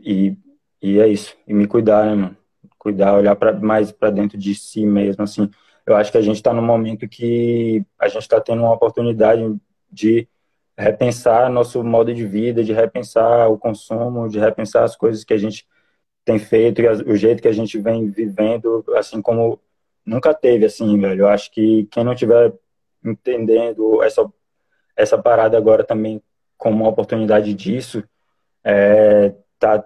e, 0.00 0.36
e 0.82 1.00
é 1.00 1.08
isso. 1.08 1.36
E 1.46 1.54
me 1.54 1.66
cuidar, 1.66 2.06
né, 2.06 2.14
mano? 2.14 2.36
Cuidar, 2.78 3.14
olhar 3.16 3.34
pra, 3.36 3.52
mais 3.52 3.90
para 3.90 4.10
dentro 4.10 4.38
de 4.38 4.54
si 4.54 4.86
mesmo, 4.86 5.22
assim. 5.24 5.50
Eu 5.86 5.96
acho 5.96 6.10
que 6.10 6.18
a 6.18 6.22
gente 6.22 6.36
está 6.36 6.52
num 6.52 6.62
momento 6.62 7.08
que 7.08 7.84
a 7.98 8.08
gente 8.08 8.22
está 8.22 8.40
tendo 8.40 8.62
uma 8.62 8.72
oportunidade 8.72 9.42
de 9.90 10.28
repensar 10.76 11.50
nosso 11.50 11.82
modo 11.82 12.12
de 12.12 12.26
vida, 12.26 12.62
de 12.62 12.72
repensar 12.72 13.48
o 13.48 13.58
consumo, 13.58 14.28
de 14.28 14.38
repensar 14.38 14.84
as 14.84 14.96
coisas 14.96 15.24
que 15.24 15.32
a 15.32 15.38
gente 15.38 15.66
tem 16.24 16.38
feito, 16.38 16.82
o 17.06 17.16
jeito 17.16 17.40
que 17.40 17.48
a 17.48 17.52
gente 17.52 17.78
vem 17.78 18.10
vivendo, 18.10 18.84
assim 18.96 19.22
como 19.22 19.60
nunca 20.04 20.34
teve, 20.34 20.64
assim, 20.66 20.98
velho. 21.00 21.22
Eu 21.22 21.28
acho 21.28 21.50
que 21.50 21.86
quem 21.90 22.04
não 22.04 22.14
tiver 22.14 22.52
entendendo 23.04 24.02
essa, 24.02 24.30
essa 24.96 25.16
parada 25.16 25.56
agora 25.56 25.84
também 25.84 26.22
como 26.58 26.82
uma 26.82 26.90
oportunidade 26.90 27.54
disso, 27.54 28.02
é, 28.64 29.34
tá, 29.58 29.84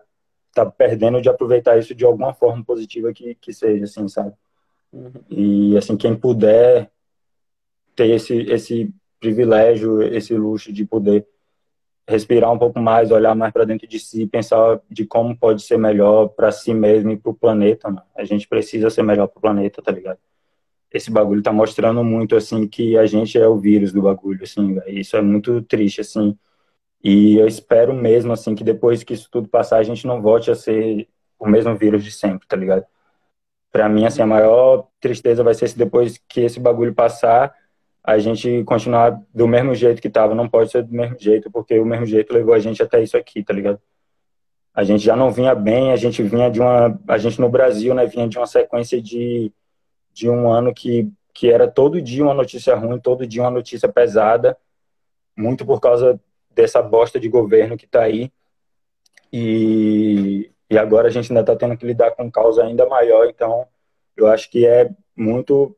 tá 0.52 0.66
perdendo 0.66 1.20
de 1.20 1.28
aproveitar 1.28 1.78
isso 1.78 1.94
de 1.94 2.04
alguma 2.04 2.34
forma 2.34 2.64
positiva 2.64 3.12
que, 3.12 3.34
que 3.34 3.52
seja, 3.52 3.84
assim, 3.84 4.08
sabe? 4.08 4.32
Uhum. 4.92 5.12
E, 5.30 5.76
assim, 5.76 5.96
quem 5.96 6.16
puder 6.16 6.90
ter 7.94 8.08
esse, 8.10 8.34
esse 8.50 8.92
privilégio, 9.20 10.02
esse 10.02 10.34
luxo 10.34 10.72
de 10.72 10.84
poder 10.84 11.26
respirar 12.10 12.52
um 12.52 12.58
pouco 12.58 12.80
mais, 12.80 13.10
olhar 13.10 13.34
mais 13.36 13.52
para 13.52 13.64
dentro 13.64 13.86
de 13.86 13.98
si, 14.00 14.26
pensar 14.26 14.80
de 14.90 15.06
como 15.06 15.36
pode 15.36 15.62
ser 15.62 15.78
melhor 15.78 16.28
para 16.28 16.50
si 16.50 16.74
mesmo 16.74 17.12
e 17.12 17.16
para 17.16 17.30
o 17.30 17.34
planeta. 17.34 17.88
Mano. 17.88 18.02
A 18.16 18.24
gente 18.24 18.48
precisa 18.48 18.90
ser 18.90 19.02
melhor 19.02 19.28
para 19.28 19.38
o 19.38 19.40
planeta, 19.40 19.80
tá 19.80 19.92
ligado? 19.92 20.18
Esse 20.92 21.10
bagulho 21.10 21.40
tá 21.40 21.52
mostrando 21.52 22.02
muito 22.02 22.34
assim 22.34 22.66
que 22.66 22.98
a 22.98 23.06
gente 23.06 23.38
é 23.38 23.46
o 23.46 23.56
vírus 23.56 23.92
do 23.92 24.02
bagulho, 24.02 24.42
assim. 24.42 24.74
Véio. 24.74 24.98
Isso 24.98 25.16
é 25.16 25.22
muito 25.22 25.62
triste, 25.62 26.00
assim. 26.00 26.36
E 27.02 27.38
eu 27.38 27.46
espero 27.46 27.94
mesmo 27.94 28.32
assim 28.32 28.54
que 28.54 28.64
depois 28.64 29.02
que 29.02 29.14
isso 29.14 29.28
tudo 29.30 29.48
passar 29.48 29.78
a 29.78 29.82
gente 29.82 30.06
não 30.06 30.20
volte 30.20 30.50
a 30.50 30.54
ser 30.54 31.08
o 31.38 31.48
mesmo 31.48 31.74
vírus 31.76 32.04
de 32.04 32.12
sempre, 32.12 32.46
tá 32.46 32.56
ligado? 32.56 32.84
Para 33.72 33.88
mim 33.88 34.04
assim 34.04 34.22
a 34.22 34.26
maior 34.26 34.88
tristeza 35.00 35.42
vai 35.42 35.54
ser 35.54 35.68
se 35.68 35.78
depois 35.78 36.20
que 36.28 36.42
esse 36.42 36.60
bagulho 36.60 36.94
passar 36.94 37.54
a 38.02 38.18
gente 38.18 38.64
continuar 38.64 39.20
do 39.32 39.46
mesmo 39.46 39.74
jeito 39.74 40.00
que 40.00 40.10
tava. 40.10 40.34
Não 40.34 40.48
pode 40.48 40.70
ser 40.70 40.82
do 40.82 40.92
mesmo 40.92 41.16
jeito, 41.18 41.50
porque 41.50 41.78
o 41.78 41.84
mesmo 41.84 42.06
jeito 42.06 42.32
levou 42.32 42.54
a 42.54 42.58
gente 42.58 42.82
até 42.82 43.02
isso 43.02 43.16
aqui, 43.16 43.42
tá 43.42 43.52
ligado? 43.52 43.80
A 44.74 44.84
gente 44.84 45.04
já 45.04 45.16
não 45.16 45.30
vinha 45.30 45.54
bem, 45.54 45.92
a 45.92 45.96
gente 45.96 46.22
vinha 46.22 46.50
de 46.50 46.60
uma. 46.60 46.98
A 47.08 47.18
gente 47.18 47.40
no 47.40 47.48
Brasil, 47.48 47.94
né, 47.94 48.06
vinha 48.06 48.28
de 48.28 48.38
uma 48.38 48.46
sequência 48.46 49.00
de, 49.02 49.52
de 50.12 50.28
um 50.28 50.50
ano 50.50 50.72
que, 50.72 51.10
que 51.34 51.50
era 51.50 51.68
todo 51.68 52.00
dia 52.00 52.24
uma 52.24 52.34
notícia 52.34 52.74
ruim, 52.74 52.98
todo 52.98 53.26
dia 53.26 53.42
uma 53.42 53.50
notícia 53.50 53.88
pesada, 53.88 54.56
muito 55.36 55.66
por 55.66 55.80
causa 55.80 56.20
dessa 56.50 56.82
bosta 56.82 57.18
de 57.18 57.28
governo 57.28 57.76
que 57.76 57.86
tá 57.86 58.02
aí. 58.02 58.32
E, 59.32 60.50
e 60.68 60.78
agora 60.78 61.08
a 61.08 61.10
gente 61.10 61.30
ainda 61.30 61.44
tá 61.44 61.54
tendo 61.56 61.76
que 61.76 61.86
lidar 61.86 62.12
com 62.12 62.30
causa 62.30 62.64
ainda 62.64 62.86
maior, 62.86 63.26
então 63.28 63.66
eu 64.16 64.26
acho 64.26 64.50
que 64.50 64.66
é 64.66 64.90
muito 65.16 65.76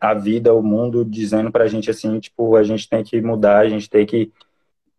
a 0.00 0.14
vida, 0.14 0.54
o 0.54 0.62
mundo 0.62 1.04
dizendo 1.04 1.52
pra 1.52 1.68
gente 1.68 1.90
assim, 1.90 2.18
tipo, 2.18 2.56
a 2.56 2.62
gente 2.62 2.88
tem 2.88 3.04
que 3.04 3.20
mudar, 3.20 3.58
a 3.58 3.68
gente 3.68 3.88
tem 3.88 4.06
que 4.06 4.32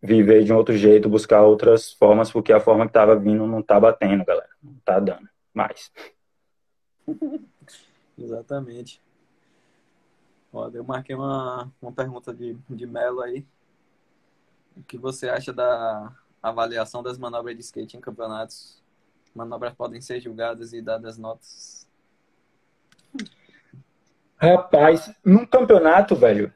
viver 0.00 0.44
de 0.44 0.52
um 0.52 0.56
outro 0.56 0.76
jeito, 0.76 1.08
buscar 1.08 1.42
outras 1.42 1.92
formas, 1.92 2.30
porque 2.30 2.52
a 2.52 2.60
forma 2.60 2.86
que 2.86 2.92
tava 2.92 3.16
vindo 3.16 3.46
não 3.46 3.62
tá 3.62 3.78
batendo, 3.78 4.24
galera. 4.24 4.48
Não 4.62 4.74
tá 4.84 4.98
dando 4.98 5.28
mais. 5.54 5.92
Exatamente. 8.18 9.00
Ó, 10.52 10.68
eu 10.74 10.84
marquei 10.84 11.14
uma, 11.14 11.72
uma 11.80 11.92
pergunta 11.92 12.32
de, 12.34 12.56
de 12.68 12.86
Melo 12.86 13.22
aí. 13.22 13.44
O 14.76 14.82
que 14.82 14.98
você 14.98 15.28
acha 15.28 15.52
da 15.52 16.12
avaliação 16.42 17.02
das 17.02 17.18
manobras 17.18 17.54
de 17.54 17.62
skate 17.62 17.96
em 17.96 18.00
campeonatos? 18.00 18.82
Manobras 19.34 19.74
podem 19.74 20.00
ser 20.00 20.20
julgadas 20.20 20.72
e 20.72 20.82
dadas 20.82 21.16
notas? 21.16 21.88
Rapaz, 24.36 25.14
num 25.24 25.46
campeonato, 25.46 26.16
velho, 26.16 26.52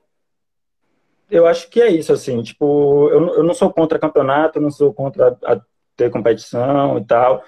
eu 1.31 1.47
acho 1.47 1.69
que 1.71 1.81
é 1.81 1.89
isso, 1.89 2.13
assim, 2.13 2.43
tipo, 2.43 3.09
eu, 3.11 3.37
eu 3.37 3.43
não 3.43 3.55
sou 3.55 3.73
contra 3.73 3.99
campeonato, 3.99 4.61
não 4.61 4.71
sou 4.71 4.93
contra 4.93 5.37
a, 5.45 5.55
a 5.55 5.61
ter 5.97 6.11
competição 6.11 6.99
e 6.99 7.05
tal. 7.05 7.43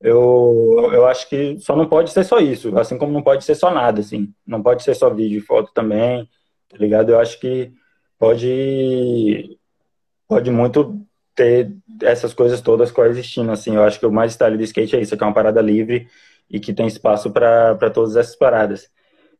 Eu, 0.00 0.90
eu 0.92 1.06
acho 1.06 1.28
que 1.28 1.58
só 1.60 1.76
não 1.76 1.86
pode 1.86 2.10
ser 2.10 2.24
só 2.24 2.38
isso, 2.38 2.76
assim 2.78 2.96
como 2.96 3.12
não 3.12 3.22
pode 3.22 3.44
ser 3.44 3.54
só 3.54 3.70
nada, 3.70 4.00
assim. 4.00 4.32
Não 4.46 4.62
pode 4.62 4.82
ser 4.82 4.94
só 4.94 5.10
vídeo 5.10 5.38
e 5.38 5.42
foto 5.42 5.72
também, 5.74 6.28
tá 6.68 6.78
ligado? 6.78 7.10
Eu 7.10 7.20
acho 7.20 7.38
que 7.38 7.72
pode, 8.18 9.58
pode 10.30 10.48
muito 10.48 11.04
ter 11.34 11.72
essas 12.02 12.32
coisas 12.32 12.60
todas 12.60 12.92
coexistindo, 12.92 13.50
assim. 13.50 13.74
Eu 13.74 13.82
acho 13.82 13.98
que 13.98 14.06
o 14.06 14.12
mais 14.12 14.32
style 14.34 14.56
do 14.56 14.62
skate 14.62 14.94
é 14.94 15.00
isso, 15.00 15.16
que 15.16 15.24
é 15.24 15.26
uma 15.26 15.34
parada 15.34 15.60
livre 15.60 16.06
e 16.48 16.60
que 16.60 16.72
tem 16.72 16.86
espaço 16.86 17.32
para 17.32 17.90
todas 17.90 18.14
essas 18.14 18.36
paradas. 18.36 18.88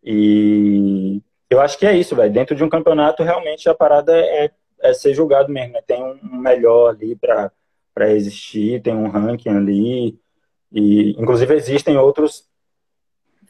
E 0.03 1.23
eu 1.49 1.61
acho 1.61 1.79
que 1.79 1.87
é 1.87 1.97
isso, 1.97 2.17
velho. 2.17 2.33
Dentro 2.33 2.57
de 2.57 2.65
um 2.65 2.69
campeonato, 2.69 3.23
realmente 3.23 3.69
a 3.69 3.75
parada 3.75 4.17
é, 4.17 4.51
é 4.81 4.93
ser 4.93 5.15
julgado 5.15 5.53
mesmo. 5.53 5.75
Né? 5.75 5.81
Tem 5.87 6.03
um 6.03 6.19
melhor 6.41 6.91
ali 6.91 7.15
para 7.15 7.53
existir, 8.11 8.83
tem 8.83 8.95
um 8.95 9.09
ranking 9.09 9.51
ali. 9.51 10.19
E, 10.73 11.13
inclusive, 11.13 11.55
existem 11.55 11.97
outros 11.97 12.51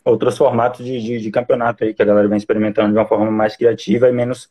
outros 0.05 0.37
formatos 0.37 0.85
de, 0.85 1.01
de, 1.01 1.21
de, 1.21 1.31
campeonato 1.31 1.85
aí 1.85 1.93
que 1.93 2.01
a 2.01 2.07
galera 2.07 2.27
vem 2.27 2.39
experimentando 2.39 2.91
de 2.93 2.99
uma 2.99 3.07
forma 3.07 3.31
mais 3.31 3.55
criativa 3.55 4.09
e 4.09 4.13
menos 4.13 4.49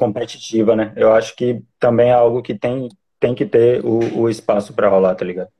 competitiva, 0.00 0.74
né? 0.74 0.94
Eu 0.96 1.12
acho 1.12 1.36
que 1.36 1.62
também 1.78 2.08
é 2.08 2.14
algo 2.14 2.40
que 2.40 2.54
tem, 2.54 2.88
tem 3.20 3.34
que 3.34 3.44
ter 3.44 3.84
o, 3.84 4.22
o 4.22 4.30
espaço 4.30 4.72
para 4.72 4.88
rolar, 4.88 5.14
tá 5.14 5.26
ligado? 5.26 5.50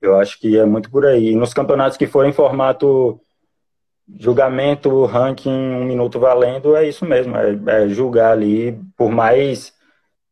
Eu 0.00 0.18
acho 0.18 0.40
que 0.40 0.56
é 0.56 0.64
muito 0.64 0.90
por 0.90 1.04
aí. 1.04 1.36
Nos 1.36 1.52
campeonatos 1.52 1.98
que 1.98 2.06
forem 2.06 2.30
em 2.30 2.34
formato 2.34 3.20
julgamento, 4.18 5.04
ranking, 5.04 5.50
um 5.50 5.84
minuto 5.84 6.18
valendo, 6.18 6.74
é 6.74 6.88
isso 6.88 7.04
mesmo, 7.04 7.36
é, 7.36 7.84
é 7.84 7.88
julgar 7.88 8.32
ali, 8.32 8.80
por 8.96 9.10
mais, 9.10 9.72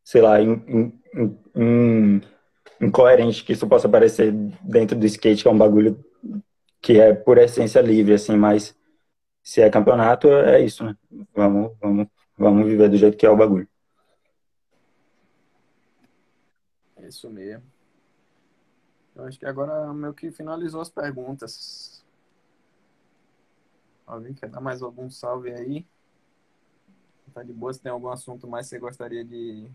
sei 0.02 0.22
lá, 0.22 0.40
in, 0.40 0.62
in, 0.66 1.38
in, 1.54 2.20
incoerente 2.80 3.44
que 3.44 3.52
isso 3.52 3.68
possa 3.68 3.88
parecer 3.88 4.32
dentro 4.62 4.98
do 4.98 5.06
skate, 5.06 5.42
que 5.42 5.48
é 5.48 5.52
um 5.52 5.58
bagulho 5.58 6.02
que 6.80 6.98
é 6.98 7.12
por 7.12 7.36
essência 7.36 7.80
livre, 7.80 8.14
assim, 8.14 8.36
mas 8.36 8.74
se 9.42 9.60
é 9.60 9.70
campeonato, 9.70 10.28
é 10.28 10.60
isso, 10.60 10.82
né? 10.82 10.96
Vamos, 11.34 11.76
vamos, 11.80 12.08
vamos 12.38 12.66
viver 12.66 12.88
do 12.88 12.96
jeito 12.96 13.16
que 13.16 13.26
é 13.26 13.30
o 13.30 13.36
bagulho. 13.36 13.68
É 16.96 17.08
isso 17.08 17.28
mesmo. 17.28 17.64
Eu 19.14 19.24
acho 19.24 19.38
que 19.38 19.46
agora 19.46 19.92
meio 19.92 20.14
que 20.14 20.30
finalizou 20.30 20.80
as 20.80 20.88
perguntas. 20.88 22.04
Alguém 24.06 24.32
quer 24.32 24.48
dar 24.48 24.60
mais 24.60 24.80
algum 24.80 25.10
salve 25.10 25.52
aí? 25.52 25.84
Tá 27.34 27.42
de 27.42 27.52
boa? 27.52 27.72
Se 27.72 27.80
tem 27.80 27.92
algum 27.92 28.08
assunto 28.08 28.46
mais 28.46 28.66
que 28.66 28.70
você 28.70 28.78
gostaria 28.78 29.24
de, 29.24 29.68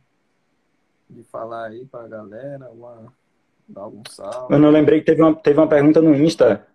de 1.10 1.24
falar 1.24 1.68
aí 1.68 1.86
pra 1.86 2.08
galera? 2.08 2.66
Alguma, 2.66 3.14
dar 3.68 3.82
algum 3.82 4.02
salve? 4.10 4.54
Eu 4.54 4.60
não 4.60 4.72
lembrei 4.72 5.00
que 5.00 5.06
teve 5.06 5.22
uma, 5.22 5.36
teve 5.36 5.60
uma 5.60 5.70
pergunta 5.70 6.02
no 6.02 6.16
Insta 6.16 6.66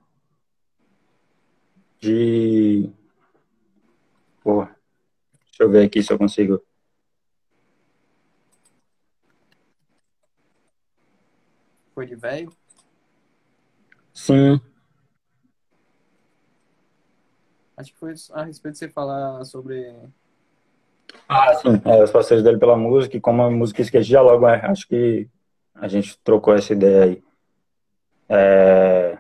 de. 2.01 2.91
Pô, 4.43 4.67
deixa 5.59 5.63
eu 5.65 5.71
ver 5.71 5.87
aqui 5.87 6.03
se 6.03 6.13
eu 6.13 6.19
consigo. 6.19 6.63
Foi 11.95 12.07
de 12.07 12.15
velho? 12.15 12.53
Sim. 14.15 14.61
Acho 17.77 17.93
que 17.93 17.99
foi 17.99 18.15
a 18.33 18.45
respeito 18.45 18.75
de 18.75 18.79
você 18.79 18.89
falar 18.89 19.45
sobre. 19.45 19.95
Ah, 21.29 21.55
sim. 21.55 21.81
É, 21.85 22.03
os 22.03 22.11
parceiros 22.11 22.45
dele 22.45 22.59
pela 22.59 22.77
música 22.77 23.17
e 23.17 23.21
como 23.21 23.43
a 23.43 23.51
música 23.51 23.83
skate 23.83 24.07
dialogam. 24.07 24.49
É, 24.49 24.67
acho 24.67 24.87
que 24.87 25.29
a 25.75 25.89
gente 25.89 26.19
trocou 26.21 26.55
essa 26.55 26.73
ideia 26.73 27.05
aí. 27.05 27.23
É, 28.29 29.19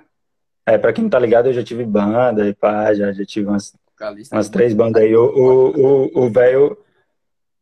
é 0.66 0.78
pra 0.78 0.92
quem 0.92 1.02
não 1.02 1.10
tá 1.10 1.18
ligado, 1.18 1.46
eu 1.46 1.52
já 1.52 1.64
tive 1.64 1.84
banda 1.84 2.46
e 2.48 2.54
pá, 2.54 2.92
já, 2.94 3.10
já 3.10 3.24
tive 3.24 3.48
umas, 3.48 3.74
umas 4.32 4.48
três 4.48 4.74
bandas 4.74 5.02
aí. 5.02 5.14
O 5.14 6.30
velho 6.30 6.76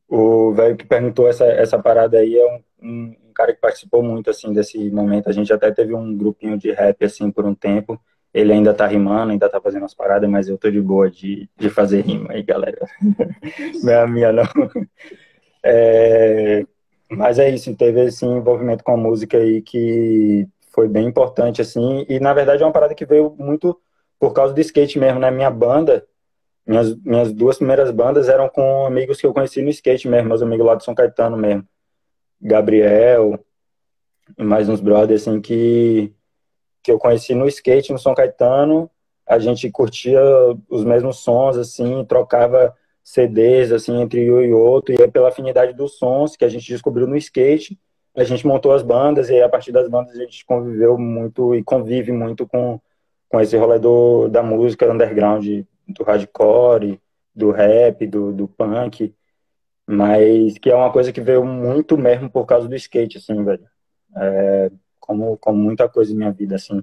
o, 0.08 0.48
o 0.50 0.54
velho 0.54 0.76
que 0.76 0.86
perguntou 0.86 1.28
essa, 1.28 1.44
essa 1.44 1.78
parada 1.78 2.18
aí 2.18 2.36
é 2.38 2.46
um, 2.46 2.62
um, 2.82 3.16
um 3.28 3.32
cara 3.34 3.52
que 3.52 3.60
participou 3.60 4.02
muito, 4.02 4.30
assim, 4.30 4.52
desse 4.52 4.78
momento. 4.90 5.28
A 5.28 5.32
gente 5.32 5.52
até 5.52 5.70
teve 5.70 5.94
um 5.94 6.16
grupinho 6.16 6.56
de 6.56 6.70
rap, 6.72 7.04
assim, 7.04 7.30
por 7.30 7.44
um 7.44 7.54
tempo. 7.54 8.00
Ele 8.32 8.52
ainda 8.52 8.74
tá 8.74 8.86
rimando, 8.86 9.32
ainda 9.32 9.48
tá 9.48 9.60
fazendo 9.60 9.84
as 9.84 9.94
paradas, 9.94 10.28
mas 10.28 10.48
eu 10.48 10.58
tô 10.58 10.70
de 10.70 10.80
boa 10.80 11.10
de, 11.10 11.48
de 11.56 11.70
fazer 11.70 12.02
rima 12.02 12.32
aí, 12.32 12.42
galera. 12.42 12.86
não 13.82 13.92
é 13.92 14.02
a 14.02 14.06
minha, 14.06 14.32
não. 14.32 14.44
É, 15.64 16.64
mas 17.10 17.38
é 17.38 17.48
isso, 17.50 17.74
teve 17.74 18.04
esse 18.04 18.24
envolvimento 18.24 18.84
com 18.84 18.92
a 18.92 18.96
música 18.96 19.38
aí 19.38 19.62
que 19.62 20.46
foi 20.72 20.86
bem 20.88 21.06
importante, 21.06 21.62
assim, 21.62 22.04
e 22.08 22.20
na 22.20 22.34
verdade 22.34 22.62
é 22.62 22.66
uma 22.66 22.72
parada 22.72 22.94
que 22.94 23.06
veio 23.06 23.34
muito 23.38 23.76
por 24.18 24.32
causa 24.32 24.52
do 24.52 24.60
skate 24.60 24.98
mesmo, 24.98 25.18
né? 25.18 25.30
Minha 25.30 25.50
banda, 25.50 26.06
minhas, 26.66 26.94
minhas 26.96 27.32
duas 27.32 27.58
primeiras 27.58 27.90
bandas 27.90 28.28
eram 28.28 28.48
com 28.48 28.86
amigos 28.86 29.20
que 29.20 29.26
eu 29.26 29.32
conheci 29.32 29.62
no 29.62 29.70
skate 29.70 30.08
mesmo, 30.08 30.28
meus 30.28 30.42
amigos 30.42 30.66
lá 30.66 30.74
de 30.74 30.84
São 30.84 30.94
Caetano 30.94 31.36
mesmo. 31.36 31.66
Gabriel, 32.40 33.38
e 34.36 34.44
mais 34.44 34.68
uns 34.68 34.80
brothers, 34.80 35.22
assim, 35.22 35.40
que 35.40 36.12
que 36.86 36.92
eu 36.92 36.98
conheci 37.00 37.34
no 37.34 37.48
skate 37.48 37.92
no 37.92 37.98
São 37.98 38.14
Caetano. 38.14 38.88
A 39.26 39.40
gente 39.40 39.68
curtia 39.70 40.20
os 40.70 40.84
mesmos 40.84 41.18
sons, 41.18 41.56
assim, 41.56 42.04
trocava 42.04 42.72
CDs, 43.02 43.72
assim, 43.72 44.00
entre 44.00 44.30
um 44.30 44.40
e 44.40 44.52
outro, 44.52 44.94
e 44.94 45.08
pela 45.08 45.28
afinidade 45.28 45.72
dos 45.72 45.98
sons 45.98 46.36
que 46.36 46.44
a 46.44 46.48
gente 46.48 46.66
descobriu 46.66 47.08
no 47.08 47.16
skate, 47.16 47.76
a 48.16 48.22
gente 48.22 48.46
montou 48.46 48.72
as 48.72 48.82
bandas, 48.82 49.28
e 49.28 49.42
a 49.42 49.48
partir 49.48 49.72
das 49.72 49.88
bandas 49.88 50.14
a 50.14 50.20
gente 50.20 50.44
conviveu 50.46 50.96
muito 50.96 51.56
e 51.56 51.62
convive 51.62 52.12
muito 52.12 52.46
com, 52.46 52.80
com 53.28 53.40
esse 53.40 53.56
rolê 53.56 53.80
do, 53.80 54.28
da 54.28 54.42
música 54.42 54.90
underground, 54.90 55.44
do 55.86 56.02
hardcore, 56.04 57.00
do 57.34 57.50
rap, 57.50 58.06
do, 58.06 58.32
do 58.32 58.48
punk. 58.48 59.14
Mas 59.86 60.58
que 60.58 60.70
é 60.70 60.74
uma 60.74 60.92
coisa 60.92 61.12
que 61.12 61.20
veio 61.20 61.44
muito 61.44 61.96
mesmo 61.96 62.28
por 62.28 62.44
causa 62.44 62.68
do 62.68 62.74
skate, 62.74 63.18
assim, 63.18 63.44
velho. 63.44 63.66
É, 64.16 64.70
como, 64.98 65.36
como 65.38 65.58
muita 65.58 65.88
coisa 65.88 66.12
em 66.12 66.16
minha 66.16 66.32
vida, 66.32 66.56
assim, 66.56 66.82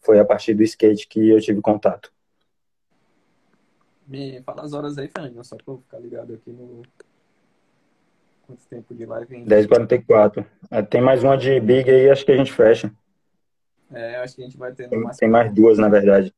foi 0.00 0.20
a 0.20 0.24
partir 0.24 0.54
do 0.54 0.62
skate 0.62 1.08
que 1.08 1.30
eu 1.30 1.40
tive 1.40 1.60
contato. 1.60 2.12
Me 4.06 4.40
fala 4.42 4.62
as 4.62 4.72
horas 4.72 4.96
aí, 4.98 5.08
Fernando, 5.08 5.42
só 5.42 5.56
pra 5.56 5.74
eu 5.74 5.78
ficar 5.78 5.98
ligado 5.98 6.34
aqui 6.34 6.52
no. 6.52 6.82
Quanto 8.46 8.64
tempo 8.68 8.94
de 8.94 9.04
live 9.04 9.44
10h44. 9.44 10.46
É, 10.70 10.80
tem 10.82 11.00
mais 11.00 11.24
uma 11.24 11.36
de 11.36 11.58
Big 11.58 11.90
aí, 11.90 12.08
acho 12.08 12.24
que 12.24 12.30
a 12.30 12.36
gente 12.36 12.52
fecha. 12.52 12.92
É, 13.92 14.16
acho 14.18 14.36
que 14.36 14.42
a 14.42 14.44
gente 14.44 14.56
vai 14.56 14.72
ter 14.72 14.88
tem, 14.88 15.00
mais... 15.00 15.16
tem 15.16 15.28
mais 15.28 15.52
duas, 15.52 15.78
na 15.78 15.88
verdade. 15.88 16.32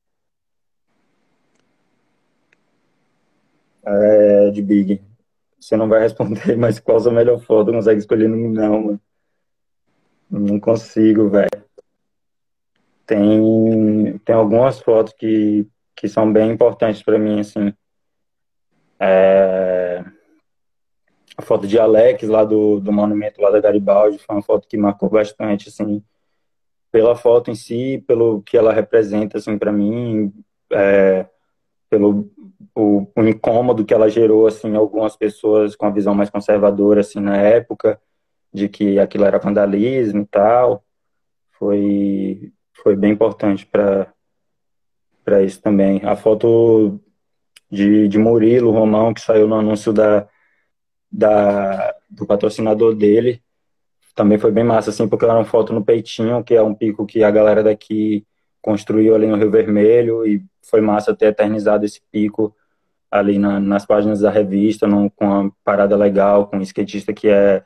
É, 3.91 4.51
de 4.51 4.61
Big. 4.61 5.01
Você 5.59 5.77
não 5.77 5.89
vai 5.89 6.01
responder, 6.01 6.57
mas 6.59 6.79
qual 6.79 6.99
a 7.07 7.11
melhor 7.11 7.41
foto? 7.41 7.73
Consegue 7.73 8.01
escolher 8.01 8.29
não, 8.29 8.83
mano. 8.83 9.01
Não 10.31 10.61
consigo, 10.61 11.29
velho. 11.31 11.49
Tem, 13.07 14.19
tem 14.19 14.35
algumas 14.35 14.79
fotos 14.81 15.15
que, 15.15 15.67
que 15.97 16.07
são 16.09 16.31
bem 16.31 16.51
importantes 16.51 17.03
para 17.03 17.19
mim, 17.19 17.41
assim. 17.41 17.73
É... 19.01 20.05
A 21.37 21.43
foto 21.43 21.67
de 21.67 21.79
Alex, 21.79 22.29
lá 22.29 22.45
do, 22.45 22.81
do 22.81 22.93
monumento 22.93 23.41
lá 23.41 23.51
da 23.51 23.61
Garibaldi, 23.61 24.19
foi 24.19 24.37
uma 24.37 24.43
foto 24.43 24.69
que 24.69 24.77
marcou 24.77 25.09
bastante, 25.09 25.69
assim, 25.69 26.03
pela 26.93 27.17
foto 27.17 27.51
em 27.51 27.55
si, 27.55 28.05
pelo 28.07 28.43
que 28.43 28.57
ela 28.57 28.73
representa, 28.73 29.39
assim, 29.39 29.57
para 29.57 29.73
mim, 29.73 30.33
é... 30.71 31.27
pelo 31.89 32.31
o, 32.75 33.07
o, 33.17 33.27
incômodo 33.27 33.85
que 33.85 33.95
ela 33.95 34.09
gerou, 34.09 34.47
assim, 34.47 34.75
algumas 34.75 35.17
pessoas 35.17 35.77
com 35.77 35.87
a 35.87 35.91
visão 35.91 36.15
mais 36.15 36.31
conservadora, 36.31 37.01
assim, 37.01 37.21
na 37.21 37.37
época, 37.37 38.01
de 38.53 38.69
que 38.69 38.99
aquilo 38.99 39.25
era 39.25 39.39
vandalismo 39.39 40.23
e 40.23 40.27
tal. 40.27 40.85
Foi, 41.59 42.53
foi 42.83 42.97
bem 42.97 43.13
importante 43.13 43.67
para 43.67 44.13
para 45.25 45.43
isso 45.43 45.61
também. 45.61 46.01
A 46.05 46.17
foto 46.17 46.99
de, 47.71 48.09
de 48.09 48.19
Murilo 48.19 48.71
Romão, 48.71 49.13
que 49.13 49.21
saiu 49.21 49.47
no 49.47 49.57
anúncio 49.57 49.93
da, 49.93 50.27
da, 51.13 51.95
do 52.09 52.27
patrocinador 52.27 52.95
dele, 52.95 53.43
também 54.15 54.39
foi 54.39 54.51
bem 54.51 54.65
massa, 54.65 54.89
assim, 54.91 55.07
porque 55.07 55.27
era 55.27 55.35
uma 55.35 55.45
foto 55.45 55.73
no 55.73 55.85
Peitinho, 55.85 56.43
que 56.43 56.55
é 56.55 56.63
um 56.63 56.75
pico 56.75 57.07
que 57.07 57.23
a 57.23 57.31
galera 57.31 57.63
daqui 57.63 58.27
construiu 58.69 59.15
ali 59.15 59.27
no 59.27 59.37
Rio 59.37 59.51
Vermelho, 59.51 60.27
e 60.27 60.45
foi 60.63 60.83
massa 60.83 61.17
ter 61.17 61.29
eternizado 61.29 61.87
esse 61.87 62.03
pico 62.13 62.55
ali 63.11 63.39
na, 63.39 63.59
nas 63.59 63.87
páginas 63.87 64.21
da 64.21 64.31
revista, 64.31 64.87
num, 64.87 65.09
com 65.09 65.25
uma 65.25 65.53
parada 65.65 65.97
legal, 65.97 66.47
com 66.47 66.59
um 66.59 66.61
skatista 66.61 67.15
que 67.15 67.29
é 67.29 67.65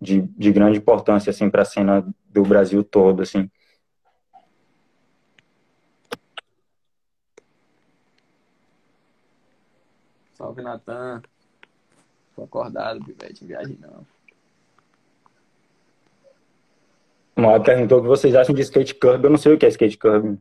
de, 0.00 0.22
de 0.22 0.50
grande 0.50 0.78
importância, 0.78 1.28
assim, 1.28 1.50
para 1.50 1.60
a 1.60 1.66
cena 1.66 2.02
do 2.30 2.42
Brasil 2.42 2.82
todo, 2.82 3.20
assim. 3.20 3.50
Salve, 10.32 10.62
Natan. 10.62 11.20
Tô 12.34 12.44
acordado, 12.44 13.04
Pivete, 13.04 13.44
viagem 13.44 13.76
não. 13.78 14.06
Uma 17.40 17.58
perguntou 17.58 17.98
o 17.98 18.02
que 18.02 18.08
vocês 18.08 18.34
acham 18.34 18.54
de 18.54 18.60
skate 18.60 18.94
curb. 18.94 19.24
Eu 19.24 19.30
não 19.30 19.38
sei 19.38 19.54
o 19.54 19.58
que 19.58 19.64
é 19.64 19.68
skate 19.70 19.96
curb. 19.96 20.38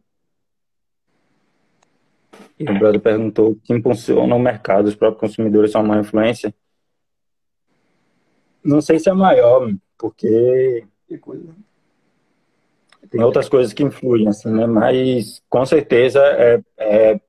E 2.60 2.70
o 2.70 2.78
brother 2.78 3.00
perguntou 3.00 3.52
o 3.52 3.56
que 3.56 3.72
impulsiona 3.72 4.36
o 4.36 4.40
mercado, 4.40 4.88
os 4.88 4.96
próprios 4.96 5.22
consumidores 5.22 5.72
são 5.72 5.82
uma 5.82 5.98
influência. 5.98 6.54
Não 8.62 8.82
sei 8.82 9.00
se 9.00 9.10
é 9.10 9.14
maior, 9.14 9.74
porque. 9.98 10.86
Que 11.08 11.18
coisa. 11.18 11.56
Tem 13.10 13.24
outras 13.24 13.48
coisas 13.48 13.72
que 13.72 13.82
influem, 13.82 14.28
assim, 14.28 14.52
né? 14.52 14.68
Mas 14.68 15.42
com 15.50 15.66
certeza 15.66 16.20
é, 16.20 16.62
é, 16.78 17.22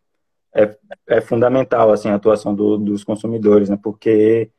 é, 0.53 0.77
é 1.07 1.21
fundamental 1.21 1.93
assim, 1.93 2.09
a 2.09 2.17
atuação 2.17 2.53
do, 2.55 2.77
dos 2.77 3.05
consumidores, 3.05 3.69
né? 3.69 3.79
Porque 3.81 4.51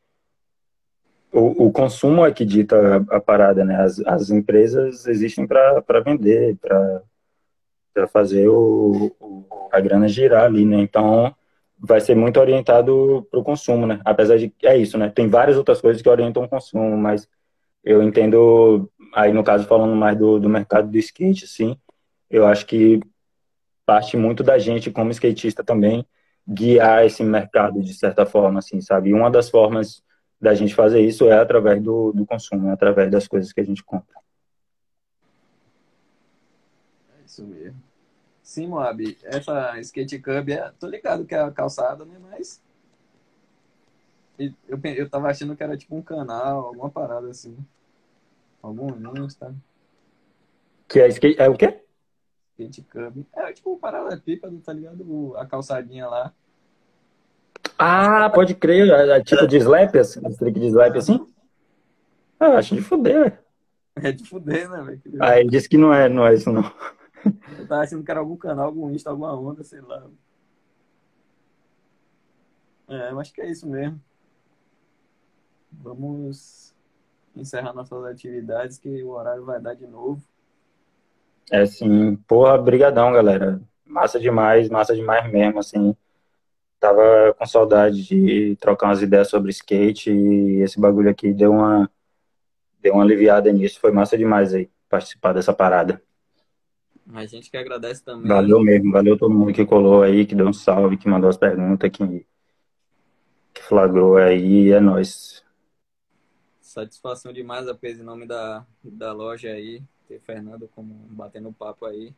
o, 1.31 1.67
o, 1.67 1.71
consumo 1.71 2.25
é 2.25 2.31
que 2.31 2.45
dita 2.45 3.05
a, 3.09 3.17
a 3.17 3.19
parada, 3.21 3.63
né? 3.63 3.75
As, 3.81 3.99
as 4.01 4.29
empresas 4.29 5.07
existem 5.07 5.47
para 5.47 5.81
vender, 6.03 6.57
para 6.57 8.07
fazer 8.07 8.47
o, 8.49 9.15
o, 9.19 9.69
a 9.71 9.79
grana 9.79 10.07
girar 10.07 10.43
ali, 10.43 10.65
né? 10.65 10.77
Então, 10.77 11.33
vai 11.79 11.99
ser 11.99 12.15
muito 12.15 12.39
orientado 12.39 13.27
para 13.31 13.39
o 13.39 13.43
consumo, 13.43 13.87
né? 13.87 13.99
Apesar 14.05 14.37
de 14.37 14.53
é 14.63 14.77
isso, 14.77 14.97
né? 14.97 15.09
Tem 15.09 15.27
várias 15.27 15.57
outras 15.57 15.81
coisas 15.81 16.01
que 16.01 16.09
orientam 16.09 16.43
o 16.43 16.49
consumo, 16.49 16.95
mas 16.97 17.27
eu 17.83 18.03
entendo 18.03 18.89
aí 19.13 19.33
no 19.33 19.43
caso 19.43 19.65
falando 19.65 19.95
mais 19.95 20.17
do, 20.17 20.39
do 20.39 20.49
mercado 20.49 20.89
do 20.89 20.97
skate, 20.97 21.45
assim, 21.45 21.77
eu 22.29 22.45
acho 22.45 22.65
que 22.65 22.99
parte 23.85 24.15
muito 24.15 24.43
da 24.43 24.59
gente 24.59 24.91
como 24.91 25.11
skatista 25.11 25.63
também 25.63 26.05
guiar 26.47 27.05
esse 27.05 27.23
mercado 27.23 27.81
de 27.81 27.93
certa 27.93 28.25
forma, 28.25 28.59
assim, 28.59 28.81
sabe? 28.81 29.09
E 29.09 29.13
uma 29.13 29.29
das 29.31 29.49
formas 29.49 30.03
da 30.41 30.55
gente 30.55 30.73
fazer 30.73 31.01
isso 31.01 31.29
é 31.29 31.37
através 31.37 31.81
do, 31.83 32.11
do 32.11 32.25
consumo, 32.25 32.69
é 32.69 32.71
através 32.71 33.11
das 33.11 33.27
coisas 33.27 33.53
que 33.53 33.61
a 33.61 33.63
gente 33.63 33.83
compra. 33.83 34.19
É 37.15 37.23
isso 37.23 37.45
mesmo. 37.45 37.79
Sim, 38.41 38.67
Moab, 38.67 39.17
essa 39.23 39.79
skate 39.79 40.19
cub, 40.19 40.49
é, 40.49 40.71
tô 40.79 40.87
ligado 40.87 41.25
que 41.25 41.35
é 41.35 41.39
a 41.39 41.51
calçada, 41.51 42.03
né? 42.03 42.17
Mas 42.19 42.59
eu, 44.67 44.79
eu 44.83 45.09
tava 45.09 45.29
achando 45.29 45.55
que 45.55 45.63
era 45.63 45.77
tipo 45.77 45.95
um 45.95 46.01
canal, 46.01 46.65
alguma 46.65 46.89
parada 46.89 47.29
assim. 47.29 47.55
Algum 48.61 48.89
Insta. 49.23 49.55
Que 50.87 51.01
é 51.01 51.07
skate, 51.07 51.39
é 51.39 51.47
o 51.47 51.55
quê? 51.55 51.83
Skate 52.57 52.81
cub. 52.81 53.25
É 53.33 53.53
tipo 53.53 53.73
um 53.73 53.77
paralelepípedo, 53.77 54.59
tá 54.59 54.73
ligado? 54.73 55.35
A 55.37 55.45
calçadinha 55.45 56.07
lá. 56.07 56.33
Ah, 57.83 58.29
pode 58.29 58.53
crer, 58.53 58.91
é, 58.91 59.17
é 59.17 59.23
tipo 59.23 59.47
de 59.47 59.57
slap, 59.57 59.95
assim, 59.95 60.21
trick 60.21 60.59
de 60.59 60.67
slap 60.67 60.95
assim? 60.95 61.25
Ah, 62.39 62.57
acho 62.57 62.75
de 62.75 62.81
fuder, 62.81 63.23
velho. 63.23 63.37
É 63.95 64.11
de 64.11 64.23
fuder, 64.23 64.69
né, 64.69 64.83
velho? 64.83 65.01
Ah, 65.19 65.39
ele 65.39 65.49
disse 65.49 65.67
que 65.67 65.79
não 65.79 65.91
é, 65.91 66.07
não 66.07 66.27
é 66.27 66.35
isso 66.35 66.51
não. 66.51 66.61
Eu 67.57 67.67
tava 67.67 67.81
achando 67.81 68.03
que 68.03 68.11
era 68.11 68.19
algum 68.19 68.37
canal, 68.37 68.67
algum 68.67 68.91
Insta, 68.91 69.09
alguma 69.09 69.35
onda, 69.35 69.63
sei 69.63 69.81
lá. 69.81 70.05
É, 72.87 73.09
eu 73.09 73.19
acho 73.19 73.33
que 73.33 73.41
é 73.41 73.49
isso 73.49 73.67
mesmo. 73.67 73.99
Vamos 75.71 76.75
encerrar 77.35 77.73
nossas 77.73 78.03
atividades, 78.05 78.77
que 78.77 79.01
o 79.01 79.09
horário 79.09 79.43
vai 79.43 79.59
dar 79.59 79.73
de 79.73 79.87
novo. 79.87 80.21
É 81.49 81.65
sim. 81.65 82.15
Porra, 82.27 82.59
brigadão, 82.59 83.11
galera. 83.11 83.59
Massa 83.83 84.19
demais, 84.19 84.69
massa 84.69 84.95
demais 84.95 85.31
mesmo, 85.31 85.57
assim. 85.57 85.95
Tava 86.81 87.35
com 87.37 87.45
saudade 87.45 88.03
de 88.03 88.55
trocar 88.55 88.87
umas 88.87 89.03
ideias 89.03 89.29
sobre 89.29 89.51
skate 89.51 90.09
e 90.09 90.61
esse 90.61 90.81
bagulho 90.81 91.11
aqui 91.11 91.31
deu 91.31 91.51
uma 91.51 91.87
deu 92.81 92.95
uma 92.95 93.03
aliviada 93.03 93.53
nisso. 93.53 93.79
Foi 93.79 93.91
massa 93.91 94.17
demais 94.17 94.51
aí 94.51 94.67
participar 94.89 95.31
dessa 95.31 95.53
parada. 95.53 96.01
A 97.13 97.23
gente 97.27 97.51
que 97.51 97.57
agradece 97.57 98.03
também. 98.03 98.27
Valeu 98.27 98.59
mesmo, 98.59 98.91
valeu 98.91 99.15
todo 99.15 99.31
mundo 99.31 99.53
que 99.53 99.63
colou 99.63 100.01
aí, 100.01 100.25
que 100.25 100.33
deu 100.33 100.47
um 100.47 100.53
salve, 100.53 100.97
que 100.97 101.07
mandou 101.07 101.29
as 101.29 101.37
perguntas, 101.37 101.87
que, 101.91 102.25
que 103.53 103.61
flagrou 103.61 104.17
aí, 104.17 104.71
é 104.71 104.79
nóis. 104.79 105.43
Satisfação 106.59 107.31
demais, 107.31 107.67
apesar 107.67 108.01
em 108.01 108.05
nome 108.05 108.25
da, 108.25 108.65
da 108.83 109.13
loja 109.13 109.49
aí, 109.49 109.83
ter 110.07 110.19
Fernando 110.19 110.67
como 110.73 110.95
batendo 111.11 111.53
papo 111.53 111.85
aí. 111.85 112.11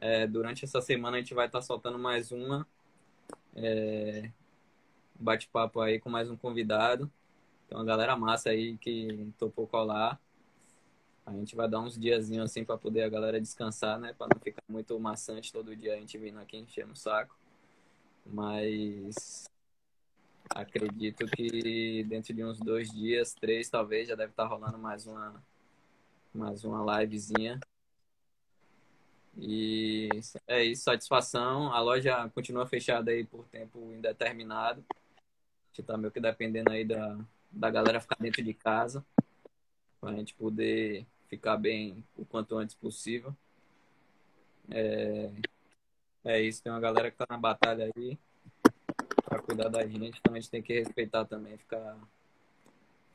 É, 0.00 0.26
durante 0.26 0.64
essa 0.64 0.80
semana 0.80 1.18
a 1.18 1.20
gente 1.20 1.32
vai 1.32 1.46
estar 1.46 1.60
tá 1.60 1.64
soltando 1.64 1.98
mais 1.98 2.32
uma 2.32 2.66
é, 3.54 4.30
bate-papo 5.18 5.80
aí 5.80 6.00
com 6.00 6.10
mais 6.10 6.30
um 6.30 6.36
convidado. 6.36 7.10
Tem 7.68 7.76
uma 7.76 7.84
galera 7.84 8.16
massa 8.16 8.50
aí 8.50 8.76
que 8.78 9.32
topou 9.38 9.66
colar. 9.66 10.20
A 11.24 11.32
gente 11.32 11.54
vai 11.54 11.68
dar 11.68 11.80
uns 11.80 11.98
diazinhos 11.98 12.50
assim 12.50 12.64
para 12.64 12.76
poder 12.76 13.02
a 13.02 13.08
galera 13.08 13.40
descansar, 13.40 13.98
né? 14.00 14.12
Para 14.12 14.28
não 14.34 14.40
ficar 14.40 14.62
muito 14.68 14.98
maçante 14.98 15.52
todo 15.52 15.76
dia 15.76 15.94
a 15.94 15.96
gente 15.96 16.18
vindo 16.18 16.38
aqui 16.40 16.56
enchendo 16.56 16.92
o 16.92 16.96
saco. 16.96 17.36
Mas 18.26 19.44
acredito 20.50 21.26
que 21.26 22.04
dentro 22.04 22.34
de 22.34 22.44
uns 22.44 22.58
dois 22.58 22.90
dias, 22.90 23.34
três 23.34 23.68
talvez, 23.68 24.08
já 24.08 24.14
deve 24.14 24.32
estar 24.32 24.44
tá 24.44 24.48
rolando 24.48 24.78
mais 24.78 25.06
uma 25.06 25.42
mais 26.34 26.64
uma 26.64 27.00
livezinha. 27.00 27.60
E 29.36 30.08
é 30.46 30.64
isso, 30.64 30.84
satisfação. 30.84 31.72
A 31.72 31.80
loja 31.80 32.28
continua 32.30 32.66
fechada 32.66 33.10
aí 33.10 33.24
por 33.24 33.44
tempo 33.46 33.78
indeterminado. 33.92 34.84
A 34.90 35.66
gente 35.72 35.86
tá 35.86 35.96
meio 35.96 36.10
que 36.10 36.20
dependendo 36.20 36.70
aí 36.70 36.84
da, 36.84 37.18
da 37.50 37.70
galera 37.70 38.00
ficar 38.00 38.16
dentro 38.18 38.42
de 38.42 38.52
casa. 38.54 39.04
Pra 40.00 40.12
gente 40.12 40.34
poder 40.34 41.06
ficar 41.28 41.56
bem 41.56 42.04
o 42.16 42.24
quanto 42.24 42.56
antes 42.56 42.74
possível. 42.74 43.34
É, 44.70 45.30
é 46.24 46.40
isso, 46.42 46.62
tem 46.62 46.72
uma 46.72 46.80
galera 46.80 47.10
que 47.10 47.16
tá 47.16 47.26
na 47.28 47.38
batalha 47.38 47.90
aí 47.96 48.18
para 49.24 49.40
cuidar 49.40 49.68
da 49.68 49.86
gente, 49.86 50.18
então 50.18 50.34
a 50.34 50.40
gente 50.40 50.50
tem 50.50 50.62
que 50.62 50.72
respeitar 50.72 51.24
também, 51.24 51.56
ficar 51.56 51.96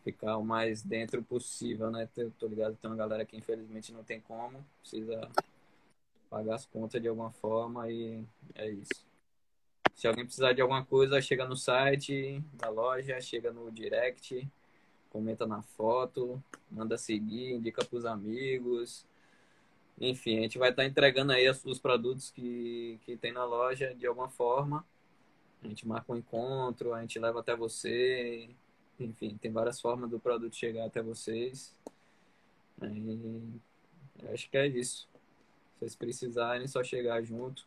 ficar 0.04 0.38
o 0.38 0.46
mais 0.46 0.84
dentro 0.84 1.22
possível, 1.24 1.90
né? 1.90 2.08
Tô 2.38 2.48
ligado, 2.48 2.78
tem 2.78 2.90
uma 2.90 2.96
galera 2.96 3.26
que 3.26 3.36
infelizmente 3.36 3.92
não 3.92 4.04
tem 4.04 4.22
como, 4.22 4.64
precisa 4.80 5.30
pagar 6.30 6.56
as 6.56 6.66
contas 6.66 7.02
de 7.02 7.08
alguma 7.08 7.32
forma 7.32 7.90
e 7.90 8.24
é 8.54 8.70
isso. 8.70 9.06
Se 9.96 10.08
alguém 10.08 10.26
precisar 10.26 10.54
de 10.54 10.62
alguma 10.62 10.84
coisa, 10.84 11.22
chega 11.22 11.48
no 11.48 11.56
site 11.56 12.44
da 12.54 12.70
loja, 12.70 13.20
chega 13.22 13.52
no 13.52 13.72
direct, 13.72 14.48
comenta 15.10 15.48
na 15.48 15.62
foto, 15.62 16.44
manda 16.70 16.98
seguir, 16.98 17.54
indica 17.54 17.84
para 17.84 17.98
os 17.98 18.06
amigos. 18.06 19.06
Enfim, 20.00 20.40
a 20.40 20.42
gente 20.42 20.58
vai 20.58 20.72
estar 20.72 20.84
tá 20.84 20.88
entregando 20.88 21.32
aí 21.32 21.50
os 21.50 21.80
produtos 21.80 22.30
que, 22.30 23.00
que 23.06 23.16
tem 23.16 23.32
na 23.32 23.46
loja 23.46 23.96
de 23.96 24.06
alguma 24.06 24.30
forma. 24.30 24.86
A 25.64 25.68
gente 25.68 25.88
marca 25.88 26.12
um 26.12 26.18
encontro, 26.18 26.94
a 26.94 27.02
gente 27.02 27.18
leva 27.18 27.40
até 27.40 27.56
você. 27.56 28.50
Enfim, 29.00 29.38
tem 29.38 29.52
várias 29.52 29.80
formas 29.80 30.10
do 30.10 30.20
produto 30.20 30.56
chegar 30.56 30.86
até 30.86 31.02
vocês. 31.02 31.74
Acho 34.34 34.50
que 34.50 34.58
é 34.58 34.68
isso. 34.68 35.08
Vocês 35.86 35.96
precisarem, 35.96 36.64
é 36.64 36.68
só 36.68 36.84
chegar 36.84 37.22
junto. 37.22 37.64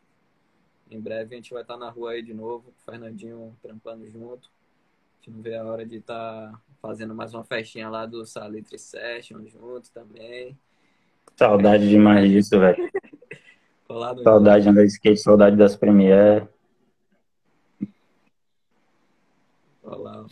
Em 0.91 1.01
breve 1.01 1.37
a 1.37 1.39
gente 1.39 1.53
vai 1.53 1.63
estar 1.63 1.77
na 1.77 1.89
rua 1.89 2.11
aí 2.11 2.23
de 2.23 2.35
novo, 2.35 2.71
o 2.71 2.85
Fernandinho 2.85 3.57
trampando 3.63 4.11
junto. 4.11 4.51
A 4.51 5.25
gente 5.25 5.37
não 5.37 5.41
vê 5.41 5.55
a 5.55 5.65
hora 5.65 5.87
de 5.87 5.99
estar 5.99 6.51
tá 6.51 6.61
fazendo 6.83 7.15
mais 7.15 7.33
uma 7.33 7.45
festinha 7.45 7.89
lá 7.89 8.07
do 8.07 8.27
Salitre 8.27 8.77
Session 8.77 9.47
junto 9.47 9.93
também. 9.93 10.59
Saudade 11.37 11.89
demais 11.89 12.29
disso, 12.29 12.59
velho. 12.59 12.91
saudade 14.25 14.65
de 14.65 14.69
andar 14.69 14.83
de 14.83 14.89
skate, 14.89 15.21
saudade 15.21 15.57
das 15.57 15.77
Premiere. 15.77 16.49
Olha 19.85 19.97
lá. 19.97 20.23
O 20.23 20.29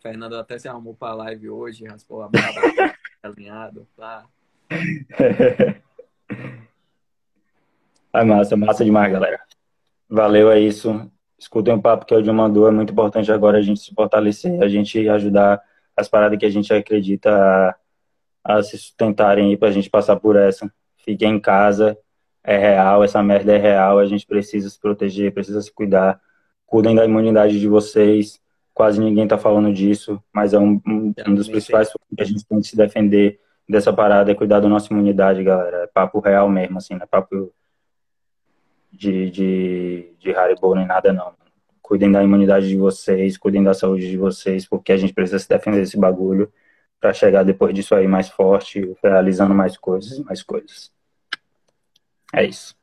Fernando 0.00 0.34
até 0.34 0.58
se 0.58 0.66
arrumou 0.66 0.94
pra 0.96 1.14
live 1.14 1.50
hoje, 1.50 1.86
raspou 1.86 2.20
a 2.20 2.28
barba, 2.28 2.96
alinhado, 3.22 3.86
tá? 3.96 4.26
É 8.12 8.24
massa, 8.24 8.56
massa 8.56 8.84
demais, 8.84 9.12
galera. 9.12 9.40
Valeu, 10.08 10.50
é 10.50 10.58
isso. 10.58 11.10
Escutem 11.38 11.74
o 11.74 11.80
papo 11.80 12.06
que 12.06 12.14
o 12.14 12.22
John 12.22 12.32
mandou. 12.32 12.66
É 12.66 12.70
muito 12.70 12.92
importante 12.92 13.30
agora 13.30 13.58
a 13.58 13.62
gente 13.62 13.80
se 13.80 13.94
fortalecer, 13.94 14.62
a 14.62 14.68
gente 14.68 15.08
ajudar 15.08 15.60
as 15.96 16.08
paradas 16.08 16.38
que 16.38 16.46
a 16.46 16.50
gente 16.50 16.72
acredita 16.72 17.30
a, 18.44 18.54
a 18.56 18.62
se 18.62 18.78
sustentarem 18.78 19.50
aí 19.50 19.56
pra 19.56 19.70
gente 19.70 19.90
passar 19.90 20.16
por 20.16 20.36
essa. 20.36 20.70
Fiquem 20.96 21.34
em 21.34 21.40
casa, 21.40 21.96
é 22.42 22.56
real, 22.56 23.04
essa 23.04 23.22
merda 23.22 23.52
é 23.52 23.58
real, 23.58 23.98
a 23.98 24.06
gente 24.06 24.26
precisa 24.26 24.68
se 24.70 24.80
proteger, 24.80 25.32
precisa 25.32 25.60
se 25.60 25.72
cuidar. 25.72 26.20
Cuidem 26.66 26.94
da 26.94 27.04
imunidade 27.04 27.58
de 27.60 27.68
vocês. 27.68 28.40
Quase 28.74 29.00
ninguém 29.00 29.26
tá 29.26 29.36
falando 29.36 29.72
disso, 29.72 30.22
mas 30.32 30.54
é 30.54 30.58
um, 30.58 30.80
um, 30.86 31.12
um 31.26 31.34
dos 31.34 31.48
principais 31.48 31.90
que 31.90 32.22
a 32.22 32.24
gente 32.24 32.46
tem 32.46 32.60
que 32.60 32.68
se 32.68 32.76
defender 32.76 33.40
dessa 33.68 33.92
parada, 33.92 34.30
é 34.30 34.34
cuidar 34.34 34.60
da 34.60 34.68
nossa 34.68 34.92
imunidade, 34.92 35.42
galera. 35.42 35.84
É 35.84 35.86
papo 35.86 36.20
real 36.20 36.48
mesmo, 36.48 36.78
assim, 36.78 36.94
não 36.94 37.02
é 37.02 37.06
papo 37.06 37.52
de, 38.90 39.30
de, 39.30 40.14
de 40.18 40.34
Haribo 40.34 40.74
nem 40.74 40.86
nada, 40.86 41.12
não. 41.12 41.34
Cuidem 41.80 42.12
da 42.12 42.22
imunidade 42.22 42.68
de 42.68 42.76
vocês, 42.76 43.38
cuidem 43.38 43.62
da 43.62 43.72
saúde 43.72 44.10
de 44.10 44.16
vocês, 44.16 44.66
porque 44.66 44.92
a 44.92 44.96
gente 44.96 45.14
precisa 45.14 45.38
se 45.38 45.48
defender 45.48 45.80
desse 45.80 45.96
bagulho 45.96 46.52
para 47.00 47.12
chegar 47.12 47.44
depois 47.44 47.74
disso 47.74 47.94
aí 47.94 48.06
mais 48.06 48.28
forte, 48.28 48.94
realizando 49.02 49.54
mais 49.54 49.76
coisas, 49.76 50.18
mais 50.20 50.42
coisas. 50.42 50.92
É 52.34 52.44
isso. 52.44 52.76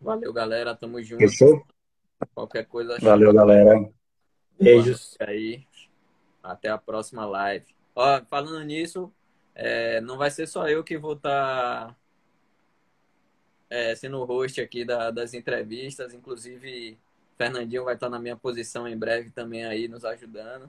Valeu, 0.00 0.32
galera. 0.32 0.74
Tamo 0.74 1.00
junto. 1.02 1.20
Fechou? 1.20 1.64
Qualquer 2.34 2.66
coisa. 2.66 2.96
Valeu, 3.00 3.32
galera. 3.32 3.88
Beijos. 4.60 5.16
Aí. 5.20 5.64
Até 6.42 6.68
a 6.68 6.78
próxima 6.78 7.24
live. 7.24 7.66
Ó, 7.94 8.20
falando 8.28 8.64
nisso, 8.64 9.12
é, 9.54 10.00
não 10.00 10.18
vai 10.18 10.30
ser 10.30 10.48
só 10.48 10.68
eu 10.68 10.82
que 10.82 10.98
vou 10.98 11.12
estar 11.12 11.86
tá 11.88 11.96
é, 13.72 13.94
sendo 13.94 14.18
o 14.18 14.24
host 14.24 14.60
aqui 14.60 14.84
da, 14.84 15.10
das 15.10 15.32
entrevistas. 15.32 16.12
Inclusive, 16.12 16.98
Fernandinho 17.38 17.84
vai 17.84 17.94
estar 17.94 18.10
na 18.10 18.18
minha 18.18 18.36
posição 18.36 18.86
em 18.86 18.96
breve 18.96 19.30
também 19.30 19.64
aí, 19.64 19.88
nos 19.88 20.04
ajudando. 20.04 20.68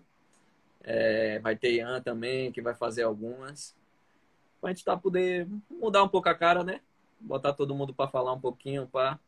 É, 0.81 1.37
vai 1.39 1.53
ter 1.53 1.73
Ian 1.73 2.01
também, 2.01 2.49
que 2.49 2.61
vai 2.61 2.73
fazer 2.73 3.03
algumas. 3.03 3.75
Pra 4.61 4.69
gente 4.69 4.85
tá 4.85 4.95
poder 4.95 5.45
mudar 5.69 6.01
um 6.01 6.07
pouco 6.07 6.29
a 6.29 6.33
cara, 6.33 6.63
né? 6.63 6.79
Botar 7.19 7.51
todo 7.51 7.75
mundo 7.75 7.93
para 7.93 8.09
falar 8.09 8.31
um 8.31 8.39
pouquinho, 8.39 8.87
para 8.87 9.19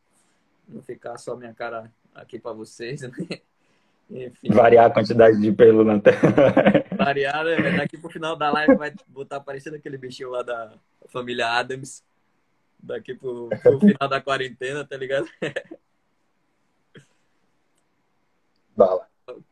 não 0.70 0.82
ficar 0.82 1.18
só 1.18 1.36
minha 1.36 1.54
cara 1.54 1.92
aqui 2.14 2.40
para 2.40 2.54
vocês, 2.54 3.02
né? 3.04 3.12
Enfim. 4.10 4.52
Variar 4.52 4.86
a 4.86 4.94
quantidade 4.94 5.38
de 5.42 5.52
pelo 5.52 5.84
na 5.84 6.00
tela. 6.00 6.22
Variar, 6.96 7.44
né? 7.44 7.76
Daqui 7.76 7.98
pro 7.98 8.10
final 8.10 8.38
da 8.38 8.50
live 8.52 8.76
vai 8.76 8.94
botar 9.08 9.42
parecendo 9.42 9.76
aquele 9.76 9.98
bichinho 9.98 10.30
lá 10.30 10.44
da 10.44 10.72
família 11.08 11.50
Adams 11.50 12.02
daqui 12.86 13.16
pro, 13.16 13.50
pro 13.62 13.80
final 13.80 14.08
da 14.08 14.22
quarentena, 14.22 14.86
tá 14.86 14.96
ligado? 14.96 15.28
Bala. 18.76 19.08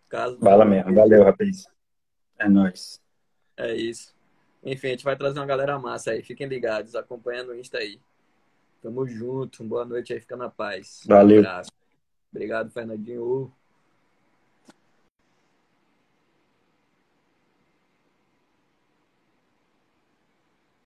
Caso 0.10 0.38
Bala 0.40 0.66
mesmo. 0.66 0.94
Valeu, 0.94 1.24
rapaz. 1.24 1.66
É 2.38 2.48
nóis. 2.48 3.02
É 3.58 3.74
isso. 3.74 4.14
Enfim, 4.64 4.88
a 4.88 4.92
gente 4.92 5.04
vai 5.04 5.16
trazer 5.16 5.40
uma 5.40 5.46
galera 5.46 5.80
massa 5.80 6.12
aí. 6.12 6.22
Fiquem 6.22 6.48
ligados, 6.48 6.96
acompanhando 6.96 7.50
o 7.50 7.56
Insta 7.56 7.78
aí. 7.80 8.00
Tamo 8.82 9.08
junto. 9.08 9.64
Boa 9.64 9.86
noite 9.86 10.14
aí, 10.14 10.20
fica 10.20 10.36
na 10.36 10.50
paz. 10.50 11.04
Valeu. 11.06 11.42
Um 11.42 11.62
Obrigado, 12.32 12.72
Fernandinho. 12.72 13.54